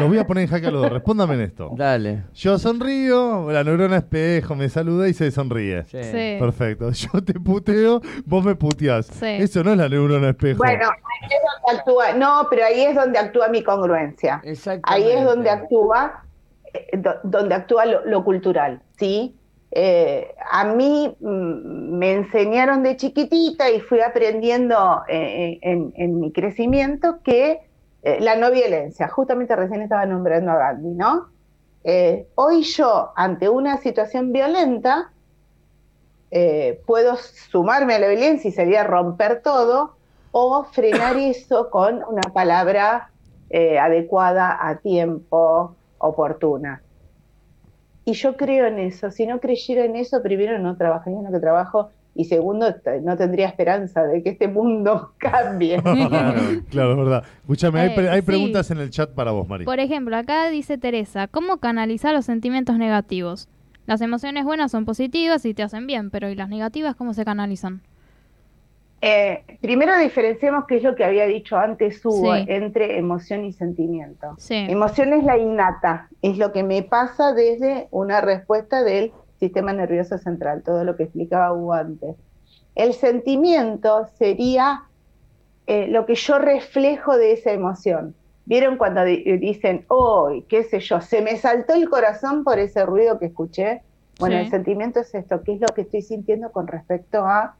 los 0.00 0.08
voy 0.08 0.18
a 0.18 0.26
poner 0.26 0.44
en 0.44 0.50
jaque 0.50 0.66
a 0.66 0.70
los 0.70 0.82
dos. 0.82 0.92
Respóndame 0.92 1.34
en 1.34 1.40
esto. 1.42 1.70
Dale. 1.76 2.24
Yo 2.34 2.58
sonrío, 2.58 3.50
la 3.50 3.64
neurona 3.64 3.98
espejo 3.98 4.54
me 4.54 4.68
saluda 4.68 5.08
y 5.08 5.14
se 5.14 5.30
sonríe. 5.30 5.84
Sí. 5.86 6.02
sí. 6.04 6.36
Perfecto. 6.40 6.90
Yo 6.92 7.22
te 7.24 7.34
puteo, 7.34 8.00
vos 8.24 8.44
me 8.44 8.54
puteás. 8.54 9.06
Sí. 9.06 9.26
Eso 9.26 9.62
no 9.64 9.72
es 9.72 9.78
la 9.78 9.88
neurona 9.88 10.30
espejo. 10.30 10.58
Bueno, 10.58 10.88
ahí 10.88 11.28
es 11.30 11.40
donde 11.64 11.78
actúa. 11.80 12.12
No, 12.14 12.46
pero 12.50 12.64
ahí 12.64 12.80
es 12.82 12.94
donde 12.94 13.18
actúa 13.18 13.48
mi 13.48 13.62
congruencia. 13.62 14.40
Exactamente. 14.44 15.08
Ahí 15.10 15.18
es 15.18 15.24
donde 15.24 15.50
actúa, 15.50 16.24
eh, 16.72 16.96
do- 16.98 17.20
donde 17.22 17.54
actúa 17.54 17.86
lo, 17.86 18.04
lo 18.06 18.24
cultural, 18.24 18.82
¿sí? 18.98 19.36
Eh, 19.74 20.34
a 20.50 20.64
mí 20.66 21.16
mm, 21.18 21.96
me 21.98 22.12
enseñaron 22.12 22.82
de 22.82 22.96
chiquitita 22.98 23.70
y 23.70 23.80
fui 23.80 24.00
aprendiendo 24.00 25.00
eh, 25.08 25.58
en, 25.62 25.94
en 25.96 26.20
mi 26.20 26.30
crecimiento 26.30 27.20
que 27.24 27.60
eh, 28.02 28.18
la 28.20 28.34
no 28.36 28.50
violencia, 28.50 29.08
justamente 29.08 29.54
recién 29.54 29.82
estaba 29.82 30.04
nombrando 30.06 30.50
a 30.50 30.56
Gandhi, 30.56 30.94
¿no? 30.94 31.28
Eh, 31.84 32.26
hoy 32.34 32.62
yo, 32.62 33.12
ante 33.14 33.48
una 33.48 33.78
situación 33.78 34.32
violenta, 34.32 35.12
eh, 36.30 36.80
puedo 36.86 37.16
sumarme 37.16 37.94
a 37.94 37.98
la 38.00 38.08
violencia 38.08 38.48
y 38.48 38.52
sería 38.52 38.82
romper 38.84 39.40
todo, 39.42 39.96
o 40.32 40.64
frenar 40.64 41.16
eso 41.18 41.70
con 41.70 42.02
una 42.08 42.22
palabra 42.32 43.08
adecuada 43.52 44.66
a 44.66 44.78
tiempo, 44.78 45.76
oportuna. 45.98 46.80
Y 48.06 48.14
yo 48.14 48.34
creo 48.38 48.66
en 48.66 48.78
eso. 48.78 49.10
Si 49.10 49.26
no 49.26 49.40
creyera 49.40 49.84
en 49.84 49.94
eso, 49.94 50.22
primero 50.22 50.58
no 50.58 50.78
trabajaría 50.78 51.18
en 51.18 51.26
lo 51.26 51.32
que 51.32 51.38
trabajo 51.38 51.90
y 52.14 52.24
segundo, 52.26 52.74
no 53.02 53.16
tendría 53.16 53.48
esperanza 53.48 54.02
de 54.04 54.22
que 54.22 54.30
este 54.30 54.48
mundo 54.48 55.12
cambie. 55.18 55.80
claro, 56.70 56.92
es 56.92 56.96
verdad. 56.98 57.24
Escúchame, 57.40 57.80
hay, 57.80 57.88
Eh, 57.90 57.94
pre- 57.94 58.08
hay 58.10 58.20
sí. 58.20 58.26
preguntas 58.26 58.70
en 58.70 58.78
el 58.78 58.90
chat 58.90 59.10
para 59.14 59.30
vos, 59.30 59.48
Mari. 59.48 59.64
Por 59.64 59.80
ejemplo, 59.80 60.16
acá 60.16 60.48
dice 60.50 60.76
Teresa, 60.78 61.26
¿cómo 61.28 61.58
canalizar 61.58 62.14
los 62.14 62.24
sentimientos 62.26 62.76
negativos? 62.78 63.48
Las 63.86 64.00
emociones 64.00 64.44
buenas 64.44 64.70
son 64.70 64.84
positivas 64.84 65.44
y 65.44 65.54
te 65.54 65.62
hacen 65.62 65.86
bien, 65.86 66.10
pero 66.10 66.28
¿y 66.28 66.34
las 66.36 66.48
negativas 66.48 66.94
cómo 66.94 67.14
se 67.14 67.24
canalizan? 67.24 67.80
Eh, 69.04 69.42
primero 69.60 69.98
diferenciemos 69.98 70.64
qué 70.68 70.76
es 70.76 70.84
lo 70.84 70.94
que 70.94 71.04
había 71.04 71.26
dicho 71.26 71.56
antes 71.58 72.04
Hugo 72.04 72.36
Sí. 72.36 72.44
entre 72.46 72.98
emoción 72.98 73.44
y 73.44 73.52
sentimiento. 73.52 74.34
Sí. 74.38 74.54
Emoción 74.54 75.12
es 75.12 75.24
la 75.24 75.36
innata, 75.38 76.08
es 76.22 76.38
lo 76.38 76.52
que 76.52 76.62
me 76.62 76.84
pasa 76.84 77.32
desde 77.32 77.88
una 77.90 78.20
respuesta 78.20 78.84
del 78.84 79.10
sistema 79.42 79.72
nervioso 79.72 80.18
central, 80.18 80.62
todo 80.62 80.84
lo 80.84 80.96
que 80.96 81.04
explicaba 81.04 81.52
Hugo 81.52 81.72
antes. 81.72 82.16
El 82.74 82.94
sentimiento 82.94 84.06
sería 84.18 84.82
eh, 85.66 85.86
lo 85.88 86.06
que 86.06 86.14
yo 86.14 86.38
reflejo 86.38 87.16
de 87.16 87.32
esa 87.32 87.50
emoción. 87.52 88.14
¿Vieron 88.44 88.76
cuando 88.76 89.04
di- 89.04 89.22
dicen, 89.38 89.84
oh, 89.88 90.30
qué 90.48 90.64
sé 90.64 90.80
yo, 90.80 91.00
se 91.00 91.22
me 91.22 91.36
saltó 91.36 91.74
el 91.74 91.88
corazón 91.88 92.44
por 92.44 92.58
ese 92.58 92.84
ruido 92.86 93.18
que 93.18 93.26
escuché? 93.26 93.82
Bueno, 94.18 94.36
Sí. 94.36 94.42
el 94.44 94.50
sentimiento 94.50 95.00
es 95.00 95.14
esto, 95.14 95.42
qué 95.44 95.54
es 95.54 95.60
lo 95.60 95.68
que 95.74 95.82
estoy 95.82 96.02
sintiendo 96.02 96.50
con 96.52 96.66
respecto 96.66 97.24
a 97.24 97.56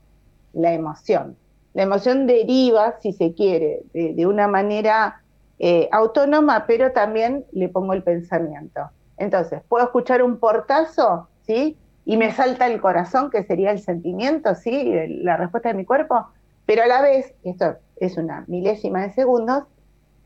la 0.52 0.72
emoción. 0.72 1.36
La 1.74 1.82
emoción 1.84 2.26
deriva, 2.26 2.94
si 3.00 3.12
se 3.12 3.32
quiere, 3.34 3.80
de, 3.94 4.14
de 4.14 4.26
una 4.26 4.46
manera 4.48 5.22
eh, 5.58 5.88
autónoma, 5.92 6.64
pero 6.66 6.92
también 6.92 7.44
le 7.52 7.68
pongo 7.68 7.92
el 7.92 8.02
pensamiento. 8.02 8.80
Entonces, 9.16 9.62
puedo 9.68 9.84
escuchar 9.84 10.22
un 10.22 10.38
portazo, 10.38 11.30
¿sí? 11.46 11.76
Y 12.04 12.16
me 12.16 12.32
salta 12.32 12.66
el 12.66 12.80
corazón, 12.80 13.30
que 13.30 13.44
sería 13.44 13.70
el 13.70 13.78
sentimiento, 13.78 14.54
¿sí? 14.54 14.92
La 15.22 15.36
respuesta 15.36 15.68
de 15.68 15.74
mi 15.74 15.84
cuerpo, 15.84 16.26
pero 16.66 16.82
a 16.82 16.86
la 16.86 17.02
vez, 17.02 17.34
esto 17.44 17.76
es 17.96 18.16
una 18.16 18.44
milésima 18.48 19.02
de 19.02 19.10
segundos, 19.10 19.64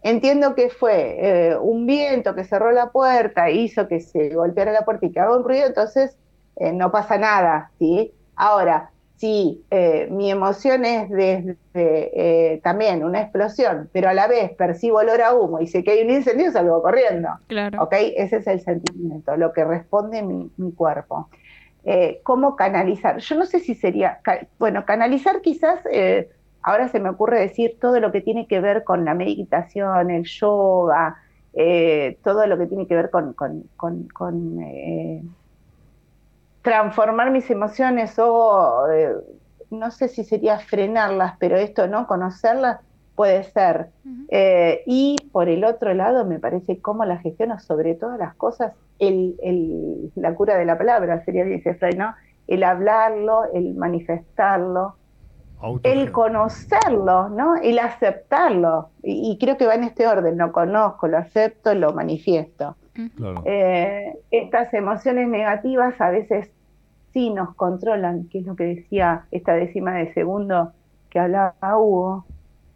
entiendo 0.02 0.55
que 0.55 0.70
fue 0.70 1.16
eh, 1.18 1.56
un 1.59 1.86
viento 1.86 2.34
que 2.34 2.44
cerró 2.44 2.70
la 2.72 2.90
puerta, 2.90 3.51
hizo 3.51 3.88
que 3.88 4.01
se 4.01 4.30
golpeara 4.30 4.72
la 4.72 4.84
puerta 4.84 5.06
y 5.06 5.12
que 5.12 5.20
haga 5.20 5.36
un 5.36 5.44
ruido, 5.44 5.66
entonces 5.66 6.16
eh, 6.56 6.72
no 6.72 6.90
pasa 6.90 7.18
nada, 7.18 7.70
¿sí? 7.78 8.12
Ahora, 8.36 8.90
si 9.16 9.66
eh, 9.70 10.09
mi 10.10 10.30
emoción 10.30 10.84
es 10.84 11.09
desde 11.10 11.56
eh, 11.74 12.60
también 12.62 13.02
una 13.05 13.22
explosión, 13.22 13.88
pero 13.93 14.09
a 14.10 14.14
la 14.14 14.28
vez 14.28 14.52
percibo 14.56 14.98
olor 14.98 15.22
a 15.22 15.34
humo 15.34 15.60
y 15.60 15.66
sé 15.66 15.82
que 15.82 15.93
hay 15.93 16.02
un 16.02 16.10
incendio, 16.10 16.52
salgo 16.52 16.82
corriendo. 16.82 17.28
Claro. 17.48 17.82
¿Ok? 17.82 17.94
Ese 18.16 18.36
es 18.36 18.47
el 18.47 18.60
sentimiento, 18.60 19.36
lo 19.36 19.52
que 19.52 19.64
responde 19.64 20.22
mi, 20.22 20.52
mi 20.56 20.74
cuerpo. 20.74 21.30
Eh, 21.84 22.20
¿Cómo 22.24 22.56
canalizar? 22.56 23.18
Yo 23.18 23.36
no 23.36 23.47
sé 23.47 23.60
si 23.60 23.74
sería, 23.74 24.20
ca- 24.22 24.47
bueno, 24.59 24.84
canalizar 24.84 25.40
quizás, 25.40 25.80
ahora 26.62 26.88
se 26.88 27.01
me 27.01 27.10
ocurre 27.10 27.40
decir 27.40 27.78
todo 27.80 28.01
lo 28.01 28.12
que 28.12 28.20
tiene 28.20 28.47
que 28.48 28.60
ver 28.60 28.84
con 28.84 29.05
la 29.05 29.14
meditación, 29.14 30.10
el 30.10 30.24
yoga, 30.24 31.16
todo 32.22 32.47
lo 32.47 32.59
que 32.59 32.66
tiene 32.66 32.86
que 32.86 32.97
ver 32.97 33.10
con, 33.10 33.32
con, 33.34 33.70
con- 33.76 34.09
con, 34.09 34.59
transformar 36.66 37.30
mis 37.30 37.48
emociones 37.48 38.18
o 38.18 38.90
eh, 38.93 39.14
no 39.70 39.93
sé 39.93 40.09
si 40.09 40.24
sería 40.24 40.59
frenarlas, 40.59 41.34
pero 41.38 41.56
esto 41.56 41.86
no, 41.86 42.09
conocerlas 42.09 42.80
puede 43.14 43.44
ser. 43.44 43.90
Eh, 44.28 44.82
y 44.84 45.16
por 45.30 45.48
el 45.48 45.62
otro 45.64 45.94
lado, 45.94 46.24
me 46.24 46.40
parece 46.40 46.80
cómo 46.80 47.05
la 47.05 47.18
gestiono 47.18 47.60
sobre 47.60 47.94
todas 47.94 48.18
las 48.18 48.34
cosas, 48.34 48.72
el, 48.98 49.36
el- 49.44 50.10
la 50.16 50.34
cura 50.34 50.56
de 50.59 50.64
la 50.64 50.76
palabra, 50.76 51.24
sería 51.24 51.44
dice 51.44 51.74
Freud, 51.74 51.97
¿no? 51.97 52.14
El 52.48 52.64
hablarlo, 52.64 53.44
el 53.55 53.74
manifestarlo, 53.74 54.97
el 55.84 56.10
conocerlo, 56.12 57.28
¿no? 57.28 57.55
El 57.56 57.78
aceptarlo. 57.78 58.90
Y, 59.05 59.30
y 59.30 59.38
creo 59.38 59.56
que 59.56 59.66
va 59.66 59.76
en 59.76 59.84
este 59.84 60.06
orden, 60.09 60.36
lo 60.36 60.51
conozco, 60.51 61.06
lo 61.06 61.16
acepto, 61.18 61.74
lo 61.74 61.93
manifiesto. 61.93 62.76
Claro. 63.16 63.43
Eh, 63.44 64.14
estas 64.30 64.72
emociones 64.74 65.28
negativas 65.28 66.01
a 66.01 66.09
veces 66.10 66.51
sí 67.16 67.30
nos 67.30 67.55
controlan, 67.55 68.28
que 68.28 68.40
es 68.40 68.44
lo 68.44 68.56
que 68.56 68.64
decía 68.64 69.24
esta 69.30 69.55
décima 69.55 69.94
de 69.94 70.12
segundo 70.12 70.72
que 71.09 71.18
hablaba 71.18 71.78
Hugo, 71.78 72.26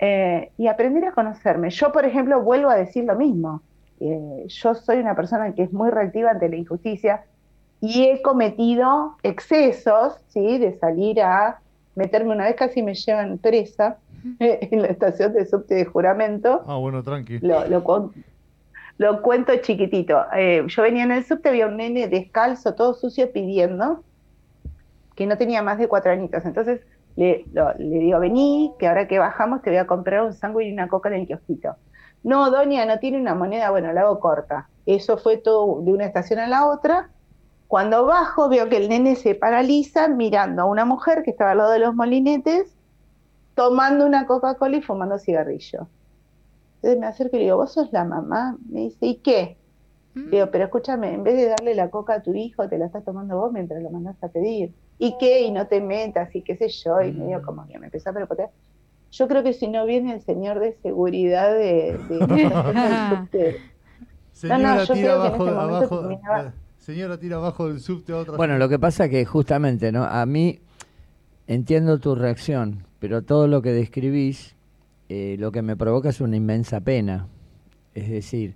Eh, 0.02 0.50
y 0.56 0.66
aprender 0.66 1.04
a 1.04 1.12
conocerme. 1.12 1.68
Yo, 1.68 1.92
por 1.92 2.06
ejemplo, 2.06 2.40
vuelvo 2.40 2.70
a 2.70 2.74
decir 2.74 3.04
lo 3.04 3.16
mismo. 3.16 3.60
Eh, 4.00 4.46
yo 4.48 4.74
soy 4.74 4.96
una 4.96 5.14
persona 5.14 5.52
que 5.54 5.64
es 5.64 5.72
muy 5.74 5.90
reactiva 5.90 6.30
ante 6.30 6.48
la 6.48 6.56
injusticia 6.56 7.24
y 7.82 8.04
he 8.04 8.22
cometido 8.22 9.16
excesos, 9.22 10.14
¿sí? 10.28 10.56
De 10.56 10.78
salir 10.78 11.20
a 11.20 11.60
meterme 11.96 12.32
una 12.32 12.44
vez 12.44 12.56
casi 12.56 12.82
me 12.82 12.94
llevan 12.94 13.36
presa 13.36 13.98
en 14.38 14.80
la 14.80 14.88
estación 14.88 15.34
de 15.34 15.44
subte 15.44 15.74
de 15.74 15.84
juramento. 15.84 16.62
Ah, 16.66 16.76
bueno, 16.76 17.02
tranqui. 17.02 17.40
Lo, 17.40 17.68
lo, 17.68 19.22
cuento 19.22 19.52
chiquitito. 19.60 20.24
Eh, 20.34 20.64
yo 20.66 20.82
venía 20.82 21.04
en 21.04 21.12
el 21.12 21.24
subte, 21.24 21.50
había 21.50 21.66
un 21.66 21.76
nene 21.76 22.08
descalzo, 22.08 22.72
todo 22.74 22.94
sucio, 22.94 23.30
pidiendo, 23.30 24.02
que 25.20 25.28
no 25.28 25.38
tenía 25.38 25.62
más 25.62 25.78
de 25.78 25.88
cuatro 25.88 26.12
añitos. 26.12 26.44
Entonces 26.46 26.82
le, 27.16 27.46
lo- 27.52 27.74
le 27.78 27.98
digo, 28.00 28.20
vení, 28.20 28.74
que 28.80 28.88
ahora 28.88 29.08
que 29.08 29.18
bajamos 29.20 29.62
te 29.62 29.70
voy 29.70 29.78
a 29.78 29.86
comprar 29.86 30.22
un 30.24 30.32
sándwich 30.34 30.68
y 30.68 30.72
una 30.72 30.88
coca 30.88 31.10
en 31.10 31.16
el 31.16 31.26
kiosquito. 31.28 31.78
No, 32.22 32.50
doña, 32.50 32.86
no 32.86 32.98
tiene 33.00 33.18
una 33.20 33.34
moneda, 33.34 33.70
bueno, 33.70 33.92
la 33.92 34.02
hago 34.02 34.20
corta. 34.20 34.70
Eso 34.86 35.18
fue 35.18 35.38
todo 35.38 35.82
de 35.82 35.92
una 35.92 36.06
estación 36.06 36.38
a 36.40 36.48
la 36.48 36.66
otra. 36.68 37.12
Cuando 37.68 38.06
bajo 38.06 38.48
veo 38.48 38.68
que 38.68 38.76
el 38.78 38.88
nene 38.88 39.16
se 39.16 39.34
paraliza 39.36 40.08
mirando 40.08 40.62
a 40.62 40.66
una 40.66 40.84
mujer 40.86 41.22
que 41.24 41.30
estaba 41.32 41.52
al 41.52 41.58
lado 41.58 41.70
de 41.72 41.78
los 41.80 41.94
molinetes, 41.94 42.76
tomando 43.54 44.06
una 44.06 44.26
Coca-Cola 44.26 44.78
y 44.78 44.82
fumando 44.82 45.18
cigarrillo. 45.18 45.90
Entonces 46.82 47.00
me 47.00 47.06
acerco 47.06 47.36
y 47.36 47.40
le 47.40 47.44
digo, 47.46 47.56
¿vos 47.58 47.72
sos 47.72 47.92
la 47.92 48.04
mamá? 48.04 48.58
Me 48.68 48.80
dice, 48.82 49.06
¿y 49.06 49.22
qué? 49.22 49.60
Le 50.30 50.38
digo, 50.38 50.50
pero 50.52 50.64
escúchame, 50.66 51.14
en 51.14 51.24
vez 51.24 51.36
de 51.36 51.48
darle 51.48 51.74
la 51.76 51.90
coca 51.90 52.14
a 52.16 52.22
tu 52.22 52.34
hijo, 52.34 52.68
te 52.68 52.78
la 52.78 52.86
estás 52.86 53.04
tomando 53.04 53.38
vos 53.38 53.52
mientras 53.52 53.82
lo 53.82 53.90
mandás 53.90 54.22
a 54.22 54.28
pedir. 54.30 54.76
¿Y 55.02 55.16
qué? 55.18 55.40
Y 55.42 55.50
no 55.50 55.66
te 55.66 55.80
metas, 55.80 56.28
y 56.36 56.42
qué 56.42 56.56
sé 56.56 56.68
yo, 56.68 57.00
y 57.00 57.10
medio 57.12 57.40
como 57.42 57.66
que 57.66 57.78
me 57.78 57.86
empezó 57.86 58.10
a 58.10 58.12
preocupar. 58.12 58.50
Yo 59.10 59.26
creo 59.26 59.42
que 59.42 59.54
si 59.54 59.66
no 59.66 59.86
viene 59.86 60.12
el 60.14 60.20
señor 60.20 60.60
de 60.60 60.74
seguridad 60.82 61.52
de... 61.54 61.98
de- 62.08 63.26
de- 63.32 63.60
Señora, 64.32 64.58
no, 64.76 64.84
yo 64.84 64.94
tira 64.94 65.08
creo 65.16 65.22
que 65.22 65.28
en 65.50 65.58
abajo, 65.58 66.00
terminaba- 66.00 66.46
eh, 66.48 66.52
señora, 66.78 67.18
tira 67.18 67.36
abajo 67.36 67.68
del 67.68 67.80
subte 67.80 68.12
a 68.12 68.18
otra. 68.18 68.36
Bueno, 68.36 68.58
lo 68.58 68.68
que 68.68 68.78
pasa 68.78 69.08
que 69.08 69.24
justamente, 69.24 69.90
¿no? 69.90 70.04
A 70.04 70.24
mí 70.26 70.60
entiendo 71.46 71.98
tu 71.98 72.14
reacción, 72.14 72.84
pero 72.98 73.22
todo 73.22 73.48
lo 73.48 73.62
que 73.62 73.72
describís, 73.72 74.54
eh, 75.08 75.36
lo 75.38 75.50
que 75.50 75.62
me 75.62 75.76
provoca 75.76 76.10
es 76.10 76.20
una 76.20 76.36
inmensa 76.36 76.80
pena. 76.80 77.26
Es 77.94 78.08
decir, 78.10 78.54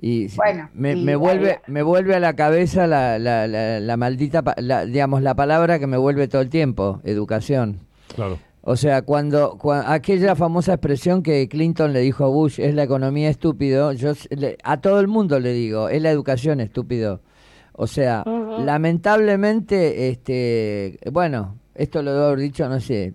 y 0.00 0.28
Bueno, 0.36 0.68
me, 0.74 0.92
y 0.92 1.04
me 1.04 1.16
vuelve 1.16 1.60
me 1.66 1.82
vuelve 1.82 2.14
a 2.14 2.20
la 2.20 2.34
cabeza 2.34 2.86
la, 2.86 3.18
la, 3.18 3.46
la, 3.46 3.80
la 3.80 3.96
maldita, 3.96 4.42
pa- 4.42 4.54
la- 4.58 4.84
digamos, 4.84 5.22
la 5.22 5.34
palabra 5.34 5.78
que 5.78 5.86
me 5.86 5.96
vuelve 5.96 6.28
todo 6.28 6.42
el 6.42 6.50
tiempo, 6.50 7.00
educación. 7.04 7.80
Claro. 8.14 8.38
O 8.66 8.76
sea, 8.76 9.02
cuando, 9.02 9.58
cua- 9.58 9.84
aquella 9.86 10.34
famosa 10.34 10.72
expresión 10.74 11.22
que 11.22 11.48
Clinton 11.48 11.92
le 11.92 12.00
dijo 12.00 12.24
a 12.24 12.28
Bush, 12.28 12.58
es 12.60 12.74
la 12.74 12.82
economía 12.82 13.28
estúpido, 13.30 13.92
yo 13.92 14.12
le- 14.30 14.56
a 14.64 14.80
todo 14.80 15.00
el 15.00 15.06
mundo 15.08 15.38
le 15.38 15.52
digo, 15.52 15.88
es 15.88 16.00
la 16.02 16.10
educación 16.10 16.60
estúpido. 16.60 17.20
O 17.76 17.86
sea, 17.86 18.22
lamentablemente, 19.04 20.08
este, 20.08 20.98
bueno, 21.12 21.56
esto 21.74 22.02
lo 22.02 22.12
debo 22.12 22.24
haber 22.26 22.38
dicho, 22.38 22.68
no 22.68 22.78
sé, 22.80 23.14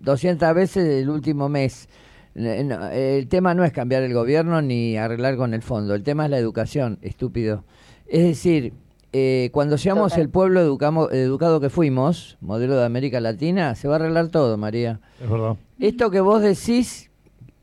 200 0.00 0.54
veces 0.54 0.86
el 1.02 1.08
último 1.10 1.48
mes. 1.48 1.88
Eh, 2.34 2.64
no, 2.64 2.88
el 2.88 3.28
tema 3.28 3.54
no 3.54 3.64
es 3.64 3.72
cambiar 3.72 4.02
el 4.02 4.14
gobierno 4.14 4.62
ni 4.62 4.96
arreglar 4.96 5.36
con 5.36 5.52
el 5.54 5.62
fondo, 5.62 5.94
el 5.94 6.02
tema 6.02 6.24
es 6.24 6.30
la 6.30 6.38
educación, 6.38 6.98
estúpido. 7.02 7.64
Es 8.06 8.22
decir, 8.24 8.72
eh, 9.12 9.50
cuando 9.52 9.76
seamos 9.76 10.12
Total. 10.12 10.22
el 10.22 10.28
pueblo 10.30 10.60
educamo- 10.62 11.10
educado 11.12 11.60
que 11.60 11.68
fuimos, 11.68 12.38
modelo 12.40 12.76
de 12.76 12.84
América 12.86 13.20
Latina, 13.20 13.74
se 13.74 13.86
va 13.88 13.94
a 13.94 13.98
arreglar 13.98 14.28
todo, 14.28 14.56
María. 14.56 15.00
Es 15.22 15.28
verdad. 15.28 15.56
Esto 15.78 16.10
que 16.10 16.20
vos 16.20 16.40
decís 16.42 17.10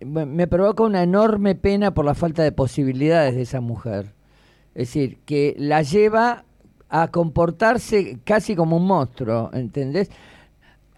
me 0.06 0.26
me 0.26 0.48
provoca 0.48 0.84
una 0.84 1.04
enorme 1.04 1.56
pena 1.56 1.94
por 1.94 2.06
la 2.06 2.14
falta 2.14 2.44
de 2.44 2.52
posibilidades 2.52 3.36
de 3.36 3.42
esa 3.42 3.60
mujer. 3.62 4.14
Es 4.76 4.88
decir, 4.90 5.18
que 5.26 5.56
la 5.58 5.82
lleva 5.82 6.46
a 6.90 7.10
comportarse 7.10 8.18
casi 8.24 8.56
como 8.56 8.78
un 8.78 8.86
monstruo, 8.88 9.50
¿entendés? 9.54 10.10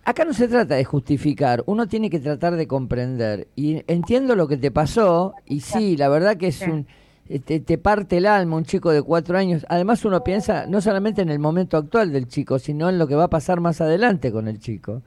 Acá 0.03 0.26
no 0.26 0.34
se 0.34 0.48
trata 0.48 0.76
de 0.76 0.84
justificar, 0.84 1.64
uno 1.68 1.88
tiene 1.88 2.10
que 2.10 2.19
tratar 2.19 2.56
de 2.56 2.68
comprender. 2.68 3.48
Y 3.56 3.84
entiendo 3.91 4.36
lo 4.36 4.48
que 4.48 4.57
te 4.57 4.72
pasó, 4.72 5.36
y 5.45 5.61
sí, 5.61 5.95
la 5.98 6.10
verdad 6.10 6.38
que 6.38 6.48
es 6.48 6.65
un... 6.68 6.88
eh, 7.30 7.40
Te, 7.40 7.60
te 7.60 7.78
parte 7.78 8.18
el 8.18 8.26
alma 8.26 8.57
un 8.57 8.65
chico 8.65 8.91
de 8.91 9.02
cuatro 9.03 9.38
años. 9.38 9.65
Además 9.69 10.03
uno 10.06 10.23
piensa 10.23 10.65
no 10.68 10.82
solamente 10.82 11.22
en 11.22 11.30
el 11.30 11.40
momento 11.40 11.78
actual 11.78 12.11
del 12.11 12.28
chico, 12.28 12.57
sino 12.60 12.90
en 12.90 12.98
lo 12.98 13.07
que 13.07 13.15
va 13.15 13.26
a 13.26 13.30
pasar 13.30 13.60
más 13.61 13.80
adelante 13.82 14.32
con 14.32 14.48
el 14.48 14.60
chico. 14.60 15.03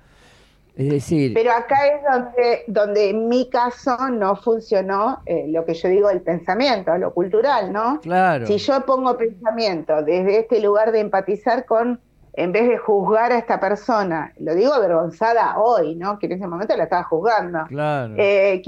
Es 0.76 0.88
decir, 0.90 1.32
Pero 1.32 1.52
acá 1.52 1.76
es 1.86 2.02
donde, 2.10 2.64
donde 2.68 3.10
en 3.10 3.28
mi 3.28 3.48
caso 3.48 3.96
no 4.10 4.36
funcionó 4.36 5.22
eh, 5.26 5.46
lo 5.48 5.64
que 5.64 5.74
yo 5.74 5.88
digo 5.88 6.10
el 6.10 6.22
pensamiento, 6.22 6.96
lo 6.98 7.12
cultural, 7.14 7.72
¿no? 7.72 8.00
claro. 8.00 8.46
Si 8.46 8.58
yo 8.58 8.84
pongo 8.84 9.16
pensamiento 9.16 10.02
desde 10.02 10.40
este 10.40 10.60
lugar 10.60 10.92
de 10.92 11.00
empatizar 11.00 11.64
con, 11.64 12.00
en 12.36 12.52
vez 12.52 12.68
de 12.68 12.78
juzgar 12.78 13.32
a 13.32 13.38
esta 13.38 13.60
persona, 13.60 14.32
lo 14.40 14.54
digo 14.54 14.74
avergonzada 14.74 15.58
hoy, 15.58 15.94
¿no? 15.94 16.18
Que 16.18 16.26
en 16.26 16.32
ese 16.32 16.46
momento 16.46 16.76
la 16.76 16.84
estaba 16.84 17.04
juzgando. 17.04 17.64
Claro. 17.68 18.14
Eh, 18.16 18.60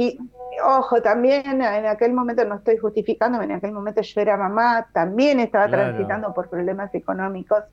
ojo, 0.64 1.02
también 1.02 1.60
en 1.60 1.86
aquel 1.86 2.12
momento 2.12 2.44
no 2.44 2.56
estoy 2.56 2.76
justificándome, 2.78 3.44
en 3.44 3.52
aquel 3.52 3.72
momento 3.72 4.00
yo 4.02 4.20
era 4.20 4.36
mamá, 4.36 4.86
también 4.92 5.40
estaba 5.40 5.66
Claro. 5.66 5.82
transitando 5.84 6.32
por 6.32 6.48
problemas 6.48 6.94
económicos, 6.94 7.64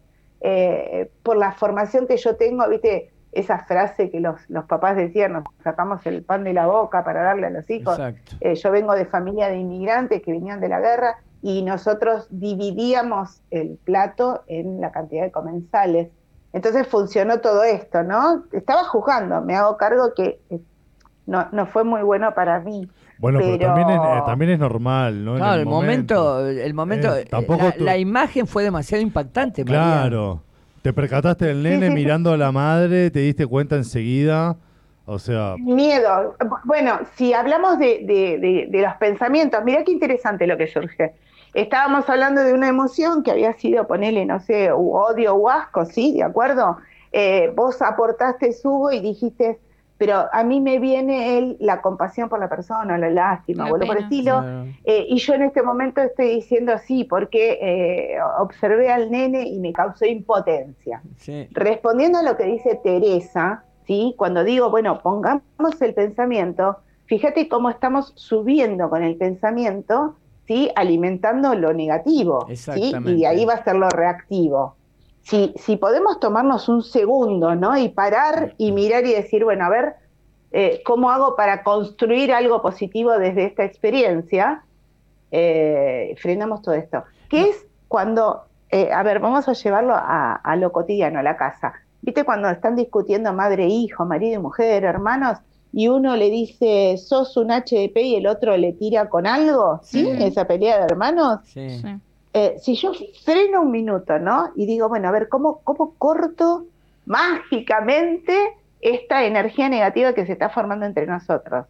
eh, 0.41 1.11
por 1.21 1.37
la 1.37 1.51
formación 1.51 2.07
que 2.07 2.17
yo 2.17 2.35
tengo, 2.35 2.67
viste, 2.67 3.11
esa 3.31 3.59
frase 3.59 4.09
que 4.11 4.19
los, 4.19 4.35
los 4.49 4.65
papás 4.65 4.95
decían, 4.95 5.33
nos 5.33 5.43
sacamos 5.63 6.05
el 6.05 6.23
pan 6.23 6.43
de 6.43 6.53
la 6.53 6.67
boca 6.67 7.03
para 7.03 7.23
darle 7.23 7.47
a 7.47 7.49
los 7.49 7.67
hijos. 7.69 7.97
Exacto. 7.97 8.35
Eh, 8.41 8.55
yo 8.55 8.71
vengo 8.71 8.93
de 8.93 9.05
familia 9.05 9.47
de 9.47 9.57
inmigrantes 9.57 10.21
que 10.21 10.31
venían 10.31 10.59
de 10.59 10.69
la 10.69 10.79
guerra 10.79 11.17
y 11.43 11.61
nosotros 11.61 12.25
dividíamos 12.31 13.41
el 13.51 13.77
plato 13.83 14.43
en 14.47 14.79
la 14.81 14.91
cantidad 14.91 15.23
de 15.23 15.31
comensales. 15.31 16.07
Entonces 16.53 16.87
funcionó 16.87 17.39
todo 17.41 17.63
esto, 17.63 18.01
¿no? 18.03 18.45
Estaba 18.53 18.83
jugando, 18.85 19.41
me 19.41 19.55
hago 19.55 19.75
cargo 19.77 20.13
que 20.15 20.39
eh, 20.49 20.59
no, 21.25 21.47
no 21.51 21.65
fue 21.67 21.83
muy 21.83 22.01
bueno 22.01 22.33
para 22.33 22.59
mí. 22.61 22.87
Bueno, 23.17 23.39
pero, 23.39 23.57
Pero- 23.57 23.67
también, 23.73 23.89
es, 23.89 23.95
eh, 23.97 24.21
también 24.25 24.51
es 24.51 24.59
normal, 24.59 25.23
¿no? 25.25 25.31
En 25.33 25.37
Claro, 25.39 25.59
el 25.61 25.65
momento, 25.67 26.47
el 26.47 26.73
momento, 26.73 27.15
Eh, 27.15 27.25
tampoco 27.29 27.65
la, 27.65 27.71
tú- 27.73 27.83
la 27.83 27.97
imagen 27.97 28.47
fue 28.47 28.63
demasiado 28.63 29.01
impactante. 29.03 29.63
María. 29.65 29.79
Claro. 29.81 30.41
Te 30.81 30.91
percataste 30.93 31.45
del 31.45 31.61
nene 31.63 31.87
sí, 31.87 31.91
sí. 31.91 31.93
mirando 31.95 32.31
a 32.31 32.37
la 32.37 32.51
madre, 32.51 33.09
te 33.11 33.19
diste 33.19 33.45
cuenta 33.47 33.75
enseguida. 33.75 34.55
O 35.05 35.19
sea, 35.19 35.55
Miedo. 35.59 36.35
Bueno, 36.65 36.99
si 37.15 37.33
hablamos 37.33 37.77
de, 37.79 38.05
de- 38.05 38.37
de- 38.39 38.67
de 38.69 38.81
los 38.81 38.93
pensamientos, 38.95 39.61
mira 39.65 39.83
qué 39.83 39.91
interesante 39.91 40.47
lo 40.47 40.57
que 40.57 40.67
surge. 40.67 41.13
Estábamos 41.53 42.09
hablando 42.09 42.41
de 42.41 42.53
una 42.53 42.67
emoción 42.67 43.23
que 43.23 43.31
había 43.31 43.53
sido, 43.53 43.87
ponele, 43.87 44.25
no 44.25 44.39
sé, 44.39 44.73
u 44.73 44.95
odio 44.95 45.35
o 45.35 45.49
asco, 45.49 45.85
¿sí? 45.85 46.13
¿De 46.13 46.23
acuerdo? 46.23 46.77
Eh, 47.11 47.53
vos 47.55 47.81
aportaste 47.81 48.53
subo 48.53 48.91
y 48.91 48.99
dijiste, 48.99 49.59
pero 49.97 50.25
a 50.31 50.43
mí 50.43 50.59
me 50.59 50.79
viene 50.79 51.37
el, 51.37 51.57
la 51.59 51.81
compasión 51.81 52.27
por 52.27 52.39
la 52.39 52.49
persona, 52.49 52.97
la 52.97 53.09
lástima, 53.09 53.65
o 53.65 53.75
algo 53.75 53.85
por 53.85 53.97
el 53.97 54.03
estilo. 54.03 54.41
Claro. 54.41 54.65
Eh, 54.83 55.05
y 55.07 55.17
yo 55.17 55.33
en 55.35 55.43
este 55.43 55.61
momento 55.61 56.01
estoy 56.01 56.35
diciendo 56.35 56.73
sí, 56.83 57.03
porque 57.03 57.59
eh, 57.61 58.17
observé 58.39 58.91
al 58.91 59.11
nene 59.11 59.47
y 59.47 59.59
me 59.59 59.71
causó 59.71 60.05
impotencia. 60.05 61.01
Sí. 61.17 61.47
Respondiendo 61.51 62.17
a 62.17 62.23
lo 62.23 62.35
que 62.35 62.45
dice 62.45 62.79
Teresa, 62.83 63.63
¿sí? 63.85 64.15
cuando 64.17 64.43
digo, 64.43 64.71
bueno, 64.71 64.99
pongamos 65.01 65.43
el 65.79 65.93
pensamiento, 65.93 66.79
fíjate 67.05 67.47
cómo 67.47 67.69
estamos 67.69 68.11
subiendo 68.15 68.89
con 68.89 69.03
el 69.03 69.15
pensamiento, 69.15 70.15
¿sí? 70.47 70.71
alimentando 70.75 71.55
lo 71.55 71.73
negativo, 71.73 72.47
¿sí? 72.53 72.93
y 73.05 73.21
de 73.21 73.27
ahí 73.27 73.45
va 73.45 73.53
a 73.53 73.63
ser 73.63 73.75
lo 73.75 73.89
reactivo. 73.89 74.75
Si, 75.21 75.53
si 75.55 75.77
podemos 75.77 76.19
tomarnos 76.19 76.67
un 76.67 76.83
segundo 76.83 77.55
¿no? 77.55 77.77
y 77.77 77.89
parar 77.89 78.55
y 78.57 78.71
mirar 78.71 79.05
y 79.05 79.13
decir, 79.13 79.45
bueno, 79.45 79.65
a 79.65 79.69
ver, 79.69 79.95
eh, 80.51 80.81
¿cómo 80.85 81.11
hago 81.11 81.35
para 81.35 81.63
construir 81.63 82.33
algo 82.33 82.61
positivo 82.61 83.17
desde 83.17 83.45
esta 83.45 83.63
experiencia? 83.63 84.63
Eh, 85.31 86.15
frenamos 86.21 86.61
todo 86.61 86.75
esto. 86.75 87.03
¿Qué 87.29 87.49
es 87.49 87.65
cuando, 87.87 88.43
eh, 88.69 88.91
a 88.91 89.01
ver, 89.01 89.19
vamos 89.19 89.47
a 89.47 89.53
llevarlo 89.53 89.95
a, 89.95 90.35
a 90.35 90.55
lo 90.57 90.71
cotidiano, 90.71 91.19
a 91.19 91.23
la 91.23 91.37
casa? 91.37 91.73
¿Viste 92.01 92.25
cuando 92.25 92.49
están 92.49 92.75
discutiendo 92.75 93.31
madre, 93.33 93.65
hijo, 93.65 94.05
marido 94.05 94.39
y 94.39 94.43
mujer, 94.43 94.83
hermanos? 94.83 95.39
Y 95.73 95.87
uno 95.87 96.15
le 96.15 96.29
dice, 96.29 96.97
sos 96.97 97.35
un 97.35 97.49
HDP 97.49 97.97
y 97.97 98.15
el 98.15 98.27
otro 98.27 98.55
le 98.55 98.73
tira 98.73 99.09
con 99.09 99.25
algo, 99.25 99.79
¿sí? 99.83 100.05
Sí. 100.05 100.23
Esa 100.23 100.45
pelea 100.45 100.77
de 100.77 100.83
hermanos. 100.83 101.39
Sí. 101.45 101.69
Sí. 101.81 101.87
Eh, 102.33 102.55
si 102.59 102.75
yo 102.75 102.91
freno 103.23 103.61
un 103.61 103.71
minuto, 103.71 104.17
¿no? 104.19 104.51
Y 104.55 104.65
digo, 104.65 104.89
bueno, 104.89 105.07
a 105.07 105.11
ver, 105.11 105.29
¿cómo, 105.29 105.61
cómo 105.63 105.93
corto 105.97 106.65
mágicamente 107.05 108.35
esta 108.81 109.25
energía 109.25 109.69
negativa 109.69 110.13
que 110.13 110.25
se 110.25 110.33
está 110.33 110.49
formando 110.49 110.85
entre 110.85 111.05
nosotros? 111.05 111.65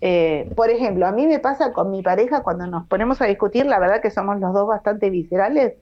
Eh, 0.00 0.50
por 0.54 0.68
ejemplo, 0.68 1.06
a 1.06 1.12
mí 1.12 1.26
me 1.26 1.38
pasa 1.38 1.72
con 1.72 1.90
mi 1.90 2.02
pareja 2.02 2.42
cuando 2.42 2.66
nos 2.66 2.86
ponemos 2.86 3.22
a 3.22 3.24
discutir, 3.24 3.64
la 3.64 3.78
verdad 3.78 4.02
que 4.02 4.10
somos 4.10 4.38
los 4.38 4.52
dos 4.52 4.68
bastante 4.68 5.08
viscerales, 5.08 5.74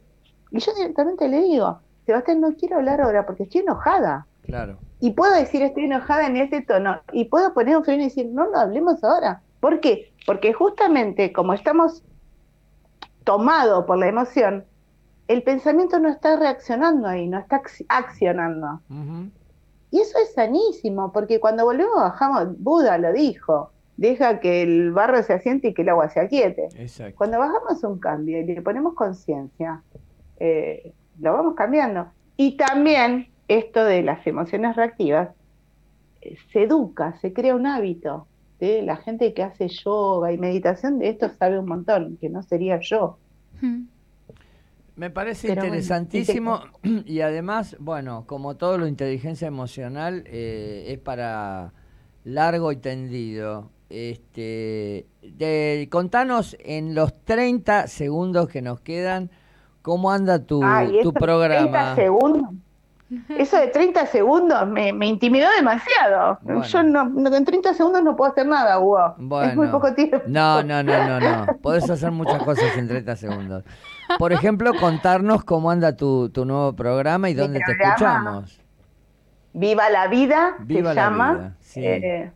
y 0.53 0.61
yo 0.61 0.73
directamente 0.75 1.29
le 1.29 1.41
digo, 1.41 1.81
Sebastián, 2.07 2.41
no 2.41 2.55
quiero 2.55 2.77
hablar 2.77 3.01
ahora 3.01 3.27
porque 3.27 3.45
estoy 3.45 3.63
enojada. 3.63 4.27
Claro. 4.43 4.77
Y 5.05 5.11
puedo 5.15 5.35
decir 5.35 5.63
estoy 5.63 5.87
enojada 5.87 6.29
en 6.29 6.37
este 6.37 6.61
tono. 6.61 7.01
Y 7.13 7.25
puedo 7.25 7.53
poner 7.55 7.77
un 7.77 7.85
freno 7.85 8.03
y 8.03 8.05
decir, 8.05 8.29
no, 8.31 8.49
no 8.49 8.57
hablemos 8.61 9.03
ahora. 9.03 9.43
¿Por 9.59 9.81
qué? 9.81 10.13
Porque 10.27 10.53
justamente 10.53 11.33
como 11.33 11.55
estamos 11.55 12.05
tomados 13.25 13.85
por 13.85 13.99
la 13.99 14.07
emoción, 14.07 14.65
el 15.27 15.43
pensamiento 15.43 15.99
no 15.99 16.09
está 16.09 16.37
reaccionando 16.37 17.09
ahí, 17.09 17.27
no 17.27 17.41
está 17.41 17.63
acci- 17.63 17.85
accionando. 17.89 18.81
Y 19.91 19.99
eso 19.99 20.19
es 20.23 20.35
sanísimo, 20.35 21.13
porque 21.13 21.41
cuando 21.41 21.65
volvemos 21.65 21.97
bajamos, 21.97 22.57
Buda 22.63 22.97
lo 22.99 23.13
dijo, 23.13 23.73
deja 23.97 24.39
que 24.39 24.63
el 24.63 24.93
barro 24.93 25.21
se 25.25 25.33
asiente 25.33 25.69
y 25.69 25.75
que 25.75 25.83
el 25.83 25.89
agua 25.89 26.11
se 26.11 26.21
aquiete. 26.21 26.69
Exacto. 26.77 27.17
Cuando 27.19 27.41
bajamos 27.41 27.83
un 27.83 27.99
cambio 27.99 28.39
y 28.39 28.45
le 28.45 28.63
ponemos 28.63 28.95
conciencia, 28.95 29.83
eh, 30.39 30.93
lo 31.19 31.33
vamos 31.33 31.55
cambiando. 31.57 32.07
Y 32.37 32.57
también 32.57 33.32
esto 33.49 33.85
de 33.85 34.03
las 34.03 34.27
emociones 34.27 34.77
reactivas, 34.77 35.31
se 36.53 36.63
educa, 36.63 37.19
se 37.21 37.33
crea 37.33 37.55
un 37.55 37.67
hábito. 37.67 38.27
¿sí? 38.61 38.81
La 38.83 38.97
gente 38.97 39.35
que 39.35 39.43
hace 39.43 39.69
yoga 39.69 40.33
y 40.33 40.39
meditación 40.39 40.99
de 40.99 41.09
esto 41.09 41.29
sabe 41.39 41.59
un 41.59 41.67
montón, 41.67 42.17
que 42.21 42.29
no 42.29 42.43
sería 42.43 42.79
yo. 42.81 43.19
Mm. 43.61 43.85
Me 44.95 45.11
parece 45.11 45.49
Pero 45.49 45.63
bueno, 45.63 45.75
interesantísimo 45.75 46.61
y 47.07 47.21
además, 47.21 47.77
bueno, 47.81 48.25
como 48.27 48.57
todo 48.57 48.79
lo 48.79 48.87
inteligencia 48.87 49.49
emocional 49.49 50.25
eh, 50.27 50.85
es 50.89 50.99
para 50.99 51.73
largo 52.25 52.73
y 52.73 52.77
tendido. 52.77 53.71
Este, 53.89 55.07
de, 55.23 55.89
contanos 55.91 56.57
en 56.61 56.95
los 56.95 57.13
30 57.25 57.89
segundos 57.89 58.49
que 58.49 58.63
nos 58.63 58.81
quedan 58.81 59.31
cómo 59.83 60.11
anda 60.11 60.39
tu, 60.39 60.61
tu 60.61 60.67
de 60.67 61.01
30 61.03 61.13
programa. 61.13 61.95
segundos. 61.95 62.55
Eso 63.29 63.57
de 63.59 63.69
30 63.69 64.07
segundos 64.07 64.67
me, 64.67 64.93
me 64.93 65.07
intimidó 65.07 65.49
demasiado. 65.57 66.39
Bueno. 66.43 66.63
Yo 66.63 66.83
no, 66.83 67.05
no- 67.05 67.35
en 67.35 67.45
30 67.45 67.75
segundos 67.75 68.03
no 68.03 68.17
puedo 68.17 68.31
hacer 68.33 68.47
nada, 68.47 68.79
Hugo. 68.79 69.15
Bueno. 69.19 69.51
Es 69.51 69.57
muy 69.57 69.69
poco 69.69 69.93
tiempo. 69.95 70.19
No, 70.27 70.63
no, 70.63 70.83
no, 70.83 71.07
no, 71.09 71.21
no. 71.21 71.47
Podés 71.63 71.89
hacer 71.91 72.11
muchas 72.11 72.43
cosas 72.43 72.77
en 72.77 72.89
30 72.89 73.17
segundos. 73.17 73.65
Por 74.19 74.33
ejemplo, 74.33 74.73
contarnos 74.79 75.45
cómo 75.45 75.71
anda 75.71 75.97
tu, 75.97 76.31
tu 76.31 76.45
nuevo 76.45 76.75
programa 76.75 77.29
y 77.31 77.35
dónde 77.35 77.61
te 77.65 77.73
escuchamos. 77.73 78.61
Viva 79.55 79.91
la 79.91 80.09
vida 80.09 80.55
Viva 80.61 80.91
se 80.91 80.95
la 80.95 81.03
llama. 81.03 81.33
vida, 81.35 81.57
sí. 81.61 81.85
Eh, 81.85 82.33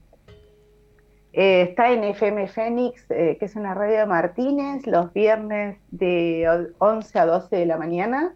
eh, 1.33 1.63
está 1.63 1.91
en 1.91 2.05
FM 2.05 2.47
Fénix, 2.49 3.05
eh, 3.11 3.37
que 3.39 3.45
es 3.47 3.57
una 3.57 3.75
radio 3.75 3.99
de 3.99 4.07
Martínez, 4.07 4.87
los 4.87 5.13
viernes 5.13 5.79
de 5.91 6.73
o- 6.79 6.85
11 6.87 7.19
a 7.19 7.27
12 7.27 7.57
de 7.57 7.67
la 7.67 7.77
mañana. 7.79 8.35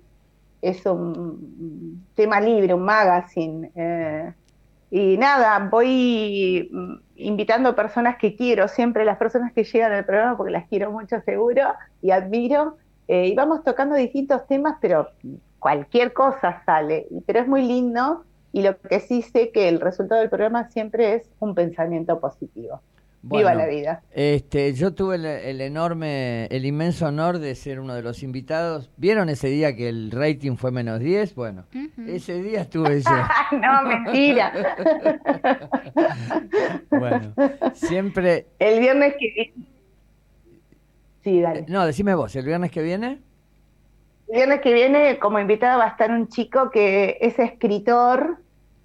Es 0.63 0.85
un 0.87 2.07
tema 2.15 2.41
libre, 2.41 2.75
un 2.75 2.85
magazine. 2.85 3.71
eh, 3.75 4.33
y 4.91 5.17
nada, 5.19 5.59
voy 5.71 6.69
mm, 6.73 6.95
invitando 7.17 7.75
personas 7.77 8.17
que 8.19 8.35
quiero, 8.37 8.67
siempre 8.69 9.05
las 9.05 9.19
personas 9.19 9.53
que 9.53 9.65
llegan 9.65 9.93
al 9.93 10.05
programa, 10.05 10.37
porque 10.37 10.53
las 10.53 10.69
quiero 10.69 10.91
mucho 10.93 11.21
seguro 11.23 11.63
y 12.03 12.11
admiro. 12.11 12.77
eh, 13.09 13.27
y 13.29 13.35
vamos 13.35 13.65
tocando 13.65 13.97
distintos 13.97 14.47
temas, 14.47 14.77
pero 14.81 15.09
cualquier 15.59 16.13
cosa 16.13 16.63
sale. 16.65 17.09
Pero 17.27 17.41
es 17.41 17.49
muy 17.49 17.63
lindo 17.67 18.25
y 18.53 18.63
lo 18.63 18.79
que 18.81 19.01
sí 19.01 19.23
sé 19.23 19.51
que 19.53 19.69
el 19.69 19.81
resultado 19.81 20.21
del 20.21 20.31
programa 20.31 20.69
siempre 20.71 21.15
es 21.15 21.31
un 21.41 21.55
pensamiento 21.55 22.21
positivo. 22.21 22.83
Viva 23.23 23.55
la 23.55 23.67
vida. 23.67 24.03
Este, 24.13 24.73
yo 24.73 24.95
tuve 24.95 25.17
el, 25.17 25.27
el 25.27 25.61
enorme, 25.61 26.47
el 26.47 26.65
inmenso 26.65 27.07
honor 27.07 27.39
de 27.39 27.55
ser 27.55 27.79
uno 27.79 27.95
de 27.95 28.03
los 28.03 28.23
invitados. 28.23 28.91
¿Vieron 28.97 29.29
ese 29.29 29.49
día 29.49 29.77
que 29.77 29.91
el 29.91 30.11
rating 30.11 30.57
fue 30.57 30.71
menos 30.71 31.01
10? 31.01 31.35
Bueno, 31.35 31.67
ese 32.07 32.43
día 32.43 32.63
estuve 32.63 33.03
yo. 33.03 33.11
no, 33.59 33.83
mentira. 33.83 34.53
Bueno, 36.91 37.35
siempre... 37.75 38.47
El 38.59 38.81
viernes 38.81 39.15
que 39.19 39.33
viene. 39.35 39.53
Sí, 41.23 41.41
dale. 41.41 41.67
No, 41.69 41.87
decime 41.87 42.15
vos, 42.15 42.35
¿el 42.37 42.45
viernes 42.45 42.71
que 42.71 42.83
viene? 42.83 43.21
El 44.29 44.37
viernes 44.37 44.61
que 44.61 44.73
viene, 44.73 45.19
como 45.19 45.39
invitado, 45.39 45.79
va 45.79 45.87
a 45.87 45.89
estar 45.89 46.11
un 46.11 46.29
chico 46.29 46.71
que 46.71 47.19
es 47.21 47.39
escritor. 47.39 48.39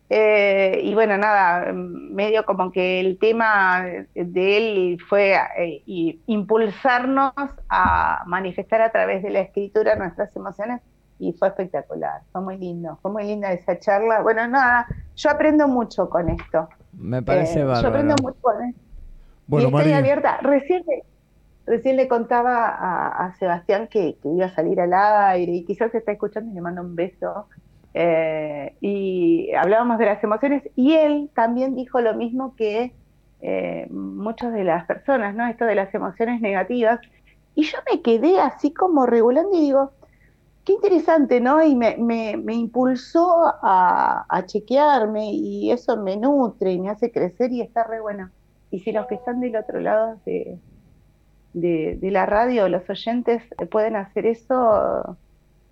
Eh, 0.10 0.82
y 0.84 0.94
bueno, 0.94 1.18
nada, 1.18 1.74
medio 1.74 2.46
como 2.46 2.72
que 2.72 3.00
el 3.00 3.18
tema 3.18 3.86
de 4.14 4.58
él 4.58 4.98
fue 5.10 5.34
eh, 5.58 5.82
y 5.86 6.22
impulsarnos 6.28 7.34
a 7.70 8.24
manifestar 8.28 8.82
a 8.82 8.92
través 8.92 9.24
de 9.24 9.32
la 9.32 9.40
escritura 9.42 9.96
nuestras 9.96 10.36
emociones 10.36 10.82
y 11.18 11.34
fue 11.34 11.48
espectacular, 11.48 12.22
fue 12.32 12.42
muy 12.42 12.58
lindo, 12.58 13.00
fue 13.02 13.12
muy 13.12 13.24
linda 13.26 13.52
esa 13.54 13.80
charla. 13.80 14.22
Bueno, 14.22 14.48
nada, 14.48 14.88
yo 15.16 15.30
aprendo 15.32 15.68
mucho 15.68 16.10
con 16.10 16.30
esto. 16.30 16.70
Me 16.92 17.22
parece 17.24 17.62
Eh, 17.62 17.74
Yo 17.74 17.88
aprendo 17.88 18.16
mucho 18.22 18.38
con 18.42 18.64
esto. 18.64 18.82
Bueno, 19.48 19.70
y 19.70 19.72
estoy 19.72 19.94
abierta. 19.94 20.38
Recién 20.42 20.84
le, 20.88 21.04
recién 21.66 21.96
le 21.98 22.08
contaba 22.08 22.68
a, 22.70 23.26
a 23.28 23.36
Sebastián 23.36 23.88
que, 23.90 24.18
que 24.22 24.30
iba 24.30 24.48
a 24.48 24.50
salir 24.56 24.80
al 24.82 24.94
aire 24.94 25.52
y 25.54 25.66
quizás 25.66 25.92
se 25.92 26.00
está 26.00 26.12
escuchando 26.14 26.52
y 26.52 26.56
le 26.56 26.62
mando 26.62 26.82
un 26.82 26.96
beso. 26.96 27.48
Eh, 27.98 28.76
y 28.82 29.54
hablábamos 29.54 29.98
de 29.98 30.06
las 30.06 30.22
emociones 30.22 30.64
y 30.76 30.96
él 30.96 31.30
también 31.34 31.76
dijo 31.76 32.02
lo 32.02 32.14
mismo 32.14 32.54
que 32.58 32.94
eh, 33.40 33.88
muchas 33.90 34.52
de 34.52 34.66
las 34.66 34.86
personas, 34.86 35.34
¿no? 35.34 35.48
Esto 35.48 35.64
de 35.64 35.76
las 35.76 35.96
emociones 35.96 36.42
negativas. 36.42 37.00
Y 37.56 37.64
yo 37.64 37.78
me 37.90 38.02
quedé 38.02 38.42
así 38.42 38.74
como 38.74 39.06
regulando 39.06 39.58
y 39.58 39.62
digo, 39.62 39.94
qué 40.66 40.74
interesante, 40.74 41.40
¿no? 41.40 41.64
Y 41.64 41.74
me, 41.76 41.96
me, 41.98 42.54
impulsó 42.54 43.54
a, 43.62 44.44
chequearme 44.46 45.32
y 45.32 45.72
eso 45.72 45.96
me 45.96 46.18
nutre 46.18 46.74
y 46.74 46.82
me 46.82 46.90
hace 46.90 47.12
crecer 47.14 47.54
y 47.54 47.62
está 47.62 47.86
re 47.86 48.02
bueno. 48.02 48.30
Y 48.72 48.82
si 48.82 48.92
los 48.92 49.08
que 49.08 49.16
están 49.16 49.40
del 49.40 49.56
otro 49.56 49.80
lado 49.80 50.20
de, 50.26 50.60
de, 51.54 51.98
de 52.02 52.12
la 52.12 52.26
radio, 52.26 52.68
los 52.68 52.90
oyentes, 52.90 53.42
eh, 53.58 53.66
pueden 53.68 53.96
hacer 53.96 54.26
eso, 54.26 55.18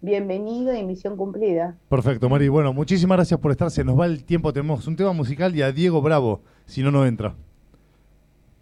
bienvenido 0.04 0.76
y 0.76 0.84
misión 0.84 1.16
cumplida. 1.16 1.76
perfecto, 1.90 2.30
Mari. 2.30 2.50
Bueno, 2.50 2.74
muchísimas 2.74 3.18
gracias 3.18 3.40
por 3.40 3.52
estar. 3.52 3.72
Se 3.72 3.84
nos 3.84 4.00
va 4.00 4.06
el 4.06 4.26
tiempo. 4.26 4.52
Tenemos 4.52 4.86
un 4.86 4.96
tema 4.96 5.14
musical 5.14 5.56
y 5.56 5.62
a 5.62 5.72
Diego 5.72 6.02
Bravo, 6.02 6.42
si 6.66 6.84
no, 6.84 6.92
no 6.92 7.06
entra. 7.06 7.36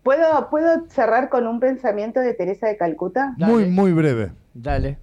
¿Puedo, 0.03 0.49
¿Puedo 0.49 0.87
cerrar 0.87 1.29
con 1.29 1.47
un 1.47 1.59
pensamiento 1.59 2.19
de 2.19 2.33
Teresa 2.33 2.67
de 2.67 2.77
Calcuta? 2.77 3.33
Dale. 3.37 3.51
Muy, 3.51 3.65
muy 3.65 3.91
breve. 3.91 4.31
Dale. 4.53 4.97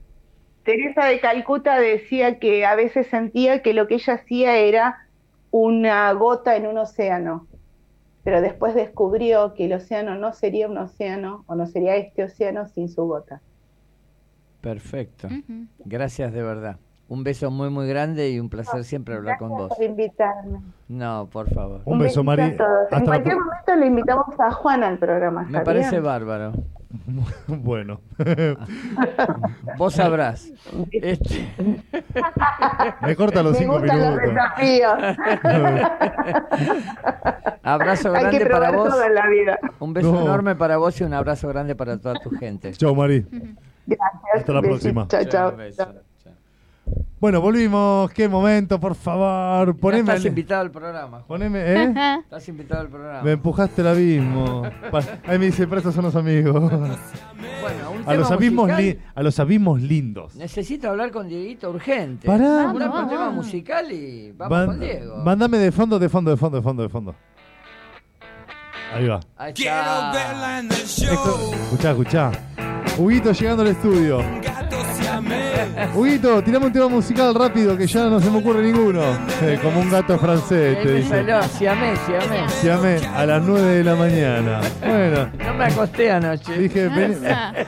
Teresa 0.63 1.07
de 1.07 1.21
Calcuta 1.21 1.79
decía 1.81 2.39
que 2.39 2.65
a 2.65 2.77
veces 2.77 3.09
sentía 3.09 3.63
que 3.63 3.75
lo 3.75 3.89
que 3.89 3.95
ella 3.97 4.15
hacía 4.15 4.57
era 4.57 5.09
una 5.51 6.13
gota 6.13 6.57
en 6.57 6.67
un 6.67 6.79
océano, 6.79 7.47
pero 8.23 8.41
después 8.41 8.75
descubrió 8.75 9.55
que 9.55 9.65
el 9.65 9.73
océano 9.73 10.15
no 10.17 10.33
sería 10.35 10.69
un 10.69 10.79
océano 10.79 11.45
o 11.47 11.55
no 11.55 11.67
sería 11.67 11.97
este 11.97 12.23
océano 12.25 12.67
sin 12.67 12.89
su 12.89 13.07
gota. 13.07 13.41
Perfecto. 14.61 15.29
Gracias 15.85 16.33
de 16.33 16.43
verdad. 16.43 16.77
Un 17.09 17.25
beso 17.25 17.51
muy, 17.51 17.71
muy 17.71 17.89
grande 17.89 18.31
y 18.31 18.39
un 18.39 18.51
placer 18.51 18.85
siempre 18.85 19.15
hablar 19.15 19.39
con 19.39 19.49
vos. 19.49 19.69
Gracias 19.69 19.79
por 19.79 19.87
invitarme. 19.87 20.61
No, 20.89 21.27
por 21.33 21.49
favor. 21.49 21.81
Un 21.87 21.99
beso, 21.99 22.23
besito 22.23 22.25
Mari. 22.25 22.43
a 22.43 22.57
todos. 22.59 22.71
Hasta 22.85 22.97
En 22.99 23.05
cualquier 23.07 23.37
momento 23.37 23.77
le 23.77 23.87
invitamos 23.87 24.27
a 24.41 24.51
Juan 24.51 24.85
al 24.85 24.99
programa. 24.99 25.43
Me 25.49 25.61
parece 25.61 26.01
bárbaro. 26.01 26.53
bueno. 27.47 28.01
Vos 29.79 29.95
sabrás. 29.95 30.53
Este, 30.91 31.49
Me 33.03 33.17
corta 33.17 33.43
los 33.43 33.53
Me 33.53 33.59
cinco 33.59 33.79
gustan 33.79 34.01
los 34.01 34.11
minutos. 34.11 34.35
desafíos. 34.35 34.99
abrazo 37.63 38.15
Hay 38.15 38.31
que 38.31 38.39
grande 38.39 38.47
para 38.51 38.71
vos. 38.73 38.95
la 39.15 39.27
vida. 39.29 39.59
Un 39.81 39.93
beso 39.95 40.13
No. 40.13 40.23
enorme 40.23 40.57
para 40.57 40.77
vos 40.77 40.99
y 41.01 41.05
un 41.05 41.15
abrazo 41.15 41.49
grande 41.49 41.75
para 41.75 41.99
toda 41.99 42.15
tu 42.17 42.31
gente. 42.31 42.73
Chao, 42.73 42.95
Mari. 42.95 43.27
Gracias. 43.97 44.23
Hasta 44.35 44.53
la 44.53 44.63
próxima. 44.63 45.09
Chao, 45.09 45.25
chao. 45.25 45.55
Un. 45.57 46.09
Bueno, 47.21 47.41
volvimos. 47.41 48.11
Qué 48.13 48.29
momento, 48.29 48.79
por 48.79 48.95
favor. 48.95 49.77
Poneme. 49.77 50.13
estás 50.13 50.25
invitado 50.25 50.61
al 50.63 50.71
programa. 50.71 51.19
Poneme, 51.27 51.59
¿eh? 51.61 51.95
Estás 52.21 52.49
invitado 52.49 52.83
al 52.83 52.89
programa. 52.89 53.23
Me 53.23 53.33
empujaste 53.33 53.81
al 53.83 53.89
abismo. 53.89 54.63
Ahí 55.27 55.39
me 55.39 55.47
dice, 55.47 55.67
pero 55.67 55.79
estos 55.79 55.95
son 55.95 56.05
los 56.05 56.15
amigos. 56.15 56.55
Bueno, 56.61 57.91
un 57.91 58.09
A 58.09 58.15
los 58.15 58.29
tema 58.29 58.37
abismos, 58.37 58.71
a 59.15 59.23
los 59.23 59.41
abismos 59.41 59.83
lindos. 59.83 60.37
Necesito 60.37 60.89
hablar 60.89 61.11
con 61.11 61.29
Dieguito 61.29 61.71
urgente. 61.71 62.27
Pará. 62.27 62.69
Un 62.73 62.79
Vamos, 62.79 63.09
tema 63.11 63.21
vamos. 63.27 63.45
musical 63.47 63.91
y 63.93 64.33
vamos 64.33 64.51
Van- 64.57 64.67
con 64.67 64.81
Diego. 64.81 65.17
Mándame 65.25 65.59
de 65.59 65.73
fondo, 65.73 65.99
de 65.99 66.09
fondo, 66.09 66.31
de 66.31 66.37
fondo, 66.37 66.57
de 66.59 66.63
fondo, 66.63 66.83
de 66.85 66.89
fondo. 66.89 67.15
Ahí 68.95 69.07
va. 69.09 69.21
Ahí 69.37 69.53
Quiero 69.53 69.77
está. 69.77 70.13
verla 70.13 70.59
en 70.61 70.67
el 70.67 70.73
Esto, 70.73 71.05
show. 71.05 71.53
escuchá, 71.53 71.91
escuchá. 71.91 72.33
Huguito 72.99 73.33
llegando 73.33 73.63
al 73.63 73.69
estudio. 73.69 74.21
Huguito, 75.95 76.43
tirame 76.43 76.67
un 76.67 76.73
tema 76.73 76.89
musical 76.89 77.35
rápido 77.35 77.77
que 77.77 77.87
ya 77.87 78.05
no 78.07 78.21
se 78.21 78.29
me 78.31 78.39
ocurre 78.39 78.63
ninguno. 78.63 79.01
Eh, 79.43 79.59
como 79.63 79.81
un 79.81 79.91
gato 79.91 80.19
francés, 80.19 80.79
te 80.83 80.85
me 80.85 80.93
dice. 80.95 81.25
siamé, 81.57 81.95
siamé. 81.97 82.47
Llame 82.63 82.97
a 83.15 83.25
las 83.27 83.43
9 83.43 83.63
de 83.77 83.85
la 83.85 83.95
mañana. 83.95 84.61
Bueno, 84.81 85.31
No 85.45 85.55
me 85.55 85.65
acosté 85.65 86.11
anoche. 86.11 86.59
dije, 86.59 86.89
ven, 86.89 87.19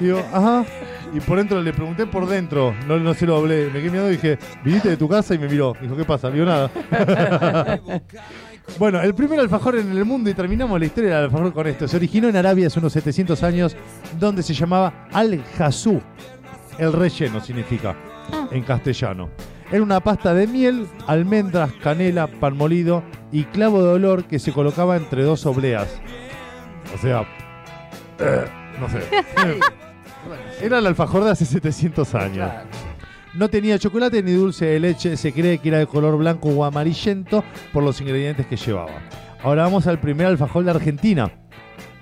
digo, 0.00 0.20
ajá. 0.32 0.64
Y 1.12 1.18
por 1.20 1.38
dentro 1.38 1.60
le 1.60 1.72
pregunté 1.72 2.06
por 2.06 2.26
dentro, 2.28 2.72
no, 2.86 2.96
no 2.98 3.14
se 3.14 3.26
lo 3.26 3.36
hablé. 3.36 3.66
Me 3.66 3.80
quedé 3.80 3.90
mirando 3.90 4.08
y 4.10 4.12
dije, 4.12 4.38
viniste 4.64 4.90
de 4.90 4.96
tu 4.96 5.08
casa 5.08 5.34
y 5.34 5.38
me 5.38 5.48
miró. 5.48 5.74
Dijo, 5.80 5.96
¿qué 5.96 6.04
pasa? 6.04 6.28
Vio 6.28 6.44
nada. 6.44 6.70
bueno, 8.78 9.00
el 9.00 9.14
primer 9.14 9.40
alfajor 9.40 9.76
en 9.76 9.90
el 9.90 10.04
mundo 10.04 10.30
y 10.30 10.34
terminamos 10.34 10.78
la 10.78 10.86
historia 10.86 11.16
del 11.16 11.24
alfajor 11.24 11.52
con 11.52 11.66
esto. 11.66 11.86
Se 11.88 11.96
originó 11.96 12.28
en 12.28 12.36
Arabia 12.36 12.66
hace 12.68 12.78
unos 12.78 12.92
700 12.92 13.42
años, 13.42 13.76
donde 14.18 14.42
se 14.42 14.54
llamaba 14.54 15.06
al-Jazú. 15.12 16.00
El 16.78 16.92
relleno 16.92 17.40
significa 17.40 17.94
Ah. 18.32 18.46
en 18.52 18.62
castellano. 18.62 19.28
Era 19.72 19.82
una 19.82 20.00
pasta 20.00 20.32
de 20.34 20.46
miel, 20.46 20.86
almendras, 21.06 21.72
canela, 21.82 22.26
pan 22.26 22.56
molido 22.56 23.02
y 23.32 23.44
clavo 23.44 23.82
de 23.82 23.90
olor 23.90 24.24
que 24.24 24.38
se 24.38 24.52
colocaba 24.52 24.96
entre 24.96 25.22
dos 25.24 25.46
obleas. 25.46 25.88
O 26.94 26.98
sea, 26.98 27.22
eh, 28.18 28.44
no 28.80 28.88
sé. 28.88 29.00
Era 30.64 30.78
el 30.78 30.86
alfajor 30.86 31.24
de 31.24 31.30
hace 31.30 31.44
700 31.44 32.14
años. 32.14 32.50
No 33.34 33.48
tenía 33.48 33.78
chocolate 33.78 34.22
ni 34.24 34.32
dulce 34.32 34.66
de 34.66 34.80
leche, 34.80 35.16
se 35.16 35.32
cree 35.32 35.58
que 35.58 35.68
era 35.68 35.78
de 35.78 35.86
color 35.86 36.16
blanco 36.18 36.48
o 36.48 36.64
amarillento 36.64 37.44
por 37.72 37.84
los 37.84 38.00
ingredientes 38.00 38.46
que 38.46 38.56
llevaba. 38.56 38.90
Ahora 39.42 39.62
vamos 39.62 39.86
al 39.86 40.00
primer 40.00 40.26
alfajor 40.26 40.64
de 40.64 40.72
Argentina. 40.72 41.30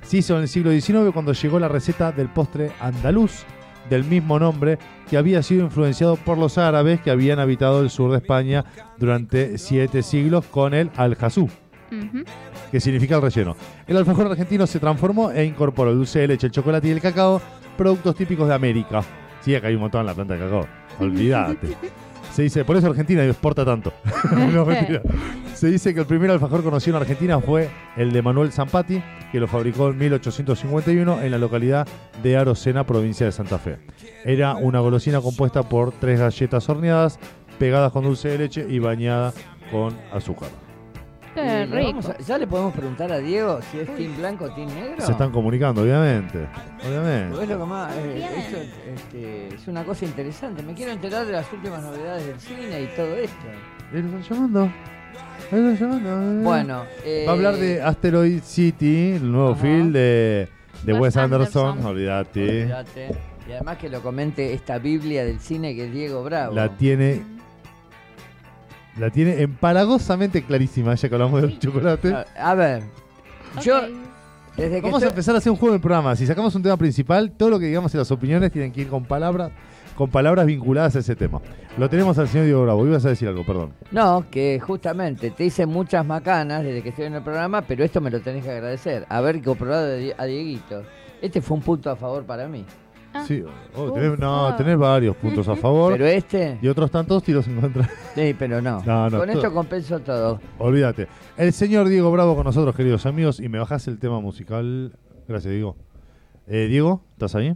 Se 0.00 0.18
hizo 0.18 0.36
en 0.36 0.42
el 0.42 0.48
siglo 0.48 0.70
XIX 0.70 1.12
cuando 1.12 1.34
llegó 1.34 1.58
la 1.58 1.68
receta 1.68 2.12
del 2.12 2.28
postre 2.28 2.72
andaluz 2.80 3.44
del 3.90 4.04
mismo 4.04 4.38
nombre 4.38 4.78
que 5.08 5.18
había 5.18 5.42
sido 5.42 5.64
influenciado 5.64 6.16
por 6.16 6.38
los 6.38 6.56
árabes 6.56 7.00
que 7.00 7.10
habían 7.10 7.38
habitado 7.38 7.82
el 7.82 7.90
sur 7.90 8.10
de 8.10 8.18
España 8.18 8.64
durante 8.96 9.58
siete 9.58 10.02
siglos 10.02 10.46
con 10.46 10.72
el 10.72 10.90
aljazú, 10.96 11.48
que 12.70 12.80
significa 12.80 13.16
el 13.16 13.22
relleno. 13.22 13.54
El 13.86 13.98
alfajor 13.98 14.28
argentino 14.28 14.66
se 14.66 14.80
transformó 14.80 15.30
e 15.30 15.44
incorporó 15.44 15.90
el 15.90 15.98
dulce 15.98 16.20
de 16.20 16.28
leche, 16.28 16.46
el 16.46 16.52
chocolate 16.52 16.88
y 16.88 16.92
el 16.92 17.00
cacao, 17.00 17.40
productos 17.76 18.16
típicos 18.16 18.48
de 18.48 18.54
América. 18.54 19.02
Sí, 19.40 19.54
acá 19.54 19.68
hay 19.68 19.74
un 19.74 19.82
montón 19.82 20.00
en 20.00 20.06
la 20.06 20.14
planta 20.14 20.34
de 20.34 20.40
cacao. 20.40 20.87
Olvídate. 21.00 21.76
Se 22.32 22.42
dice, 22.42 22.64
por 22.64 22.76
eso 22.76 22.86
Argentina 22.86 23.24
exporta 23.24 23.64
tanto. 23.64 23.92
Se 25.54 25.66
dice 25.66 25.92
que 25.92 26.00
el 26.00 26.06
primer 26.06 26.30
alfajor 26.30 26.62
conocido 26.62 26.96
en 26.96 27.02
Argentina 27.02 27.40
fue 27.40 27.68
el 27.96 28.12
de 28.12 28.22
Manuel 28.22 28.52
Zampati, 28.52 29.02
que 29.32 29.40
lo 29.40 29.48
fabricó 29.48 29.88
en 29.88 29.98
1851 29.98 31.22
en 31.22 31.30
la 31.32 31.38
localidad 31.38 31.88
de 32.22 32.36
Arocena, 32.36 32.84
provincia 32.86 33.26
de 33.26 33.32
Santa 33.32 33.58
Fe. 33.58 33.78
Era 34.24 34.54
una 34.54 34.78
golosina 34.78 35.20
compuesta 35.20 35.64
por 35.64 35.90
tres 35.90 36.20
galletas 36.20 36.68
horneadas, 36.68 37.18
pegadas 37.58 37.90
con 37.90 38.04
dulce 38.04 38.28
de 38.28 38.38
leche 38.38 38.66
y 38.68 38.78
bañada 38.78 39.32
con 39.72 39.96
azúcar. 40.12 40.67
Qué 41.34 41.40
Eh, 41.40 41.66
le 41.66 41.76
rico. 41.76 41.88
vamos 41.90 42.08
a- 42.08 42.18
ya 42.18 42.38
le 42.38 42.46
podemos 42.46 42.72
preguntar 42.74 43.12
a 43.12 43.18
Diego 43.18 43.60
si 43.70 43.78
es 43.80 43.94
team 43.96 44.16
blanco 44.16 44.44
o 44.46 44.50
team 44.54 44.68
negro. 44.74 45.00
Se 45.04 45.12
están 45.12 45.30
comunicando, 45.30 45.82
obviamente. 45.82 46.46
Obviamente. 46.86 47.28
Porque 47.30 47.44
es 47.44 47.50
lo 47.50 47.58
que 47.58 47.64
más, 47.64 47.92
eh, 47.96 48.26
eso, 48.48 48.56
este, 48.94 49.54
es 49.54 49.68
una 49.68 49.84
cosa 49.84 50.04
interesante. 50.04 50.62
Me 50.62 50.74
quiero 50.74 50.92
enterar 50.92 51.26
de 51.26 51.32
las 51.32 51.52
últimas 51.52 51.82
novedades 51.82 52.26
del 52.26 52.40
cine 52.40 52.82
y 52.82 52.86
todo 52.96 53.14
esto. 53.16 53.36
Lo 53.92 53.98
están 53.98 54.22
llamando. 54.22 54.72
Están 55.44 55.76
llamando. 55.76 56.42
Bueno, 56.48 56.82
eh, 57.04 57.24
Va 57.26 57.32
a 57.32 57.34
hablar 57.34 57.56
de 57.56 57.82
Asteroid 57.82 58.40
City, 58.42 59.12
el 59.12 59.30
nuevo 59.30 59.52
Ajá. 59.52 59.60
film 59.62 59.92
de, 59.92 60.48
de 60.82 60.92
Wes 60.92 61.00
Wes 61.02 61.16
Anderson. 61.16 61.68
Anderson. 61.70 61.86
Olvídate. 61.90 62.62
olvídate. 62.62 63.08
Y 63.48 63.52
además 63.52 63.78
que 63.78 63.88
lo 63.88 64.02
comente 64.02 64.52
esta 64.52 64.78
Biblia 64.78 65.24
del 65.24 65.40
cine 65.40 65.74
que 65.74 65.86
es 65.86 65.92
Diego 65.92 66.22
Bravo. 66.22 66.54
La 66.54 66.68
tiene. 66.76 67.22
La 68.98 69.10
tiene 69.10 69.42
empalagosamente 69.42 70.42
clarísima, 70.42 70.94
ya 70.94 71.08
que 71.08 71.14
hablamos 71.14 71.42
del 71.42 71.58
chocolate. 71.58 72.12
A, 72.12 72.50
a 72.50 72.54
ver, 72.54 72.82
yo 73.62 73.80
desde 74.58 74.76
que 74.76 74.80
Vamos 74.82 75.04
a 75.04 75.06
empezar 75.06 75.36
a 75.36 75.38
hacer 75.38 75.52
un 75.52 75.56
juego 75.56 75.72
del 75.72 75.80
programa. 75.80 76.16
Si 76.16 76.26
sacamos 76.26 76.52
un 76.56 76.64
tema 76.64 76.76
principal, 76.76 77.30
todo 77.30 77.48
lo 77.48 77.60
que 77.60 77.66
digamos 77.66 77.94
en 77.94 77.98
las 77.98 78.10
opiniones 78.10 78.50
tienen 78.50 78.72
que 78.72 78.80
ir 78.80 78.88
con 78.88 79.04
palabras, 79.04 79.52
con 79.94 80.10
palabras 80.10 80.46
vinculadas 80.46 80.96
a 80.96 80.98
ese 80.98 81.14
tema. 81.14 81.40
Lo 81.76 81.88
tenemos 81.88 82.18
al 82.18 82.26
señor 82.26 82.46
Diego 82.46 82.64
Bravo. 82.64 82.84
Ibas 82.84 83.04
a 83.04 83.10
decir 83.10 83.28
algo, 83.28 83.46
perdón. 83.46 83.72
No, 83.92 84.24
que 84.28 84.58
justamente 84.58 85.30
te 85.30 85.44
hice 85.44 85.64
muchas 85.64 86.04
macanas 86.04 86.64
desde 86.64 86.82
que 86.82 86.88
estoy 86.88 87.04
en 87.04 87.14
el 87.14 87.22
programa, 87.22 87.62
pero 87.62 87.84
esto 87.84 88.00
me 88.00 88.10
lo 88.10 88.20
tenés 88.20 88.42
que 88.42 88.50
agradecer. 88.50 89.06
Haber 89.08 89.40
comprobado 89.42 89.94
a 90.18 90.24
Dieguito. 90.24 90.82
Este 91.22 91.40
fue 91.40 91.56
un 91.56 91.62
punto 91.62 91.88
a 91.88 91.94
favor 91.94 92.24
para 92.24 92.48
mí. 92.48 92.64
Ah. 93.20 93.24
Sí, 93.26 93.42
oh, 93.76 93.92
tenés, 93.92 94.18
no, 94.18 94.54
tenés 94.56 94.76
varios 94.78 95.16
puntos 95.16 95.46
a 95.48 95.56
favor 95.56 95.92
Pero 95.92 96.06
este, 96.06 96.58
y 96.62 96.68
otros 96.68 96.90
tantos 96.90 97.22
tiros 97.22 97.46
en 97.48 97.60
contra. 97.60 97.88
sí, 98.14 98.34
pero 98.38 98.60
no. 98.62 98.82
No, 98.84 99.10
no, 99.10 99.18
Con 99.18 99.28
todo- 99.28 99.38
esto 99.38 99.52
compenso 99.52 99.98
todo. 100.00 100.40
Olvídate. 100.58 101.08
El 101.36 101.52
señor 101.52 101.88
Diego 101.88 102.10
Bravo 102.10 102.34
con 102.34 102.44
nosotros, 102.44 102.74
queridos 102.74 103.06
amigos, 103.06 103.40
y 103.40 103.48
me 103.48 103.58
bajás 103.58 103.86
el 103.88 103.98
tema 103.98 104.20
musical. 104.20 104.96
Gracias, 105.26 105.52
Diego. 105.52 105.76
Eh, 106.46 106.66
Diego, 106.68 107.02
¿estás 107.12 107.34
ahí? 107.34 107.54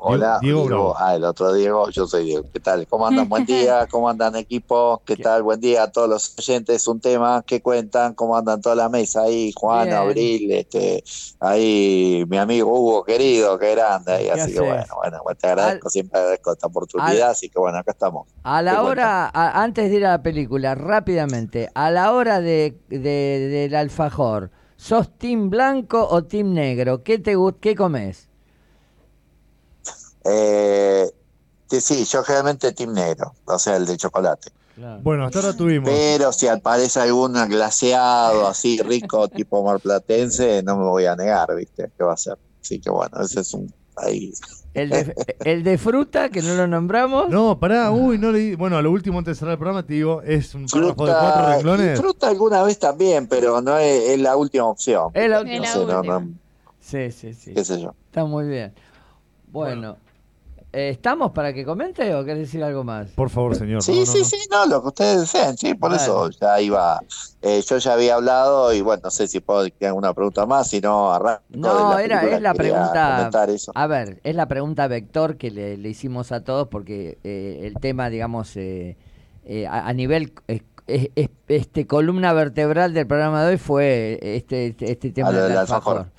Hola, 0.00 0.38
Diego. 0.40 0.94
Ah, 0.96 1.16
el 1.16 1.24
otro 1.24 1.52
Diego, 1.52 1.90
yo 1.90 2.06
soy 2.06 2.24
Diego. 2.24 2.44
¿Qué 2.52 2.60
tal? 2.60 2.86
¿Cómo 2.86 3.06
andan? 3.08 3.28
Buen 3.28 3.44
día. 3.46 3.86
¿Cómo 3.90 4.08
andan, 4.08 4.36
equipo? 4.36 5.02
¿Qué 5.04 5.16
tal? 5.16 5.42
Buen 5.42 5.58
día 5.60 5.82
a 5.82 5.90
todos 5.90 6.08
los 6.08 6.34
oyentes. 6.38 6.86
Un 6.86 7.00
tema 7.00 7.42
que 7.44 7.60
cuentan. 7.60 8.14
¿Cómo 8.14 8.36
andan 8.36 8.60
toda 8.60 8.76
la 8.76 8.88
mesa 8.88 9.22
ahí? 9.22 9.52
Juan, 9.56 9.86
Bien. 9.86 9.98
Abril, 9.98 10.52
este, 10.52 11.02
ahí 11.40 12.24
mi 12.28 12.38
amigo 12.38 12.70
Hugo, 12.78 13.02
querido, 13.04 13.58
qué 13.58 13.72
grande. 13.72 14.12
ahí. 14.12 14.24
¿Qué 14.26 14.40
así 14.40 14.52
que 14.52 14.60
bueno, 14.60 14.84
bueno, 15.02 15.18
te 15.36 15.46
agradezco, 15.48 15.90
siempre 15.90 16.18
agradezco 16.20 16.52
esta 16.52 16.66
oportunidad. 16.68 17.30
Así 17.30 17.50
que 17.50 17.58
bueno, 17.58 17.78
acá 17.78 17.90
estamos. 17.90 18.28
A 18.44 18.62
la 18.62 18.82
hora, 18.84 19.26
a- 19.34 19.62
antes 19.62 19.90
de 19.90 19.96
ir 19.96 20.06
a 20.06 20.10
la 20.10 20.22
película, 20.22 20.76
rápidamente, 20.76 21.70
a 21.74 21.90
la 21.90 22.12
hora 22.12 22.40
de, 22.40 22.78
de- 22.88 22.98
del 23.50 23.74
alfajor, 23.74 24.52
¿sos 24.76 25.10
team 25.18 25.50
blanco 25.50 26.06
o 26.08 26.22
team 26.24 26.52
negro? 26.54 27.02
¿Qué 27.02 27.18
te 27.18 27.36
gu- 27.36 27.56
qué 27.60 27.74
comes? 27.74 28.27
Eh, 30.30 31.06
que 31.68 31.80
sí, 31.80 32.04
yo 32.04 32.22
generalmente 32.22 32.72
team 32.72 32.92
negro, 32.92 33.34
o 33.44 33.58
sea, 33.58 33.76
el 33.76 33.86
de 33.86 33.96
chocolate. 33.96 34.50
Bueno, 35.02 35.24
hasta 35.26 35.40
ahora 35.40 35.56
tuvimos. 35.56 35.90
Pero 35.90 36.32
si 36.32 36.46
aparece 36.46 37.00
algún 37.00 37.32
glaseado 37.48 38.46
así 38.46 38.80
rico 38.80 39.26
tipo 39.28 39.64
marplatense, 39.64 40.62
no 40.62 40.76
me 40.76 40.84
voy 40.84 41.04
a 41.06 41.16
negar, 41.16 41.54
¿viste? 41.56 41.90
¿Qué 41.98 42.04
va 42.04 42.12
a 42.12 42.16
ser? 42.16 42.38
Así 42.62 42.78
que 42.78 42.88
bueno, 42.90 43.20
ese 43.20 43.40
es 43.40 43.52
un 43.54 43.72
ahí. 43.96 44.32
El 44.74 44.90
de, 44.90 45.14
el 45.44 45.64
de 45.64 45.78
fruta, 45.78 46.28
que 46.28 46.40
no 46.42 46.54
lo 46.54 46.68
nombramos. 46.68 47.28
No, 47.28 47.58
pará, 47.58 47.90
uy, 47.90 48.18
no 48.18 48.30
leí. 48.30 48.54
Bueno, 48.54 48.76
a 48.76 48.82
lo 48.82 48.92
último 48.92 49.18
antes 49.18 49.36
de 49.36 49.38
cerrar 49.40 49.52
el 49.54 49.58
programa 49.58 49.84
te 49.84 49.94
digo, 49.94 50.22
es 50.22 50.54
un 50.54 50.66
párrafo 50.66 51.06
de 51.06 51.12
cuatro 51.12 51.46
renglones. 51.48 51.98
fruta 51.98 52.28
alguna 52.28 52.62
vez 52.62 52.78
también, 52.78 53.26
pero 53.26 53.60
no 53.60 53.76
es, 53.78 54.10
es 54.10 54.20
la 54.20 54.36
última 54.36 54.66
opción. 54.66 55.10
Es 55.14 55.28
la 55.28 55.42
No 55.42 55.50
última. 55.50 55.66
sé, 55.66 55.84
no, 55.86 56.02
no, 56.04 56.28
Sí, 56.80 57.10
sí, 57.10 57.34
sí. 57.34 57.52
qué 57.52 57.64
sé 57.64 57.80
yo. 57.80 57.94
Está 58.06 58.24
muy 58.24 58.46
bien. 58.46 58.72
Bueno, 59.48 59.96
eh, 60.78 60.90
¿estamos 60.90 61.32
para 61.32 61.52
que 61.52 61.64
comente 61.64 62.14
o 62.14 62.24
querés 62.24 62.42
decir 62.42 62.62
algo 62.62 62.84
más? 62.84 63.10
Por 63.10 63.30
favor, 63.30 63.54
señor. 63.56 63.82
Sí, 63.82 64.00
no, 64.00 64.06
sí, 64.06 64.18
no. 64.20 64.24
sí, 64.24 64.36
no, 64.50 64.66
lo 64.66 64.82
que 64.82 64.88
ustedes 64.88 65.20
deseen, 65.22 65.56
sí, 65.56 65.74
por 65.74 65.90
Vale. 65.90 66.02
eso 66.02 66.30
ya 66.30 66.60
iba. 66.60 67.00
eh, 67.42 67.62
yo 67.66 67.78
ya 67.78 67.92
había 67.94 68.14
hablado 68.14 68.72
y 68.72 68.80
bueno, 68.80 69.00
no 69.04 69.10
sé 69.10 69.26
si 69.28 69.40
puedo 69.40 69.62
tener 69.64 69.88
alguna 69.88 70.12
pregunta 70.14 70.46
más, 70.46 70.68
si 70.70 70.80
no 70.80 71.12
arranco. 71.12 71.42
No, 71.50 71.96
de 71.96 72.04
era, 72.04 72.22
es 72.24 72.40
la 72.42 72.54
pregunta. 72.54 73.30
A 73.74 73.86
ver, 73.86 74.20
es 74.24 74.34
la 74.34 74.46
pregunta 74.46 74.86
vector 74.88 75.36
que 75.36 75.50
le, 75.50 75.76
le 75.76 75.88
hicimos 75.88 76.32
a 76.32 76.44
todos 76.44 76.68
porque 76.68 77.18
eh, 77.24 77.60
el 77.64 77.74
tema, 77.80 78.10
digamos, 78.10 78.56
eh, 78.56 78.96
eh, 79.44 79.66
a, 79.66 79.88
a 79.88 79.92
nivel 79.92 80.32
eh, 80.48 80.60
es- 80.86 81.08
es- 81.16 81.30
este 81.48 81.86
columna 81.86 82.32
vertebral 82.32 82.94
del 82.94 83.06
programa 83.06 83.42
de 83.44 83.50
hoy 83.52 83.58
fue 83.58 84.18
este 84.22 84.68
este, 84.68 84.90
este 84.92 85.10
tema 85.12 85.28
A 85.28 85.32
lo 85.32 85.38
del 85.40 85.48
del 85.48 85.58
alfajor. 85.58 85.98
alfajor. 85.98 86.17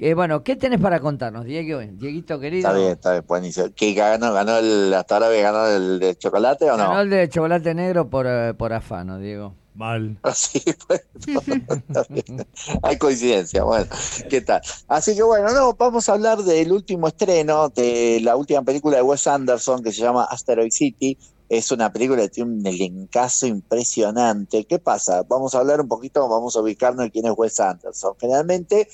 Que, 0.00 0.14
bueno, 0.14 0.42
¿qué 0.42 0.56
tenés 0.56 0.80
para 0.80 0.98
contarnos, 0.98 1.44
Diego? 1.44 1.78
Dieguito 1.78 2.40
querido. 2.40 2.66
Está 2.66 2.72
bien, 2.72 2.92
está 2.92 3.10
bien, 3.12 3.24
buenísimo. 3.28 3.66
¿Qué 3.76 3.92
ganó? 3.92 4.32
¿Ganó 4.32 4.56
el, 4.56 4.94
hasta 4.94 5.16
ahora 5.16 5.28
ganado 5.28 5.76
el 5.76 5.98
de 6.00 6.16
chocolate 6.16 6.70
o 6.70 6.78
no? 6.78 6.84
Ganó 6.84 7.00
el 7.02 7.10
de 7.10 7.28
chocolate 7.28 7.74
negro 7.74 8.08
por, 8.08 8.26
eh, 8.26 8.54
por 8.54 8.72
afano, 8.72 9.18
Diego. 9.18 9.54
Mal. 9.74 10.18
Así, 10.22 10.62
bueno, 10.88 11.02
está 11.86 12.06
bien. 12.08 12.46
hay 12.82 12.96
coincidencia, 12.96 13.62
bueno, 13.62 13.84
¿qué 14.30 14.40
tal? 14.40 14.62
Así 14.88 15.14
que 15.14 15.22
bueno, 15.22 15.52
no, 15.52 15.74
vamos 15.74 16.08
a 16.08 16.14
hablar 16.14 16.38
del 16.44 16.72
último 16.72 17.06
estreno 17.06 17.68
de 17.68 18.20
la 18.22 18.36
última 18.36 18.62
película 18.62 18.96
de 18.96 19.02
Wes 19.02 19.26
Anderson 19.26 19.82
que 19.82 19.92
se 19.92 20.00
llama 20.00 20.24
Asteroid 20.24 20.72
City. 20.72 21.18
Es 21.50 21.72
una 21.72 21.92
película 21.92 22.22
que 22.22 22.30
tiene 22.30 22.52
un 22.52 22.66
elencazo 22.66 23.46
impresionante. 23.46 24.64
¿Qué 24.64 24.78
pasa? 24.78 25.24
Vamos 25.28 25.54
a 25.54 25.58
hablar 25.58 25.82
un 25.82 25.88
poquito, 25.88 26.26
vamos 26.26 26.56
a 26.56 26.60
ubicarnos 26.60 27.04
en 27.04 27.10
quién 27.10 27.26
es 27.26 27.32
Wes 27.36 27.60
Anderson. 27.60 28.14
Generalmente 28.18 28.88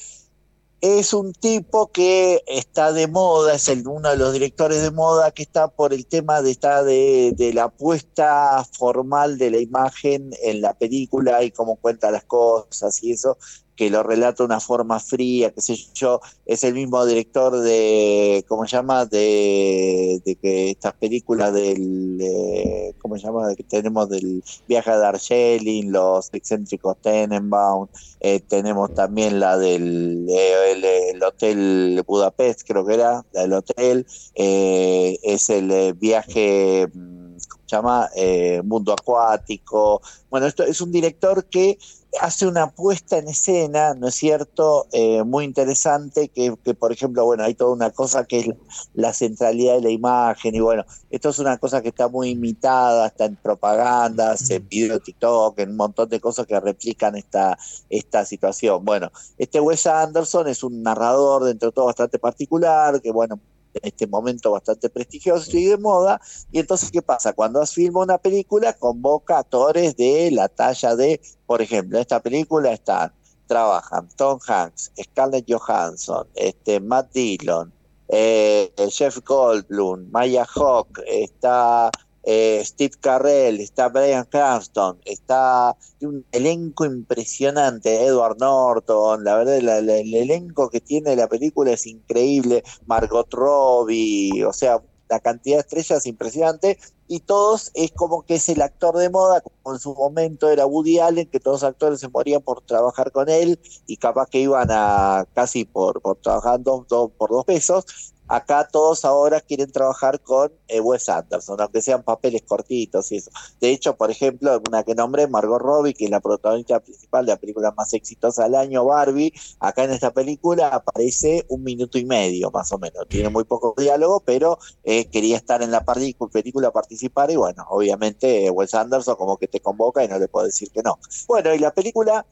es 0.80 1.14
un 1.14 1.32
tipo 1.32 1.90
que 1.90 2.42
está 2.46 2.92
de 2.92 3.06
moda, 3.08 3.54
es 3.54 3.68
el, 3.68 3.86
uno 3.86 4.10
de 4.10 4.16
los 4.16 4.32
directores 4.32 4.82
de 4.82 4.90
moda 4.90 5.30
que 5.30 5.42
está 5.42 5.68
por 5.68 5.94
el 5.94 6.06
tema 6.06 6.42
de, 6.42 6.50
está 6.50 6.82
de, 6.82 7.32
de 7.36 7.52
la 7.52 7.68
puesta 7.68 8.64
formal 8.72 9.38
de 9.38 9.50
la 9.50 9.58
imagen 9.58 10.30
en 10.42 10.60
la 10.60 10.74
película 10.74 11.42
y 11.42 11.50
cómo 11.50 11.76
cuenta 11.76 12.10
las 12.10 12.24
cosas 12.24 13.02
y 13.02 13.12
eso, 13.12 13.38
que 13.76 13.90
lo 13.90 14.02
relata 14.02 14.42
de 14.42 14.46
una 14.46 14.60
forma 14.60 14.98
fría, 14.98 15.52
qué 15.52 15.60
sé 15.60 15.76
yo, 15.94 16.20
es 16.46 16.64
el 16.64 16.74
mismo 16.74 17.04
director 17.04 17.60
de, 17.60 18.44
¿cómo 18.48 18.66
se 18.66 18.76
llama? 18.76 19.04
De, 19.04 20.20
de 20.24 20.36
que 20.36 20.70
estas 20.70 20.94
películas 20.94 21.52
del, 21.52 22.18
eh, 22.20 22.94
¿cómo 23.00 23.18
se 23.18 23.26
llama? 23.26 23.48
De 23.48 23.56
que 23.56 23.64
tenemos 23.64 24.08
del 24.08 24.42
viaje 24.66 24.90
a 24.90 24.96
Darjeeling, 24.96 25.92
los 25.92 26.30
excéntricos 26.32 26.96
Tenenbaum, 27.02 27.86
eh, 28.20 28.40
tenemos 28.40 28.94
también 28.94 29.38
la 29.38 29.58
del 29.58 30.26
eh, 30.28 30.72
el, 30.72 30.84
el 30.84 31.22
Hotel 31.22 32.02
Budapest, 32.06 32.62
creo 32.66 32.86
que 32.86 32.94
era, 32.94 33.24
la 33.32 33.42
del 33.42 33.52
hotel, 33.52 34.06
es 34.34 35.50
el 35.50 35.94
viaje, 35.94 36.88
mm, 36.92 37.36
¿cómo 37.48 37.62
se 37.66 37.76
llama? 37.76 38.08
Eh, 38.16 38.62
mundo 38.64 38.92
acuático. 38.92 40.00
Bueno, 40.30 40.46
esto 40.46 40.62
es 40.62 40.80
un 40.80 40.92
director 40.92 41.46
que 41.46 41.78
hace 42.20 42.46
una 42.46 42.70
puesta 42.70 43.18
en 43.18 43.28
escena, 43.28 43.94
¿no 43.94 44.08
es 44.08 44.14
cierto?, 44.14 44.86
Eh, 44.92 45.24
muy 45.24 45.44
interesante, 45.44 46.28
que, 46.28 46.54
que, 46.64 46.74
por 46.74 46.90
ejemplo, 46.92 47.24
bueno, 47.24 47.44
hay 47.44 47.54
toda 47.54 47.72
una 47.72 47.90
cosa 47.90 48.24
que 48.24 48.38
es 48.40 48.46
la 48.94 49.12
centralidad 49.12 49.74
de 49.74 49.82
la 49.82 49.90
imagen, 49.90 50.54
y 50.54 50.60
bueno, 50.60 50.84
esto 51.10 51.28
es 51.28 51.38
una 51.38 51.58
cosa 51.58 51.82
que 51.82 51.88
está 51.88 52.08
muy 52.08 52.30
imitada, 52.30 53.06
está 53.06 53.26
en 53.26 53.36
propagandas, 53.36 54.50
en 54.50 54.66
video 54.68 55.00
TikTok, 55.00 55.58
en 55.58 55.70
un 55.70 55.76
montón 55.76 56.08
de 56.08 56.20
cosas 56.20 56.46
que 56.46 56.58
replican 56.60 57.16
esta, 57.16 57.58
esta 57.90 58.24
situación. 58.24 58.84
Bueno, 58.84 59.10
este 59.38 59.60
Wes 59.60 59.86
Anderson 59.86 60.48
es 60.48 60.62
un 60.62 60.82
narrador 60.82 61.44
dentro 61.44 61.68
de 61.68 61.72
todo 61.72 61.86
bastante 61.86 62.18
particular, 62.18 63.00
que 63.00 63.12
bueno, 63.12 63.38
en 63.82 63.88
este 63.88 64.06
momento 64.06 64.50
bastante 64.50 64.88
prestigioso 64.88 65.56
y 65.56 65.66
de 65.66 65.78
moda. 65.78 66.20
Y 66.50 66.58
entonces, 66.58 66.90
¿qué 66.90 67.02
pasa? 67.02 67.32
Cuando 67.32 67.64
filma 67.66 68.00
una 68.02 68.18
película, 68.18 68.72
convoca 68.72 69.38
actores 69.38 69.96
de 69.96 70.30
la 70.30 70.48
talla 70.48 70.96
de, 70.96 71.20
por 71.46 71.62
ejemplo, 71.62 71.98
en 71.98 72.02
esta 72.02 72.20
película 72.20 72.72
están, 72.72 73.12
trabajan 73.46 74.08
Tom 74.16 74.38
Hanks, 74.46 74.92
Scarlett 75.00 75.46
Johansson, 75.48 76.26
este, 76.34 76.80
Matt 76.80 77.12
Dillon, 77.12 77.72
eh, 78.08 78.72
Jeff 78.90 79.18
Goldblum, 79.24 80.10
Maya 80.10 80.46
Hawk, 80.54 81.00
está 81.06 81.90
eh, 82.26 82.60
Steve 82.64 82.96
Carell, 83.00 83.60
está 83.60 83.88
Brian 83.88 84.24
Cranston, 84.26 85.00
está 85.04 85.76
un 86.00 86.26
elenco 86.32 86.84
impresionante, 86.84 88.04
Edward 88.04 88.36
Norton, 88.38 89.24
la 89.24 89.36
verdad, 89.36 89.56
el 89.56 90.14
elenco 90.14 90.68
que 90.68 90.80
tiene 90.80 91.16
la 91.16 91.28
película 91.28 91.70
es 91.72 91.86
increíble, 91.86 92.62
Margot 92.84 93.32
Robbie, 93.32 94.44
o 94.44 94.52
sea, 94.52 94.82
la 95.08 95.20
cantidad 95.20 95.58
de 95.58 95.60
estrellas 95.60 95.98
es 95.98 96.06
impresionante, 96.06 96.78
y 97.06 97.20
todos 97.20 97.70
es 97.74 97.92
como 97.92 98.24
que 98.24 98.34
es 98.34 98.48
el 98.48 98.60
actor 98.60 98.96
de 98.96 99.08
moda, 99.08 99.40
como 99.40 99.76
en 99.76 99.80
su 99.80 99.94
momento 99.94 100.50
era 100.50 100.66
Woody 100.66 100.98
Allen, 100.98 101.30
que 101.30 101.38
todos 101.38 101.62
los 101.62 101.70
actores 101.70 102.00
se 102.00 102.08
morían 102.08 102.42
por 102.42 102.62
trabajar 102.62 103.12
con 103.12 103.28
él, 103.28 103.60
y 103.86 103.98
capaz 103.98 104.26
que 104.28 104.40
iban 104.40 104.66
a 104.72 105.24
casi 105.32 105.64
por, 105.64 106.02
por 106.02 106.16
trabajar 106.16 106.60
dos- 106.60 106.88
dos- 106.88 107.12
por 107.16 107.30
dos 107.30 107.44
pesos, 107.44 107.84
acá 108.28 108.68
todos 108.70 109.04
ahora 109.04 109.40
quieren 109.40 109.70
trabajar 109.70 110.20
con 110.20 110.52
eh, 110.68 110.80
Wes 110.80 111.08
Anderson, 111.08 111.60
aunque 111.60 111.82
sean 111.82 112.02
papeles 112.02 112.42
cortitos 112.42 113.12
y 113.12 113.16
eso. 113.16 113.30
De 113.60 113.70
hecho, 113.70 113.96
por 113.96 114.10
ejemplo, 114.10 114.60
una 114.68 114.82
que 114.82 114.94
nombré, 114.94 115.26
Margot 115.28 115.60
Robbie, 115.60 115.94
que 115.94 116.06
es 116.06 116.10
la 116.10 116.20
protagonista 116.20 116.80
principal 116.80 117.26
de 117.26 117.32
la 117.32 117.38
película 117.38 117.72
más 117.76 117.92
exitosa 117.94 118.44
del 118.44 118.54
año, 118.54 118.84
Barbie, 118.84 119.32
acá 119.60 119.84
en 119.84 119.92
esta 119.92 120.12
película 120.12 120.68
aparece 120.68 121.44
un 121.48 121.62
minuto 121.62 121.98
y 121.98 122.04
medio, 122.04 122.50
más 122.50 122.72
o 122.72 122.78
menos. 122.78 123.06
Tiene 123.08 123.28
muy 123.28 123.44
poco 123.44 123.74
diálogo, 123.76 124.20
pero 124.20 124.58
eh, 124.84 125.06
quería 125.06 125.36
estar 125.36 125.62
en 125.62 125.70
la 125.70 125.84
película, 125.84 126.70
participar, 126.72 127.30
y 127.30 127.36
bueno, 127.36 127.64
obviamente 127.68 128.50
Wes 128.50 128.74
Anderson 128.74 129.16
como 129.16 129.36
que 129.36 129.48
te 129.48 129.60
convoca 129.60 130.04
y 130.04 130.08
no 130.08 130.18
le 130.18 130.28
puedo 130.28 130.46
decir 130.46 130.70
que 130.70 130.82
no. 130.82 130.98
Bueno, 131.26 131.54
y 131.54 131.58
la 131.58 131.72
película 131.72 132.26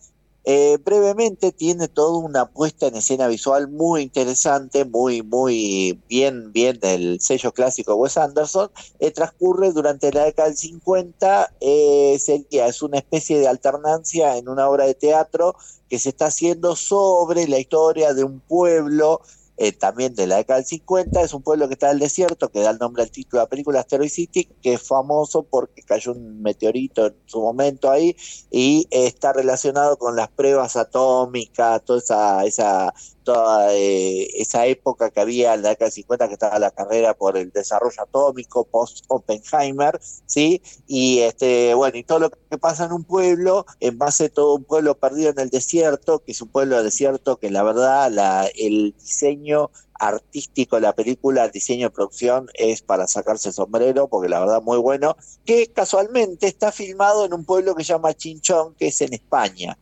eh, 0.46 0.78
brevemente 0.84 1.52
tiene 1.52 1.88
toda 1.88 2.18
una 2.18 2.50
puesta 2.50 2.86
en 2.86 2.96
escena 2.96 3.28
visual 3.28 3.68
muy 3.68 4.02
interesante, 4.02 4.84
muy, 4.84 5.22
muy 5.22 5.98
bien, 6.06 6.52
bien 6.52 6.78
del 6.80 7.18
sello 7.20 7.52
clásico 7.52 7.94
Wes 7.94 8.18
Anderson. 8.18 8.70
Eh, 8.98 9.10
transcurre 9.10 9.72
durante 9.72 10.12
la 10.12 10.24
década 10.24 10.48
del 10.48 10.58
50, 10.58 11.54
eh, 11.60 12.18
sería, 12.20 12.66
es 12.66 12.82
una 12.82 12.98
especie 12.98 13.38
de 13.38 13.48
alternancia 13.48 14.36
en 14.36 14.50
una 14.50 14.68
obra 14.68 14.84
de 14.84 14.94
teatro 14.94 15.56
que 15.88 15.98
se 15.98 16.10
está 16.10 16.26
haciendo 16.26 16.76
sobre 16.76 17.48
la 17.48 17.58
historia 17.58 18.12
de 18.12 18.24
un 18.24 18.40
pueblo 18.40 19.22
eh, 19.56 19.72
también 19.72 20.14
de 20.14 20.26
la 20.26 20.36
década 20.36 20.59
del 20.59 20.66
50, 20.66 21.20
es 21.22 21.32
un 21.32 21.43
pueblo 21.43 21.68
que 21.68 21.74
está 21.74 21.89
en 21.89 21.94
el 21.94 22.01
desierto, 22.01 22.51
que 22.51 22.60
da 22.60 22.70
el 22.70 22.78
nombre 22.78 23.02
al 23.02 23.10
título 23.10 23.40
de 23.40 23.44
la 23.44 23.48
película 23.48 23.81
Asteroid 23.81 24.10
City, 24.10 24.48
que 24.60 24.74
es 24.74 24.82
famoso 24.82 25.44
porque 25.44 25.82
cayó 25.82 26.12
un 26.12 26.43
meteorito 26.43 27.06
en 27.06 27.14
su 27.26 27.40
momento 27.40 27.90
ahí 27.90 28.16
y 28.51 28.86
está 28.90 29.32
relacionado 29.32 29.97
con 29.97 30.16
las 30.16 30.28
pruebas 30.28 30.76
atómicas, 30.76 31.85
toda 31.85 32.44
esa, 32.44 32.93
toda 33.24 33.74
eh, 33.74 34.28
esa 34.40 34.66
época 34.66 35.10
que 35.10 35.20
había 35.20 35.55
en 35.55 35.62
la 35.62 35.70
década 35.70 35.86
del 35.86 35.94
50 35.94 36.28
que 36.28 36.34
estaba 36.34 36.59
la 36.59 36.70
carrera 36.70 37.14
por 37.14 37.36
el 37.36 37.51
desarrollo 37.51 38.02
atómico 38.02 38.64
post 38.64 39.05
Oppenheimer, 39.09 39.98
¿sí? 40.26 40.62
Y 40.86 41.20
este, 41.20 41.74
bueno, 41.74 41.98
y 41.98 42.05
todo 42.05 42.20
lo 42.20 42.30
que 42.30 42.59
pasa 42.59 42.84
en 42.84 42.92
un 42.92 43.05
pueblo, 43.05 43.66
en 43.80 43.98
base 43.98 44.26
a 44.26 44.28
todo 44.28 44.55
un 44.55 44.64
pueblo 44.64 44.96
perdido 44.98 45.30
en 45.30 45.40
el 45.40 45.51
desierto, 45.51 46.20
que 46.20 46.32
es 46.32 46.42
un 46.42 46.48
pueblo 46.48 46.82
desierto 46.82 47.38
que 47.38 47.51
la 47.51 47.62
verdad 47.62 48.10
la, 48.12 48.48
el 48.55 48.94
diseño 48.98 49.70
artístico 49.98 50.76
de 50.76 50.82
la 50.82 50.94
película, 50.94 51.44
el 51.44 51.51
diseño 51.51 51.88
de 51.88 51.94
producción 51.94 52.48
es 52.55 52.82
para 52.82 53.06
sacarse 53.06 53.48
el 53.48 53.55
sombrero, 53.55 54.09
porque 54.09 54.28
la 54.28 54.40
verdad 54.40 54.62
muy 54.62 54.78
bueno, 54.78 55.16
que 55.44 55.68
casualmente 55.68 56.46
está 56.46 56.72
filmado 56.72 57.24
en 57.24 57.32
un 57.32 57.44
pueblo 57.44 57.74
que 57.74 57.84
se 57.84 57.92
llama 57.92 58.14
Chinchón, 58.14 58.74
que 58.74 58.88
es 58.88 59.01
en 59.01 59.14
España 59.14 59.78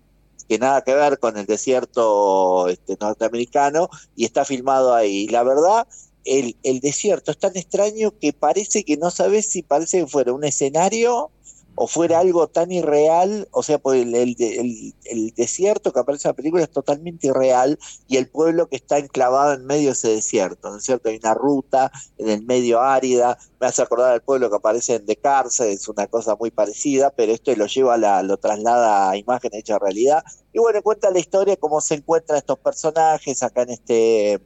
que 0.52 0.58
nada 0.58 0.82
que 0.82 0.94
ver 0.94 1.18
con 1.18 1.38
el 1.38 1.46
desierto 1.46 2.68
este, 2.68 2.98
norteamericano, 3.00 3.88
y 4.14 4.26
está 4.26 4.44
filmado 4.44 4.94
ahí. 4.94 5.26
La 5.28 5.42
verdad, 5.44 5.86
el, 6.26 6.58
el 6.62 6.80
desierto 6.80 7.30
es 7.30 7.38
tan 7.38 7.56
extraño 7.56 8.12
que 8.20 8.34
parece 8.34 8.84
que 8.84 8.98
no 8.98 9.10
sabes 9.10 9.48
si 9.48 9.62
parece 9.62 10.00
que 10.00 10.06
fuera 10.06 10.34
un 10.34 10.44
escenario 10.44 11.30
o 11.74 11.86
fuera 11.86 12.18
algo 12.18 12.48
tan 12.48 12.70
irreal, 12.70 13.48
o 13.50 13.62
sea, 13.62 13.78
pues 13.78 14.02
el, 14.02 15.34
desierto 15.34 15.92
que 15.92 16.00
aparece 16.00 16.28
en 16.28 16.30
la 16.30 16.36
película 16.36 16.62
es 16.62 16.70
totalmente 16.70 17.28
irreal 17.28 17.78
y 18.08 18.18
el 18.18 18.28
pueblo 18.28 18.68
que 18.68 18.76
está 18.76 18.98
enclavado 18.98 19.54
en 19.54 19.64
medio 19.64 19.86
de 19.86 19.92
ese 19.92 20.08
desierto, 20.08 20.70
¿no 20.70 20.76
es 20.76 20.84
cierto? 20.84 21.08
Hay 21.08 21.18
una 21.22 21.34
ruta 21.34 21.90
en 22.18 22.28
el 22.28 22.44
medio 22.44 22.80
árida, 22.80 23.38
me 23.60 23.66
hace 23.66 23.82
acordar 23.82 24.12
al 24.12 24.22
pueblo 24.22 24.50
que 24.50 24.56
aparece 24.56 24.96
en 24.96 25.06
The 25.06 25.16
Cars, 25.16 25.60
es 25.60 25.88
una 25.88 26.06
cosa 26.06 26.36
muy 26.36 26.50
parecida, 26.50 27.10
pero 27.10 27.32
esto 27.32 27.54
lo 27.56 27.66
lleva, 27.66 27.94
a 27.94 27.98
la, 27.98 28.22
lo 28.22 28.36
traslada 28.36 29.10
a 29.10 29.16
imagen 29.16 29.54
hecha 29.54 29.78
realidad. 29.78 30.22
Y 30.52 30.58
bueno, 30.58 30.82
cuenta 30.82 31.10
la 31.10 31.18
historia, 31.18 31.56
cómo 31.56 31.80
se 31.80 31.94
encuentran 31.94 32.38
estos 32.38 32.58
personajes 32.58 33.42
acá 33.42 33.62
en 33.62 33.70
este 33.70 34.40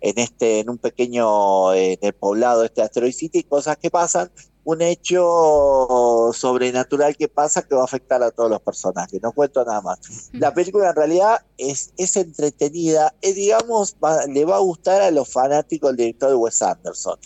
en 0.00 0.18
este 0.18 0.60
en 0.60 0.68
un 0.68 0.78
pequeño 0.78 1.72
en 1.72 1.98
el 2.02 2.12
poblado 2.12 2.64
este 2.64 2.82
Asteroid 2.82 3.12
City, 3.12 3.42
cosas 3.44 3.76
que 3.78 3.90
pasan, 3.90 4.30
un 4.64 4.80
hecho 4.82 6.30
sobrenatural 6.32 7.16
que 7.16 7.28
pasa 7.28 7.62
que 7.62 7.74
va 7.74 7.82
a 7.82 7.84
afectar 7.84 8.22
a 8.22 8.30
todos 8.30 8.50
los 8.50 8.60
personajes. 8.62 9.20
No 9.22 9.32
cuento 9.32 9.64
nada 9.64 9.80
más. 9.82 9.98
La 10.32 10.54
película 10.54 10.90
en 10.90 10.96
realidad 10.96 11.40
es, 11.58 11.92
es 11.96 12.16
entretenida, 12.16 13.14
eh, 13.20 13.32
digamos, 13.34 13.96
va- 14.02 14.26
le 14.26 14.44
va 14.44 14.56
a 14.56 14.60
gustar 14.60 15.02
a 15.02 15.10
los 15.10 15.28
fanáticos 15.30 15.90
del 15.90 15.96
director 15.98 16.30
de 16.30 16.36
Wes 16.36 16.62
Anderson. 16.62 17.18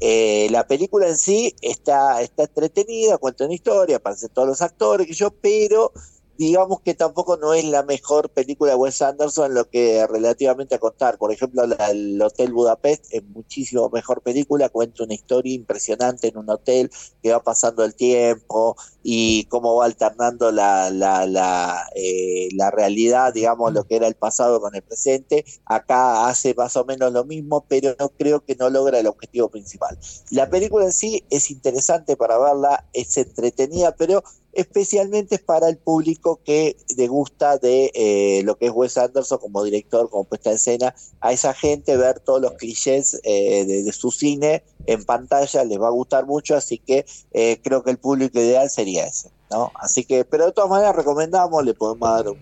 Eh, 0.00 0.48
la 0.50 0.66
película 0.66 1.06
en 1.08 1.16
sí 1.16 1.54
está, 1.60 2.20
está 2.22 2.44
entretenida, 2.44 3.18
cuenta 3.18 3.44
una 3.44 3.54
historia, 3.54 3.96
aparecen 3.96 4.30
todos 4.30 4.48
los 4.48 4.62
actores, 4.62 5.06
que 5.06 5.14
yo, 5.14 5.30
pero 5.30 5.92
digamos 6.36 6.80
que 6.82 6.94
tampoco 6.94 7.36
no 7.36 7.54
es 7.54 7.64
la 7.64 7.82
mejor 7.82 8.30
película 8.30 8.72
de 8.72 8.76
Wes 8.76 9.02
Anderson 9.02 9.46
en 9.46 9.54
lo 9.54 9.68
que 9.68 10.06
relativamente 10.06 10.74
a 10.74 10.78
contar. 10.78 11.18
Por 11.18 11.32
ejemplo, 11.32 11.66
la- 11.66 11.90
el 11.90 12.20
Hotel 12.22 12.52
Budapest 12.52 13.06
es 13.10 13.24
muchísimo 13.24 13.88
mejor 13.90 14.22
película, 14.22 14.68
cuenta 14.68 15.04
una 15.04 15.14
historia 15.14 15.54
impresionante 15.54 16.28
en 16.28 16.36
un 16.38 16.50
hotel 16.50 16.90
que 17.22 17.32
va 17.32 17.42
pasando 17.42 17.84
el 17.84 17.94
tiempo 17.94 18.76
y 19.02 19.44
cómo 19.46 19.76
va 19.76 19.86
alternando 19.86 20.50
la, 20.52 20.90
la, 20.90 21.26
la, 21.26 21.86
eh, 21.94 22.48
la 22.56 22.70
realidad, 22.70 23.32
digamos, 23.32 23.72
lo 23.72 23.84
que 23.84 23.96
era 23.96 24.06
el 24.08 24.14
pasado 24.16 24.60
con 24.60 24.74
el 24.74 24.82
presente. 24.82 25.44
Acá 25.64 26.28
hace 26.28 26.54
más 26.54 26.76
o 26.76 26.84
menos 26.84 27.12
lo 27.12 27.24
mismo, 27.24 27.64
pero 27.68 27.94
no 27.98 28.10
creo 28.10 28.44
que 28.44 28.56
no 28.56 28.70
logra 28.70 28.98
el 28.98 29.06
objetivo 29.06 29.48
principal. 29.50 29.98
La 30.30 30.48
película 30.50 30.84
en 30.86 30.92
sí 30.92 31.24
es 31.30 31.50
interesante 31.50 32.16
para 32.16 32.38
verla, 32.38 32.84
es 32.92 33.16
entretenida, 33.16 33.94
pero 33.96 34.22
especialmente 34.56 35.36
es 35.36 35.42
para 35.42 35.68
el 35.68 35.76
público 35.76 36.40
que 36.42 36.76
le 36.96 37.08
gusta 37.08 37.58
de 37.58 37.90
eh, 37.94 38.42
lo 38.44 38.56
que 38.56 38.66
es 38.66 38.72
Wes 38.74 38.96
Anderson 38.96 39.38
como 39.38 39.62
director, 39.62 40.08
como 40.08 40.24
puesta 40.24 40.50
en 40.50 40.56
escena, 40.56 40.94
a 41.20 41.32
esa 41.32 41.52
gente 41.52 41.96
ver 41.96 42.20
todos 42.20 42.40
los 42.40 42.52
clichés 42.52 43.20
eh, 43.22 43.66
de, 43.66 43.92
su 43.92 44.10
cine 44.10 44.64
en 44.86 45.04
pantalla 45.04 45.64
les 45.64 45.80
va 45.80 45.88
a 45.88 45.90
gustar 45.90 46.26
mucho, 46.26 46.56
así 46.56 46.78
que 46.78 47.04
eh, 47.32 47.60
creo 47.62 47.82
que 47.82 47.90
el 47.90 47.98
público 47.98 48.38
ideal 48.38 48.70
sería 48.70 49.06
ese, 49.06 49.30
¿no? 49.50 49.72
Así 49.74 50.04
que, 50.04 50.24
pero 50.24 50.46
de 50.46 50.52
todas 50.52 50.70
maneras 50.70 50.96
recomendamos, 50.96 51.64
le 51.64 51.74
podemos 51.74 52.08
dar 52.08 52.28
un, 52.28 52.38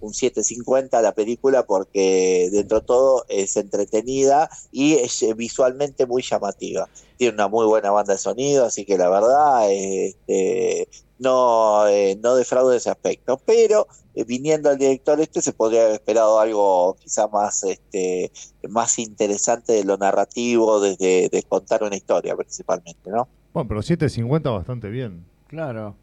un 0.00 0.14
750 0.14 0.98
a 0.98 1.02
la 1.02 1.12
película 1.12 1.64
porque 1.64 2.48
dentro 2.50 2.80
de 2.80 2.86
todo 2.86 3.24
es 3.28 3.56
entretenida 3.56 4.50
y 4.70 4.94
es 4.94 5.24
visualmente 5.36 6.06
muy 6.06 6.22
llamativa. 6.22 6.88
Tiene 7.16 7.34
una 7.34 7.48
muy 7.48 7.66
buena 7.66 7.90
banda 7.90 8.14
de 8.14 8.18
sonido, 8.18 8.64
así 8.64 8.84
que 8.84 8.98
la 8.98 9.08
verdad 9.08 9.70
este, 9.70 10.88
no, 11.22 11.86
eh, 11.86 12.18
no 12.22 12.34
defraude 12.34 12.76
ese 12.76 12.90
aspecto. 12.90 13.40
Pero 13.44 13.86
eh, 14.14 14.24
viniendo 14.24 14.68
al 14.68 14.78
director 14.78 15.20
este 15.20 15.40
se 15.40 15.52
podría 15.52 15.82
haber 15.82 15.94
esperado 15.94 16.38
algo 16.38 16.96
quizá 17.00 17.28
más, 17.28 17.62
este, 17.62 18.30
más 18.68 18.98
interesante 18.98 19.72
de 19.72 19.84
lo 19.84 19.96
narrativo, 19.96 20.80
desde 20.80 21.28
de 21.28 21.42
contar 21.44 21.82
una 21.82 21.96
historia 21.96 22.36
principalmente, 22.36 23.10
¿no? 23.10 23.28
Bueno, 23.52 23.68
pero 23.68 23.82
750 23.82 24.50
bastante 24.50 24.88
bien. 24.88 25.24
Claro. 25.46 25.96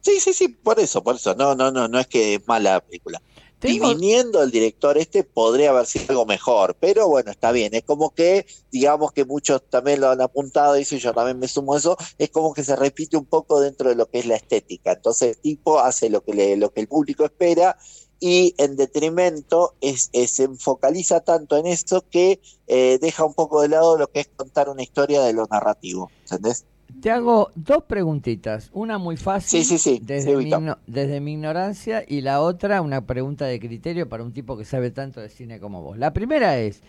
Sí, 0.00 0.20
sí, 0.20 0.32
sí, 0.32 0.48
por 0.48 0.78
eso, 0.78 1.02
por 1.02 1.16
eso. 1.16 1.34
No, 1.34 1.54
no, 1.54 1.70
no, 1.70 1.88
no 1.88 1.98
es 1.98 2.06
que 2.06 2.34
es 2.34 2.46
mala 2.46 2.74
la 2.74 2.80
película. 2.80 3.20
Y 3.66 3.78
viniendo 3.94 4.42
el 4.42 4.50
director 4.50 4.98
este 4.98 5.24
podría 5.24 5.70
haber 5.70 5.86
sido 5.86 6.04
algo 6.10 6.26
mejor, 6.26 6.76
pero 6.78 7.08
bueno, 7.08 7.30
está 7.30 7.50
bien. 7.52 7.74
Es 7.74 7.82
como 7.84 8.14
que, 8.14 8.46
digamos 8.70 9.12
que 9.12 9.24
muchos 9.24 9.62
también 9.70 10.00
lo 10.00 10.10
han 10.10 10.20
apuntado, 10.20 10.78
y 10.78 10.84
yo 10.84 11.12
también 11.14 11.38
me 11.38 11.48
sumo 11.48 11.74
a 11.74 11.78
eso, 11.78 11.96
es 12.18 12.30
como 12.30 12.52
que 12.52 12.62
se 12.64 12.76
repite 12.76 13.16
un 13.16 13.26
poco 13.26 13.60
dentro 13.60 13.88
de 13.88 13.94
lo 13.96 14.06
que 14.10 14.18
es 14.18 14.26
la 14.26 14.36
estética. 14.36 14.92
Entonces 14.92 15.36
el 15.36 15.40
tipo 15.42 15.78
hace 15.80 16.10
lo 16.10 16.22
que, 16.22 16.34
le, 16.34 16.56
lo 16.56 16.72
que 16.72 16.80
el 16.82 16.88
público 16.88 17.24
espera 17.24 17.76
y 18.20 18.54
en 18.58 18.76
detrimento 18.76 19.76
es, 19.80 20.08
es- 20.12 20.32
se 20.36 20.48
focaliza 20.56 21.20
tanto 21.20 21.56
en 21.56 21.66
eso 21.66 22.06
que 22.10 22.40
eh, 22.66 22.98
deja 23.00 23.24
un 23.24 23.34
poco 23.34 23.60
de 23.62 23.68
lado 23.68 23.96
lo 23.98 24.08
que 24.08 24.20
es 24.20 24.28
contar 24.36 24.68
una 24.68 24.82
historia 24.82 25.22
de 25.22 25.32
lo 25.32 25.46
narrativo. 25.50 26.12
¿Entendés? 26.30 26.66
Te 27.00 27.10
hago 27.10 27.50
dos 27.54 27.84
preguntitas. 27.84 28.70
Una 28.72 28.98
muy 28.98 29.16
fácil 29.16 29.60
Sí, 29.60 29.64
sí, 29.64 29.78
sí, 29.78 29.98
Desde, 29.98 30.36
mi, 30.36 30.50
desde 30.86 31.20
mi 31.20 31.32
ignorancia 31.34 32.04
y 32.06 32.20
la 32.22 32.40
otra 32.40 32.82
una 32.82 33.06
pregunta 33.06 33.46
de 33.46 33.60
criterio 33.60 34.08
para 34.08 34.22
un 34.24 34.32
tipo 34.32 34.56
que 34.56 34.64
sabe 34.64 34.90
tanto 34.90 35.20
de 35.20 35.28
cine 35.28 35.60
como 35.60 35.82
vos. 35.82 35.98
La 35.98 36.12
primera 36.12 36.58
es, 36.58 36.82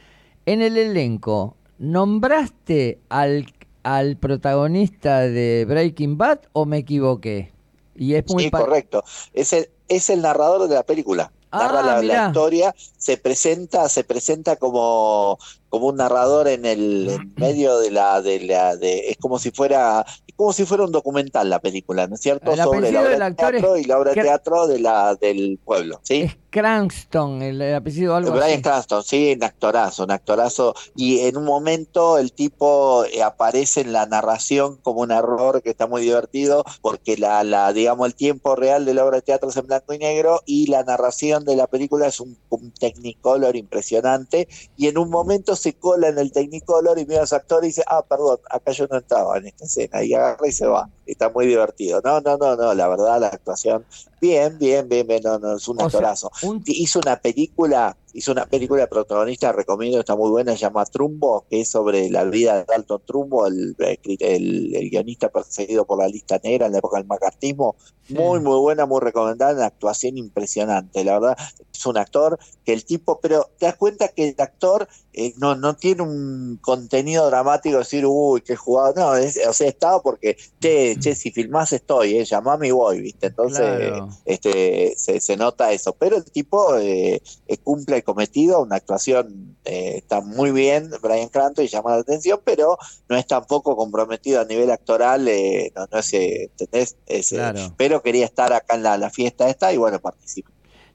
en 0.46 0.62
el 0.62 0.78
elenco, 0.78 1.58
¿nombraste 1.80 3.00
al, 3.10 3.48
al 3.84 4.18
protagonista 4.18 5.22
de 5.22 5.66
Breaking 5.68 6.18
Bad 6.18 6.40
o 6.54 6.66
me 6.66 6.78
equivoqué? 6.80 7.52
Y 7.96 8.16
es 8.16 8.28
muy 8.28 8.46
Sí, 8.46 8.52
correcto. 8.52 9.04
Es 9.34 9.54
el, 9.54 9.70
es 9.88 10.10
el 10.10 10.22
narrador 10.22 10.68
de 10.68 10.76
la 10.76 10.84
película. 10.84 11.32
Narra 11.54 11.82
Ah, 11.82 11.84
la, 11.84 12.02
la 12.02 12.02
mirá. 12.02 12.18
historia, 12.18 12.76
se 12.98 13.18
presenta, 13.18 13.88
se 13.88 14.04
presenta 14.04 14.58
como, 14.58 15.38
como 15.76 15.88
un 15.88 15.98
narrador 15.98 16.48
en 16.48 16.66
el 16.66 17.10
en 17.10 17.34
medio 17.36 17.80
de 17.80 17.92
la, 17.92 18.22
de 18.22 18.40
la, 18.40 18.78
de, 18.78 19.10
es 19.10 19.18
como 19.18 19.40
si 19.40 19.52
fuera, 19.52 20.06
es 20.26 20.34
como 20.34 20.54
si 20.54 20.64
fuera 20.64 20.86
un 20.86 20.94
documental 20.94 21.50
la 21.50 21.60
película, 21.60 22.08
¿no 22.08 22.16
es 22.16 22.22
cierto? 22.22 22.54
El 22.54 22.60
Sobre 22.62 22.92
la 22.94 23.02
obra 23.02 23.10
del 23.10 23.22
es 23.32 23.36
teatro 23.36 23.76
y 23.78 23.84
la 23.84 24.00
obra 24.00 24.14
de 24.14 24.22
teatro 24.22 24.68
de 24.68 24.80
la, 24.80 25.16
del 25.16 25.60
pueblo, 25.66 26.00
¿sí? 26.04 26.22
Es 26.22 26.38
Cranston, 26.50 27.42
el, 27.42 27.62
el 27.62 27.76
apellido 27.76 28.16
algo 28.16 28.32
Brian 28.32 28.54
así. 28.54 28.62
Cranston, 28.62 29.04
sí, 29.04 29.34
un 29.36 29.44
actorazo, 29.44 30.06
un 30.06 30.12
actorazo. 30.12 30.74
Y 30.96 31.20
en 31.20 31.36
un 31.36 31.44
momento 31.44 32.18
el 32.18 32.32
tipo 32.32 33.04
eh, 33.04 33.22
aparece 33.22 33.82
en 33.82 33.92
la 33.92 34.06
narración 34.06 34.78
como 34.78 35.02
un 35.02 35.12
error 35.12 35.62
que 35.62 35.72
está 35.72 35.86
muy 35.86 36.02
divertido, 36.04 36.64
porque 36.80 37.18
la, 37.18 37.44
la, 37.44 37.74
digamos, 37.74 38.08
el 38.08 38.16
tiempo 38.16 38.56
real 38.56 38.86
de 38.86 38.94
la 38.94 39.04
obra 39.04 39.18
de 39.18 39.24
teatro 39.24 39.50
es 39.50 39.58
en 39.58 39.68
blanco 39.68 39.94
y 39.94 39.98
negro 39.98 40.44
y 40.46 40.68
la 40.68 40.84
narración 40.84 41.44
de 41.44 41.58
la 41.58 41.68
película 41.68 42.08
es 42.08 42.22
un, 42.22 42.38
un 42.48 42.72
Technicolor 42.72 43.58
impresionante. 43.58 44.48
Y 44.78 44.88
en 44.88 44.98
un 44.98 45.10
momento 45.10 45.58
se 45.66 45.78
cola 45.78 46.08
en 46.10 46.18
el 46.20 46.32
Technicolor 46.32 46.98
y 47.00 47.06
mira 47.06 47.20
a 47.20 47.24
los 47.24 47.34
actores 47.34 47.66
y 47.68 47.70
dice, 47.72 47.84
ah, 47.88 48.04
perdón, 48.08 48.38
acá 48.50 48.72
yo 48.72 48.88
no 48.90 48.98
estaba 48.98 49.38
en 49.38 49.48
esta 49.48 49.66
escena. 49.66 50.04
Y 50.04 50.14
agarra 50.14 50.48
y 50.48 50.52
se 50.52 50.66
va. 50.68 50.90
Está 51.06 51.30
muy 51.30 51.46
divertido. 51.48 52.02
No, 52.04 52.20
no, 52.22 52.38
no, 52.38 52.56
no, 52.56 52.74
la 52.74 52.88
verdad, 52.88 53.20
la 53.20 53.28
actuación, 53.28 53.86
bien, 54.20 54.58
bien, 54.58 54.88
bien, 54.90 55.06
bien, 55.08 55.22
no, 55.24 55.38
no, 55.40 55.56
es 55.58 55.68
un 55.68 55.78
sea, 55.78 55.86
actorazo 55.86 56.32
un- 56.42 56.62
hizo 56.66 57.00
una 57.00 57.18
película, 57.18 57.98
hizo 58.16 58.32
una 58.32 58.46
película 58.46 58.82
de 58.82 58.88
protagonista, 58.88 59.52
recomiendo, 59.52 60.00
está 60.00 60.16
muy 60.16 60.30
buena, 60.30 60.54
se 60.54 60.60
llama 60.60 60.86
Trumbo, 60.86 61.46
que 61.50 61.62
es 61.62 61.70
sobre 61.70 62.10
la 62.10 62.24
vida 62.24 62.56
de 62.58 62.66
Dalton 62.66 63.02
Trumbo, 63.06 63.46
el, 63.48 63.76
el, 63.80 64.76
el 64.76 64.90
guionista 64.90 65.30
perseguido 65.30 65.86
por 65.86 66.00
la 66.00 66.08
lista 66.08 66.40
negra 66.44 66.66
en 66.68 66.72
la 66.72 66.80
época 66.80 66.98
del 66.98 67.08
macartismo. 67.08 67.76
Muy, 68.08 68.40
muy 68.40 68.60
buena, 68.60 68.86
muy 68.86 69.02
recomendada, 69.02 69.54
una 69.56 69.66
actuación 69.66 70.18
impresionante, 70.18 71.04
la 71.04 71.20
verdad. 71.20 71.38
Es 71.74 71.86
un 71.88 71.98
actor 71.98 72.38
que 72.64 72.72
el 72.74 72.86
tipo, 72.86 73.20
pero 73.20 73.50
te 73.58 73.66
das 73.66 73.78
cuenta 73.78 74.10
que 74.10 74.30
el 74.30 74.36
actor 74.38 74.88
eh, 75.12 75.34
no, 75.38 75.56
no 75.56 75.76
tiene 75.76 76.04
un 76.04 76.60
contenido 76.62 77.26
dramático, 77.26 77.80
decir, 77.80 78.06
uy, 78.06 78.42
qué 78.42 78.56
jugado. 78.56 78.94
No, 78.96 79.16
es- 79.16 79.40
o 79.48 79.54
sea, 79.54 79.68
estaba 79.68 80.02
porque, 80.04 80.38
che, 80.62 80.98
che, 81.00 81.16
si 81.16 81.32
filmás 81.32 81.74
estoy, 81.74 82.18
eh, 82.18 82.26
llamame 82.26 82.68
y 82.68 82.72
voy, 82.72 83.02
¿viste? 83.02 83.28
Entonces, 83.28 83.90
Claro. 83.90 84.08
este, 84.26 84.94
se, 84.98 85.20
se 85.20 85.36
nota 85.36 85.72
eso. 85.72 85.94
Pero 85.98 86.18
el 86.18 86.26
tipo 86.32 86.78
eh, 86.78 87.22
eh, 87.48 87.58
cumple 87.64 88.04
cometido, 88.06 88.62
una 88.62 88.78
actuación 88.78 89.58
eh, 89.66 89.96
está 89.98 90.22
muy 90.22 90.52
bien, 90.52 90.90
Brian 91.02 91.28
Cranston, 91.28 91.66
y 91.66 91.68
llama 91.68 91.92
la 91.92 91.98
atención, 91.98 92.40
pero 92.46 92.78
no 93.10 93.18
es 93.18 93.28
tampoco 93.28 93.76
comprometido 93.76 94.40
a 94.40 94.46
nivel 94.46 94.72
actoral, 94.72 95.28
eh, 95.28 95.74
no, 95.76 95.86
no 95.92 96.00
es, 96.00 96.14
¿entendés? 96.14 96.96
Es, 97.08 97.34
eh, 97.34 97.36
Claro. 97.36 97.74
pero 97.76 98.02
quería 98.02 98.24
estar 98.24 98.54
acá 98.54 98.76
en 98.76 98.84
la, 98.84 98.98
la 98.98 99.10
fiesta 99.10 99.50
esta 99.50 99.74
y 99.74 99.78
bueno, 99.78 100.00
participa. 100.00 100.50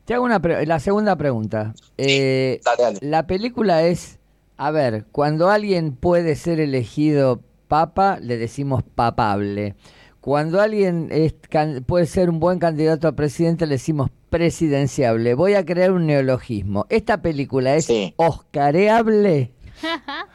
Te 0.06 0.14
hago 0.14 0.24
una 0.24 0.40
pre- 0.40 0.64
la 0.64 0.80
segunda 0.80 1.16
pregunta. 1.16 1.74
Eh, 1.98 2.60
Dale, 2.64 2.82
dale. 2.82 2.98
La 3.02 3.26
película 3.26 3.82
es, 3.82 4.18
a 4.56 4.70
ver, 4.70 5.04
cuando 5.12 5.50
alguien 5.50 5.94
puede 5.94 6.34
ser 6.36 6.58
elegido 6.60 7.42
papa, 7.68 8.18
le 8.20 8.36
decimos 8.38 8.82
papable. 8.82 9.76
Cuando 10.20 10.60
alguien 10.60 11.08
es 11.10 11.34
can- 11.48 11.82
puede 11.84 12.06
ser 12.06 12.28
un 12.30 12.40
buen 12.40 12.58
candidato 12.58 13.08
a 13.08 13.12
presidente, 13.12 13.66
le 13.66 13.74
decimos 13.76 14.10
presidenciable. 14.28 15.34
Voy 15.34 15.54
a 15.54 15.64
crear 15.64 15.92
un 15.92 16.06
neologismo. 16.06 16.86
¿Esta 16.90 17.22
película 17.22 17.74
es 17.76 17.86
Sí. 17.86 18.14
oscareable? 18.16 19.52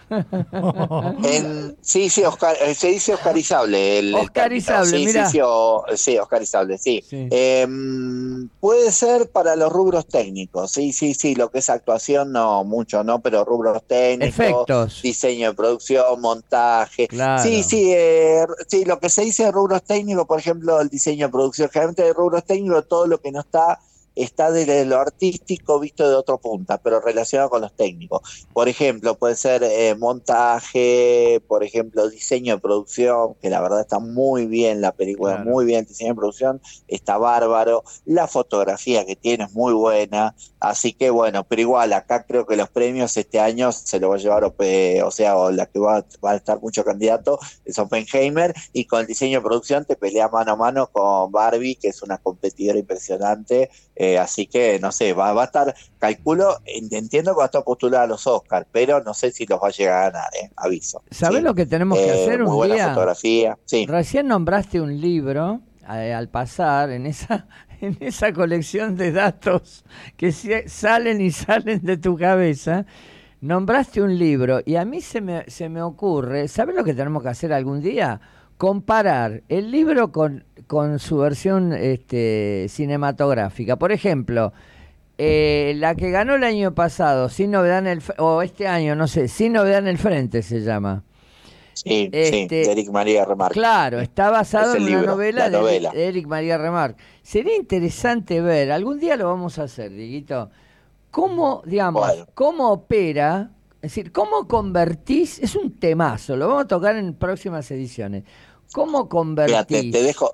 En- 1.23 1.77
sí, 1.81 2.09
sí, 2.09 2.23
Oscar, 2.23 2.55
eh, 2.61 2.73
se 2.75 2.87
dice 2.89 3.13
oscarizable. 3.13 3.99
El, 3.99 4.15
Oscarizable, 4.15 4.97
sí. 4.97 5.11
Sí, 5.11 5.19
sí, 5.31 5.39
o- 5.43 5.83
sí, 5.95 6.17
oscarizable, 6.17 6.77
sí. 6.77 7.03
Sí. 7.07 7.27
Em, 7.31 8.49
puede 8.59 8.91
ser 8.91 9.29
para 9.31 9.55
los 9.55 9.71
rubros 9.71 10.07
técnicos, 10.07 10.71
sí, 10.71 10.93
sí, 10.93 11.13
sí, 11.13 11.35
lo 11.35 11.49
que 11.49 11.59
es 11.59 11.69
actuación 11.69 12.31
no 12.31 12.63
mucho, 12.63 13.03
no, 13.03 13.19
pero 13.19 13.43
rubros 13.45 13.83
técnicos, 13.87 14.39
Efectos. 14.39 15.01
diseño 15.01 15.49
de 15.49 15.55
producción, 15.55 16.21
montaje. 16.21 17.07
Claro. 17.07 17.43
Sí, 17.43 17.63
sí, 17.63 17.91
eh, 17.93 18.45
sí, 18.67 18.85
lo 18.85 18.99
que 18.99 19.09
se 19.09 19.23
dice 19.23 19.45
de 19.45 19.51
rubros 19.51 19.83
técnicos, 19.83 20.25
por 20.25 20.39
ejemplo, 20.39 20.79
el 20.81 20.89
diseño 20.89 21.27
de 21.27 21.31
producción, 21.31 21.69
generalmente 21.69 22.03
de 22.03 22.13
rubros 22.13 22.43
técnicos, 22.45 22.87
todo 22.87 23.07
lo 23.07 23.19
que 23.19 23.31
no 23.31 23.39
está 23.41 23.79
está 24.15 24.51
desde 24.51 24.85
lo 24.85 24.97
artístico 24.99 25.79
visto 25.79 26.07
de 26.09 26.15
otro 26.15 26.39
punta, 26.39 26.77
pero 26.77 27.01
relacionado 27.01 27.49
con 27.49 27.61
los 27.61 27.75
técnicos. 27.75 28.21
Por 28.53 28.69
ejemplo, 28.69 29.15
puede 29.17 29.35
ser 29.35 29.63
eh, 29.63 29.95
montaje, 29.95 31.41
por 31.47 31.63
ejemplo, 31.63 32.09
diseño 32.09 32.55
de 32.55 32.61
producción, 32.61 33.35
que 33.41 33.49
la 33.49 33.61
verdad 33.61 33.81
está 33.81 33.99
muy 33.99 34.45
bien 34.47 34.81
la 34.81 34.91
película, 34.93 35.35
Claro. 35.35 35.49
muy 35.49 35.65
bien 35.65 35.79
el 35.81 35.85
diseño 35.85 36.11
de 36.11 36.15
producción, 36.15 36.61
está 36.87 37.17
bárbaro, 37.17 37.83
la 38.05 38.27
fotografía 38.27 39.05
que 39.05 39.15
tiene 39.15 39.45
es 39.45 39.53
muy 39.53 39.73
buena, 39.73 40.35
así 40.59 40.93
que 40.93 41.09
bueno, 41.09 41.43
pero 41.47 41.61
igual 41.61 41.93
acá 41.93 42.25
creo 42.25 42.45
que 42.45 42.55
los 42.55 42.69
premios 42.69 43.17
este 43.17 43.39
año 43.39 43.71
se 43.71 43.99
lo 43.99 44.09
va 44.09 44.15
a 44.15 44.19
llevar, 44.19 44.43
Ope- 44.43 45.01
o 45.03 45.11
sea, 45.11 45.37
o 45.37 45.51
la 45.51 45.65
que 45.65 45.79
va, 45.79 46.05
va 46.23 46.31
a 46.31 46.35
estar 46.35 46.61
mucho 46.61 46.83
candidato 46.83 47.39
es 47.65 47.77
Oppenheimer, 47.79 48.53
y 48.73 48.85
con 48.85 49.01
el 49.01 49.07
diseño 49.07 49.39
de 49.39 49.43
producción 49.43 49.85
te 49.85 49.95
pelea 49.95 50.29
mano 50.29 50.51
a 50.53 50.55
mano 50.55 50.87
con 50.91 51.31
Barbie, 51.31 51.75
que 51.75 51.89
es 51.89 52.01
una 52.01 52.17
competidora 52.17 52.79
impresionante, 52.79 53.69
eh, 53.95 54.17
así 54.19 54.47
que 54.47 54.79
no 54.79 54.91
sé, 54.91 55.13
va, 55.13 55.33
va 55.33 55.43
a 55.43 55.45
estar, 55.45 55.73
calculo, 55.97 56.57
en- 56.65 56.93
entiendo 56.93 57.31
que 57.33 57.37
va 57.37 57.43
a 57.43 57.45
estar 57.47 57.63
postulada 57.63 58.03
a 58.03 58.07
los 58.07 58.25
Oscars, 58.27 58.67
pero 58.71 59.01
no 59.03 59.13
sé 59.13 59.31
si 59.31 59.45
los 59.45 59.59
va 59.61 59.67
a 59.69 59.71
llegar 59.71 59.97
a 59.97 60.11
ganar, 60.11 60.29
eh, 60.41 60.49
aviso. 60.57 61.03
¿Sabés 61.11 61.39
Sí. 61.39 61.43
lo 61.43 61.53
que 61.55 61.65
tenemos 61.65 61.97
que 61.99 62.09
Eh, 62.09 62.11
hacer 62.11 62.39
muy 62.41 62.51
un 62.51 62.55
buena 62.57 62.75
día? 62.75 62.87
fotografía, 62.89 63.57
sí. 63.65 63.85
Recién 63.87 64.27
nombraste 64.27 64.81
un 64.81 64.99
libro 64.99 65.61
eh, 65.89 66.13
al 66.13 66.29
pasar 66.29 66.89
en 66.91 67.05
esa, 67.05 67.47
en 67.81 67.97
esa 68.01 68.33
colección 68.33 68.95
de 68.97 69.11
datos 69.11 69.85
que 70.17 70.31
salen 70.67 71.21
y 71.21 71.31
salen 71.31 71.81
de 71.83 71.97
tu 71.97 72.17
cabeza. 72.17 72.85
Nombraste 73.41 74.01
un 74.01 74.17
libro 74.17 74.61
y 74.65 74.75
a 74.75 74.85
mí 74.85 75.01
se 75.01 75.21
me, 75.21 75.43
se 75.49 75.69
me 75.69 75.81
ocurre, 75.81 76.47
¿sabes 76.47 76.75
lo 76.75 76.83
que 76.83 76.93
tenemos 76.95 77.21
que 77.21 77.29
hacer 77.29 77.53
algún 77.53 77.81
día? 77.81 78.19
Comparar 78.57 79.43
el 79.49 79.69
libro 79.71 80.11
con, 80.11 80.45
con 80.67 80.99
su 80.99 81.17
versión 81.17 81.73
este, 81.73 82.67
cinematográfica. 82.69 83.75
Por 83.75 83.91
ejemplo, 83.91 84.53
eh, 85.17 85.73
la 85.77 85.95
que 85.95 86.09
ganó 86.09 86.35
el 86.35 86.43
año 86.43 86.73
pasado, 86.73 87.27
Sin 87.29 87.51
Novedad 87.51 87.79
en 87.79 87.87
el... 87.87 88.01
O 88.17 88.41
este 88.41 88.67
año, 88.67 88.95
no 88.95 89.07
sé, 89.07 89.27
Sin 89.27 89.53
Novedad 89.53 89.79
en 89.79 89.87
el 89.87 89.97
Frente 89.97 90.41
se 90.41 90.61
llama. 90.61 91.03
Sí, 91.73 91.89
sí, 91.89 92.09
Este, 92.13 92.55
de 92.55 92.71
Eric 92.71 92.89
María 92.91 93.25
Remarque. 93.25 93.55
Claro, 93.55 93.99
está 93.99 94.29
basado 94.29 94.71
Es 94.73 94.77
en 94.77 94.83
el 94.83 94.87
una 94.87 94.97
libro, 94.99 95.11
novela, 95.13 95.39
la 95.39 95.49
de 95.49 95.57
novela. 95.57 95.89
Eric- 95.89 95.97
de 95.97 96.07
Eric 96.07 96.27
María 96.27 96.57
Remarque. 96.57 97.03
Sería 97.21 97.57
interesante 97.57 98.39
ver, 98.39 98.71
algún 98.71 98.97
día 99.01 99.17
lo 99.17 99.27
vamos 99.27 99.59
a 99.59 99.63
hacer, 99.63 99.91
Dieguito, 99.91 100.49
cómo, 101.11 101.61
digamos, 101.65 102.07
Bueno. 102.07 102.25
cómo 102.33 102.71
opera, 102.71 103.51
es 103.81 103.91
decir, 103.93 104.13
cómo 104.13 104.47
convertís, 104.47 105.39
es 105.39 105.55
un 105.57 105.71
temazo, 105.77 106.37
lo 106.37 106.47
vamos 106.47 106.63
a 106.63 106.67
tocar 106.67 106.95
en 106.95 107.13
próximas 107.13 107.69
ediciones. 107.71 108.23
¿Cómo 108.71 109.03
Mira, 109.03 109.09
convertís? 109.09 109.67
te, 109.67 109.91
te 109.91 110.03
dejo, 110.03 110.33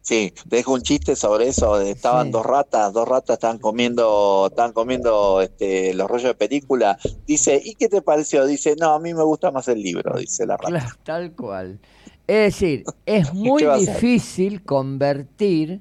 sí, 0.00 0.32
te 0.48 0.56
dejo 0.56 0.72
un 0.72 0.82
chiste 0.82 1.16
sobre 1.16 1.48
eso. 1.48 1.80
Estaban 1.80 2.26
Sí. 2.26 2.32
dos 2.32 2.46
ratas, 2.46 2.92
dos 2.92 3.06
ratas 3.08 3.34
estaban 3.34 3.58
comiendo, 3.58 4.46
estaban 4.50 4.72
comiendo 4.72 5.40
este, 5.42 5.92
los 5.94 6.08
rollos 6.08 6.28
de 6.28 6.34
película. 6.34 6.98
Dice, 7.26 7.60
¿y 7.62 7.74
qué 7.74 7.88
te 7.88 8.02
pareció? 8.02 8.46
Dice, 8.46 8.76
no, 8.78 8.94
a 8.94 9.00
mí 9.00 9.12
me 9.14 9.22
gusta 9.24 9.50
más 9.50 9.68
el 9.68 9.82
libro, 9.82 10.16
dice 10.18 10.46
la 10.46 10.56
rata. 10.56 10.68
Claro, 10.68 10.94
tal 11.02 11.32
cual. 11.34 11.80
Es 12.26 12.54
decir, 12.54 12.84
es 13.04 13.32
muy 13.34 13.64
difícil 13.78 14.62
convertir 14.64 15.80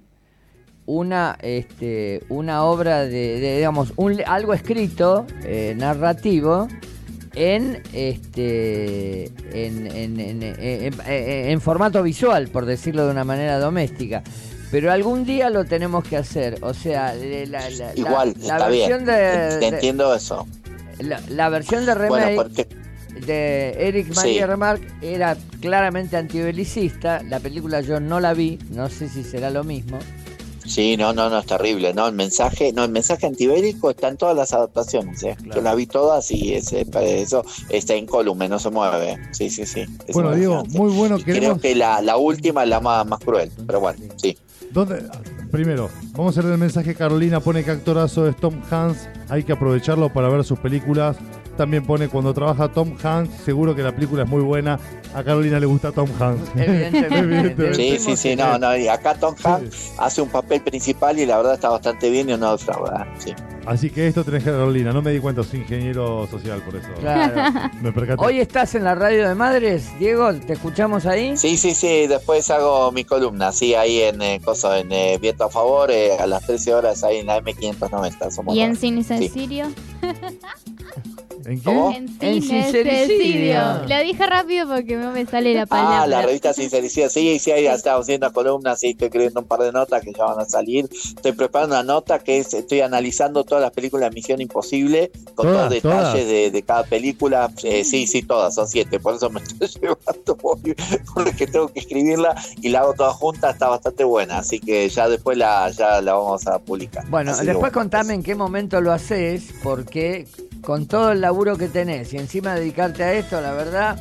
una, 0.87 1.37
este, 1.41 2.23
una 2.29 2.63
obra 2.65 3.05
de, 3.05 3.39
de, 3.39 3.55
digamos, 3.57 3.93
un, 3.95 4.21
algo 4.27 4.53
escrito, 4.53 5.25
eh, 5.43 5.73
narrativo, 5.77 6.67
en, 7.35 7.81
este, 7.93 9.25
en, 9.53 9.87
en, 9.87 10.19
en- 10.19 10.93
en- 11.07 11.61
formato 11.61 12.01
visual, 12.03 12.47
por 12.47 12.65
decirlo 12.65 13.05
de 13.05 13.11
una 13.11 13.23
manera 13.23 13.59
doméstica. 13.59 14.23
Pero 14.71 14.91
algún 14.91 15.25
día 15.25 15.49
lo 15.49 15.65
tenemos 15.65 16.03
que 16.03 16.17
hacer. 16.17 16.57
O 16.61 16.73
sea, 16.73 17.13
la, 17.13 17.45
la- 17.45 17.69
la- 17.69 17.95
Igual, 17.95 18.35
la, 18.39 18.55
está 18.55 18.67
versión 18.67 19.05
bien. 19.05 19.05
de, 19.05 19.57
Te 19.59 19.67
entiendo 19.67 20.13
eso. 20.15 20.47
la, 20.99 21.21
la 21.29 21.49
versión 21.49 21.85
de 21.85 21.93
Bueno, 21.93 22.15
remake 22.15 22.35
porque 22.35 22.67
de 23.25 23.75
Eric 23.87 24.07
Sí. 24.07 24.15
María 24.15 24.47
Remarque 24.47 24.87
era 25.01 25.37
claramente 25.61 26.17
antibelicista. 26.17 27.21
La 27.23 27.39
película 27.39 27.81
yo 27.81 27.99
no 27.99 28.19
la 28.19 28.33
vi, 28.33 28.59
no 28.71 28.89
sé 28.89 29.07
si 29.07 29.23
será 29.23 29.49
lo 29.49 29.63
mismo. 29.63 29.99
Sí, 30.67 30.97
no, 30.97 31.13
no, 31.13 31.29
no, 31.29 31.39
es 31.39 31.45
terrible. 31.45 31.93
No, 31.93 32.07
el 32.07 32.13
mensaje, 32.15 32.73
no, 32.73 32.83
el 32.83 32.91
mensaje 32.91 33.27
antibélico 33.27 33.89
está 33.91 34.07
en 34.07 34.17
todas 34.17 34.35
las 34.35 34.53
adaptaciones, 34.53 35.21
¿eh? 35.23 35.35
Yo 35.53 35.61
las 35.61 35.75
vi 35.75 35.85
todas 35.85 36.29
y 36.31 36.53
ese, 36.55 36.85
eso 37.03 37.45
está 37.69 37.93
en 37.93 38.05
columna, 38.05 38.47
no 38.47 38.59
se 38.59 38.69
mueve. 38.71 39.17
Sí, 39.31 39.49
sí, 39.49 39.65
sí. 39.65 39.85
Es 40.07 40.13
Bueno, 40.13 40.33
Diego, 40.33 40.63
muy 40.69 40.91
bueno. 40.91 41.17
Y 41.17 41.23
Creo 41.23 41.35
Queremos, 41.35 41.61
que 41.61 41.75
la, 41.75 42.01
la 42.01 42.17
última 42.17 42.63
es 42.63 42.69
la 42.69 42.79
más, 42.79 43.05
más 43.05 43.19
cruel, 43.19 43.51
pero 43.67 43.79
bueno, 43.79 43.99
sí. 44.17 44.37
¿dónde- 44.71 45.03
Primero, 45.51 45.89
vamos 46.11 46.37
a 46.37 46.41
leer 46.41 46.53
el 46.53 46.59
mensaje. 46.59 46.95
Carolina 46.95 47.39
pone 47.39 47.63
que 47.63 47.71
actorazo 47.71 48.27
es 48.27 48.35
Tom 48.35 48.59
Hanks. 48.69 49.07
Hay 49.29 49.43
que 49.43 49.53
aprovecharlo 49.53 50.11
para 50.11 50.27
ver 50.27 50.43
sus 50.43 50.59
películas. 50.59 51.15
También 51.57 51.85
pone 51.85 52.09
cuando 52.09 52.33
trabaja 52.33 52.67
Tom 52.67 52.95
Hanks, 53.01 53.43
seguro 53.43 53.75
que 53.75 53.81
la 53.81 53.93
película 53.93 54.23
es 54.23 54.29
muy 54.29 54.41
buena. 54.41 54.79
A 55.13 55.23
Carolina 55.23 55.59
le 55.59 55.65
gusta 55.65 55.91
Tom 55.91 56.09
Hanks. 56.19 56.49
Evidentemente. 56.55 57.17
Evidentemente. 57.17 57.75
Sí, 57.75 57.97
sí, 57.99 58.17
sí, 58.17 58.35
no, 58.35 58.57
no, 58.57 58.75
y 58.75 58.87
acá 58.87 59.15
Tom 59.15 59.35
Hanks 59.41 59.93
hace 59.97 60.21
un 60.21 60.29
papel 60.29 60.61
principal 60.61 61.17
y 61.17 61.25
la 61.25 61.37
verdad 61.37 61.53
está 61.53 61.69
bastante 61.69 62.09
bien 62.09 62.29
y 62.29 62.37
no 62.37 62.51
defrauda, 62.51 63.07
sí. 63.17 63.33
Así 63.65 63.89
que 63.89 64.07
esto 64.07 64.23
tenés 64.23 64.43
Carolina. 64.43 64.93
No 64.93 65.01
me 65.01 65.11
di 65.11 65.19
cuenta, 65.19 65.43
soy 65.43 65.61
ingeniero 65.61 66.27
social, 66.27 66.61
por 66.61 66.75
eso. 66.75 66.87
Claro. 66.99 67.69
Me 67.81 67.91
percaté. 67.91 68.23
Hoy 68.23 68.39
estás 68.39 68.75
en 68.75 68.83
la 68.83 68.93
radio 68.93 69.27
de 69.27 69.33
Madres, 69.33 69.89
Diego, 69.97 70.31
¿te 70.33 70.53
escuchamos 70.53 71.05
ahí? 71.05 71.35
Sí, 71.35 71.57
sí, 71.57 71.73
sí, 71.73 72.05
después 72.05 72.49
hago 72.51 72.91
mi 72.91 73.05
columna, 73.05 73.51
sí, 73.51 73.73
ahí 73.73 74.01
en 74.01 74.21
eh, 74.21 74.39
coso, 74.43 74.75
en 74.75 74.91
eh, 74.91 75.17
Viento 75.19 75.45
a 75.45 75.49
Favor, 75.49 75.89
eh, 75.89 76.11
a 76.19 76.27
las 76.27 76.45
13 76.45 76.75
horas 76.75 77.03
ahí 77.03 77.17
en 77.17 77.27
la 77.27 77.41
M590. 77.41 78.31
Somos 78.31 78.55
¿Y 78.55 78.61
en. 78.61 78.75
Cine 78.75 79.03
Sí. 79.03 79.31
¿En 81.45 81.61
qué? 81.61 81.71
En 81.71 82.07
En 82.19 82.41
Cine 82.41 82.63
Sincericidio. 82.63 83.59
Lo 83.87 83.99
dije 84.03 84.25
rápido 84.25 84.67
porque 84.67 84.95
no 84.95 85.11
me 85.11 85.25
sale 85.25 85.53
la 85.53 85.65
palabra. 85.65 86.01
Ah, 86.01 86.07
la 86.07 86.21
revista 86.23 86.53
Sincericida, 86.53 87.09
sí, 87.09 87.39
sí, 87.39 87.51
ahí 87.51 87.67
estamos 87.67 88.01
haciendo 88.01 88.31
columnas, 88.33 88.79
sí, 88.79 88.89
estoy 88.91 89.07
escribiendo 89.07 89.41
un 89.41 89.47
par 89.47 89.59
de 89.59 89.71
notas 89.71 90.01
que 90.03 90.11
ya 90.13 90.25
van 90.25 90.39
a 90.39 90.45
salir. 90.45 90.87
Estoy 90.91 91.31
preparando 91.33 91.75
una 91.75 91.83
nota 91.83 92.19
que 92.19 92.39
es, 92.39 92.53
estoy 92.53 92.81
analizando 92.81 93.43
todas 93.43 93.61
las 93.61 93.71
películas 93.71 94.09
de 94.09 94.15
Misión 94.15 94.41
Imposible, 94.41 95.11
con 95.35 95.47
Todas, 95.47 95.55
todos 95.55 95.63
los 95.63 95.69
detalles 95.83 96.11
todas. 96.13 96.27
de, 96.27 96.51
de 96.51 96.61
cada 96.63 96.83
película. 96.83 97.51
Eh, 97.63 97.83
sí, 97.83 98.07
sí, 98.07 98.21
todas, 98.23 98.55
son 98.55 98.67
siete, 98.67 98.99
por 98.99 99.15
eso 99.15 99.29
me 99.29 99.39
estoy 99.59 99.67
llevando, 99.81 100.37
porque 101.13 101.47
tengo 101.47 101.67
que 101.67 101.79
escribirla 101.79 102.35
y 102.61 102.69
la 102.69 102.79
hago 102.79 102.93
toda 102.93 103.13
junta, 103.13 103.51
está 103.51 103.69
bastante 103.69 104.03
buena, 104.03 104.39
así 104.39 104.59
que 104.59 104.87
ya 104.89 105.07
después 105.07 105.37
la, 105.37 105.69
ya 105.71 106.01
la 106.01 106.13
vamos 106.13 106.47
a 106.47 106.59
publicar. 106.59 107.05
Bueno, 107.09 107.31
Así 107.31 107.45
después 107.45 107.71
bueno, 107.71 107.73
contame 107.73 108.13
en 108.13 108.23
qué 108.23 108.35
momento 108.35 108.81
lo 108.81 108.91
haces, 108.91 109.53
porque 109.63 110.27
con 110.61 110.87
todo 110.87 111.11
el 111.11 111.21
laburo 111.21 111.34
que 111.57 111.67
tenés 111.67 112.13
y 112.13 112.17
encima 112.17 112.55
dedicarte 112.55 113.03
a 113.03 113.13
esto, 113.13 113.39
la 113.41 113.51
verdad, 113.53 113.99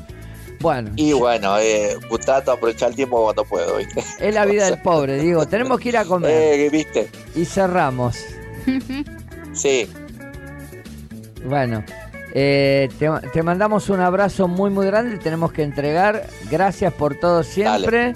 bueno, 0.60 0.92
Y 0.96 1.12
bueno, 1.12 1.58
eh, 1.58 1.96
de 2.08 2.52
aprovechar 2.52 2.88
el 2.90 2.96
tiempo 2.96 3.22
cuando 3.22 3.44
puedo, 3.44 3.76
¿viste? 3.76 4.02
es 4.18 4.34
la 4.34 4.46
vida 4.46 4.64
del 4.66 4.80
pobre, 4.82 5.18
Diego. 5.20 5.46
Tenemos 5.46 5.78
que 5.80 5.90
ir 5.90 5.96
a 5.98 6.04
comer 6.06 6.30
Eh, 6.30 6.70
¿Viste? 6.70 7.10
y 7.34 7.44
cerramos. 7.44 8.16
Sí. 9.52 9.86
Bueno, 11.44 11.84
eh, 12.32 12.88
te, 12.98 13.08
te 13.32 13.42
mandamos 13.42 13.90
un 13.90 14.00
abrazo 14.00 14.48
muy, 14.48 14.70
muy 14.70 14.86
grande. 14.86 15.18
Tenemos 15.18 15.52
que 15.52 15.62
entregar. 15.62 16.26
Gracias 16.50 16.92
por 16.94 17.14
todo 17.16 17.42
siempre. 17.42 18.14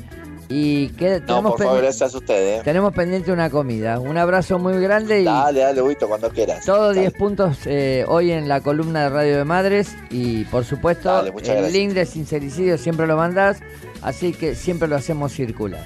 Y 0.50 0.88
que 0.90 1.20
No, 1.20 1.26
tenemos, 1.26 1.52
por 1.52 1.58
favor, 1.62 1.76
pendi- 1.78 1.82
gracias 1.82 2.14
a 2.14 2.18
ustedes. 2.18 2.62
tenemos 2.62 2.94
pendiente 2.94 3.30
una 3.32 3.50
comida. 3.50 4.00
Un 4.00 4.16
abrazo 4.16 4.58
muy 4.58 4.80
grande 4.80 5.20
y 5.20 5.24
Dale, 5.24 5.60
dale, 5.60 5.82
Huito, 5.82 6.08
cuando 6.08 6.30
quieras. 6.30 6.64
todo 6.64 6.88
Dale. 6.88 7.00
10 7.00 7.12
puntos 7.12 7.58
eh, 7.66 8.04
hoy 8.08 8.32
en 8.32 8.48
la 8.48 8.62
columna 8.62 9.02
de 9.04 9.08
Radio 9.10 9.36
de 9.38 9.44
Madres. 9.44 9.94
Y 10.10 10.44
por 10.46 10.64
supuesto, 10.64 11.10
Dale, 11.12 11.28
el 11.28 11.34
gracias. 11.34 11.72
link 11.72 11.92
de 11.92 12.06
sincericidio 12.06 12.78
siempre 12.78 13.06
lo 13.06 13.16
mandás. 13.18 13.60
Así 14.00 14.32
que 14.32 14.54
siempre 14.54 14.88
lo 14.88 14.96
hacemos 14.96 15.32
circular. 15.32 15.84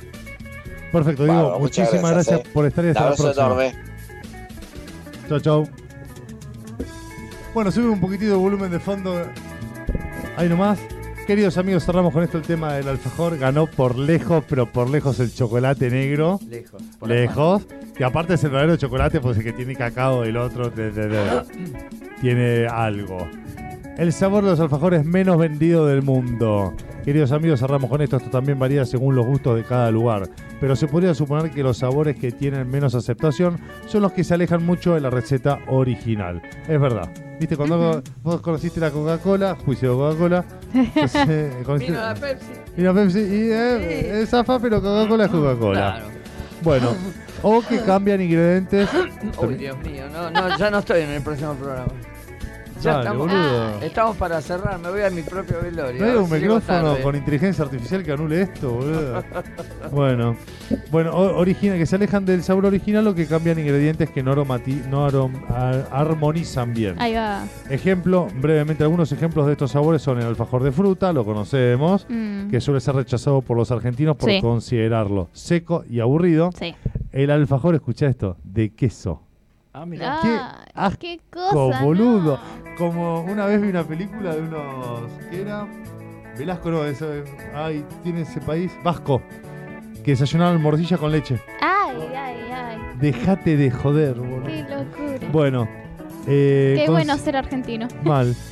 Perfecto, 0.93 1.25
Diego. 1.25 1.59
Muchísimas 1.59 2.13
gracias, 2.13 2.27
gracias, 2.29 2.41
eh. 2.41 2.51
por 2.53 2.67
estar 2.67 2.85
y 2.85 2.89
Un 2.89 2.91
hasta 2.91 3.01
la 3.01 3.07
abrazo 3.07 3.23
próxima. 3.25 3.47
enorme. 3.47 3.75
Chau, 5.29 5.41
chau. 5.41 5.69
Bueno, 7.55 7.73
sube 7.73 7.89
un 7.89 8.01
poquitito 8.01 8.33
el 8.35 8.39
volumen 8.39 8.71
de 8.71 8.79
fondo. 8.79 9.27
Ahí 10.37 10.49
nomás. 10.49 10.79
Queridos 11.33 11.57
amigos, 11.57 11.87
cerramos 11.87 12.13
con 12.13 12.23
esto 12.23 12.37
el 12.37 12.43
tema 12.45 12.75
del 12.75 12.87
alfajor. 12.89 13.39
Ganó 13.39 13.65
por 13.67 13.97
lejos, 13.99 14.45
pero 14.47 14.71
por 14.71 14.91
lejos 14.91 15.19
el 15.19 15.33
chocolate 15.33 15.89
negro. 15.89 16.39
Lejos. 16.47 16.83
por 16.99 17.09
Lejos. 17.09 17.63
Que 17.97 18.05
aparte 18.05 18.35
es 18.35 18.45
el 18.45 18.51
verdadero 18.51 18.77
chocolate, 18.77 19.19
pues 19.19 19.39
el 19.39 19.45
que 19.45 19.55
tiene 19.55 19.75
cacao, 19.75 20.25
el 20.25 20.37
otro 20.37 20.69
de- 20.69 20.91
de- 20.91 21.09
de- 21.09 21.43
tiene 22.21 22.67
algo. 22.67 23.27
El 23.99 24.13
sabor 24.13 24.43
de 24.43 24.51
los 24.51 24.61
alfajores 24.61 25.05
menos 25.05 25.37
vendido 25.37 25.87
del 25.87 26.03
mundo. 26.03 26.75
Queridos 27.05 27.31
amigos, 27.31 27.61
cerramos 27.61 27.91
con 27.91 28.01
esto. 28.01 28.17
Esto 28.17 28.31
también 28.31 28.59
varía 28.59 28.87
según 28.87 29.15
los 29.15 29.27
gustos 29.27 29.57
de 29.57 29.65
cada 29.65 29.91
lugar. 29.91 30.29
Pero 30.61 30.77
se 30.77 30.89
podría 30.89 31.15
suponer 31.15 31.51
que 31.51 31.63
los 31.63 31.79
sabores 31.79 32.17
que 32.17 32.33
tienen 32.33 32.71
menos 32.71 32.95
aceptación 32.95 33.59
son 33.87 34.03
los 34.03 34.13
que 34.13 34.25
se 34.25 34.33
alejan 34.33 34.65
mucho 34.65 34.95
de 34.95 35.01
la 35.03 35.11
receta 35.11 35.59
original. 35.69 36.41
Es 36.67 36.81
verdad. 36.81 37.11
¿Viste? 37.39 37.57
Cuando 37.57 38.03
vos 38.23 38.41
conociste 38.41 38.81
la 38.81 38.91
Coca-Cola, 38.91 39.57
juicio 39.57 39.91
de 39.91 39.97
Coca-Cola. 39.97 40.45
eh, 41.29 41.65
Vino 41.79 42.01
la 42.01 42.15
Pepsi. 42.15 42.53
Vino 42.77 42.95
Pepsi 42.95 43.19
y 43.19 43.51
eh, 43.51 44.23
es 44.23 44.31
zafa, 44.31 44.59
pero 44.59 44.81
Coca-Cola 44.81 45.25
es 45.27 45.31
Coca-Cola. 45.31 45.95
Claro. 45.97 46.23
Bueno, 46.63 46.95
o 47.43 47.61
que 47.61 47.81
cambian 47.81 48.21
ingredientes. 48.21 48.89
Uy, 49.37 49.57
Dios 49.57 49.77
mío, 49.79 50.05
no, 50.13 50.31
no, 50.31 50.57
ya 50.57 50.71
no 50.71 50.79
estoy 50.79 51.01
en 51.03 51.11
el 51.11 51.21
próximo 51.21 51.55
programa. 51.55 51.91
Ya 52.83 52.93
Dale, 52.95 53.05
estamos, 53.05 53.29
boludo. 53.29 53.81
estamos 53.83 54.17
para 54.17 54.41
cerrar, 54.41 54.79
me 54.81 54.91
voy 54.91 55.03
a 55.03 55.11
mi 55.11 55.23
propio 55.23 55.57
velorio. 55.63 56.01
No 56.05 56.11
hay 56.11 56.17
un 56.17 56.27
si 56.29 56.35
micrófono 56.35 56.83
tarde. 56.91 57.03
con 57.03 57.17
inteligencia 57.17 57.65
artificial 57.65 58.03
que 58.03 58.13
anule 58.13 58.43
esto, 58.43 58.71
boludo. 58.71 59.23
bueno, 59.93 60.37
bueno, 60.91 61.15
origina, 61.15 61.77
que 61.77 61.87
se 61.87 61.97
alejan 61.97 62.25
del 62.25 62.43
sabor 62.43 62.67
original 62.67 63.07
o 63.07 63.15
que 63.15 63.27
cambian 63.27 63.59
ingredientes 63.59 64.11
que 64.11 64.23
no, 64.23 64.35
aromati- 64.35 64.85
no 64.87 65.09
arom- 65.09 65.41
ar- 65.51 65.87
armonizan 65.93 66.73
bien. 66.75 66.97
Ahí 67.01 67.15
va. 67.15 67.45
Ejemplo, 67.71 68.27
brevemente, 68.41 68.83
algunos 68.83 69.13
ejemplos 69.13 69.47
de 69.47 69.53
estos 69.53 69.71
sabores 69.71 70.03
son 70.03 70.19
el 70.19 70.27
alfajor 70.27 70.63
de 70.63 70.73
fruta, 70.73 71.13
lo 71.13 71.25
conocemos, 71.25 72.07
Mm. 72.09 72.49
que 72.49 72.61
suele 72.61 72.81
ser 72.81 72.95
rechazado 72.97 73.43
por 73.43 73.57
los 73.57 73.71
argentinos 73.71 74.17
por 74.17 74.31
Sí. 74.31 74.41
considerarlo 74.41 75.29
seco 75.33 75.85
y 75.89 76.01
aburrido. 76.01 76.51
Sí. 76.59 76.75
El 77.13 77.31
alfajor, 77.31 77.75
escucha 77.75 78.07
esto, 78.07 78.37
de 78.43 78.75
queso. 78.75 79.23
Ah, 79.75 79.87
mira. 79.87 80.21
Ah, 80.23 80.65
asco, 80.75 80.99
qué 81.01 81.21
cosa. 81.31 81.83
boludo. 81.83 82.39
no. 82.39 82.77
Como 82.77 83.23
una 83.23 83.47
vez 83.47 83.61
vi 83.61 83.69
una 83.69 83.85
película 83.85 84.35
de 84.35 84.43
unos. 84.43 85.11
¿Qué 85.31 85.41
era? 85.43 85.67
Velasco, 86.39 86.71
no, 86.71 86.85
eso. 86.85 87.09
Ay, 87.55 87.85
tiene 88.03 88.23
ese 88.23 88.41
país. 88.41 88.71
Vasco. 88.85 89.23
Que 90.05 90.11
desayunaban 90.13 90.61
morcilla 90.61 90.99
con 90.99 91.13
leche. 91.13 91.41
Ay, 91.61 91.97
ay, 92.15 92.51
ay. 92.53 92.79
Dejate 93.01 93.57
de 93.57 93.71
joder, 93.71 94.15
boludo. 94.15 94.45
Qué 94.45 94.63
locura. 94.63 95.29
Bueno. 95.33 95.82
Eh, 96.27 96.75
Qué 96.79 96.87
cons- 96.87 96.93
bueno 96.93 97.19
ser 97.19 97.37
argentino. 97.37 97.89
Mal. 98.05 98.35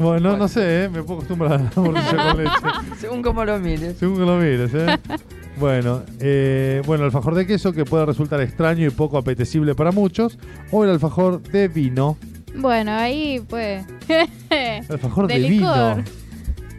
Bueno, 0.00 0.30
no, 0.32 0.36
no 0.36 0.48
sé, 0.48 0.84
¿eh? 0.84 0.88
me 0.88 1.02
puedo 1.02 1.20
acostumbrar 1.20 1.52
a 1.52 1.58
la 1.58 1.70
morcilla 1.76 2.32
con 2.32 2.38
leche. 2.44 2.56
Según 2.98 3.22
como 3.22 3.44
lo 3.44 3.58
mires. 3.60 3.96
Según 3.98 4.16
que 4.16 4.24
lo 4.24 4.36
mires, 4.38 4.70
¿eh? 4.74 4.98
Bueno, 5.60 6.02
eh, 6.18 6.82
bueno, 6.86 7.04
el 7.04 7.06
alfajor 7.08 7.34
de 7.34 7.46
queso 7.46 7.72
que 7.72 7.84
puede 7.84 8.06
resultar 8.06 8.40
extraño 8.40 8.86
y 8.86 8.90
poco 8.90 9.18
apetecible 9.18 9.74
para 9.74 9.92
muchos. 9.92 10.38
O 10.72 10.82
el 10.82 10.90
alfajor 10.90 11.42
de 11.42 11.68
vino. 11.68 12.16
Bueno, 12.56 12.90
ahí 12.92 13.40
pues. 13.48 13.84
El 14.50 14.84
alfajor 14.90 15.26
de, 15.28 15.38
De 15.38 15.48
vino. 15.48 15.96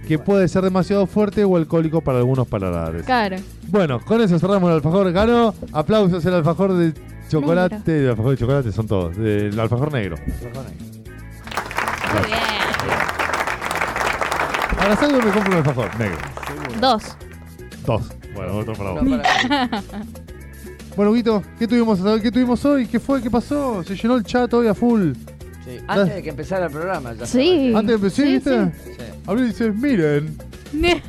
Que 0.07 0.19
puede 0.19 0.47
ser 0.49 0.63
demasiado 0.63 1.07
fuerte 1.07 1.45
o 1.45 1.55
alcohólico 1.55 2.01
para 2.01 2.17
algunos 2.17 2.45
paladares. 2.47 3.05
Claro. 3.05 3.37
Bueno, 3.69 4.01
con 4.01 4.19
eso 4.21 4.37
cerramos 4.37 4.69
el 4.69 4.75
alfajor. 4.75 5.11
Ganó. 5.13 5.53
Aplausos 5.71 6.25
el 6.25 6.33
alfajor 6.33 6.73
de 6.73 6.93
chocolate. 7.41 7.75
Negro. 7.77 7.93
El 8.03 8.09
alfajor 8.09 8.31
de 8.31 8.37
chocolate 8.37 8.71
son 8.71 8.87
todos. 8.87 9.17
El 9.17 9.59
alfajor 9.59 9.91
negro. 9.93 10.17
Muy 10.17 12.25
bien. 12.27 12.39
Ahora 14.79 14.95
salgo 14.97 15.17
me 15.21 15.31
compro 15.31 15.51
un 15.51 15.57
alfajor 15.57 15.99
negro. 15.99 16.17
Dos. 16.79 17.03
Dos. 17.85 18.01
Bueno, 18.33 18.57
otro 18.57 18.73
para 18.73 18.91
vos. 18.91 19.03
Para. 19.03 19.81
Bueno, 20.95 21.11
Guito, 21.11 21.41
¿qué 21.57 21.67
tuvimos, 21.67 21.99
¿qué 22.21 22.31
tuvimos 22.31 22.63
hoy? 22.65 22.85
¿Qué 22.85 22.99
fue? 22.99 23.19
¿Qué 23.19 23.31
pasó? 23.31 23.83
Se 23.83 23.95
llenó 23.95 24.15
el 24.15 24.23
chat 24.23 24.53
hoy 24.53 24.67
a 24.67 24.75
full. 24.75 25.13
Sí, 25.65 25.79
Antes 25.87 26.13
de 26.15 26.21
que 26.21 26.29
empezara 26.29 26.67
el 26.67 26.71
programa. 26.71 27.13
Ya 27.13 27.25
Sí. 27.25 27.65
estaba 27.67 27.79
Antes 27.79 27.99
de 28.01 28.07
empezar, 28.07 28.25
Sí, 28.25 28.31
¿viste? 28.33 28.71
Sí. 28.85 28.91
Hablé 29.25 29.41
y 29.41 29.45
dice, 29.47 29.71
miren. 29.71 30.37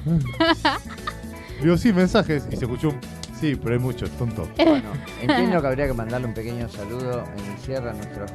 Digo, 1.63 1.77
sí, 1.77 1.93
mensajes. 1.93 2.47
Y 2.51 2.57
se 2.57 2.65
escuchó 2.65 2.89
un. 2.89 2.97
Sí, 3.45 3.59
pero 3.63 3.75
hay 3.75 3.79
muchos, 3.79 4.09
tonto. 4.13 4.49
Bueno, 4.57 4.89
entiendo 5.21 5.61
que 5.61 5.67
habría 5.67 5.87
que 5.87 5.93
mandarle 5.93 6.29
un 6.29 6.33
pequeño 6.33 6.67
saludo 6.67 7.25
en 7.37 7.53
el 7.53 7.59
cierre 7.59 7.91
a 7.91 7.93
nuestros 7.93 8.31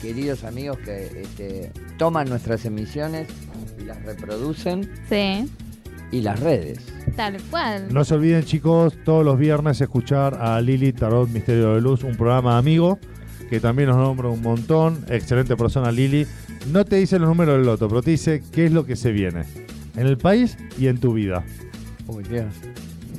queridos 0.00 0.42
amigos 0.42 0.78
que 0.78 1.20
este, 1.20 1.70
toman 1.98 2.30
nuestras 2.30 2.64
emisiones 2.64 3.28
y 3.78 3.84
las 3.84 4.02
reproducen. 4.04 4.90
Sí. 5.10 5.50
y 6.10 6.22
las 6.22 6.40
redes. 6.40 6.78
Tal 7.14 7.36
cual. 7.50 7.92
No 7.92 8.06
se 8.06 8.14
olviden, 8.14 8.42
chicos, 8.42 8.94
todos 9.04 9.22
los 9.22 9.38
viernes 9.38 9.82
escuchar 9.82 10.38
a 10.40 10.58
Lili 10.62 10.94
Tarot 10.94 11.28
Misterio 11.28 11.74
de 11.74 11.82
Luz, 11.82 12.02
un 12.02 12.16
programa 12.16 12.56
amigo 12.56 12.98
que 13.50 13.60
también 13.60 13.90
nos 13.90 13.98
nombra 13.98 14.28
un 14.28 14.40
montón. 14.40 15.04
Excelente 15.10 15.58
persona, 15.58 15.92
Lili. 15.92 16.26
No 16.72 16.86
te 16.86 16.96
dice 16.96 17.18
los 17.18 17.28
números 17.28 17.56
del 17.58 17.66
loto, 17.66 17.86
pero 17.86 18.00
te 18.00 18.12
dice 18.12 18.42
qué 18.50 18.64
es 18.64 18.72
lo 18.72 18.86
que 18.86 18.96
se 18.96 19.12
viene 19.12 19.44
en 19.94 20.06
el 20.06 20.16
país 20.16 20.56
y 20.78 20.86
en 20.86 20.98
tu 20.98 21.12
vida. 21.12 21.44
Uy, 22.06 22.22
Dios. 22.22 22.46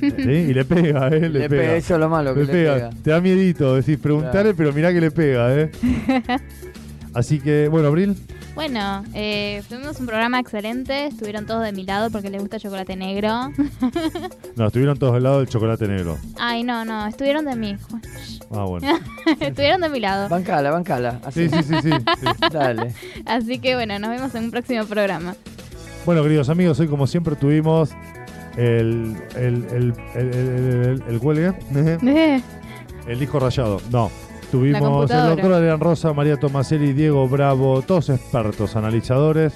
¿Sí? 0.16 0.30
Y 0.30 0.54
le 0.54 0.64
pega, 0.64 1.08
¿eh? 1.08 1.20
Le, 1.20 1.28
Le 1.28 1.48
pega, 1.48 1.74
eso 1.76 1.94
es 1.94 2.00
lo 2.00 2.08
malo 2.08 2.34
que 2.34 2.44
le 2.44 2.52
pega. 2.52 2.90
Te 3.02 3.10
da 3.10 3.20
miedito, 3.20 3.74
decís, 3.74 3.98
preguntarle, 3.98 4.40
Claro. 4.40 4.54
pero 4.56 4.72
mirá 4.72 4.92
que 4.92 5.00
le 5.00 5.10
pega, 5.10 5.54
¿eh? 5.54 5.70
Así 7.14 7.40
que, 7.40 7.66
bueno, 7.68 7.88
Abril, 7.88 8.14
Bueno, 8.54 9.02
eh, 9.14 9.62
tuvimos 9.68 9.98
un 9.98 10.06
programa 10.06 10.38
excelente. 10.38 11.06
Estuvieron 11.06 11.44
todos 11.44 11.64
de 11.64 11.72
mi 11.72 11.84
lado 11.84 12.08
porque 12.10 12.30
les 12.30 12.40
gusta 12.40 12.56
el 12.56 12.62
chocolate 12.62 12.94
negro. 12.94 13.50
no, 14.56 14.66
estuvieron 14.68 14.96
todos 14.96 15.14
del 15.14 15.24
lado 15.24 15.38
del 15.40 15.48
chocolate 15.48 15.88
negro. 15.88 16.18
Ay, 16.38 16.62
no, 16.62 16.84
no, 16.84 17.06
estuvieron 17.08 17.44
de 17.46 17.56
mí. 17.56 17.76
Ah, 18.52 18.64
bueno. 18.64 18.86
estuvieron 19.40 19.80
de 19.80 19.88
mi 19.88 19.98
lado. 19.98 20.28
Bancala, 20.28 20.70
bancala. 20.70 21.20
Sí, 21.32 21.48
sí, 21.48 21.62
sí, 21.64 21.74
sí. 21.82 21.90
sí. 21.90 22.26
Dale. 22.52 22.92
Así 23.26 23.58
que 23.58 23.74
bueno, 23.74 23.98
nos 23.98 24.10
vemos 24.10 24.32
en 24.36 24.44
un 24.44 24.50
próximo 24.52 24.84
programa. 24.84 25.34
Bueno, 26.06 26.22
queridos 26.22 26.48
amigos, 26.48 26.78
hoy 26.78 26.86
como 26.86 27.06
siempre 27.08 27.34
tuvimos 27.36 27.90
el. 28.56 29.16
el. 29.36 29.64
el. 29.70 29.94
el. 30.14 31.02
el, 31.08 31.08
el, 31.08 32.42
el 33.06 33.18
disco 33.18 33.38
rayado. 33.40 33.80
No. 33.90 34.10
Tuvimos 34.50 35.08
el 35.10 35.26
doctor 35.28 35.52
Adrián 35.52 35.78
Rosa, 35.78 36.12
María 36.12 36.36
Tomaselli, 36.36 36.92
Diego 36.92 37.28
Bravo, 37.28 37.82
todos 37.82 38.08
expertos, 38.08 38.74
analizadores 38.74 39.52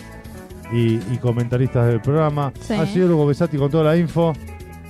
y, 0.72 0.94
y 1.12 1.18
comentaristas 1.20 1.86
del 1.88 2.00
programa. 2.00 2.52
Sí. 2.60 2.74
Ha 2.74 2.86
sido 2.86 3.12
Hugo 3.14 3.26
Besati 3.26 3.56
con 3.56 3.70
toda 3.70 3.84
la 3.84 3.96
info. 3.96 4.32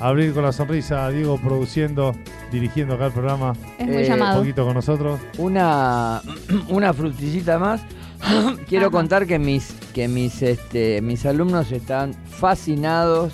Abril 0.01 0.33
con 0.35 0.43
la 0.43 0.53
sonrisa, 0.53 1.09
Diego 1.09 1.39
produciendo, 1.39 2.13
dirigiendo 2.53 2.95
acá 2.95 3.07
el 3.07 3.13
programa. 3.13 3.53
es 3.79 3.87
muy 3.87 3.95
Eh, 3.97 3.99
Un 4.01 4.05
llamado. 4.05 4.41
poquito 4.41 4.65
con 4.67 4.75
nosotros. 4.75 5.21
Una, 5.39 6.21
una 6.69 6.93
frutillita 6.93 7.59
más. 7.59 7.81
Quiero 8.69 8.87
Ajá. 8.87 8.93
contar 8.93 9.27
que 9.27 9.39
mis, 9.39 9.73
que 9.95 10.09
mis, 10.09 10.43
este, 10.43 11.01
mis 11.01 11.25
alumnos 11.25 11.71
están 11.73 12.13
fascinados 12.29 13.33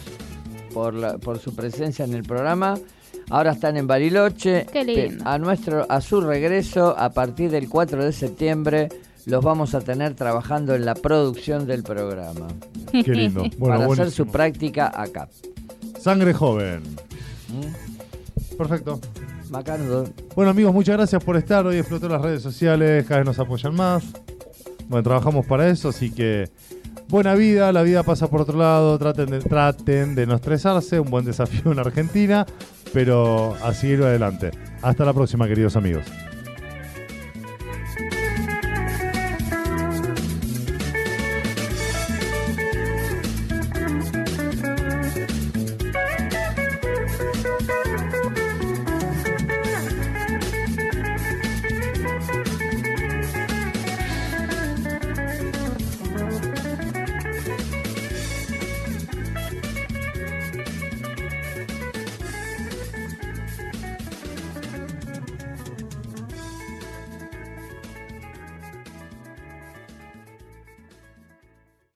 por, 0.71 0.95
la- 0.95 1.19
por 1.19 1.39
su 1.39 1.55
presencia 1.55 2.05
en 2.05 2.15
el 2.15 2.23
programa. 2.23 2.79
Ahora 3.29 3.53
están 3.53 3.77
en 3.77 3.87
Bariloche. 3.87 4.67
Qué 4.73 4.85
lindo. 4.85 5.25
A, 5.29 5.39
nuestro, 5.39 5.87
a 5.89 6.01
su 6.01 6.21
regreso, 6.21 6.97
a 6.99 7.11
partir 7.11 7.51
del 7.51 7.69
4 7.69 8.05
de 8.05 8.13
septiembre, 8.13 8.89
los 9.27 9.45
vamos 9.45 9.75
a 9.75 9.81
tener 9.81 10.15
trabajando 10.15 10.75
en 10.75 10.85
la 10.85 10.95
producción 10.95 11.67
del 11.67 11.83
programa. 11.83 12.49
Qué 12.91 13.03
lindo. 13.15 13.45
Bueno, 13.59 13.79
para 13.79 13.93
hacer 13.93 14.11
su 14.11 14.27
práctica 14.27 14.91
acá. 14.95 15.29
Sangre 16.01 16.33
joven. 16.35 16.83
¿Mm? 17.49 18.57
Perfecto. 18.57 19.01
Macanudo. 19.51 20.09
Bueno 20.37 20.51
amigos, 20.53 20.73
muchas 20.73 20.97
gracias 20.97 21.23
por 21.25 21.37
estar. 21.37 21.67
Hoy 21.67 21.77
explotó 21.79 22.09
las 22.09 22.23
redes 22.23 22.43
sociales, 22.43 23.05
cada 23.07 23.19
vez 23.21 23.27
nos 23.27 23.39
apoyan 23.39 23.75
más. 23.75 24.05
Bueno, 24.89 25.03
trabajamos 25.03 25.47
para 25.47 25.69
eso, 25.69 25.89
así 25.91 26.11
que 26.11 26.49
buena 27.11 27.35
vida, 27.35 27.73
la 27.73 27.83
vida 27.83 28.03
pasa 28.03 28.29
por 28.29 28.43
otro 28.43 28.57
lado, 28.57 28.99
traten 28.99 30.15
de, 30.15 30.27
no 30.27 30.35
estresarse, 30.37 31.01
un 31.01 31.11
buen 31.11 31.25
desafío 31.25 31.73
en 31.73 31.79
Argentina, 31.79 32.47
pero 32.93 33.55
a 33.63 33.75
seguir 33.75 34.03
adelante. 34.03 34.53
Hasta 34.81 35.05
la 35.05 35.13
próxima, 35.13 35.47
queridos 35.49 35.77
amigos. 35.77 36.07